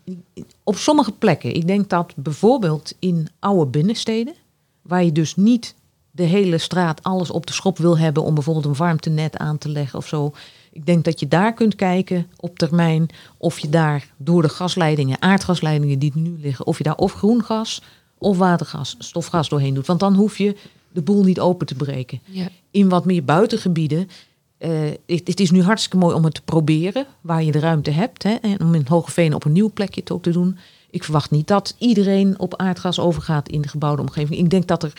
op 0.63 0.75
sommige 0.75 1.11
plekken. 1.11 1.55
Ik 1.55 1.67
denk 1.67 1.89
dat 1.89 2.13
bijvoorbeeld 2.15 2.93
in 2.99 3.27
oude 3.39 3.65
binnensteden, 3.71 4.33
waar 4.81 5.03
je 5.03 5.11
dus 5.11 5.35
niet 5.35 5.75
de 6.11 6.23
hele 6.23 6.57
straat 6.57 7.03
alles 7.03 7.31
op 7.31 7.45
de 7.45 7.53
schop 7.53 7.77
wil 7.77 7.97
hebben 7.97 8.23
om 8.23 8.33
bijvoorbeeld 8.33 8.65
een 8.65 8.75
warmtenet 8.75 9.37
aan 9.37 9.57
te 9.57 9.69
leggen 9.69 9.99
of 9.99 10.07
zo. 10.07 10.33
Ik 10.71 10.85
denk 10.85 11.03
dat 11.03 11.19
je 11.19 11.27
daar 11.27 11.53
kunt 11.53 11.75
kijken 11.75 12.27
op 12.37 12.57
termijn 12.59 13.09
of 13.37 13.59
je 13.59 13.69
daar 13.69 14.07
door 14.17 14.41
de 14.41 14.49
gasleidingen, 14.49 15.21
aardgasleidingen 15.21 15.99
die 15.99 16.11
er 16.15 16.19
nu 16.21 16.37
liggen, 16.41 16.65
of 16.65 16.77
je 16.77 16.83
daar 16.83 16.95
of 16.95 17.13
groen 17.13 17.43
gas 17.43 17.81
of 18.17 18.37
watergas, 18.37 18.95
stofgas 18.99 19.49
doorheen 19.49 19.73
doet. 19.73 19.87
Want 19.87 19.99
dan 19.99 20.15
hoef 20.15 20.37
je 20.37 20.55
de 20.93 21.01
boel 21.01 21.23
niet 21.23 21.39
open 21.39 21.67
te 21.67 21.75
breken 21.75 22.19
Ja. 22.25 22.47
in 22.71 22.89
wat 22.89 23.05
meer 23.05 23.23
buitengebieden. 23.23 24.09
eh, 24.57 24.69
het, 25.05 25.27
het 25.27 25.39
is 25.39 25.51
nu 25.51 25.61
hartstikke 25.63 25.97
mooi 25.97 26.15
om 26.15 26.23
het 26.23 26.33
te 26.33 26.41
proberen, 26.41 27.05
waar 27.21 27.43
je 27.43 27.51
de 27.51 27.59
ruimte 27.59 27.91
hebt. 27.91 28.23
Hè, 28.23 28.33
en 28.33 28.61
om 28.61 28.73
in 28.75 28.85
Hogeveen 28.87 29.33
op 29.35 29.45
een 29.45 29.51
nieuw 29.51 29.71
plekje 29.73 29.99
het 30.01 30.11
ook 30.11 30.23
te 30.23 30.31
doen. 30.31 30.57
Ik 30.89 31.03
verwacht 31.03 31.31
niet 31.31 31.47
dat 31.47 31.75
iedereen 31.77 32.39
op 32.39 32.55
aardgas 32.55 32.99
overgaat 32.99 33.49
in 33.49 33.61
de 33.61 33.67
gebouwde 33.67 34.01
omgeving. 34.01 34.39
Ik 34.39 34.49
denk 34.49 34.67
dat, 34.67 34.83
er, 34.83 34.93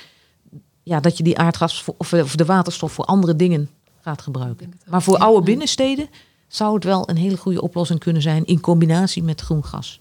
ja, 0.82 1.00
dat 1.00 1.16
je 1.16 1.22
die 1.22 1.38
aardgas 1.38 1.82
voor, 1.82 1.94
of, 1.98 2.12
of 2.12 2.36
de 2.36 2.44
waterstof 2.44 2.92
voor 2.92 3.04
andere 3.04 3.36
dingen 3.36 3.68
gaat 4.00 4.22
gebruiken. 4.22 4.72
Maar 4.88 5.02
voor 5.02 5.18
oude 5.18 5.44
binnensteden 5.44 6.08
zou 6.48 6.74
het 6.74 6.84
wel 6.84 7.08
een 7.08 7.16
hele 7.16 7.36
goede 7.36 7.62
oplossing 7.62 7.98
kunnen 8.00 8.22
zijn 8.22 8.44
in 8.44 8.60
combinatie 8.60 9.22
met 9.22 9.40
groen 9.40 9.64
gas. 9.64 10.00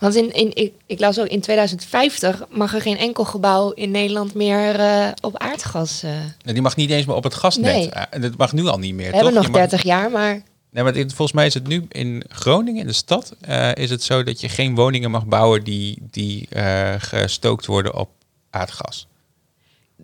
Want 0.00 0.14
in, 0.14 0.32
in, 0.34 0.50
ik, 0.54 0.72
ik 0.86 1.00
las 1.00 1.18
ook 1.20 1.26
in 1.26 1.40
2050 1.40 2.42
mag 2.50 2.74
er 2.74 2.80
geen 2.80 2.96
enkel 2.98 3.24
gebouw 3.24 3.70
in 3.70 3.90
Nederland 3.90 4.34
meer 4.34 4.74
eh, 4.80 5.08
op 5.20 5.38
aardgas. 5.38 6.02
eh 6.02 6.10
Die 6.52 6.62
mag 6.62 6.76
niet 6.76 6.90
eens 6.90 7.06
meer 7.06 7.16
op 7.16 7.24
het 7.24 7.34
gasnet. 7.34 7.74
Nee. 7.74 7.90
Eh, 7.90 8.22
Dat 8.22 8.36
mag 8.36 8.52
nu 8.52 8.66
al 8.66 8.78
niet 8.78 8.94
meer, 8.94 9.08
we 9.10 9.14
hebben 9.16 9.34
nog 9.34 9.44
Je 9.44 9.50
mag- 9.50 9.58
30 9.60 9.82
jaar, 9.82 10.10
maar 10.10 10.42
Nee, 10.72 10.82
maar 10.84 10.92
dit- 10.92 11.12
volgens 11.14 11.32
mij 11.36 11.46
is 11.46 11.54
het 11.54 11.66
nu 11.66 11.86
in 11.88 12.24
Groningen, 12.28 12.80
in 12.80 12.86
de 12.86 12.92
stad, 12.92 13.34
eh, 13.40 13.74
is 13.74 13.90
het 13.90 14.02
zo 14.02 14.22
dat 14.22 14.40
je 14.40 14.48
geen 14.48 14.74
woningen 14.74 15.10
mag 15.10 15.26
bouwen 15.26 15.64
die, 15.64 15.98
die 16.10 16.46
eh, 16.50 16.94
gestookt 16.98 17.66
worden 17.66 17.94
op 17.98 18.08
aardgas. 18.50 19.06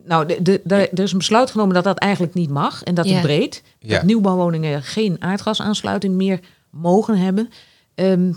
Nou, 0.04 0.26
de, 0.26 0.42
de, 0.42 0.60
de- 0.64 0.88
er 0.88 1.02
is 1.02 1.12
een 1.12 1.18
besluit 1.18 1.50
genomen 1.50 1.74
dat 1.74 1.84
dat 1.84 1.98
eigenlijk 1.98 2.34
niet 2.34 2.50
mag. 2.50 2.82
En 2.82 2.94
dat 2.94 3.08
Ja. 3.08 3.16
is 3.16 3.20
breed. 3.22 3.62
Ja. 3.78 3.94
Dat 3.94 4.02
nieuwbouwwoningen 4.02 4.82
geen 4.82 5.16
aardgasaansluiting 5.18 6.14
meer 6.14 6.40
mogen 6.70 7.18
hebben. 7.18 7.48
Ehm, 7.94 8.32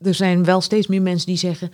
er 0.00 0.14
zijn 0.14 0.44
wel 0.44 0.60
steeds 0.60 0.86
meer 0.86 1.02
mensen 1.02 1.26
die 1.26 1.36
zeggen... 1.36 1.72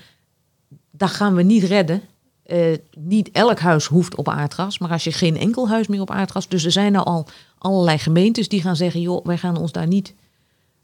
dat 0.91 1.11
gaan 1.11 1.35
we 1.35 1.43
niet 1.43 1.63
redden. 1.63 2.03
Eh, 2.43 2.77
niet 2.99 3.31
elk 3.31 3.59
huis 3.59 3.87
hoeft 3.87 4.15
op 4.17 4.29
aardgas. 4.29 4.79
Maar 4.79 4.91
als 4.91 5.05
je 5.05 5.13
geen 5.13 5.37
enkel 5.37 5.69
huis 5.69 5.87
meer 5.87 6.01
op 6.01 6.11
aardgas... 6.11 6.49
Dus 6.49 6.65
er 6.65 6.73
zijn 6.73 6.93
nou 6.93 7.07
al 7.07 7.27
allerlei 7.59 7.99
gemeentes 7.99 8.49
die 8.49 8.61
gaan 8.61 8.77
zeggen... 8.77 9.01
joh, 9.01 9.25
wij 9.25 9.39
gaan 9.39 9.57
ons 9.57 9.73
daar 9.73 9.87
niet 9.87 10.15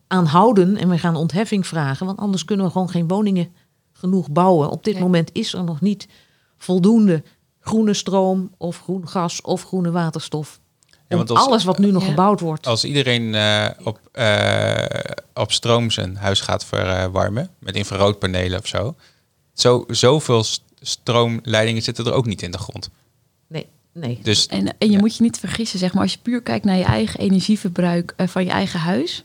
aan 0.07 0.25
houden... 0.27 0.77
en 0.77 0.89
we 0.89 0.99
gaan 0.99 1.17
ontheffing 1.17 1.67
vragen. 1.67 2.07
Want 2.07 2.19
anders 2.19 2.45
kunnen 2.45 2.67
we 2.67 2.73
gewoon 2.73 2.91
geen 2.91 3.09
woningen 3.09 3.49
genoeg 3.93 4.31
bouwen. 4.31 4.71
Op 4.71 4.85
dit 4.85 4.95
Nee. 4.95 5.03
moment 5.03 5.31
is 5.33 5.55
er 5.55 5.65
nog 5.65 5.81
niet 5.81 6.09
voldoende 6.57 7.23
groene 7.61 7.95
stroom... 7.95 8.51
of 8.57 8.81
groen 8.81 9.09
gas 9.09 9.41
of 9.41 9.63
groene 9.65 9.91
waterstof. 9.91 10.60
Ja, 11.11 11.17
want 11.17 11.31
als- 11.31 11.47
alles 11.47 11.65
wat 11.65 11.79
nu 11.79 11.91
nog 11.91 12.03
Ja. 12.03 12.09
gebouwd 12.09 12.41
wordt... 12.41 12.67
Als 12.67 12.85
iedereen 12.85 13.35
eh, 13.35 13.67
op, 13.85 13.99
eh, 14.13 14.85
op 15.35 15.53
stroom 15.53 15.91
zijn 15.91 16.17
huis 16.17 16.41
gaat 16.41 16.65
verwarmen, 16.65 17.51
met 17.59 17.75
infraroodpanelen 17.77 18.59
of 18.59 18.67
zo, 18.67 18.95
zo 19.55 19.85
zoveel 19.89 20.45
st- 20.45 20.63
stroomleidingen 20.81 21.83
zitten 21.83 22.05
er 22.07 22.13
ook 22.13 22.27
niet 22.27 22.43
in 22.43 22.51
de 22.51 22.59
grond. 22.59 22.91
Nee, 23.49 23.67
nee. 23.93 24.19
Dus 24.23 24.47
En, 24.47 24.67
en 24.79 24.87
je 24.87 24.93
Ja. 24.93 24.99
moet 24.99 25.17
je 25.17 25.23
niet 25.23 25.39
vergissen, 25.39 25.79
zeg 25.79 25.93
maar, 25.93 26.03
als 26.03 26.13
je 26.13 26.19
puur 26.23 26.43
kijkt 26.43 26.65
naar 26.65 26.77
je 26.77 26.85
eigen 26.85 27.21
energieverbruik 27.21 28.13
eh, 28.17 28.27
van 28.29 28.45
je 28.45 28.51
eigen 28.51 28.81
huis, 28.81 29.25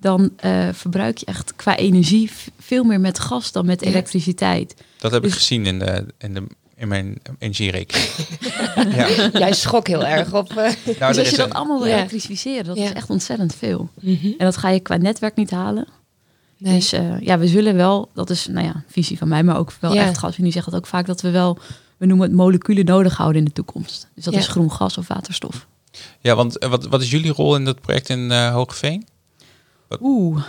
dan 0.00 0.30
eh, 0.36 0.68
verbruik 0.72 1.18
je 1.18 1.26
echt 1.26 1.56
qua 1.56 1.76
energie 1.76 2.30
veel 2.58 2.84
meer 2.84 3.00
met 3.00 3.18
gas 3.18 3.52
dan 3.52 3.66
met 3.66 3.80
Ja. 3.80 3.86
elektriciteit. 3.90 4.74
dat 4.98 5.12
heb 5.12 5.22
ik 5.24 5.28
Dus- 5.28 5.38
gezien 5.38 5.66
in, 5.66 5.78
de, 5.78 6.06
in, 6.18 6.34
de, 6.34 6.42
in 6.76 6.88
mijn 6.88 7.16
energierekening. 7.38 8.08
ja. 8.96 9.28
jij 9.32 9.52
schrok 9.52 9.86
heel 9.86 10.04
erg 10.06 10.34
op. 10.34 10.50
eh, 10.50 10.56
Nou, 10.56 11.12
dus 11.12 11.18
als 11.18 11.30
je 11.30 11.36
dat 11.36 11.46
een- 11.46 11.52
allemaal 11.52 11.78
wil 11.78 11.88
Ja. 11.88 11.96
elektrificeren, 11.96 12.64
dat 12.64 12.76
Ja. 12.76 12.84
is 12.84 12.92
echt 12.92 13.10
ontzettend 13.10 13.54
veel. 13.54 13.88
Mhm. 14.00 14.26
En 14.26 14.34
dat 14.44 14.56
ga 14.56 14.68
je 14.70 14.80
qua 14.80 14.96
netwerk 14.96 15.36
niet 15.36 15.50
halen. 15.50 15.86
Nee. 16.58 16.74
Dus 16.74 16.92
eh, 16.92 17.20
ja, 17.20 17.38
we 17.38 17.46
zullen 17.48 17.76
wel, 17.76 18.10
dat 18.14 18.30
is 18.30 18.46
nou 18.46 18.66
ja, 18.66 18.82
visie 18.88 19.18
van 19.18 19.28
mij, 19.28 19.42
maar 19.42 19.58
ook 19.58 19.72
wel 19.80 19.94
Ja. 19.94 20.02
echt 20.04 20.18
gas. 20.18 20.36
En 20.36 20.42
die 20.42 20.52
zegt 20.52 20.64
dat 20.64 20.74
ook 20.74 20.86
vaak 20.86 21.06
dat 21.06 21.20
we 21.20 21.30
wel, 21.30 21.58
we 21.96 22.06
noemen 22.06 22.26
het 22.26 22.36
moleculen 22.36 22.84
nodig 22.84 23.16
houden 23.16 23.38
in 23.38 23.44
de 23.46 23.52
toekomst. 23.52 24.08
Dus 24.14 24.24
dat 24.24 24.34
Ja. 24.34 24.38
is 24.40 24.48
groen 24.48 24.72
gas 24.72 24.98
of 24.98 25.08
waterstof. 25.08 25.66
ja, 26.20 26.34
want 26.34 26.58
eh, 26.58 26.68
wat, 26.70 26.86
wat 26.86 27.02
is 27.02 27.10
jullie 27.10 27.32
rol 27.32 27.56
in 27.56 27.64
dat 27.64 27.80
project 27.80 28.08
in 28.08 28.30
eh 28.30 28.52
Hoogeveen? 28.52 29.06
Oeh, 30.00 30.42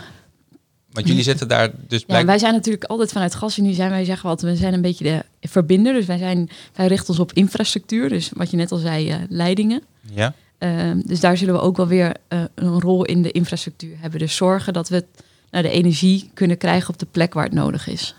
Want 0.98 1.08
jullie 1.10 1.24
zitten 1.32 1.48
daar 1.48 1.72
dus 1.88 2.00
Ja, 2.00 2.06
blijk- 2.06 2.26
wij 2.26 2.38
zijn 2.38 2.54
natuurlijk 2.54 2.84
altijd 2.84 3.12
vanuit 3.12 3.36
GasUnie 3.36 3.74
zijn 3.74 3.90
wij 3.90 4.06
zeggen 4.06 4.30
wat 4.30 4.42
we 4.42 4.56
zijn 4.56 4.74
een 4.74 4.82
beetje 4.82 5.04
de 5.42 5.48
verbinder. 5.48 5.94
Dus 5.94 6.06
wij 6.06 6.18
zijn 6.18 6.50
wij 6.76 6.88
richten 6.88 7.10
ons 7.10 7.20
op 7.20 7.34
infrastructuur. 7.34 8.10
Dus 8.10 8.30
wat 8.34 8.52
je 8.52 8.58
net 8.58 8.72
al 8.72 8.78
zei, 8.78 9.10
eh, 9.10 9.18
leidingen. 9.30 9.82
Ja, 10.14 10.34
Ehm, 10.58 11.00
dus 11.06 11.20
daar 11.20 11.38
zullen 11.38 11.54
we 11.54 11.60
ook 11.60 11.78
wel 11.78 11.88
weer 11.88 12.16
eh, 12.28 12.42
een 12.56 12.82
rol 12.82 13.06
in 13.06 13.22
de 13.22 13.32
infrastructuur 13.32 13.96
hebben. 14.00 14.20
Dus 14.20 14.36
zorgen 14.36 14.74
dat 14.74 14.90
we 14.90 15.06
nou, 15.52 15.64
de 15.64 15.70
energie 15.70 16.30
kunnen 16.34 16.58
krijgen 16.58 16.90
op 16.90 17.00
de 17.00 17.08
plek 17.12 17.34
waar 17.34 17.44
het 17.44 17.54
nodig 17.54 17.88
is. 17.88 18.16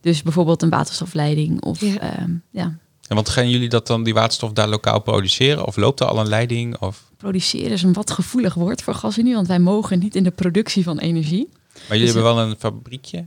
Dus 0.00 0.22
bijvoorbeeld 0.22 0.62
een 0.62 0.70
waterstofleiding 0.70 1.62
of 1.62 1.80
Ja. 1.80 1.98
ehm, 1.98 2.30
ja, 2.50 2.64
en 3.08 3.16
want 3.16 3.28
gaan 3.28 3.50
jullie 3.50 3.68
dat 3.68 3.86
dan 3.86 4.02
die 4.02 4.14
waterstof 4.14 4.52
daar 4.52 4.68
lokaal 4.68 5.00
produceren? 5.00 5.66
Of 5.66 5.76
loopt 5.76 6.00
er 6.00 6.06
al 6.06 6.18
een 6.18 6.28
leiding? 6.28 6.78
Of... 6.78 7.02
produceren 7.16 7.70
is 7.70 7.82
een 7.82 7.92
wat 7.92 8.10
gevoelig 8.10 8.54
woord 8.54 8.82
voor 8.82 8.94
GasUnie, 8.94 9.34
want 9.34 9.46
wij 9.46 9.58
mogen 9.58 9.98
niet 9.98 10.14
in 10.16 10.22
de 10.24 10.30
productie 10.30 10.82
van 10.84 10.98
energie. 10.98 11.48
Maar 11.88 11.98
jullie 11.98 12.12
Dus 12.12 12.22
hebben 12.22 12.34
wel 12.34 12.44
een 12.44 12.56
fabriekje? 12.58 13.24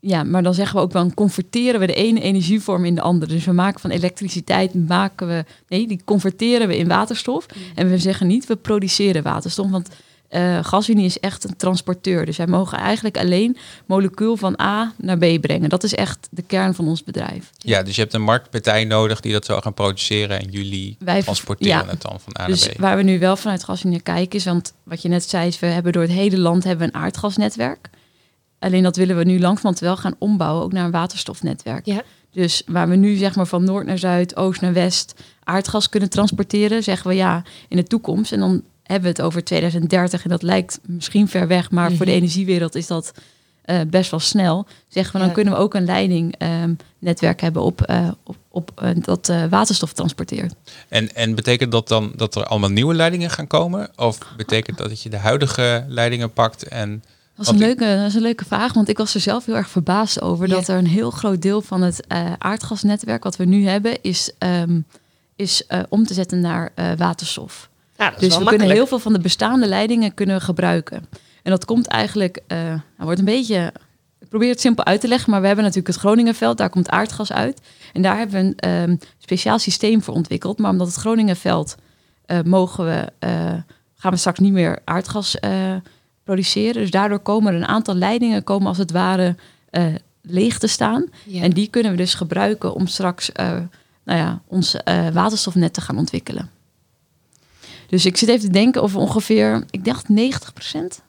Ja, 0.00 0.22
maar 0.22 0.42
dan 0.42 0.54
zeggen 0.54 0.76
we 0.76 0.82
ook 0.82 0.92
wel, 0.92 1.14
converteren 1.14 1.80
we 1.80 1.86
de 1.86 1.94
ene 1.94 2.20
energievorm 2.20 2.84
in 2.84 2.94
de 2.94 3.00
andere. 3.00 3.32
Dus 3.32 3.44
we 3.44 3.52
maken 3.52 3.80
van 3.80 3.90
elektriciteit, 3.90 4.74
maken 4.88 5.26
we, 5.26 5.44
nee, 5.68 5.86
die 5.86 6.00
converteren 6.04 6.68
we 6.68 6.76
in 6.76 6.88
waterstof. 6.88 7.46
En 7.74 7.90
we 7.90 7.98
zeggen 7.98 8.26
niet, 8.26 8.46
we 8.46 8.56
produceren 8.56 9.22
waterstof, 9.22 9.70
want 9.70 9.88
eh 10.28 10.64
GasUnie 10.64 11.04
is 11.04 11.20
echt 11.20 11.44
een 11.44 11.56
transporteur. 11.56 12.26
Dus 12.26 12.36
wij 12.36 12.46
mogen 12.46 12.78
eigenlijk 12.78 13.18
alleen 13.18 13.56
molecuul 13.86 14.36
van 14.36 14.60
A 14.60 14.92
naar 14.96 15.18
B 15.18 15.40
brengen. 15.40 15.68
Dat 15.68 15.84
is 15.84 15.94
echt 15.94 16.28
de 16.30 16.42
kern 16.42 16.74
van 16.74 16.88
ons 16.88 17.04
bedrijf. 17.04 17.50
Ja, 17.58 17.82
dus 17.82 17.94
je 17.94 18.00
hebt 18.00 18.14
een 18.14 18.22
marktpartij 18.22 18.84
nodig 18.84 19.20
die 19.20 19.32
dat 19.32 19.44
zou 19.44 19.62
gaan 19.62 19.74
produceren 19.74 20.40
en 20.40 20.50
jullie 20.50 20.96
Wij 20.98 21.22
transporteren 21.22 21.84
ja. 21.84 21.90
het 21.90 22.02
dan 22.02 22.20
van 22.20 22.36
A 22.40 22.46
Dus 22.46 22.66
naar 22.66 22.74
B. 22.74 22.78
waar 22.78 22.96
we 22.96 23.02
nu 23.02 23.18
wel 23.18 23.36
vanuit 23.36 23.64
GasUnie 23.64 24.00
kijken 24.00 24.38
is, 24.38 24.44
want 24.44 24.72
wat 24.82 25.02
je 25.02 25.08
net 25.08 25.28
zei, 25.28 25.46
is 25.46 25.58
we 25.58 25.66
hebben 25.66 25.92
door 25.92 26.02
het 26.02 26.10
hele 26.10 26.38
land 26.38 26.64
hebben 26.64 26.86
we 26.86 26.94
een 26.94 27.02
aardgasnetwerk. 27.02 27.90
Alleen 28.58 28.82
dat 28.82 28.96
willen 28.96 29.16
we 29.16 29.24
nu 29.24 29.40
langzamerhand 29.40 29.78
wel 29.78 29.96
gaan 29.96 30.14
ombouwen, 30.18 30.64
ook 30.64 30.72
naar 30.72 30.84
een 30.84 30.90
waterstofnetwerk. 30.90 31.86
Ja. 31.86 32.02
Dus 32.30 32.62
waar 32.66 32.88
we 32.88 32.96
nu 32.96 33.16
zeg 33.16 33.34
maar 33.34 33.46
van 33.46 33.64
noord 33.64 33.86
naar 33.86 33.98
zuid, 33.98 34.36
oost 34.36 34.60
naar 34.60 34.72
west 34.72 35.14
aardgas 35.44 35.88
kunnen 35.88 36.10
transporteren, 36.10 36.82
zeggen 36.82 37.08
we 37.08 37.14
ja, 37.14 37.42
in 37.68 37.76
de 37.76 37.82
toekomst. 37.82 38.32
En 38.32 38.40
dan 38.40 38.62
hebben 38.86 39.02
we 39.02 39.16
het 39.16 39.22
over 39.22 39.44
2030 39.44 40.22
en 40.24 40.30
dat 40.30 40.42
lijkt 40.42 40.78
misschien 40.82 41.28
ver 41.28 41.46
weg, 41.46 41.70
maar 41.70 41.88
voor 41.92 42.04
de 42.06 42.10
Mhm. 42.12 42.20
energiewereld 42.20 42.74
is 42.74 42.86
dat 42.86 43.12
eh, 43.64 43.80
best 43.86 44.10
wel 44.10 44.20
snel. 44.20 44.66
Zeggen 44.88 45.12
we 45.12 45.18
dan 45.18 45.28
Ja. 45.28 45.34
kunnen 45.34 45.52
we 45.52 45.58
ook 45.58 45.74
een 45.74 45.84
leidingnetwerk 45.84 47.40
hebben 47.40 47.62
op, 47.62 47.82
eh, 47.82 48.08
op, 48.24 48.36
op 48.48 48.70
eh, 48.74 48.90
dat 48.94 49.28
eh, 49.28 49.44
waterstof 49.50 49.92
transporteert. 49.92 50.54
En, 50.88 51.14
en 51.14 51.34
betekent 51.34 51.72
dat 51.72 51.88
dan 51.88 52.12
dat 52.16 52.34
er 52.34 52.44
allemaal 52.44 52.70
nieuwe 52.70 52.94
leidingen 52.94 53.30
gaan 53.30 53.46
komen? 53.46 53.90
Of 53.96 54.18
betekent 54.36 54.78
dat 54.78 54.88
dat 54.88 55.02
je 55.02 55.08
de 55.08 55.16
huidige 55.16 55.84
leidingen 55.88 56.32
pakt 56.32 56.68
en... 56.68 57.02
Dat 57.36 57.46
is, 57.46 57.52
een 57.52 57.58
leuke, 57.58 57.96
dat 57.96 58.06
is 58.06 58.14
een 58.14 58.22
leuke 58.22 58.44
vraag, 58.44 58.72
want 58.72 58.88
ik 58.88 58.98
was 58.98 59.14
er 59.14 59.20
zelf 59.20 59.46
heel 59.46 59.56
erg 59.56 59.68
verbaasd 59.68 60.20
over 60.20 60.48
dat 60.48 60.68
er 60.68 60.78
een 60.78 60.86
heel 60.86 61.10
groot 61.10 61.42
deel 61.42 61.62
van 61.62 61.82
het 61.82 62.06
eh, 62.06 62.32
aardgasnetwerk 62.38 63.22
wat 63.24 63.36
we 63.36 63.44
nu 63.44 63.66
hebben, 63.68 64.02
is, 64.02 64.30
ehm, 64.38 64.80
is 65.36 65.66
eh, 65.66 65.80
om 65.88 66.06
te 66.06 66.14
zetten 66.14 66.40
naar 66.40 66.70
eh, 66.74 66.90
waterstof. 66.96 67.68
Ja, 67.98 68.14
Dus 68.18 68.38
we 68.38 68.44
kunnen 68.44 68.70
heel 68.70 68.86
veel 68.86 68.98
van 68.98 69.12
de 69.12 69.18
bestaande 69.18 69.66
leidingen 69.66 70.14
kunnen 70.14 70.40
gebruiken. 70.40 71.06
En 71.42 71.50
dat 71.50 71.64
komt 71.64 71.86
eigenlijk, 71.86 72.42
nou, 72.48 72.80
wordt 72.96 73.18
een 73.18 73.24
beetje, 73.24 73.72
ik 74.18 74.28
probeer 74.28 74.48
het 74.48 74.60
simpel 74.60 74.84
uit 74.84 75.00
te 75.00 75.08
leggen, 75.08 75.30
maar 75.30 75.40
we 75.40 75.46
hebben 75.46 75.64
natuurlijk 75.64 75.94
het 75.94 76.02
Groningenveld, 76.02 76.58
daar 76.58 76.70
komt 76.70 76.90
aardgas 76.90 77.32
uit. 77.32 77.60
En 77.92 78.02
daar 78.02 78.18
hebben 78.18 78.40
we 78.40 78.46
een 78.46 78.58
ehm, 78.58 78.96
speciaal 79.18 79.58
systeem 79.58 80.02
voor 80.02 80.14
ontwikkeld. 80.14 80.58
Maar 80.58 80.70
omdat 80.70 80.86
het 80.86 80.96
Groningenveld 80.96 81.76
eh, 82.26 82.38
mogen 82.44 82.84
we, 82.84 83.12
eh, 83.18 83.30
gaan 83.94 84.10
we 84.10 84.16
straks 84.16 84.38
niet 84.38 84.52
meer 84.52 84.78
aardgas 84.84 85.36
produceren. 86.24 86.80
Dus 86.80 86.90
daardoor 86.90 87.18
komen 87.18 87.52
er 87.52 87.60
een 87.60 87.68
aantal 87.68 87.94
leidingen 87.94 88.44
komen 88.44 88.66
als 88.66 88.78
het 88.78 88.90
ware 88.90 89.36
leeg 90.22 90.58
te 90.58 90.66
staan. 90.66 91.06
Ja. 91.24 91.42
En 91.42 91.50
die 91.50 91.68
kunnen 91.68 91.90
we 91.90 91.96
dus 91.96 92.14
gebruiken 92.14 92.74
om 92.74 92.86
straks 92.86 93.32
nou 94.04 94.18
ja, 94.18 94.40
ons 94.46 94.76
waterstofnet 95.12 95.74
te 95.74 95.80
gaan 95.80 95.98
ontwikkelen. 95.98 96.50
Dus 97.88 98.06
ik 98.06 98.16
zit 98.16 98.28
even 98.28 98.46
te 98.46 98.52
denken 98.52 98.82
of 98.82 98.96
ongeveer, 98.96 99.64
ik 99.70 99.84
dacht 99.84 100.06
90% 100.10 101.04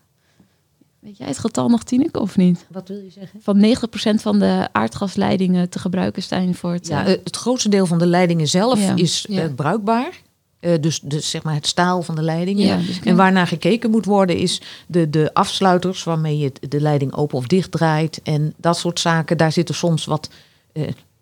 Weet 1.00 1.18
jij 1.18 1.28
het 1.28 1.38
getal 1.38 1.70
nog, 1.70 1.84
Tineke, 1.84 2.20
of 2.20 2.38
niet? 2.38 2.66
Wat 2.70 2.88
wil 2.88 2.98
je 2.98 3.10
zeggen? 3.10 3.42
Van 3.42 3.76
90% 4.18 4.22
van 4.22 4.40
de 4.40 4.68
aardgasleidingen 4.72 5.70
te 5.70 5.80
gebruiken 5.80 6.24
zijn 6.24 6.56
voor 6.56 6.72
het... 6.74 6.88
Ja, 6.88 7.06
eh, 7.06 7.18
het 7.24 7.36
grootste 7.36 7.70
deel 7.70 7.86
van 7.86 7.98
de 7.98 8.06
leidingen 8.06 8.48
zelf 8.48 8.80
Ja. 8.80 8.96
is 8.96 9.26
Ja. 9.30 9.42
eh, 9.44 9.54
bruikbaar. 9.56 10.22
Eh, 10.60 10.74
dus, 10.82 11.00
dus 11.00 11.30
zeg 11.30 11.44
maar 11.44 11.54
het 11.54 11.68
staal 11.68 12.02
van 12.02 12.16
de 12.16 12.22
leidingen. 12.22 12.66
ja, 12.66 12.78
dus 12.78 13.00
En 13.00 13.16
waarnaar 13.16 13.48
gekeken 13.48 13.92
moet 13.92 14.06
worden 14.06 14.38
is 14.38 14.62
de, 14.88 15.10
de 15.10 15.34
afsluiters 15.34 16.04
waarmee 16.04 16.38
je 16.38 16.52
de 16.70 16.82
leiding 16.82 17.14
open 17.14 17.38
of 17.38 17.48
dicht 17.48 17.72
draait. 17.72 18.20
En 18.24 18.54
dat 18.58 18.78
soort 18.78 19.00
zaken. 19.00 19.38
Daar 19.38 19.52
zitten 19.52 19.76
soms 19.76 20.06
wat, 20.06 20.30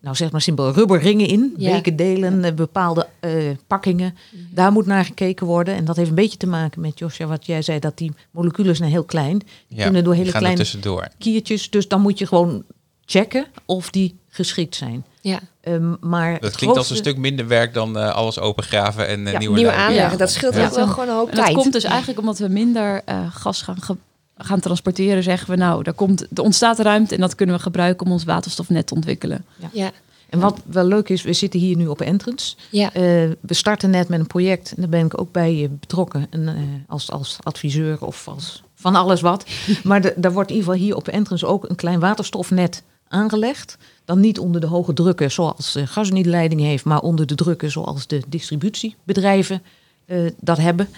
nou 0.06 0.18
zeg 0.18 0.30
maar 0.30 0.40
simpel, 0.40 0.72
rubberringen 0.72 1.26
in. 1.26 1.54
Ja. 1.56 1.72
Bekendelen, 1.72 2.44
eh, 2.44 2.52
bepaalde 2.52 3.06
eh, 3.20 3.32
pakkingen. 3.66 4.14
Daar 4.50 4.72
moet 4.72 4.86
naar 4.86 5.04
gekeken 5.04 5.46
worden. 5.46 5.74
En 5.74 5.84
dat 5.84 5.96
heeft 5.96 6.08
een 6.08 6.14
beetje 6.14 6.36
te 6.38 6.46
maken 6.46 6.80
met, 6.80 6.98
Josja, 6.98 7.26
wat 7.26 7.46
jij 7.46 7.62
zei, 7.62 7.78
dat 7.78 7.98
die 7.98 8.12
moleculen 8.30 8.76
zijn 8.76 8.90
heel 8.90 9.04
klein. 9.04 9.38
Die 9.38 9.78
Ja, 9.78 9.84
kunnen 9.84 10.04
door 10.04 10.14
hele 10.14 10.30
er 10.32 10.36
kleine 10.38 10.58
tussendoor. 10.58 11.08
kiertjes. 11.18 11.70
Dus 11.70 11.88
dan 11.88 12.00
moet 12.00 12.18
je 12.18 12.26
gewoon 12.26 12.64
checken 13.04 13.46
of 13.64 13.90
die 13.90 14.18
geschikt 14.28 14.74
zijn. 14.76 15.04
ja. 15.20 15.38
Ehm, 15.60 15.94
maar 16.00 16.32
Dat 16.32 16.42
het 16.42 16.56
klinkt 16.56 16.76
als 16.76 16.90
een 16.90 16.96
stuk 16.96 17.16
minder 17.16 17.46
werk 17.46 17.74
dan 17.74 17.98
eh, 17.98 18.14
alles 18.14 18.38
opengraven 18.38 19.06
en 19.08 19.26
Ja, 19.26 19.38
nieuwe, 19.38 19.56
Nieuwe 19.56 19.72
aanleggen, 19.72 20.10
Ja. 20.10 20.16
dat 20.16 20.30
scheelt 20.30 20.54
wel 20.54 20.70
gewoon 20.70 21.08
een 21.08 21.14
hoop 21.14 21.28
en 21.30 21.36
dat 21.36 21.44
tijd. 21.44 21.56
komt 21.56 21.72
dus 21.72 21.84
eigenlijk 21.84 22.18
omdat 22.18 22.38
we 22.38 22.48
minder 22.48 23.02
eh, 23.04 23.26
gas 23.34 23.62
gaan 23.62 23.80
ge- 23.82 23.96
gaan 24.38 24.60
transporteren, 24.60 25.22
zeggen 25.22 25.50
we 25.50 25.56
nou, 25.56 25.82
daar 25.82 25.94
komt, 25.94 26.26
er 26.34 26.42
ontstaat 26.42 26.78
ruimte 26.78 27.14
en 27.14 27.20
dat 27.20 27.34
kunnen 27.34 27.54
we 27.56 27.62
gebruiken 27.62 28.06
om 28.06 28.12
ons 28.12 28.24
waterstofnet 28.24 28.86
te 28.86 28.94
ontwikkelen. 28.94 29.44
Ja, 29.72 29.90
En 30.30 30.38
wat 30.38 30.60
wel 30.66 30.84
leuk 30.84 31.08
is, 31.08 31.22
we 31.22 31.32
zitten 31.32 31.60
hier 31.60 31.76
nu 31.76 31.86
op 31.86 32.00
Entrance. 32.00 32.56
ja. 32.70 32.92
Eh, 32.92 33.02
we 33.40 33.54
starten 33.54 33.90
net 33.90 34.08
met 34.08 34.20
een 34.20 34.26
project 34.26 34.70
en 34.70 34.76
daar 34.80 34.88
ben 34.90 35.04
ik 35.06 35.20
ook 35.20 35.32
bij 35.32 35.68
betrokken. 35.80 36.26
En, 36.30 36.48
eh, 36.48 36.54
als, 36.86 37.10
als 37.10 37.36
adviseur 37.42 38.04
of 38.04 38.28
als 38.28 38.62
van 38.74 38.94
alles 38.94 39.20
wat. 39.20 39.46
maar 39.84 40.00
de- 40.00 40.14
daar 40.16 40.32
wordt 40.32 40.50
in 40.50 40.56
ieder 40.56 40.72
geval 40.72 40.86
hier 40.86 40.96
op 40.96 41.08
Entrance 41.08 41.46
ook 41.46 41.68
een 41.68 41.76
klein 41.76 42.00
waterstofnet 42.00 42.82
aangelegd. 43.08 43.76
Dan 44.04 44.20
niet 44.20 44.38
onder 44.38 44.60
de 44.60 44.66
hoge 44.66 44.92
drukken 44.92 45.30
zoals 45.30 45.76
uh, 45.76 45.86
gasnietleiding 45.86 46.60
heeft, 46.60 46.84
maar 46.84 47.00
onder 47.00 47.26
de 47.26 47.34
drukken 47.34 47.70
zoals 47.70 48.06
de 48.06 48.22
distributiebedrijven 48.28 49.62
eh, 50.06 50.18
dat 50.40 50.56
hebben. 50.58 50.88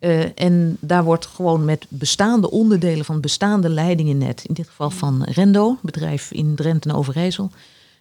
Eh, 0.00 0.24
en 0.34 0.76
daar 0.80 1.04
wordt 1.04 1.26
gewoon 1.26 1.64
met 1.64 1.86
bestaande 1.88 2.50
onderdelen 2.50 3.04
van 3.04 3.20
bestaande 3.20 3.68
leidingennet, 3.68 4.44
in 4.44 4.54
dit 4.54 4.68
geval 4.68 4.90
van 4.90 5.22
Rendo, 5.22 5.78
bedrijf 5.82 6.32
in 6.32 6.54
Drenthe 6.54 6.88
en 6.88 6.94
Overijssel, 6.94 7.50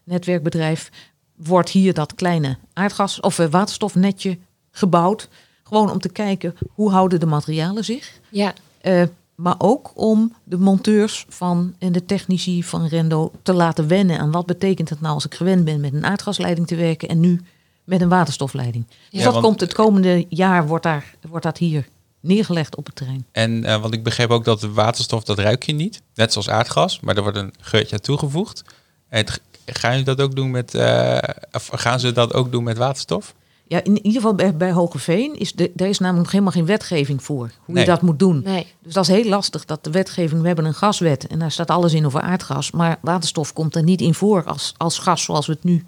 netwerkbedrijf, 0.03 0.91
wordt 1.35 1.69
hier 1.69 1.93
dat 1.93 2.15
kleine 2.15 2.57
aardgas 2.73 3.19
of 3.19 3.39
eh, 3.39 3.47
waterstofnetje 3.49 4.37
gebouwd. 4.71 5.29
Gewoon 5.63 5.91
om 5.91 5.99
te 5.99 6.09
kijken 6.09 6.55
hoe 6.73 6.91
houden 6.91 7.19
de 7.19 7.25
materialen 7.25 7.85
zich. 7.85 8.19
ja. 8.29 8.53
Eh, 8.81 9.03
maar 9.35 9.55
ook 9.57 9.91
om 9.93 10.33
de 10.43 10.57
monteurs 10.57 11.25
van 11.29 11.73
en 11.77 11.91
de 11.91 12.05
technici 12.05 12.63
van 12.63 12.85
Rendo 12.85 13.31
te 13.43 13.53
laten 13.53 13.87
wennen 13.87 14.19
aan 14.19 14.31
wat 14.31 14.45
betekent 14.45 14.89
het 14.89 15.01
nou 15.01 15.13
als 15.13 15.25
ik 15.25 15.35
gewend 15.35 15.65
ben 15.65 15.79
met 15.79 15.93
een 15.93 16.05
aardgasleiding 16.05 16.67
te 16.67 16.75
werken 16.75 17.09
en 17.09 17.19
nu 17.19 17.41
met 17.89 18.01
een 18.01 18.09
waterstofleiding. 18.09 18.85
Dus 18.87 18.97
Ja, 19.09 19.23
dat 19.23 19.33
want- 19.33 19.45
komt 19.45 19.59
het 19.59 19.73
komende 19.73 20.25
jaar 20.29 20.67
wordt, 20.67 20.83
daar, 20.83 21.13
wordt 21.29 21.45
dat 21.45 21.57
hier 21.57 21.87
neergelegd 22.19 22.75
op 22.75 22.85
het 22.85 22.95
terrein. 22.95 23.25
En 23.31 23.63
eh, 23.63 23.81
want 23.81 23.93
ik 23.93 24.03
begreep 24.03 24.29
ook 24.29 24.45
dat 24.45 24.61
de 24.61 24.71
waterstof, 24.71 25.23
dat 25.23 25.39
ruik 25.39 25.63
je 25.63 25.73
niet. 25.73 26.01
Net 26.15 26.31
zoals 26.31 26.49
aardgas, 26.49 26.99
maar 26.99 27.15
er 27.15 27.21
wordt 27.21 27.37
een 27.37 27.53
geurtje 27.59 27.95
aan 27.95 28.01
toegevoegd. 28.01 28.63
En 29.09 29.19
het- 29.25 29.41
gaan 29.65 29.89
jullie 29.89 30.05
dat 30.05 30.21
ook 30.21 30.35
doen 30.35 30.51
met, 30.51 30.73
eh, 30.73 31.17
of 31.51 31.69
gaan 31.71 31.99
ze 31.99 32.11
dat 32.11 32.33
ook 32.33 32.51
doen 32.51 32.63
met 32.63 32.77
waterstof? 32.77 33.33
Ja, 33.67 33.83
in 33.83 33.95
ieder 33.95 34.11
geval 34.21 34.35
bij, 34.35 34.55
bij 34.57 34.71
Hogeveen 34.71 35.39
is 35.39 35.53
de, 35.53 35.71
daar 35.73 35.87
is 35.87 35.99
namelijk 35.99 36.31
helemaal 36.31 36.51
geen 36.51 36.65
wetgeving 36.65 37.23
voor 37.23 37.51
hoe 37.65 37.73
Nee. 37.75 37.83
je 37.85 37.89
dat 37.89 38.01
moet 38.01 38.19
doen. 38.19 38.41
Nee. 38.43 38.67
Dus 38.83 38.93
dat 38.93 39.07
is 39.09 39.15
heel 39.15 39.29
lastig 39.29 39.65
dat 39.65 39.83
de 39.83 39.91
wetgeving, 39.91 40.41
we 40.41 40.47
hebben 40.47 40.65
een 40.65 40.73
gaswet 40.73 41.27
en 41.27 41.39
daar 41.39 41.51
staat 41.51 41.69
alles 41.69 41.93
in 41.93 42.05
over 42.05 42.21
aardgas, 42.21 42.71
maar 42.71 42.97
waterstof 43.01 43.53
komt 43.53 43.75
er 43.75 43.83
niet 43.83 44.01
in 44.01 44.13
voor 44.13 44.43
als, 44.43 44.73
als 44.77 44.97
gas 44.99 45.23
zoals 45.23 45.45
we 45.47 45.53
het 45.53 45.63
nu 45.63 45.85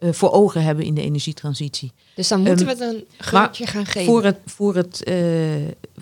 eh, 0.00 0.12
voor 0.12 0.32
ogen 0.32 0.62
hebben 0.62 0.84
in 0.84 0.94
de 0.94 1.02
energietransitie. 1.02 1.92
Dus 2.14 2.28
dan 2.28 2.40
moeten 2.40 2.68
Ehm, 2.68 2.78
we 2.78 2.84
het 2.84 2.94
een 2.94 3.04
geurtje 3.18 3.66
gaan 3.66 3.86
geven. 3.86 4.04
Voor, 4.04 4.24
het, 4.24 4.36
voor, 4.46 4.74
het, 4.76 5.04
eh, 5.04 5.14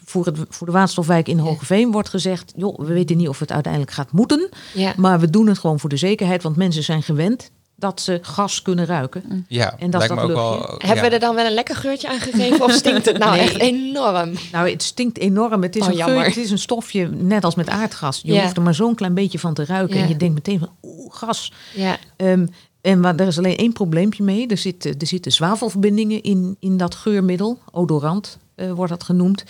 voor, 0.05 0.25
het, 0.27 0.37
voor 0.49 0.67
de 0.67 0.73
waterstofwijk 0.73 1.29
in 1.29 1.39
Hogeveen 1.39 1.91
wordt 1.91 2.09
gezegd, 2.09 2.53
joh, 2.57 2.79
we 2.79 2.85
weten 2.93 3.17
niet 3.17 3.29
of 3.29 3.39
het 3.39 3.53
uiteindelijk 3.53 3.93
gaat 3.93 4.13
moeten, 4.13 4.49
ja. 4.75 4.93
maar 4.97 5.21
we 5.21 5.31
doen 5.31 5.47
het 5.47 5.59
gewoon 5.59 5.81
voor 5.81 5.89
de 5.91 5.97
zekerheid, 5.97 6.43
want 6.43 6.57
mensen 6.57 6.83
zijn 6.83 7.03
gewend 7.03 7.51
dat 7.77 8.01
ze 8.01 8.19
gas 8.23 8.63
kunnen 8.63 8.87
ruiken. 8.87 9.45
Ja, 9.49 9.75
En 9.79 9.91
dat 9.91 10.01
dat 10.09 10.11
ook. 10.19 10.83
Hebben 10.83 10.97
ja. 10.97 11.03
we 11.03 11.09
er 11.15 11.21
dan 11.21 11.35
wel 11.35 11.47
een 11.47 11.53
lekker 11.55 11.77
geurtje 11.77 12.09
aan 12.09 12.21
gegeven 12.21 12.63
of 12.65 12.73
stinkt 12.73 13.05
het 13.07 13.19
nou 13.19 13.33
Nee. 13.37 13.41
echt 13.41 13.59
enorm? 13.59 14.33
Nou, 14.53 14.71
het 14.71 14.83
stinkt 14.83 15.19
enorm. 15.19 15.63
Het 15.63 15.77
is, 15.77 15.83
Oh, 15.83 15.89
een, 15.89 16.05
geur, 16.05 16.25
het 16.25 16.37
is 16.37 16.51
een 16.51 16.59
stofje, 16.59 17.09
net 17.09 17.45
als 17.45 17.55
met 17.55 17.69
aardgas. 17.69 18.21
Je 18.23 18.33
Ja. 18.33 18.43
hoeft 18.43 18.57
er 18.57 18.63
maar 18.63 18.75
zo'n 18.75 18.95
klein 18.95 19.15
beetje 19.15 19.39
van 19.39 19.55
te 19.55 19.65
ruiken. 19.65 19.97
Ja. 19.97 20.03
En 20.03 20.09
je 20.09 20.17
denkt 20.17 20.35
meteen 20.35 20.59
van, 20.59 20.71
oeh, 20.83 21.15
gas. 21.15 21.53
Ja, 21.75 21.97
Ehm, 22.17 22.47
en 22.89 23.01
maar, 23.01 23.17
er 23.17 23.27
is 23.27 23.39
alleen 23.39 23.57
één 23.57 23.73
probleempje 23.73 24.23
mee. 24.23 24.47
Er 24.47 24.59
zitten, 24.59 24.99
er 24.99 25.07
zitten 25.07 25.33
zwavelverbindingen 25.33 26.23
in, 26.23 26.57
in 26.61 26.77
dat 26.77 26.95
geurmiddel. 26.95 27.59
Odorant 27.73 28.39
eh, 28.55 28.73
wordt 28.73 28.91
dat 28.93 29.03
genoemd. 29.05 29.45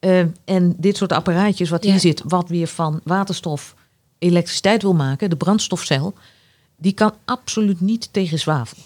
Ehm, 0.00 0.26
en 0.44 0.74
dit 0.76 0.96
soort 0.96 1.12
apparaatjes 1.12 1.68
wat 1.70 1.84
Ja. 1.84 1.90
hier 1.90 2.00
zit, 2.00 2.22
wat 2.24 2.48
weer 2.48 2.66
van 2.66 3.00
waterstof 3.04 3.74
elektriciteit 4.18 4.82
wil 4.82 4.94
maken, 4.94 5.30
de 5.30 5.36
brandstofcel, 5.36 6.14
die 6.76 6.92
kan 6.92 7.12
absoluut 7.24 7.80
niet 7.80 8.08
tegen 8.12 8.38
zwavel. 8.38 8.76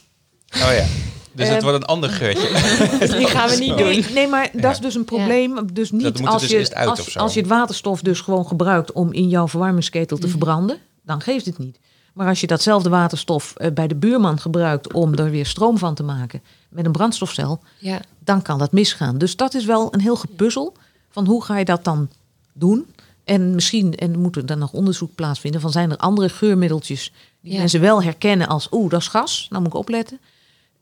Oh 0.55 0.59
ja. 0.73 0.87
Dus 1.33 1.49
het 1.49 1.63
wordt 1.63 1.77
een 1.77 1.85
ander 1.85 2.11
geurtje. 2.11 2.49
die 3.19 3.27
gaan 3.27 3.49
we 3.51 3.57
niet 3.57 3.79
doen. 3.79 3.87
Nee, 3.89 4.05
nee, 4.15 4.29
maar 4.29 4.51
dat 4.53 4.73
is 4.73 4.79
dus 4.79 4.95
een 4.95 5.05
probleem. 5.05 5.73
Dus 5.73 5.91
niet 5.91 6.23
als, 6.27 6.43
dus 6.43 6.51
je, 6.51 6.57
eerst 6.57 6.75
uit 6.75 6.91
of 6.91 6.99
als, 6.99 7.13
zo. 7.13 7.19
als 7.19 7.35
je 7.35 7.41
het 7.41 7.49
waterstof 7.49 8.01
dus 8.01 8.21
gewoon 8.21 8.47
gebruikt 8.47 8.93
om 8.93 9.13
in 9.13 9.29
jouw 9.29 9.49
verwarmingsketel 9.49 10.17
Mhm. 10.17 10.25
te 10.25 10.31
verbranden, 10.31 10.79
dan 11.03 11.21
geeft 11.21 11.47
het 11.47 11.59
niet. 11.59 11.79
Maar 12.19 12.29
als 12.29 12.41
je 12.41 12.47
datzelfde 12.47 12.89
waterstof 12.89 13.55
eh, 13.57 13.73
bij 13.73 13.87
de 13.89 13.95
buurman 13.95 14.41
gebruikt 14.41 14.93
om 14.93 15.15
er 15.15 15.31
weer 15.31 15.47
stroom 15.47 15.79
van 15.79 15.95
te 15.95 16.03
maken 16.03 16.43
met 16.69 16.85
een 16.87 16.93
brandstofcel, 16.93 17.61
Ja, 17.79 18.01
dan 18.19 18.43
kan 18.43 18.59
dat 18.59 18.73
misgaan. 18.73 19.19
Dus 19.19 19.37
dat 19.37 19.55
is 19.55 19.65
wel 19.65 19.95
een 19.95 20.01
heel 20.01 20.17
gepuzzel 20.17 20.75
van 21.11 21.27
hoe 21.27 21.45
ga 21.45 21.59
je 21.59 21.65
dat 21.65 21.85
dan 21.85 22.11
doen. 22.53 22.87
En 23.25 23.55
misschien, 23.55 23.95
en 23.95 24.13
er 24.13 24.19
moet 24.19 24.37
er 24.37 24.47
dan 24.47 24.59
nog 24.59 24.73
onderzoek 24.73 25.15
plaatsvinden, 25.15 25.61
van 25.61 25.71
zijn 25.71 25.91
er 25.91 25.97
andere 25.97 26.29
geurmiddeltjes 26.29 27.13
die 27.41 27.53
Ja. 27.53 27.59
mensen 27.59 27.81
wel 27.81 28.03
herkennen 28.03 28.47
als, 28.49 28.69
oeh, 28.71 28.91
dat 28.91 29.01
is 29.01 29.09
gas, 29.09 29.47
nou 29.51 29.63
moet 29.63 29.73
ik 29.73 29.79
opletten. 29.79 30.21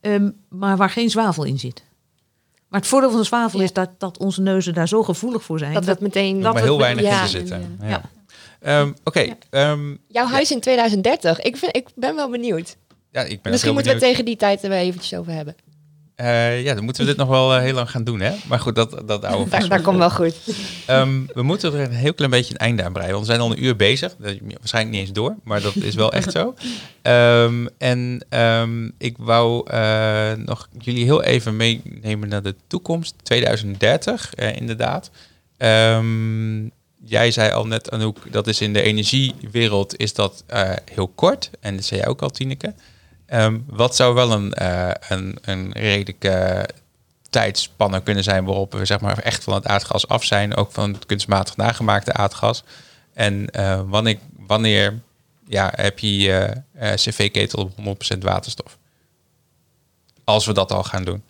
Ehm, 0.01 0.29
maar 0.49 0.77
waar 0.77 0.89
geen 0.89 1.09
zwavel 1.09 1.43
in 1.43 1.59
zit. 1.59 1.83
Maar 2.69 2.79
het 2.79 2.89
voordeel 2.89 3.09
van 3.09 3.19
de 3.19 3.25
zwavel 3.25 3.59
Ja. 3.59 3.65
is 3.65 3.73
dat, 3.73 3.89
dat 3.97 4.17
onze 4.17 4.41
neuzen 4.41 4.73
daar 4.73 4.87
zo 4.87 5.03
gevoelig 5.03 5.43
voor 5.43 5.59
zijn. 5.59 5.73
dat 5.73 5.85
we 5.85 5.91
het 5.91 5.99
meteen... 5.99 6.41
Dat 6.41 6.53
maar 6.53 6.63
heel 6.63 6.77
weinig 6.77 7.03
ja. 7.03 7.19
in 7.19 7.25
te 7.25 7.31
zitten. 7.31 7.79
Ja. 7.81 8.01
Ehm, 8.61 8.91
Oké, 9.03 9.35
ehm, 9.49 9.95
Jouw 10.07 10.25
huis 10.25 10.51
in 10.51 10.59
2030, 10.59 11.41
ik, 11.41 11.57
vind, 11.57 11.75
ik 11.75 11.87
ben 11.95 12.15
wel 12.15 12.29
benieuwd. 12.29 12.77
ja, 13.11 13.21
ik 13.21 13.41
ben 13.41 13.51
Misschien 13.51 13.73
moeten 13.73 13.93
we 13.93 13.99
tegen 13.99 14.25
die 14.25 14.35
tijd 14.35 14.63
er 14.63 14.71
eventjes 14.71 15.19
over 15.19 15.31
hebben. 15.33 15.55
Eh, 16.17 16.63
ja, 16.63 16.73
dan 16.73 16.83
moeten 16.83 17.03
we 17.03 17.09
dit 17.09 17.17
nog 17.17 17.27
wel 17.27 17.53
eh, 17.53 17.61
heel 17.61 17.73
lang 17.73 17.91
gaan 17.91 18.03
doen, 18.03 18.19
hè? 18.19 18.35
Maar 18.47 18.59
goed, 18.59 18.75
dat, 18.75 19.01
dat 19.05 19.23
houden 19.23 19.45
we 19.45 19.51
Daar, 19.59 19.67
daar 19.67 19.81
komt 19.81 19.97
wel 19.97 20.09
goed. 20.09 20.35
Ehm, 20.85 21.21
we 21.33 21.41
moeten 21.41 21.73
er 21.73 21.79
een 21.79 21.91
heel 21.91 22.13
klein 22.13 22.31
beetje 22.31 22.53
een 22.53 22.59
einde 22.59 22.83
aan 22.83 22.93
breien. 22.93 23.11
Want 23.11 23.25
we 23.25 23.31
zijn 23.31 23.43
al 23.43 23.51
een 23.51 23.63
uur 23.63 23.75
bezig. 23.75 24.15
Dat 24.19 24.31
is 24.31 24.39
waarschijnlijk 24.57 24.95
niet 24.95 25.07
eens 25.07 25.15
door, 25.15 25.35
maar 25.43 25.61
dat 25.61 25.75
is 25.75 25.95
wel 25.95 26.11
echt 26.13 26.31
zo. 26.31 26.53
En 27.77 28.93
ik 28.97 29.17
wou 29.17 29.69
eh, 29.69 30.31
nog 30.33 30.69
jullie 30.79 31.03
heel 31.03 31.23
even 31.23 31.55
meenemen 31.55 32.29
naar 32.29 32.43
de 32.43 32.55
toekomst. 32.67 33.15
2030, 33.23 34.33
eh, 34.33 34.55
inderdaad. 34.55 35.11
Ehm, 35.57 36.65
jij 37.09 37.31
zei 37.31 37.51
al 37.51 37.67
net, 37.67 37.91
Anouk, 37.91 38.31
dat 38.31 38.47
is 38.47 38.61
in 38.61 38.73
de 38.73 38.81
energiewereld 38.81 39.97
is 39.97 40.13
dat 40.13 40.43
eh, 40.47 40.71
heel 40.91 41.07
kort. 41.07 41.49
En 41.59 41.75
dat 41.75 41.85
zei 41.85 41.99
jij 41.99 42.09
ook 42.09 42.21
al, 42.21 42.29
Tineke. 42.29 42.73
Ehm, 43.25 43.59
wat 43.65 43.95
zou 43.95 44.13
wel 44.13 44.31
een, 44.31 44.53
eh, 44.53 44.89
een, 45.09 45.37
een 45.41 45.71
redelijke 45.71 46.69
tijdspannen 47.29 48.03
kunnen 48.03 48.23
zijn 48.23 48.45
waarop 48.45 48.73
we 48.73 48.85
zeg 48.85 48.99
maar 48.99 49.17
echt 49.17 49.43
van 49.43 49.53
het 49.53 49.67
aardgas 49.67 50.07
af 50.07 50.23
zijn, 50.23 50.55
ook 50.55 50.71
van 50.71 50.93
het 50.93 51.05
kunstmatig 51.05 51.55
nagemaakte 51.55 52.13
aardgas. 52.13 52.63
En 53.13 53.49
eh, 53.49 53.81
wanneer, 53.85 54.17
wanneer 54.47 54.99
ja, 55.47 55.73
heb 55.75 55.99
je 55.99 56.53
cv-ketel 56.95 57.61
op 57.61 58.05
100% 58.15 58.17
waterstof? 58.17 58.77
Als 60.23 60.45
we 60.45 60.53
dat 60.53 60.71
al 60.71 60.83
gaan 60.83 61.03
doen. 61.03 61.23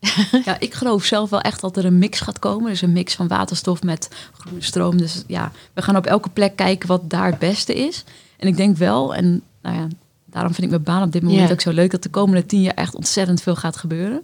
Ja, 0.44 0.56
ik 0.60 0.74
geloof 0.74 1.04
zelf 1.04 1.30
wel 1.30 1.40
echt 1.40 1.60
dat 1.60 1.76
er 1.76 1.84
een 1.84 1.98
mix 1.98 2.20
gaat 2.20 2.38
komen. 2.38 2.70
Dus 2.70 2.82
een 2.82 2.92
mix 2.92 3.14
van 3.14 3.28
waterstof 3.28 3.82
met 3.82 4.08
groene 4.38 4.62
stroom. 4.62 4.96
Dus 4.98 5.24
ja, 5.26 5.52
we 5.72 5.82
gaan 5.82 5.96
op 5.96 6.06
elke 6.06 6.28
plek 6.28 6.56
kijken 6.56 6.88
wat 6.88 7.10
daar 7.10 7.26
het 7.26 7.38
beste 7.38 7.74
is. 7.74 8.04
En 8.36 8.48
ik 8.48 8.56
denk 8.56 8.76
wel, 8.76 9.14
en 9.14 9.42
nou 9.62 9.76
ja, 9.76 9.86
daarom 10.24 10.52
vind 10.52 10.64
ik 10.64 10.70
mijn 10.70 10.82
baan 10.82 11.02
op 11.02 11.12
dit 11.12 11.22
moment 11.22 11.40
ook 11.52 11.60
zo 11.60 11.70
leuk, 11.72 11.90
dat 11.90 12.02
de 12.02 12.08
komende 12.08 12.46
tien 12.46 12.62
jaar 12.62 12.74
echt 12.74 12.94
ontzettend 12.94 13.42
veel 13.42 13.56
gaat 13.56 13.76
gebeuren. 13.76 14.22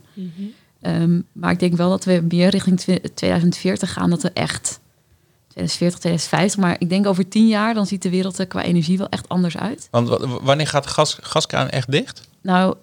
Ehm, 0.81 1.21
maar 1.33 1.51
ik 1.51 1.59
denk 1.59 1.77
wel 1.77 1.89
dat 1.91 2.05
we 2.05 2.25
meer 2.29 2.49
richting 2.49 2.79
twi- 2.81 3.01
2040 3.15 3.93
gaan, 3.93 4.11
dat 4.11 4.23
er 4.23 4.31
echt 4.35 4.81
2040, 5.49 5.99
2050. 6.01 6.61
Maar 6.61 6.77
ik 6.79 6.89
denk 6.89 7.07
over 7.07 7.29
tien 7.29 7.49
jaar, 7.49 7.75
dan 7.75 7.87
ziet 7.87 8.03
de 8.03 8.11
wereld 8.11 8.39
er 8.39 8.47
qua 8.47 8.63
energie 8.63 8.99
wel 8.99 9.09
echt 9.09 9.29
anders 9.29 9.57
uit. 9.57 9.89
Want 9.91 10.09
wa- 10.09 10.27
wanneer 10.43 10.67
gaat 10.67 10.83
de 10.85 10.89
gas, 10.91 11.19
gaskraan 11.21 11.69
echt 11.69 11.91
dicht? 11.91 12.21
Nou, 12.41 12.75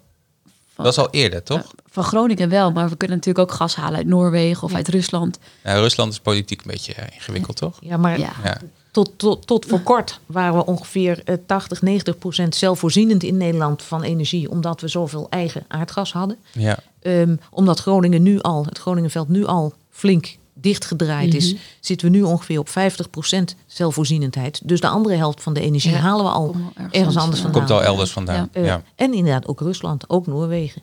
van, 0.74 0.84
Dat 0.84 0.92
is 0.92 0.98
al 0.98 1.10
eerder, 1.10 1.42
toch? 1.42 1.72
Van 1.92 2.04
Groningen 2.04 2.48
wel, 2.48 2.72
maar 2.72 2.88
we 2.88 2.96
kunnen 2.96 3.16
natuurlijk 3.16 3.50
ook 3.50 3.56
gas 3.56 3.74
halen 3.76 3.96
uit 3.96 4.06
Noorwegen 4.06 4.62
of 4.62 4.70
Ja. 4.70 4.76
uit 4.76 4.88
Rusland. 4.88 5.38
Nou, 5.64 5.80
Rusland 5.80 6.12
is 6.12 6.20
politiek 6.20 6.58
een 6.64 6.70
beetje 6.70 6.94
eh, 6.94 7.06
ingewikkeld, 7.14 7.56
toch? 7.56 7.78
Ja, 7.80 7.96
maar 7.96 8.18
Ja. 8.18 8.32
Ja. 8.44 8.58
tot, 8.90 9.10
tot, 9.16 9.46
tot 9.46 9.66
voor 9.66 9.80
kort 9.80 10.20
waren 10.26 10.54
we 10.56 10.66
ongeveer 10.66 11.20
eh, 11.24 11.36
80, 11.46 11.82
90 11.82 12.18
procent 12.18 12.54
zelfvoorzienend 12.54 13.22
in 13.22 13.36
Nederland 13.36 13.82
van 13.82 14.02
energie, 14.02 14.50
omdat 14.50 14.80
we 14.80 14.88
zoveel 14.88 15.26
eigen 15.30 15.64
aardgas 15.68 16.12
hadden. 16.12 16.36
ja. 16.52 16.78
Ehm, 17.02 17.36
omdat 17.50 17.80
Groningen 17.80 18.22
nu 18.22 18.40
al, 18.40 18.64
het 18.64 18.78
Groningenveld 18.78 19.28
nu 19.28 19.46
al 19.46 19.72
flink 19.90 20.36
dichtgedraaid 20.54 21.34
is, 21.34 21.54
zitten 21.80 22.10
we 22.10 22.16
nu 22.16 22.22
ongeveer 22.22 22.58
op 22.58 22.68
50 22.68 23.10
procent 23.10 23.54
zelfvoorzienendheid. 23.66 24.60
Dus 24.64 24.80
de 24.80 24.88
andere 24.88 25.14
helft 25.14 25.42
van 25.42 25.52
de 25.52 25.60
energie 25.60 25.90
Ja. 25.92 25.98
halen 25.98 26.24
we 26.24 26.30
al 26.30 26.56
ergens 26.90 27.16
anders 27.16 27.36
ja. 27.36 27.42
vandaan. 27.42 27.52
Komt 27.66 27.70
al 27.70 27.82
elders 27.82 28.10
vandaan. 28.10 28.48
Ja. 28.52 28.60
Eh, 28.60 28.64
Ja. 28.64 28.82
En 28.94 29.14
inderdaad 29.14 29.46
ook 29.48 29.60
Rusland, 29.60 30.04
ook 30.10 30.26
Noorwegen. 30.26 30.82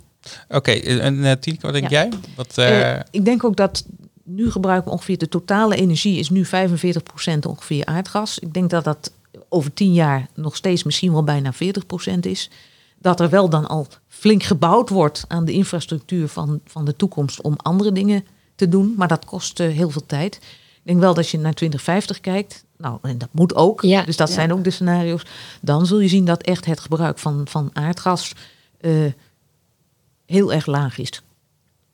Oké, 0.50 0.72
en 0.72 1.16
uh, 1.16 1.32
Tineke, 1.32 1.62
wat 1.66 1.74
denk 1.74 1.90
Ja. 1.90 2.02
jij? 2.02 2.10
Wat, 2.36 2.58
eh, 2.58 2.94
Eh, 2.96 3.00
ik 3.12 3.26
denk 3.26 3.44
ook 3.44 3.56
dat 3.56 3.86
nu 4.24 4.52
gebruiken 4.52 4.86
we 4.88 4.92
ongeveer 4.92 5.18
de 5.18 5.28
totale 5.30 5.76
energie 5.76 6.20
is 6.20 6.30
nu 6.30 6.46
45% 6.46 7.46
ongeveer 7.46 7.86
aardgas. 7.86 8.40
Ik 8.40 8.54
denk 8.54 8.70
dat 8.70 8.84
dat 8.84 9.12
over 9.50 9.74
10 9.74 9.94
jaar 9.94 10.28
nog 10.36 10.56
steeds 10.56 10.84
misschien 10.84 11.12
wel 11.12 11.24
bijna 11.24 11.54
40% 11.54 12.26
is. 12.26 12.50
Dat 13.02 13.20
er 13.20 13.30
wel 13.30 13.50
dan 13.50 13.68
al 13.68 13.88
flink 14.08 14.44
gebouwd 14.44 14.90
wordt 14.90 15.26
aan 15.28 15.46
de 15.46 15.52
infrastructuur 15.52 16.28
van, 16.28 16.60
van 16.66 16.86
de 16.86 16.96
toekomst 16.96 17.42
om 17.42 17.54
andere 17.58 17.92
dingen 17.92 18.26
te 18.56 18.70
doen. 18.70 18.94
Maar 18.98 19.08
dat 19.08 19.26
kost 19.26 19.60
eh, 19.60 19.68
heel 19.72 19.90
veel 19.90 20.06
tijd. 20.06 20.36
Ik 20.36 20.82
denk 20.96 21.00
wel 21.00 21.08
dat 21.10 21.18
als 21.18 21.32
je 21.32 21.38
naar 21.40 21.54
2050 21.54 22.20
kijkt, 22.20 22.66
nou, 22.78 22.98
en 23.02 23.18
dat 23.18 23.30
moet 23.32 23.56
ook, 23.56 23.82
Ja. 23.82 24.04
dus 24.04 24.18
dat 24.18 24.28
Ja. 24.28 24.34
zijn 24.34 24.54
ook 24.54 24.64
de 24.64 24.70
scenario's, 24.70 25.22
dan 25.62 25.86
zul 25.86 26.00
je 26.00 26.08
zien 26.08 26.26
dat 26.26 26.42
echt 26.42 26.66
het 26.66 26.80
gebruik 26.80 27.18
van, 27.20 27.42
van 27.48 27.70
aardgas 27.74 28.34
eh, 28.80 28.92
heel 30.30 30.54
erg 30.54 30.66
laag 30.66 30.98
is. 30.98 31.22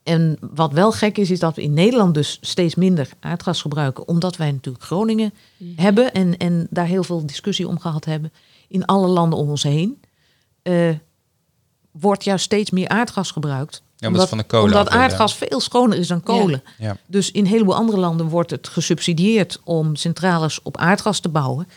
En 0.03 0.37
wat 0.53 0.71
wel 0.71 0.91
gek 0.91 1.17
is, 1.17 1.31
is 1.31 1.39
dat 1.39 1.55
we 1.55 1.61
in 1.61 1.73
Nederland 1.73 2.13
dus 2.13 2.37
steeds 2.41 2.75
minder 2.75 3.09
aardgas 3.19 3.61
gebruiken, 3.61 4.07
omdat 4.07 4.37
wij 4.37 4.51
natuurlijk 4.51 4.83
Groningen 4.83 5.33
hebben 5.75 6.13
en, 6.13 6.37
en 6.37 6.67
daar 6.69 6.85
heel 6.85 7.03
veel 7.03 7.25
discussie 7.25 7.67
om 7.67 7.79
gehad 7.79 8.05
hebben. 8.05 8.33
In 8.67 8.85
alle 8.85 9.07
landen 9.07 9.39
om 9.39 9.49
ons 9.49 9.63
heen 9.63 10.01
eh, 10.61 10.89
wordt 11.91 12.23
juist 12.23 12.45
steeds 12.45 12.71
meer 12.71 12.87
aardgas 12.87 13.31
gebruikt. 13.31 13.81
Ja, 13.95 14.07
omdat 14.07 14.29
van 14.29 14.37
de 14.37 14.43
kolen 14.43 14.65
omdat 14.65 14.89
aardgas 14.89 15.35
veel 15.35 15.59
schoner 15.59 15.97
is 15.97 16.07
dan 16.07 16.23
kolen. 16.23 16.63
Ja. 16.77 16.97
Dus 17.05 17.31
in 17.31 17.43
een 17.43 17.51
heleboel 17.51 17.75
andere 17.75 17.99
landen 17.99 18.27
wordt 18.27 18.51
het 18.51 18.67
gesubsidieerd 18.67 19.59
om 19.63 19.95
centrales 19.95 20.61
op 20.61 20.77
aardgas 20.77 21.19
te 21.19 21.29
bouwen. 21.29 21.67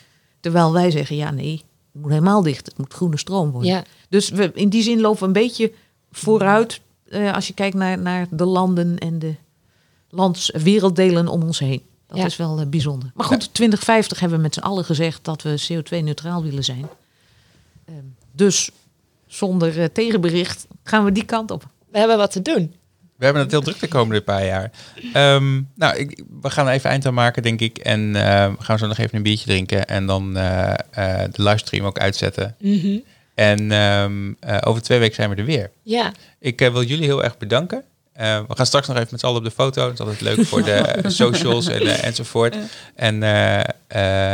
Terwijl 0.41 0.73
wij 0.73 0.91
zeggen, 0.91 1.17
ja 1.17 1.31
nee, 1.31 1.65
het 1.93 2.03
moet 2.03 2.11
helemaal 2.11 2.43
dicht. 2.43 2.67
Het 2.67 2.79
moet 2.79 2.93
groene 2.93 3.19
stroom 3.19 3.51
worden. 3.51 3.71
Ja. 3.71 3.85
Dus 4.09 4.29
we, 4.29 4.51
in 4.55 4.69
die 4.69 4.83
zin 4.83 5.01
lopen 5.01 5.21
we 5.21 5.27
een 5.27 5.33
beetje 5.33 5.73
vooruit 6.19 6.81
eh, 7.09 7.35
als 7.35 7.47
je 7.47 7.55
kijkt 7.55 7.77
naar, 7.77 7.99
naar 7.99 8.27
de 8.31 8.45
landen 8.45 8.99
en 8.99 9.19
de 9.19 9.35
lands, 10.11 10.51
werelddelen 10.63 11.29
om 11.29 11.43
ons 11.43 11.59
heen. 11.59 11.83
Dat 12.07 12.19
Ja. 12.19 12.25
is 12.25 12.37
wel 12.37 12.61
eh, 12.61 12.67
bijzonder. 12.67 13.11
Maar 13.15 13.27
goed, 13.27 13.55
2050 13.55 14.21
hebben 14.21 14.37
we 14.39 14.45
met 14.45 14.55
z'n 14.55 14.61
allen 14.61 14.85
gezegd 14.85 15.25
dat 15.25 15.43
we 15.43 15.67
CO2-neutraal 15.69 16.43
willen 16.43 16.65
zijn. 16.65 16.87
Ehm, 17.85 17.97
dus 18.33 18.71
zonder 19.27 19.81
eh, 19.81 19.85
tegenbericht 19.93 20.67
gaan 20.85 21.05
we 21.05 21.13
die 21.13 21.25
kant 21.25 21.51
op. 21.51 21.69
We 21.91 21.99
hebben 21.99 22.17
wat 22.17 22.31
te 22.31 22.43
doen. 22.43 22.75
We 23.17 23.25
hebben 23.25 23.43
het 23.43 23.51
heel 23.51 23.61
druk 23.63 23.81
de 23.81 23.89
komende 23.89 24.21
paar 24.23 24.45
jaar. 24.47 24.71
Ehm, 25.13 25.63
nou, 25.75 25.97
ik, 25.97 26.23
we 26.41 26.51
gaan 26.51 26.67
er 26.67 26.73
even 26.73 26.91
eind 26.91 27.07
aan 27.07 27.15
maken, 27.15 27.43
denk 27.43 27.61
ik. 27.61 27.79
En 27.79 28.17
eh, 28.17 28.53
we 28.59 28.65
gaan 28.65 28.79
zo 28.79 28.87
nog 28.87 28.99
even 28.99 29.17
een 29.17 29.23
biertje 29.23 29.47
drinken. 29.47 29.87
En 29.87 30.07
dan 30.07 30.37
eh, 30.37 30.71
eh, 30.73 31.33
de 31.33 31.43
livestream 31.43 31.85
ook 31.87 31.99
uitzetten. 31.99 32.57
En 33.39 33.73
ehm, 33.73 34.33
eh, 34.41 34.57
over 34.61 34.83
twee 34.83 34.99
weken 34.99 35.15
zijn 35.15 35.31
we 35.31 35.37
er 35.37 35.45
weer. 35.45 35.71
Ja. 35.83 36.13
Ik 36.39 36.61
eh, 36.61 36.73
wil 36.73 36.83
jullie 36.83 37.05
heel 37.05 37.25
erg 37.25 37.39
bedanken. 37.39 37.85
Eh, 38.13 38.41
we 38.49 38.57
gaan 38.57 38.67
straks 38.67 38.87
nog 38.87 38.97
even 38.97 39.09
met 39.11 39.21
z'n 39.21 39.27
allen 39.27 39.39
op 39.39 39.45
de 39.45 39.51
foto. 39.51 39.83
Dat 39.83 39.93
is 39.93 40.01
altijd 40.01 40.21
leuk 40.21 40.47
voor 40.47 40.63
de 40.63 41.01
socials 41.07 41.67
en, 41.67 42.03
enzovoort. 42.03 42.57
En, 42.95 43.23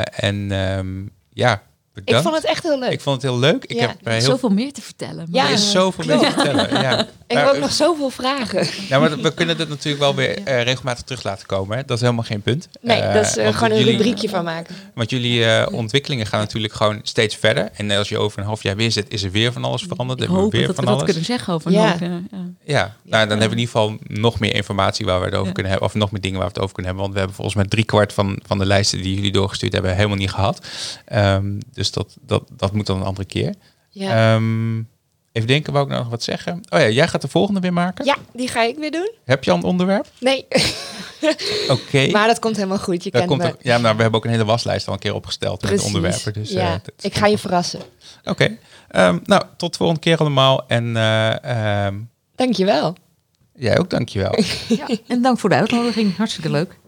en 0.05 0.50
ehm, 0.50 0.88
ja, 1.32 1.62
Ik 2.05 2.14
vond 2.16 2.34
het 2.34 2.45
echt 2.45 2.62
heel 2.62 2.78
leuk. 2.78 2.90
Ik 2.90 3.01
vond 3.01 3.22
het 3.22 3.30
heel 3.30 3.40
leuk. 3.40 3.64
Ik 3.64 3.76
Ja. 3.76 3.80
heb 3.88 3.97
heel 4.03 4.20
Zoveel 4.20 4.49
meer 4.49 4.72
te 4.72 4.82
vertellen. 4.82 5.26
Ja. 5.30 5.47
Er 5.47 5.53
is 5.53 5.70
zoveel 5.70 6.05
meer 6.05 6.18
te 6.18 6.30
vertellen. 6.32 6.82
Ja. 6.82 7.07
Ik 7.26 7.34
Maar, 7.34 7.45
heb 7.45 7.55
ook 7.55 7.61
nog 7.61 7.72
zoveel 7.72 8.11
vragen. 8.11 8.66
nou, 8.90 9.03
maar 9.09 9.18
we 9.20 9.34
kunnen 9.34 9.57
dit 9.57 9.68
natuurlijk 9.68 9.99
wel 10.03 10.14
weer 10.14 10.42
eh, 10.42 10.62
regelmatig 10.62 11.05
terug 11.05 11.22
laten 11.22 11.47
komen. 11.47 11.76
Hè? 11.76 11.82
Dat 11.84 11.97
is 11.97 12.03
helemaal 12.03 12.24
geen 12.24 12.42
punt. 12.42 12.68
Nee, 12.80 13.01
Eh, 13.01 13.14
dat 13.14 13.24
is 13.24 13.36
eh, 13.36 13.55
gewoon 13.57 13.70
een 13.78 13.82
rubriekje 13.84 14.28
van 14.28 14.45
maken. 14.45 14.74
Want 14.95 15.11
jullie 15.11 15.45
eh, 15.45 15.72
ontwikkelingen 15.72 16.26
gaan 16.26 16.40
natuurlijk 16.40 16.72
gewoon 16.72 17.01
steeds 17.03 17.36
verder. 17.36 17.68
En 17.76 17.90
als 17.90 18.09
je 18.09 18.18
over 18.18 18.38
een 18.38 18.45
half 18.45 18.62
jaar 18.62 18.76
weer 18.76 18.92
zit, 18.92 19.07
is 19.12 19.22
er 19.22 19.30
weer 19.30 19.53
van 19.53 19.64
alles 19.64 19.82
veranderd. 19.82 20.18
Ik 20.20 20.24
hebben 20.24 20.36
we 20.36 20.42
hoop 20.42 20.53
weer 20.53 20.66
dat 20.66 20.74
van 20.74 20.84
we 20.84 20.90
dat 20.90 21.01
alles. 21.01 21.11
kunnen 21.11 21.24
zeggen 21.30 21.53
over 21.55 21.66
een 21.66 21.72
Ja. 21.78 21.86
half 21.88 22.01
jaar. 22.01 22.11
Ja. 22.30 22.38
Ja, 22.64 22.97
nou, 23.03 23.28
dan 23.28 23.38
hebben 23.38 23.38
we 23.38 23.45
in 23.45 23.51
ieder 23.59 23.66
geval 23.74 23.97
nog 24.07 24.40
meer 24.40 24.55
informatie 24.55 25.07
waar 25.07 25.18
we 25.18 25.24
het 25.24 25.34
over 25.34 25.47
Ja. 25.47 25.53
kunnen 25.53 25.72
hebben. 25.72 25.88
Of 25.90 25.95
nog 25.95 26.11
meer 26.11 26.20
dingen 26.20 26.38
waar 26.38 26.47
we 26.49 26.53
het 26.55 26.62
over 26.62 26.74
kunnen 26.74 26.92
hebben. 26.92 27.03
Want 27.03 27.12
we 27.12 27.18
hebben 27.18 27.36
volgens 27.36 27.57
mij 27.57 27.66
driekwart 27.66 28.12
van, 28.12 28.38
van 28.47 28.59
de 28.59 28.66
lijsten 28.66 29.03
die 29.03 29.14
jullie 29.14 29.32
doorgestuurd 29.32 29.72
hebben 29.72 29.95
helemaal 29.97 30.16
niet 30.16 30.30
gehad. 30.30 30.66
Ehm, 31.05 31.59
dus 31.72 31.84
dat, 31.91 32.16
dat, 32.20 32.43
dat 32.57 32.72
moet 32.72 32.87
dan 32.87 32.97
een 32.97 33.07
andere 33.07 33.26
keer. 33.26 33.55
Ja. 33.91 34.35
Ehm, 34.35 34.76
even 35.32 35.49
denken, 35.49 35.72
wou 35.72 35.85
ik 35.85 35.91
nou 35.91 36.03
nog 36.03 36.11
wat 36.11 36.22
zeggen? 36.22 36.61
Oh 36.68 36.78
ja, 36.78 36.89
jij 36.89 37.09
gaat 37.09 37.22
de 37.22 37.28
volgende 37.28 37.61
weer 37.61 37.72
maken. 37.72 38.05
ja, 38.05 38.16
die 38.32 38.49
ga 38.49 38.62
ik 38.62 38.76
weer 38.78 38.91
doen. 38.91 39.12
Heb 39.24 39.45
je 39.45 39.51
al 39.51 39.57
een 39.57 39.62
onderwerp? 39.62 40.07
Nee, 40.20 40.47
Oké. 41.68 42.11
maar 42.11 42.26
dat 42.26 42.39
komt 42.39 42.57
helemaal 42.57 42.78
goed. 42.78 43.05
Je 43.05 43.11
kent 43.11 43.26
komt 43.26 43.43
me. 43.43 43.57
ja, 43.61 43.78
nou, 43.78 43.97
we 43.97 44.03
hebben 44.03 44.20
ook 44.20 44.24
een 44.24 44.30
hele 44.30 44.45
waslijst 44.45 44.87
al 44.87 44.93
een 44.93 44.99
keer 44.99 45.14
opgesteld 45.14 45.61
met 45.62 45.70
Precies. 45.70 45.87
onderwerpen. 45.87 46.32
Dus, 46.32 46.51
eh, 46.51 46.57
ja, 46.57 46.70
dat- 46.82 47.05
ik 47.05 47.14
ga 47.14 47.26
je 47.26 47.39
verrassen. 47.39 47.80
Oké. 48.24 48.57
Ehm, 48.89 49.18
nou, 49.24 49.43
tot 49.57 49.70
de 49.72 49.76
volgende 49.78 50.01
keer 50.03 50.16
allemaal. 50.18 50.64
En 50.68 50.97
eh, 50.97 51.85
ehm, 51.87 51.95
Dankjewel. 52.35 52.97
jij 53.55 53.78
ook, 53.78 53.91
dankjewel. 53.91 54.39
En 55.07 55.22
dank 55.22 55.39
voor 55.39 55.49
de 55.49 55.55
uitnodiging. 55.57 56.16
Hartstikke 56.16 56.51
leuk. 56.51 56.78